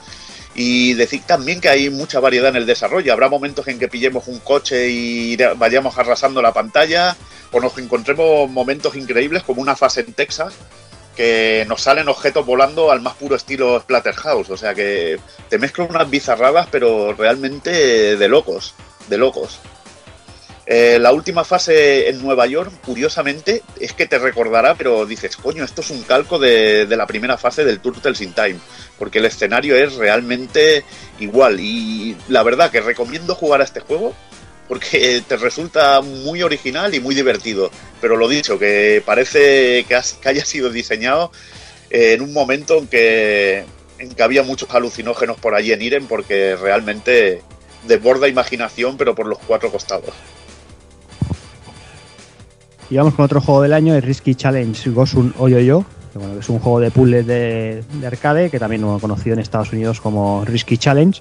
[0.54, 3.12] y decir también que hay mucha variedad en el desarrollo.
[3.12, 7.16] Habrá momentos en que pillemos un coche y vayamos arrasando la pantalla
[7.52, 10.54] o nos encontremos momentos increíbles como una fase en Texas
[11.16, 14.50] que nos salen objetos volando al más puro estilo Splatterhouse.
[14.50, 18.74] O sea que te mezclan unas bizarradas pero realmente de locos,
[19.08, 19.60] de locos.
[20.64, 25.64] Eh, la última fase en Nueva York, curiosamente, es que te recordará, pero dices, coño,
[25.64, 28.58] esto es un calco de, de la primera fase del Turtles in Time,
[28.96, 30.84] porque el escenario es realmente
[31.18, 31.58] igual.
[31.58, 34.14] Y la verdad que recomiendo jugar a este juego
[34.72, 37.70] porque te resulta muy original y muy divertido.
[38.00, 39.94] Pero lo dicho, que parece que,
[40.24, 41.30] haya sido diseñado
[41.90, 43.66] en un momento en que,
[43.98, 47.42] en que había muchos alucinógenos por allí en Iren, porque realmente
[47.86, 50.14] desborda imaginación, pero por los cuatro costados.
[52.88, 55.84] Y vamos con otro juego del año, el Risky Challenge Gosun Oyoyo,
[56.14, 59.40] que bueno, es un juego de puzzles de, de arcade, que también lo conocido en
[59.40, 61.20] Estados Unidos como Risky Challenge.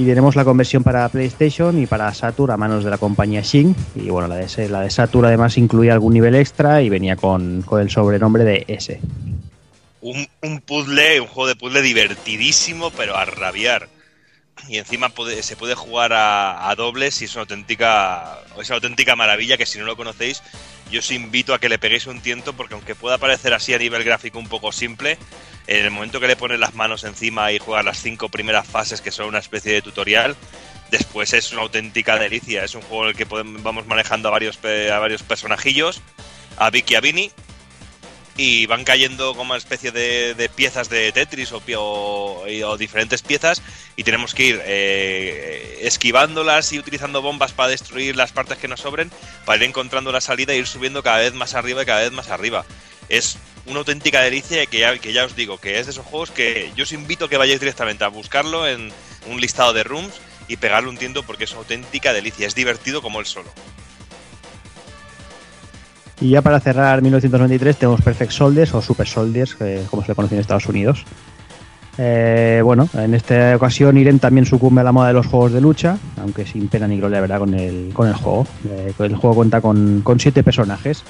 [0.00, 3.76] Y tenemos la conversión para PlayStation y para Saturn a manos de la compañía Shin.
[3.94, 7.60] Y bueno, la de, la de Saturn además incluía algún nivel extra y venía con,
[7.60, 8.98] con el sobrenombre de S.
[10.00, 13.88] Un, un puzzle, un juego de puzzle divertidísimo, pero a rabiar.
[14.70, 19.16] Y encima se puede jugar a, a dobles y es una auténtica, es una auténtica
[19.16, 20.44] maravilla que si no lo conocéis,
[20.92, 23.78] yo os invito a que le peguéis un tiento porque aunque pueda parecer así a
[23.78, 25.18] nivel gráfico un poco simple,
[25.66, 29.00] en el momento que le pones las manos encima y juegas las cinco primeras fases
[29.00, 30.36] que son una especie de tutorial,
[30.92, 32.62] después es una auténtica delicia.
[32.62, 36.00] Es un juego en el que vamos manejando a varios, a varios personajillos,
[36.58, 37.32] a Vicky y a Vini,
[38.42, 43.20] y van cayendo como una especie de, de piezas de Tetris o, o- o diferentes
[43.20, 43.60] piezas
[43.96, 48.80] y tenemos que ir eh, esquivándolas y utilizando bombas para destruir las partes que nos
[48.80, 49.10] sobren
[49.44, 52.12] para ir encontrando la salida e ir subiendo cada vez más arriba y cada vez
[52.12, 52.64] más arriba.
[53.10, 53.36] Es
[53.66, 56.72] una auténtica delicia que ya, que ya os digo que es de esos juegos que
[56.76, 58.90] yo os invito a que vayáis directamente a buscarlo en
[59.26, 60.14] un listado de rooms
[60.48, 63.52] y pegarle un tiento porque es una auténtica delicia, es divertido como el solo.
[66.20, 69.56] Y ya para cerrar 1993 tenemos Perfect Soldiers o Super Soldiers,
[69.88, 71.04] como se le conoce en Estados Unidos.
[72.02, 75.60] Eh, bueno, en esta ocasión Irem también sucumbe a la moda de los juegos de
[75.60, 77.40] lucha, aunque sin pena ni gloria, ¿verdad?
[77.40, 78.46] Con el, con el juego.
[78.68, 81.04] Eh, el juego cuenta con, con siete personajes.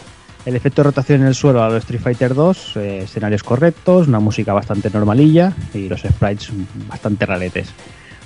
[0.47, 4.09] El efecto de rotación en el suelo a los Street Fighter 2, eh, escenarios correctos,
[4.09, 6.51] una música bastante normalilla y los sprites
[6.89, 7.69] bastante raretes.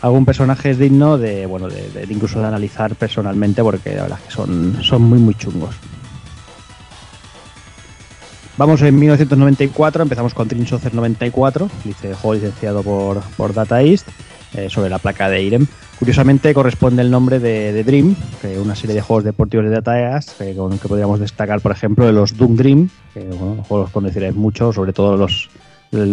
[0.00, 4.26] Algún personaje es digno de, bueno, de incluso de analizar personalmente porque la verdad es
[4.26, 5.74] que son, son muy muy chungos.
[8.56, 14.06] Vamos en 1994, empezamos con Dream Saucer 94, dice juego licenciado por, por Data East,
[14.54, 15.66] eh, sobre la placa de Irem.
[15.98, 18.14] Curiosamente corresponde el nombre de, Dream,
[18.62, 22.36] una serie de juegos deportivos de Data East, con que podríamos destacar, por ejemplo, los
[22.36, 25.50] Doom Dream, que bueno, los juegos conoceréis mucho, sobre todo los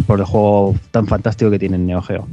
[0.08, 2.28] por el juego tan fantástico que tiene Neo Geo.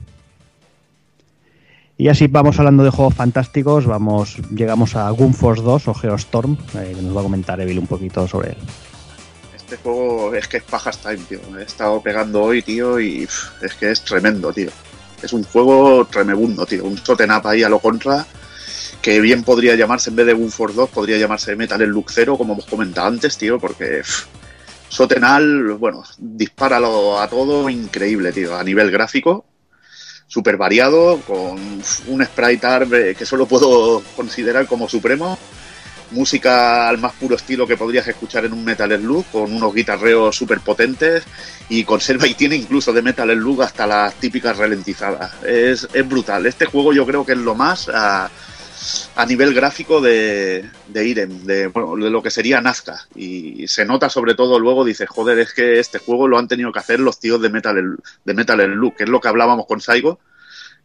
[1.98, 6.92] Y así vamos hablando de juegos fantásticos, vamos llegamos a Gunforce 2 o Geostorm, eh,
[6.94, 8.56] que nos va a comentar Evil un poquito sobre él.
[9.68, 11.40] Este juego es que es pajas time, tío.
[11.58, 13.24] He estado pegando hoy, tío, y
[13.60, 14.70] es que es tremendo, tío.
[15.22, 16.84] Es un juego tremebundo, tío.
[16.84, 18.24] Un totem up ahí a lo contra,
[19.02, 22.38] que bien podría llamarse, en vez de Gun Force 2, podría llamarse Metal Slug 0,
[22.38, 24.24] como hemos comentado antes, tío, porque pff,
[24.88, 28.56] Sotenal, bueno, dispara lo- a todo increíble, tío.
[28.56, 29.44] A nivel gráfico,
[30.26, 31.58] súper variado, con
[32.06, 35.38] un sprite art eh, que solo puedo considerar como supremo
[36.10, 40.36] música al más puro estilo que podrías escuchar en un Metal Slug, con unos guitarreos
[40.36, 41.24] súper potentes
[41.68, 45.42] y conserva y tiene incluso de Metal Slug hasta las típicas ralentizadas.
[45.44, 46.46] Es, es brutal.
[46.46, 48.30] Este juego yo creo que es lo más a,
[49.16, 53.06] a nivel gráfico de, de Irem, de, bueno, de lo que sería Nazca.
[53.14, 56.72] Y se nota sobre todo luego, dices, joder, es que este juego lo han tenido
[56.72, 59.80] que hacer los tíos de Metal, de Metal Slug, que es lo que hablábamos con
[59.80, 60.20] Saigo,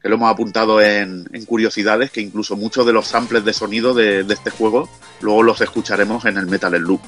[0.04, 4.26] que lo hemos apuntado en, curiosidades, que incluso muchos de los samples de sonido de,
[4.26, 4.90] de este juego
[5.22, 7.00] luego los escucharemos en el Metal Loop.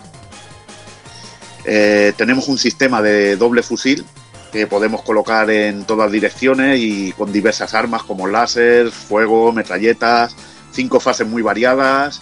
[1.66, 4.06] Eh, tenemos un sistema de doble fusil
[4.54, 10.34] que podemos colocar en todas direcciones y con diversas armas como láser, fuego, metralletas,
[10.72, 12.22] cinco fases muy variadas,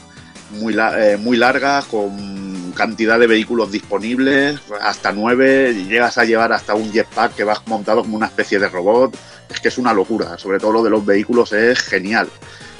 [0.53, 6.73] muy, eh, muy largas, con cantidad de vehículos disponibles, hasta nueve, llegas a llevar hasta
[6.73, 9.15] un jetpack que vas montado como una especie de robot,
[9.49, 12.27] es que es una locura, sobre todo lo de los vehículos es genial.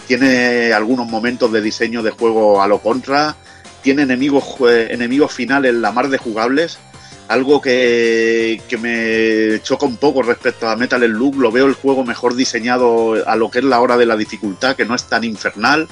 [0.08, 3.35] Tiene algunos momentos de diseño de juego a lo contra,
[3.82, 6.80] tiene enemigos, eh, enemigos finales la mar de jugables,
[7.27, 11.35] algo que, que me choca un poco respecto a Metal Slug.
[11.35, 14.76] Lo veo el juego mejor diseñado a lo que es la hora de la dificultad,
[14.76, 15.88] que no es tan infernal.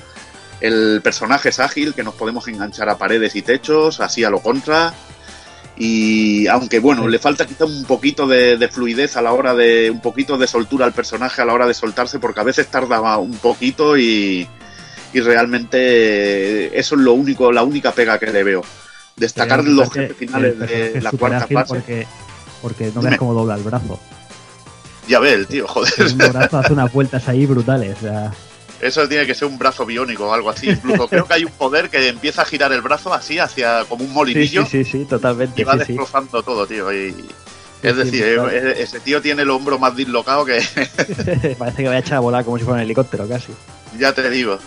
[0.62, 4.40] El personaje es ágil, que nos podemos enganchar a paredes y techos, así a lo
[4.40, 4.94] contra.
[5.76, 9.90] Y aunque bueno, le falta quizá un poquito de, de fluidez a la hora de.
[9.90, 13.18] un poquito de soltura al personaje a la hora de soltarse, porque a veces tarda
[13.18, 14.48] un poquito y,
[15.14, 18.62] y realmente eso es lo único, la única pega que le veo.
[19.16, 21.76] Destacar los jefes finales de la cuarta fase.
[21.76, 22.08] Porque,
[22.62, 24.00] porque no ves cómo dobla el brazo.
[25.08, 25.94] Ya ve el tío, joder.
[25.98, 27.98] El brazo hace unas vueltas ahí brutales.
[27.98, 28.32] o sea,
[28.82, 30.70] Eso tiene que ser un brazo biónico o algo así.
[30.70, 34.04] Incluso creo que hay un poder que empieza a girar el brazo así hacia como
[34.04, 35.62] un molinillo sí, sí, sí, totalmente.
[35.62, 35.86] y va sí, sí.
[35.94, 36.92] destrozando todo, tío.
[36.92, 37.16] Y,
[37.84, 38.24] es decir,
[38.78, 40.62] ese tío tiene el hombro más dislocado que
[41.58, 43.54] Parece que va a echar a volar como si fuera un helicóptero casi.
[43.98, 44.60] ya te digo.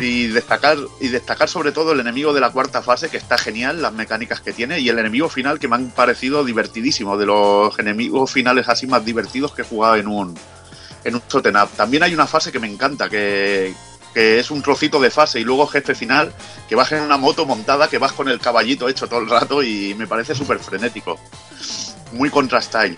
[0.00, 3.82] Y destacar, y destacar sobre todo el enemigo de la cuarta fase, que está genial,
[3.82, 7.78] las mecánicas que tiene, y el enemigo final que me han parecido divertidísimo, de los
[7.78, 10.34] enemigos finales así más divertidos que he jugado en un,
[11.04, 11.70] en un shoot'em up.
[11.76, 13.74] También hay una fase que me encanta, que,
[14.14, 16.32] que es un trocito de fase y luego jefe final,
[16.68, 19.62] que vas en una moto montada, que vas con el caballito hecho todo el rato
[19.62, 21.18] y me parece súper frenético.
[22.12, 22.96] Muy contra style.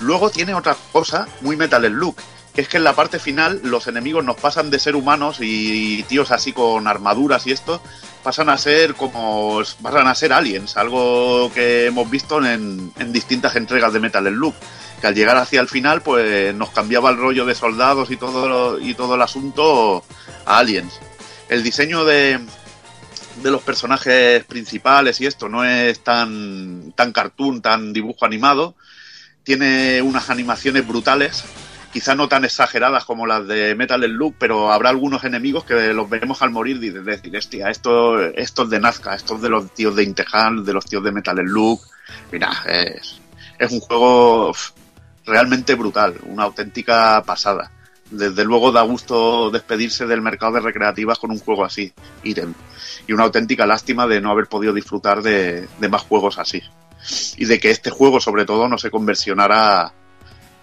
[0.00, 2.16] Luego tiene otra cosa muy Metal Slug,
[2.54, 6.02] que es que en la parte final los enemigos nos pasan de ser humanos y
[6.04, 7.80] tíos así con armaduras y esto,
[8.22, 13.56] pasan a ser como pasan a ser aliens, algo que hemos visto en, en distintas
[13.56, 14.54] entregas de Metal Slug,
[15.00, 18.78] que al llegar hacia el final pues nos cambiaba el rollo de soldados y todo
[18.78, 20.04] y todo el asunto
[20.44, 20.98] a aliens.
[21.48, 22.40] El diseño de
[23.42, 28.74] de los personajes principales y esto no es tan tan cartoon, tan dibujo animado,
[29.44, 31.44] tiene unas animaciones brutales,
[31.92, 36.10] quizá no tan exageradas como las de Metal Slug, pero habrá algunos enemigos que los
[36.10, 39.48] veremos al morir y de decir, hostia, esto, esto es de Nazca, esto es de
[39.48, 41.80] los tíos de Intehan, de los tíos de Metal Slug.
[42.30, 43.20] Mira, es,
[43.58, 44.52] es un juego
[45.28, 47.70] realmente brutal, una auténtica pasada.
[48.10, 51.92] Desde luego da gusto despedirse del mercado de recreativas con un juego así,
[52.24, 52.54] Irem.
[53.06, 56.62] Y una auténtica lástima de no haber podido disfrutar de, más juegos así.
[57.36, 59.92] Y de que este juego, sobre todo, no se conversionara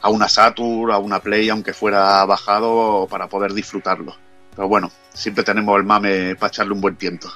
[0.02, 4.16] a una Saturn, a una Play, aunque fuera bajado para poder disfrutarlo.
[4.56, 7.32] Pero bueno, siempre tenemos el mame para echarle un buen tiento.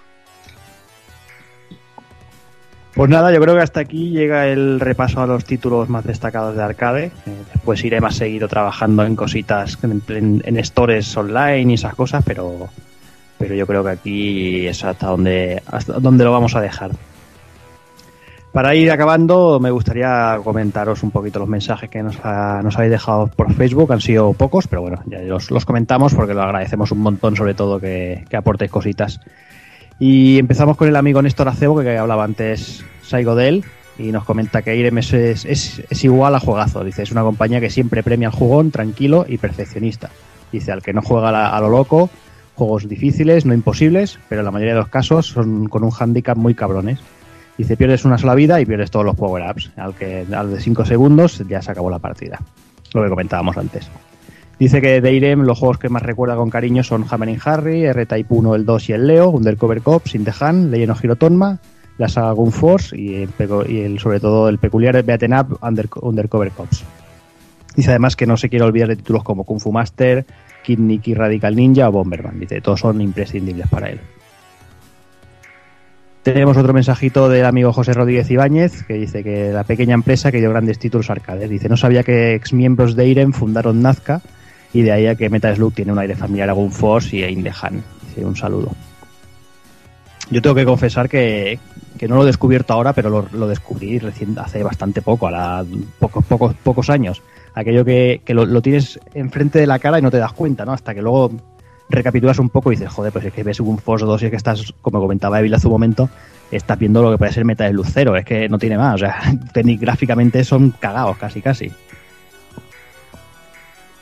[2.95, 6.55] Pues nada, yo creo que hasta aquí llega el repaso a los títulos más destacados
[6.55, 7.11] de arcade.
[7.53, 12.67] Después iré más seguido trabajando en cositas, en, stores online y esas cosas, pero,
[13.37, 16.91] pero yo creo que aquí es hasta donde, hasta lo vamos a dejar.
[18.51, 23.53] Para ir acabando, me gustaría comentaros un poquito los mensajes que nos habéis dejado por
[23.53, 23.93] Facebook.
[23.93, 27.53] Han sido pocos, pero bueno, ya los, los comentamos porque lo agradecemos un montón, sobre
[27.53, 29.21] todo que, que aportéis cositas.
[29.99, 33.65] Y empezamos con el amigo Néstor Acebo, que hablaba antes Saigo de él,
[33.97, 36.85] y nos comenta que Irem es, igual a juegazo.
[36.85, 40.09] Dice, es una compañía que siempre premia al jugón, tranquilo y perfeccionista.
[40.53, 42.09] Dice, al que no juega a lo loco,
[42.55, 46.37] juegos difíciles, no imposibles, pero en la mayoría de los casos son con un handicap
[46.37, 46.99] muy cabrones.
[47.57, 49.71] Dice, pierdes una sola vida y pierdes todos los power-ups.
[49.75, 52.39] Al que al de 5 segundos ya se acabó la partida.
[52.93, 53.89] Lo que comentábamos antes.
[54.59, 58.27] Dice que de Irem los juegos que más recuerda con cariño son Hammering Harry, R-Type
[58.29, 61.17] 1, el 2 y el Leo, Undercover Cops, In the Hand, Legend of Hero
[61.97, 63.29] la saga Gun Force y, el,
[63.69, 66.83] y el- sobre todo el peculiar Beaten Up Under- Undercover Cops.
[67.75, 70.25] Dice además que no se quiere olvidar de títulos como Kung Fu Master,
[70.63, 72.39] Kid Nicky Radical Ninja o Bomberman.
[72.39, 73.99] Dice, todos son imprescindibles para él.
[76.23, 80.39] Tenemos otro mensajito del amigo José Rodríguez Ibáñez que dice que la pequeña empresa que
[80.39, 81.49] dio grandes títulos arcades.
[81.49, 84.21] Dice, no sabía que exmiembros de Irem fundaron Nazca
[84.73, 87.23] y de ahí a que Metal Slug tiene un aire familiar a Gun Force y
[87.23, 87.83] a Indehan.
[88.17, 88.71] Un saludo.
[90.29, 91.57] Yo tengo que confesar que,
[91.97, 95.31] que no lo he descubierto ahora, pero lo, lo descubrí recién hace bastante poco, a
[95.31, 95.65] la,
[95.99, 97.21] pocos, pocos, pocos años.
[97.55, 100.73] Aquello que, que lo, tienes enfrente de la cara y no te das cuenta, ¿no?
[100.73, 101.31] Hasta que luego
[101.89, 104.31] recapitulas un poco y dices, joder, pues es que ves un Force 2 y es
[104.31, 106.09] que estás, como comentaba Evil hace un momento,
[106.51, 108.97] estás viendo lo que puede ser Metal Slug 0, es que no tiene más, o
[108.99, 109.19] sea,
[109.53, 111.71] gráficamente son cagados casi, casi.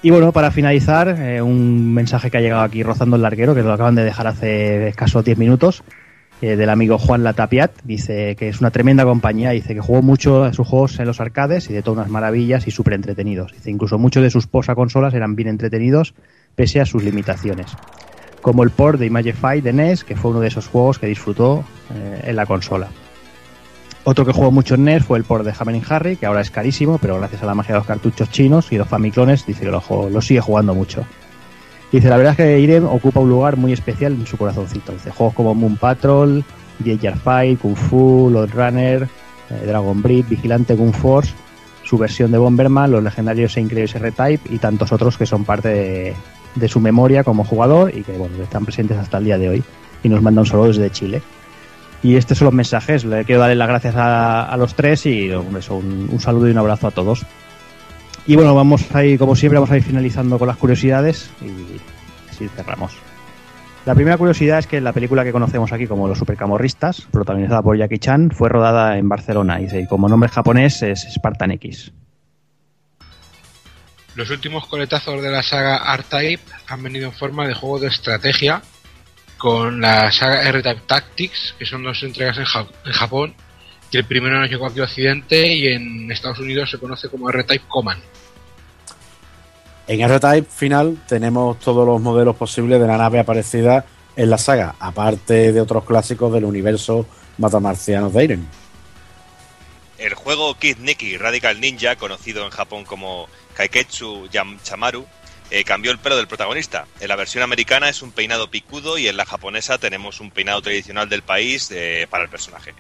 [0.04, 3.64] Y bueno, para finalizar, eh, un mensaje que ha llegado aquí rozando el larguero, que
[3.64, 5.84] lo acaban de dejar hace escasos 10 minutos,
[6.40, 7.72] eh, del amigo Juan Latapiat.
[7.84, 11.20] Dice que es una tremenda compañía, dice que jugó mucho a sus juegos en los
[11.20, 13.54] arcades y de todas unas maravillas y súper entretenidos.
[13.54, 16.14] Dice incluso muchos de sus posa consolas eran bien entretenidos
[16.56, 17.72] pese a sus limitaciones.
[18.42, 21.66] Como el port de Imagify de NES, que fue uno de esos juegos que disfrutó
[21.96, 22.88] eh, en la consola.
[24.10, 26.50] Otro que jugó mucho en NES fue el port de Hammering Harry, que ahora es
[26.50, 29.70] carísimo, pero gracias a la magia de los cartuchos chinos y los Famiclones, dice que
[29.70, 31.06] lo, lo sigue jugando mucho.
[31.92, 34.94] Dice, la verdad es que Irem ocupa un lugar muy especial en su corazoncito.
[34.94, 36.42] Dice, juegos como Moon Patrol,
[36.80, 39.10] Danger Fight, Kung Fu, Lord Runner,
[39.50, 41.34] eh, Dragon Breed, Vigilante, Kung Force,
[41.84, 45.68] su versión de Bomberman, los legendarios e increíbles R-Type y tantos otros que son parte
[45.68, 46.16] de,
[46.56, 49.64] de su memoria como jugador y que bueno, están presentes hasta el día de hoy.
[50.02, 51.22] Y nos manda un saludo desde Chile.
[52.04, 53.04] Y estos son los mensajes.
[53.06, 55.56] Le quiero darle las gracias a, a los tres y un,
[56.12, 57.26] un, saludo y un abrazo a todos.
[58.26, 61.80] Y bueno, vamos a ir, como siempre, vamos a ir finalizando con las curiosidades y
[62.30, 62.94] así cerramos.
[63.86, 67.78] La primera curiosidad es que la película que conocemos aquí como Los Supercamorristas, protagonizada por
[67.78, 71.94] Jackie Chan, fue rodada en Barcelona y como nombre japonés es Spartan X.
[74.16, 78.62] Los últimos coletazos de la saga R-Type han venido en forma de juego de estrategia
[79.38, 83.34] con la saga R-Type Tactics, que son dos entregas en, Ja- en Japón,
[83.92, 87.30] que el primero nos llegó aquí a Occidente y en Estados Unidos se conoce como
[87.30, 88.02] R-Type Command.
[89.88, 93.86] En R-Type final tenemos todos los modelos posibles de la nave aparecida
[94.16, 97.06] en la saga, aparte de otros clásicos del universo
[97.38, 98.48] matamarcianos de Iron.
[99.98, 105.06] El juego Kid Nikki Radical Ninja, conocido en Japón como Kaiketsu Yamchamaru,
[105.50, 106.86] eh, cambió el pelo del protagonista.
[107.00, 110.62] En la versión americana es un peinado picudo y en la japonesa tenemos un peinado
[110.62, 112.74] tradicional del país eh, para el personaje.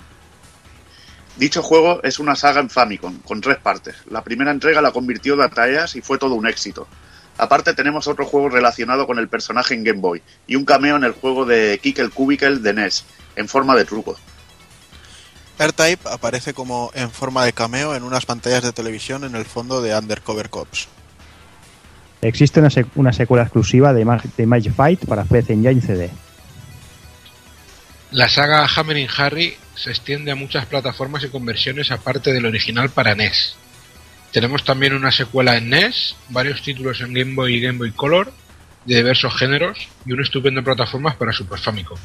[1.38, 3.96] Dicho juego es una saga en Famicom, con tres partes.
[4.10, 6.88] La primera entrega la convirtió Dataeas y fue todo un éxito.
[7.38, 11.04] Aparte tenemos otro juego relacionado con el personaje en Game Boy y un cameo en
[11.04, 13.06] el juego de Kickel Cubicle de NES,
[13.36, 14.18] en forma de truco.
[15.60, 19.82] R-Type aparece como en forma de cameo en unas pantallas de televisión en el fondo
[19.82, 20.88] de Undercover Cops.
[22.22, 26.10] Existe una, sec- una secuela exclusiva de, Mag- de Magic Fight para PC Engine CD.
[28.12, 33.14] La saga Hammering Harry se extiende a muchas plataformas y conversiones aparte del original para
[33.16, 33.56] NES.
[34.32, 38.32] Tenemos también una secuela en NES, varios títulos en Game Boy y Game Boy Color
[38.86, 41.98] de diversos géneros y un estupendo plataformas para Super Famicom.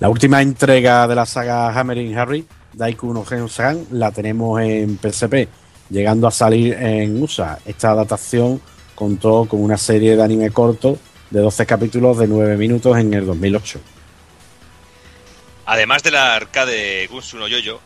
[0.00, 5.48] La última entrega de la saga Hammering Harry, Daiku no Gen-san, la tenemos en PSP,
[5.90, 7.58] llegando a salir en USA.
[7.64, 8.60] Esta adaptación
[8.94, 10.98] contó con una serie de anime corto
[11.30, 13.80] de 12 capítulos de 9 minutos en el 2008.
[15.66, 17.80] Además de la arcade Gunsun o Yoyo,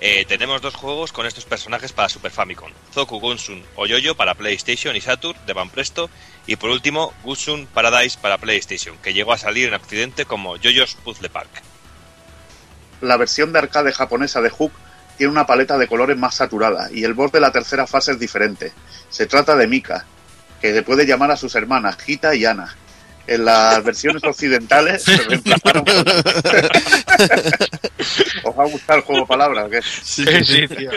[0.00, 2.70] eh, tenemos dos juegos con estos personajes para Super Famicom.
[2.92, 6.10] Zoku Gunsun o Yoyo para PlayStation y Saturn de Van Presto.
[6.46, 10.96] Y por último, Gunsun Paradise para PlayStation, que llegó a salir en Occidente como Yoyo's
[11.02, 11.48] Puzzle Park.
[13.00, 14.72] La versión de arcade japonesa de Hook
[15.16, 18.18] tiene una paleta de colores más saturada y el boss de la tercera fase es
[18.18, 18.72] diferente.
[19.08, 20.04] Se trata de Mika,
[20.60, 22.74] que le puede llamar a sus hermanas Gita y Ana.
[23.26, 25.96] En las versiones occidentales se reemplazaron por...
[28.44, 29.70] ¿Os va a gustar el juego de palabras?
[29.70, 29.80] qué?
[29.82, 30.90] Sí, sí, tío.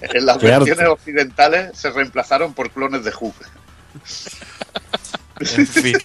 [0.00, 3.34] En las Qué versiones occidentales se reemplazaron por clones de Hook.
[5.40, 5.98] En fin.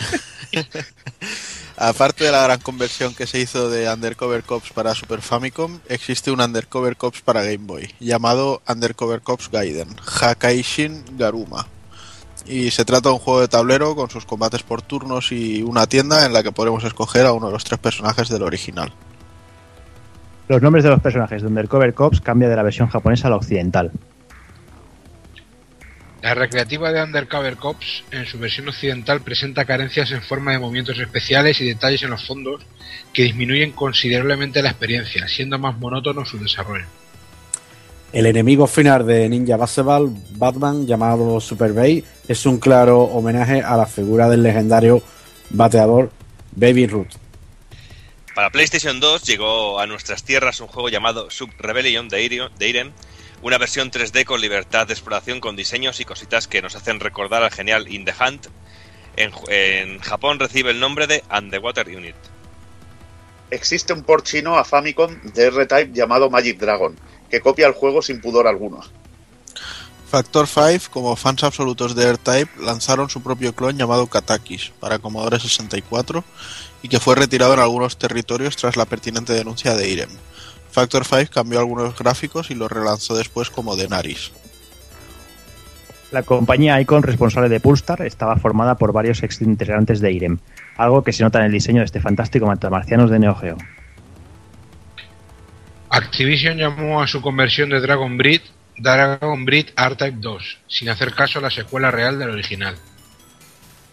[1.78, 6.32] Aparte de la gran conversión que se hizo de Undercover Cops para Super Famicom, existe
[6.32, 9.90] un Undercover Cops para Game Boy, llamado Undercover Cops Gaiden,
[10.22, 11.68] Hakaishin Garuma.
[12.46, 15.86] Y se trata de un juego de tablero con sus combates por turnos y una
[15.86, 18.94] tienda en la que podremos escoger a uno de los tres personajes del original.
[20.48, 23.38] Los nombres de los personajes de Undercover Cops cambian de la versión japonesa a la
[23.38, 23.92] occidental.
[26.26, 30.98] La recreativa de Undercover Cops, en su versión occidental, presenta carencias en forma de movimientos
[30.98, 32.64] especiales y detalles en los fondos
[33.14, 36.88] que disminuyen considerablemente la experiencia, siendo más monótono su desarrollo.
[38.12, 43.78] El enemigo final de Ninja Baseball, Batman, llamado Super Bay, es un claro homenaje a
[43.78, 45.04] la figura del legendario
[45.52, 46.12] bateador
[46.56, 47.14] Baby Ruth.
[48.34, 52.68] Para PlayStation 2 llegó a nuestras tierras un juego llamado Sub Rebellion de Irem, de
[52.68, 52.92] Irem,
[53.46, 57.44] una versión 3D con libertad de exploración con diseños y cositas que nos hacen recordar
[57.44, 58.48] al genial In the Hunt.
[59.18, 62.16] En, en Japón recibe el nombre de Underwater Unit.
[63.52, 66.96] Existe un port chino a Famicom de R-Type llamado Magic Dragon,
[67.30, 68.80] que copia el juego sin pudor alguno.
[70.10, 75.40] Factor 5, como fans absolutos de R-Type, lanzaron su propio clon llamado Katakis para Commodore
[75.40, 76.24] 64
[76.82, 80.10] y que fue retirado en algunos territorios tras la pertinente denuncia de Irem.
[80.76, 84.34] Factor 5 cambió algunos gráficos y lo relanzó después como Denaris.
[86.12, 90.38] La compañía Icon, responsable de Pulstar, estaba formada por varios ex integrantes de IREM,
[90.76, 93.58] algo que se nota en el diseño de este fantástico matamarcianos de Neo Geo.
[95.92, 98.42] Activision llamó a su conversión de Dragon Breed
[98.78, 102.76] Dragon Breed R-Type 2, sin hacer caso a la secuela real del original.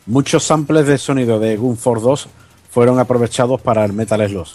[0.07, 2.29] Muchos samples de sonido de Gunforce 2
[2.73, 4.49] fueron aprovechados para el Metal Slug.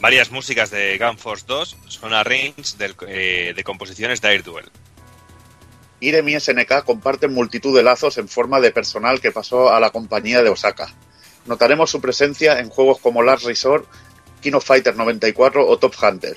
[0.00, 2.76] Varias músicas de Gunforce 2 son arranges
[3.08, 4.70] eh, de composiciones de Air Duel.
[6.00, 9.90] Irem y SNK comparten multitud de lazos en forma de personal que pasó a la
[9.90, 10.94] compañía de Osaka.
[11.46, 13.86] Notaremos su presencia en juegos como Last Resort,
[14.42, 16.36] King of Fighters 94 o Top Hunter.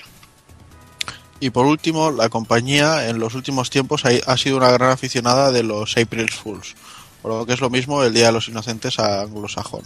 [1.41, 5.63] Y por último, la compañía en los últimos tiempos ha, sido una gran aficionada de
[5.63, 6.75] los April Fools,
[7.23, 9.83] o lo que es lo mismo el Día de los Inocentes a anglosajón,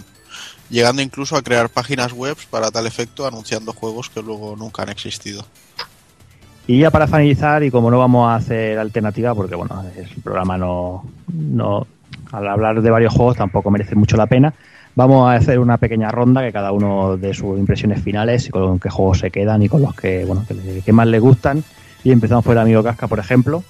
[0.73, 4.89] llegando incluso a crear páginas web para tal efecto anunciando juegos que luego nunca han
[4.89, 5.45] existido.
[6.65, 10.57] Y ya para finalizar, y como no vamos a hacer alternativa, porque bueno, el programa
[10.57, 11.85] no, no
[12.31, 14.53] al hablar de varios juegos tampoco merece mucho la pena,
[14.95, 18.79] vamos a hacer una pequeña ronda que cada uno de sus impresiones finales y con
[18.79, 21.63] qué juegos se quedan y con los que bueno que, le- que más le gustan.
[22.03, 23.63] Y empezamos por el amigo Casca, por ejemplo.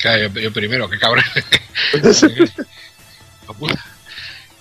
[0.00, 1.24] Claro, yo, yo primero, qué cabrón.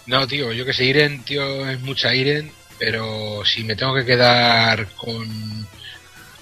[0.06, 4.06] No, tío, yo que sé, Iren, tío, es mucha Iren, pero si me tengo que
[4.06, 5.68] quedar con,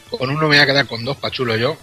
[0.09, 1.77] con uno, me voy a quedar con dos, pachulo yo,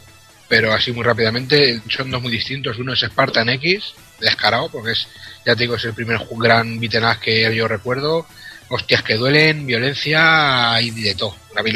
[0.49, 2.79] pero así muy rápidamente, son dos muy distintos.
[2.79, 5.07] Uno es Spartan X, descarado, porque es,
[5.47, 8.27] ya te digo, es el primer gran beaten up que yo recuerdo.
[8.71, 11.35] Hostias que duelen, violencia y de todo.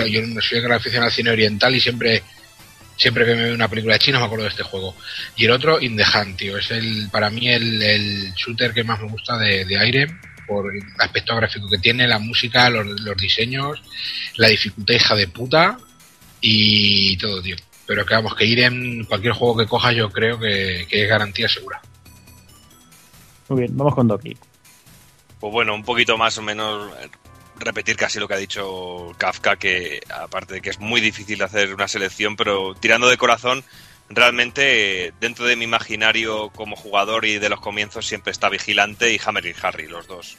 [0.08, 2.22] Yo soy gran aficionado al cine oriental y siempre
[2.96, 4.94] siempre que me veo una película de China me acuerdo de este juego.
[5.36, 6.56] Y el otro, In the Hunt, tío.
[6.56, 10.74] Es el, para mí el, el shooter que más me gusta de, de Irem por
[10.74, 13.82] el aspecto gráfico que tiene, la música, los, los diseños,
[14.36, 15.78] la dificultad hija de puta
[16.40, 17.56] y todo, tío.
[17.86, 21.48] Pero que vamos, que Irem, cualquier juego que coja yo creo que, que es garantía
[21.48, 21.80] segura.
[23.48, 24.36] Muy bien, vamos con Doki.
[25.40, 26.92] Pues bueno, un poquito más o menos
[27.64, 31.74] repetir casi lo que ha dicho Kafka, que aparte de que es muy difícil hacer
[31.74, 33.64] una selección, pero tirando de corazón,
[34.08, 39.12] realmente eh, dentro de mi imaginario como jugador y de los comienzos siempre está Vigilante
[39.12, 40.36] y Hammer y Harry, los dos.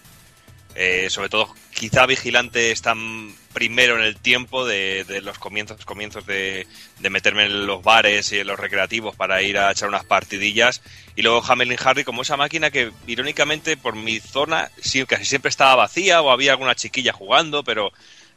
[0.76, 6.66] Eh, sobre todo, quizá Vigilante están primero en el tiempo de, los comienzos, comienzos de,
[7.00, 10.82] de meterme en los bares y en los recreativos para ir a echar unas partidillas.
[11.16, 15.50] Y luego Hamelin Harry como esa máquina que, irónicamente, por mi zona sí, casi siempre
[15.50, 17.92] estaba vacía o había alguna chiquilla jugando, pero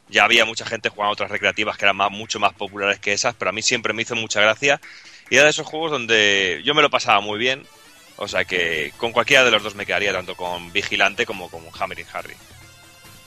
[0.09, 3.35] ya había mucha gente jugando otras recreativas que eran más, mucho más populares que esas,
[3.35, 4.79] pero a mí siempre me hizo mucha gracia.
[5.29, 7.63] Y era de esos juegos donde yo me lo pasaba muy bien.
[8.17, 11.61] O sea que con cualquiera de los dos me quedaría, tanto con Vigilante como con
[11.79, 12.35] Hammering Harry.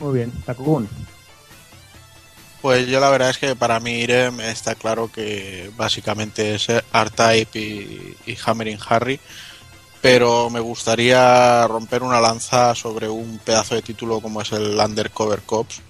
[0.01, 0.89] Muy bien, Takukun.
[2.61, 7.59] Pues yo la verdad es que para mí Irem está claro que básicamente es R-Type
[7.59, 9.19] y, y Hammering Harry,
[10.03, 15.41] pero me gustaría romper una lanza sobre un pedazo de título como es el Undercover
[15.41, 15.81] Cops,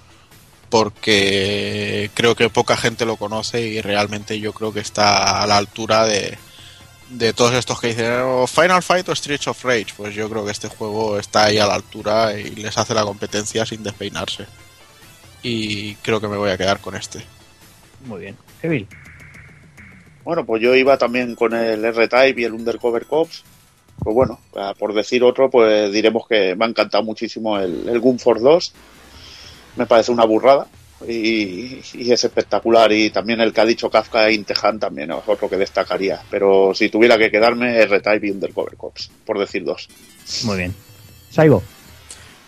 [0.68, 5.56] porque creo que poca gente lo conoce y realmente yo creo que está a la
[5.56, 6.38] altura de,
[7.10, 9.88] de todos estos que dicen "Oh, Final Fight o Streets of Rage.
[9.96, 13.04] Pues yo creo que este juego está ahí a la altura y les hace la
[13.04, 14.46] competencia sin despeinarse.
[15.42, 17.24] Y creo que me voy a quedar con este.
[18.04, 18.36] Muy bien.
[18.62, 18.86] Evil.
[20.24, 23.42] Bueno, pues yo iba también con el R-Type y el Undercover Cops.
[23.98, 24.40] Pues bueno,
[24.78, 28.72] por decir otro, pues diremos que me ha encantado muchísimo el, el Gunforce 2.
[29.76, 30.66] Me parece una burrada
[31.08, 32.92] y, y es espectacular.
[32.92, 36.20] Y también el que ha dicho Kafka Intehan también es otro que destacaría.
[36.30, 39.88] Pero si tuviera que quedarme, R-Type y Undercover Cops, por decir dos.
[40.44, 40.74] Muy bien.
[41.30, 41.62] Saigo.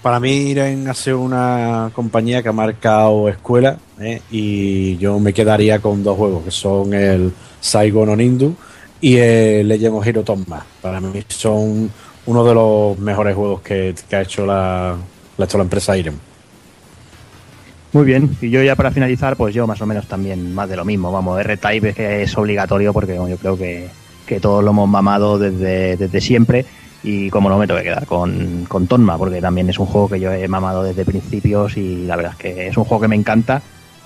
[0.02, 4.20] Para mí, Iren ha sido una compañía que ha marcado escuela ¿eh?
[4.32, 8.52] y yo me quedaría con dos juegos que son el Saigo no Nindu
[9.00, 10.66] y el Legend of Hero Tomba.
[10.80, 11.88] Para mí son
[12.26, 14.96] uno de los mejores juegos que, que ha hecho la,
[15.36, 16.18] la, ha hecho la empresa Iren.
[17.92, 20.76] Muy bien, y yo ya para finalizar, pues yo más o menos también más de
[20.76, 21.12] lo mismo.
[21.12, 23.88] Vamos, R-Type es, que es obligatorio porque yo creo que,
[24.26, 26.64] que todos lo hemos mamado desde, desde siempre.
[27.04, 30.08] Y como no me tengo que quedar con, con Tonma, porque también es un juego
[30.08, 33.08] que yo he mamado desde principios y la verdad es que es un juego que
[33.08, 33.60] me encanta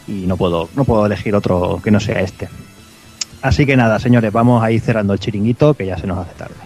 [0.09, 2.49] y no puedo, no puedo elegir otro que no sea este.
[3.43, 6.35] Así que nada, señores, vamos a ir cerrando el chiringuito que ya se nos hace
[6.35, 6.66] tarde.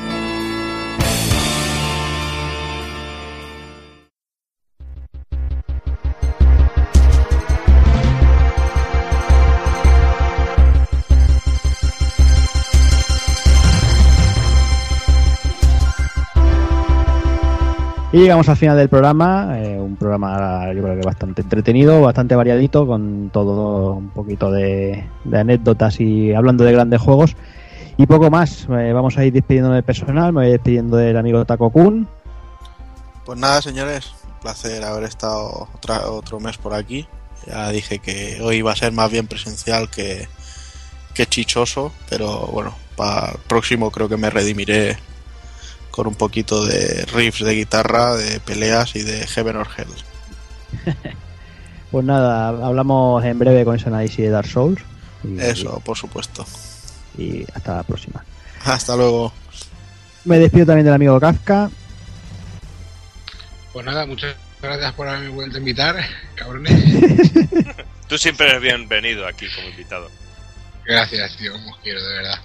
[18.13, 22.35] Y llegamos al final del programa, eh, un programa yo creo que bastante entretenido, bastante
[22.35, 27.35] variadito, con todo un poquito de, anécdotas y hablando de grandes juegos.
[27.97, 31.45] Y poco más, Eh, vamos a ir despidiendo del personal, me voy despidiendo del amigo
[31.45, 32.05] Taco Kun.
[33.25, 37.07] Pues nada, señores, un placer haber estado otra- otro mes por aquí.
[37.47, 40.27] Ya dije que hoy iba a ser más bien presencial que,
[41.13, 44.97] que chichoso, pero bueno, para el próximo creo que me redimiré
[45.91, 49.87] con un poquito de riffs de guitarra, de peleas y de Heaven or Hell.
[51.91, 54.81] Pues nada, hablamos en breve con ese análisis de Dark Souls.
[55.25, 56.45] Y, Eso, por supuesto.
[57.17, 58.23] Y hasta la próxima.
[58.63, 59.33] Hasta luego.
[60.23, 61.69] Me despido también del amigo Kafka.
[63.73, 65.97] Pues nada, muchas gracias por haberme vuelto a invitar,
[66.35, 66.73] cabrones.
[68.07, 70.09] Tú siempre eres bienvenido aquí como invitado.
[70.85, 72.39] Gracias, tío, como os quiero, de verdad.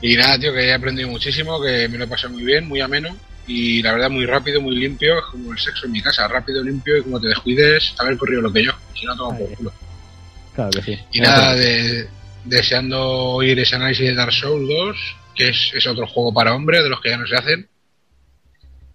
[0.00, 2.80] Y nada, tío, que he aprendido muchísimo, que me lo he pasado muy bien, muy
[2.80, 3.16] ameno.
[3.46, 6.62] Y la verdad, muy rápido, muy limpio, es como el sexo en mi casa, rápido,
[6.62, 9.72] limpio y como te descuides, haber corrido lo que yo, si no tomo por culo.
[10.54, 10.98] Claro que sí.
[11.12, 12.08] Y nada, de,
[12.44, 14.96] deseando oír ese análisis de Dark Souls 2,
[15.36, 17.68] que es, es otro juego para hombres, de los que ya no se hacen.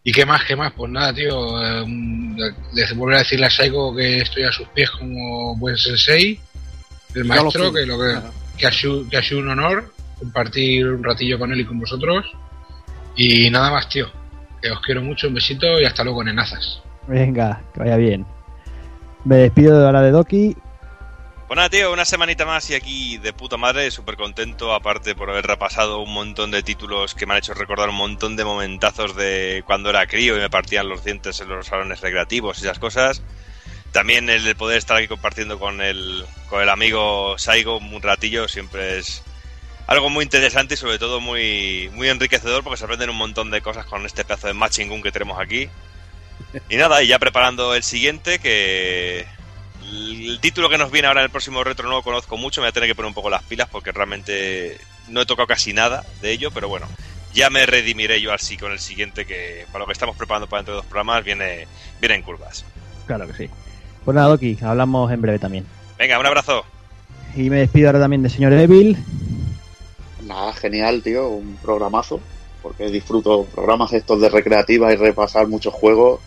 [0.03, 0.73] ¿Y qué más, qué más?
[0.73, 1.31] Pues nada, tío,
[1.63, 1.85] eh,
[2.73, 6.39] de, volver a decirle a Saiko que estoy a sus pies como buen sensei,
[7.13, 8.19] el maestro, que, lo que,
[8.57, 11.79] que, ha sido, que ha sido un honor compartir un ratillo con él y con
[11.79, 12.25] vosotros.
[13.15, 14.07] Y nada más, tío,
[14.61, 16.81] que os quiero mucho, un besito y hasta luego, nenazas.
[17.07, 18.25] Venga, que vaya bien.
[19.25, 20.55] Me despido de ahora de Doki.
[21.47, 25.29] Pues nada, tío, una semanita más y aquí de puta madre, súper contento, aparte por
[25.29, 29.17] haber repasado un montón de títulos que me han hecho recordar un montón de momentazos
[29.17, 32.79] de cuando era crío y me partían los dientes en los salones recreativos y esas
[32.79, 33.21] cosas.
[33.91, 38.47] También el de poder estar aquí compartiendo con el, con el amigo Saigo un ratillo
[38.47, 39.21] siempre es
[39.91, 43.61] algo muy interesante y sobre todo muy, muy enriquecedor porque se aprenden un montón de
[43.61, 45.67] cosas con este pedazo de matching gun que tenemos aquí.
[46.69, 49.25] Y nada, y ya preparando el siguiente, que
[49.91, 52.65] el título que nos viene ahora en el próximo retro no lo conozco mucho, me
[52.65, 54.77] voy a tener que poner un poco las pilas porque realmente
[55.09, 56.87] no he tocado casi nada de ello, pero bueno,
[57.33, 60.59] ya me redimiré yo así con el siguiente que para lo que estamos preparando para
[60.61, 61.67] dentro de dos programas viene,
[61.99, 62.63] viene en curvas.
[63.07, 63.49] Claro que sí.
[64.05, 65.65] Pues nada, Doki, hablamos en breve también.
[65.97, 66.63] Venga, un abrazo.
[67.35, 68.97] Y me despido ahora también del señor Evil.
[70.31, 72.21] Nada, genial, tío, un programazo,
[72.61, 76.21] porque disfruto programas estos de recreativa y repasar muchos juegos,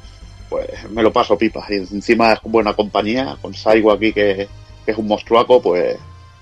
[0.51, 1.71] pues me lo paso pipas.
[1.71, 4.47] Y encima es buena compañía, con Saigo aquí que,
[4.85, 5.97] que es un monstruaco, pues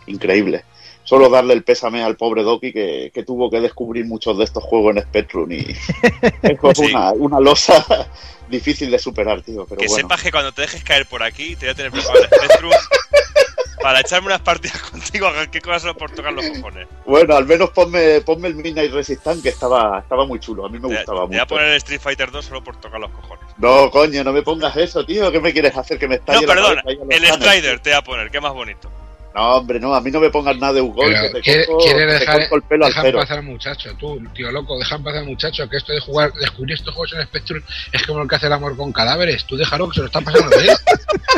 [0.07, 0.65] increíble.
[1.05, 4.63] Solo darle el pésame al pobre Doki que, que tuvo que descubrir muchos de estos
[4.65, 5.67] juegos en Spectrum y
[6.43, 6.85] es como Sí.
[6.87, 7.85] una, una losa
[8.49, 9.67] difícil de superar, tío.
[9.67, 10.03] Pero que bueno.
[10.03, 12.73] sepas que cuando te dejes caer por aquí, te voy a tener preparado el Spectrum
[13.83, 16.89] para echarme unas partidas contigo qué cosas solo por tocar los cojones.
[17.05, 20.79] Bueno, al menos ponme, ponme el Midnight Resistance que estaba, estaba muy chulo, a mí
[20.79, 21.47] me Te, gustaba te voy a mucho.
[21.55, 23.45] poner el Street Fighter 2 solo por tocar los cojones.
[23.59, 25.31] No, coño, no me pongas eso, tío.
[25.31, 25.99] ¿Qué me quieres hacer?
[25.99, 27.31] Que me No, estalle la perdón, el canes.
[27.35, 28.91] Strider te voy a poner, que más bonito.
[29.35, 31.85] No, hombre, no, a mí no me pongas nada de Ugol, que te ¿quiere- corto,
[31.85, 33.19] ¿Quieres que te dejar, corto el pelo al deja cero.
[33.21, 33.91] paz al muchacho?
[33.99, 37.23] Tú, tío loco, deja paz al muchacho que esto de jugar, descubrir estos juegos en
[37.27, 37.63] Spectrum
[37.93, 39.47] es como el que hace el amor con cadáveres.
[39.47, 40.77] Tú déjalo que se lo está pasando bien.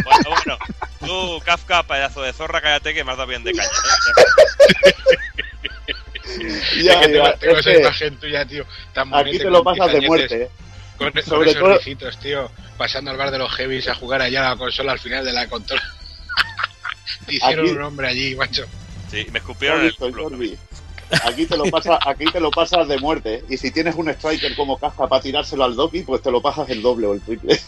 [0.05, 0.58] Bueno, bueno,
[1.07, 3.68] tú, Kafka, pedazo de zorra, cállate que me has dado bien de caña.
[3.68, 4.92] ¿eh?
[6.83, 8.65] Ya, es que ya, tengo es esa que imagen tuya, tío.
[8.92, 10.50] Tan Aquí te lo pasas de muerte, ¿eh?
[10.99, 12.50] Con, con Sobre esos todo- tío.
[12.76, 15.33] Pasando al bar de los heavies a jugar allá a la consola al final de
[15.33, 15.83] la consola.
[17.26, 18.65] Te hicieron Aquí- un hombre allí, macho.
[19.10, 20.28] Sí, me escupieron en el culo.
[21.24, 23.34] Aquí te lo pasas, aquí te lo pasas de muerte.
[23.34, 23.44] ¿eh?
[23.50, 26.68] Y si tienes un striker como caja para tirárselo al Doki, pues te lo pasas
[26.70, 27.60] el doble o el triple.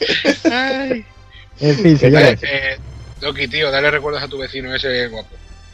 [1.61, 2.41] En fin, señores.
[2.43, 2.79] Eh,
[3.21, 5.29] Doki, tío, dale recuerdos a tu vecino ese guapo.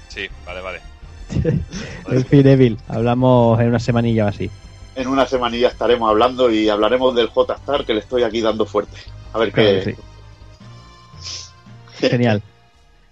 [0.09, 0.81] Sí, vale, vale.
[2.11, 2.79] En fin, Evil.
[2.89, 4.51] Hablamos en una semanilla o así.
[4.95, 8.97] En una semanilla estaremos hablando y hablaremos del J-Star que le estoy aquí dando fuerte.
[9.33, 9.97] A ver Claro qué.
[11.21, 12.09] sí.
[12.09, 12.43] Genial.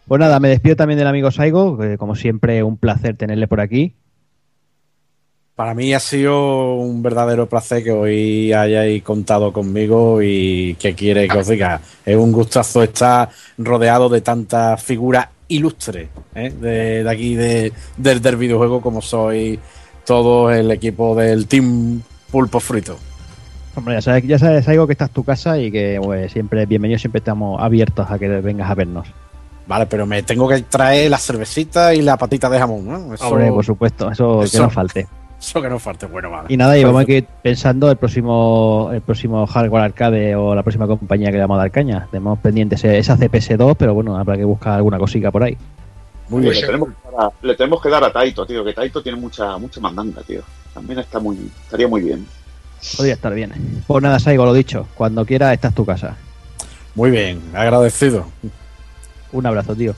[0.07, 3.61] Pues nada, me despido también del amigo Saigo, que como siempre un placer tenerle por
[3.61, 3.95] aquí.
[5.61, 11.29] Para mí ha sido un verdadero placer que hoy hayáis contado conmigo y que quiere
[11.29, 11.83] que os diga.
[12.07, 16.49] Es un gustazo estar rodeado de tantas figuras ilustres ¿eh?
[16.49, 19.61] de, de aquí de, del, del videojuego como soy
[20.07, 22.97] todo el equipo del Team Pulpo Frito.
[23.75, 26.65] Hombre, ya sabes, ya sabes Saigo que esta es tu casa y que pues, siempre
[26.65, 29.09] bienvenido, siempre estamos abiertos a que vengas a vernos.
[29.67, 33.15] Vale, pero me tengo que traer la cervecita y la patita de jamón, ¿no?
[33.15, 35.07] Eso, Hombre, por supuesto, eso, eso- que no falte.
[35.41, 36.07] Eso que no falte.
[36.07, 36.47] Bueno, vale.
[36.49, 40.63] Y nada, y vamos a ir pensando el próximo el próximo hardware arcade o la
[40.63, 42.07] próxima compañía que le vamos a dar caña.
[42.11, 45.57] Tenemos pendientes esa CPS2, pero bueno, habrá que buscar alguna cosica por ahí.
[46.29, 46.61] Muy Oye, bien.
[46.61, 49.19] le, tenemos que dar a, le tenemos que dar a Taito, tío, que Taito tiene
[49.19, 50.43] mucha mucha mandanga, tío.
[50.75, 52.27] También está muy, estaría muy bien.
[52.97, 53.83] Podría estar bien.
[53.87, 54.87] Pues nada, Saigo, lo dicho.
[54.95, 56.17] Cuando quieras, esta es tu casa.
[56.95, 58.27] Muy bien, agradecido.
[59.33, 59.95] Un abrazo, tío.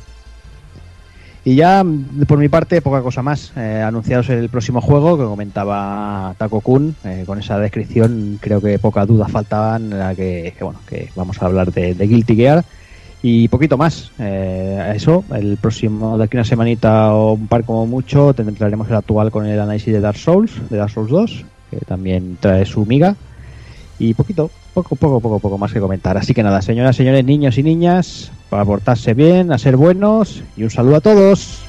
[1.44, 1.84] Y ya,
[2.28, 3.52] por mi parte, poca cosa más.
[3.56, 6.94] Eh, anunciaros el próximo juego que comentaba Taco Kun.
[7.04, 9.90] eh, con esa descripción, creo que pocas dudas faltaban.
[10.14, 12.64] que, que, bueno, que vamos a hablar de, de Guilty Gear.
[13.22, 14.10] Y poquito más.
[14.18, 18.96] Eh, eso, el próximo, de aquí una semanita o un par como mucho, tendremos el
[18.96, 22.84] actual con el análisis de Dark Souls, de Dark Souls 2, que también trae su
[22.84, 23.14] miga.
[23.98, 26.16] Y poquito, poco, poco, poco, poco más que comentar.
[26.16, 30.64] Así que nada, señoras, señores, niños y niñas, para portarse bien, a ser buenos y
[30.64, 31.61] un saludo a todos.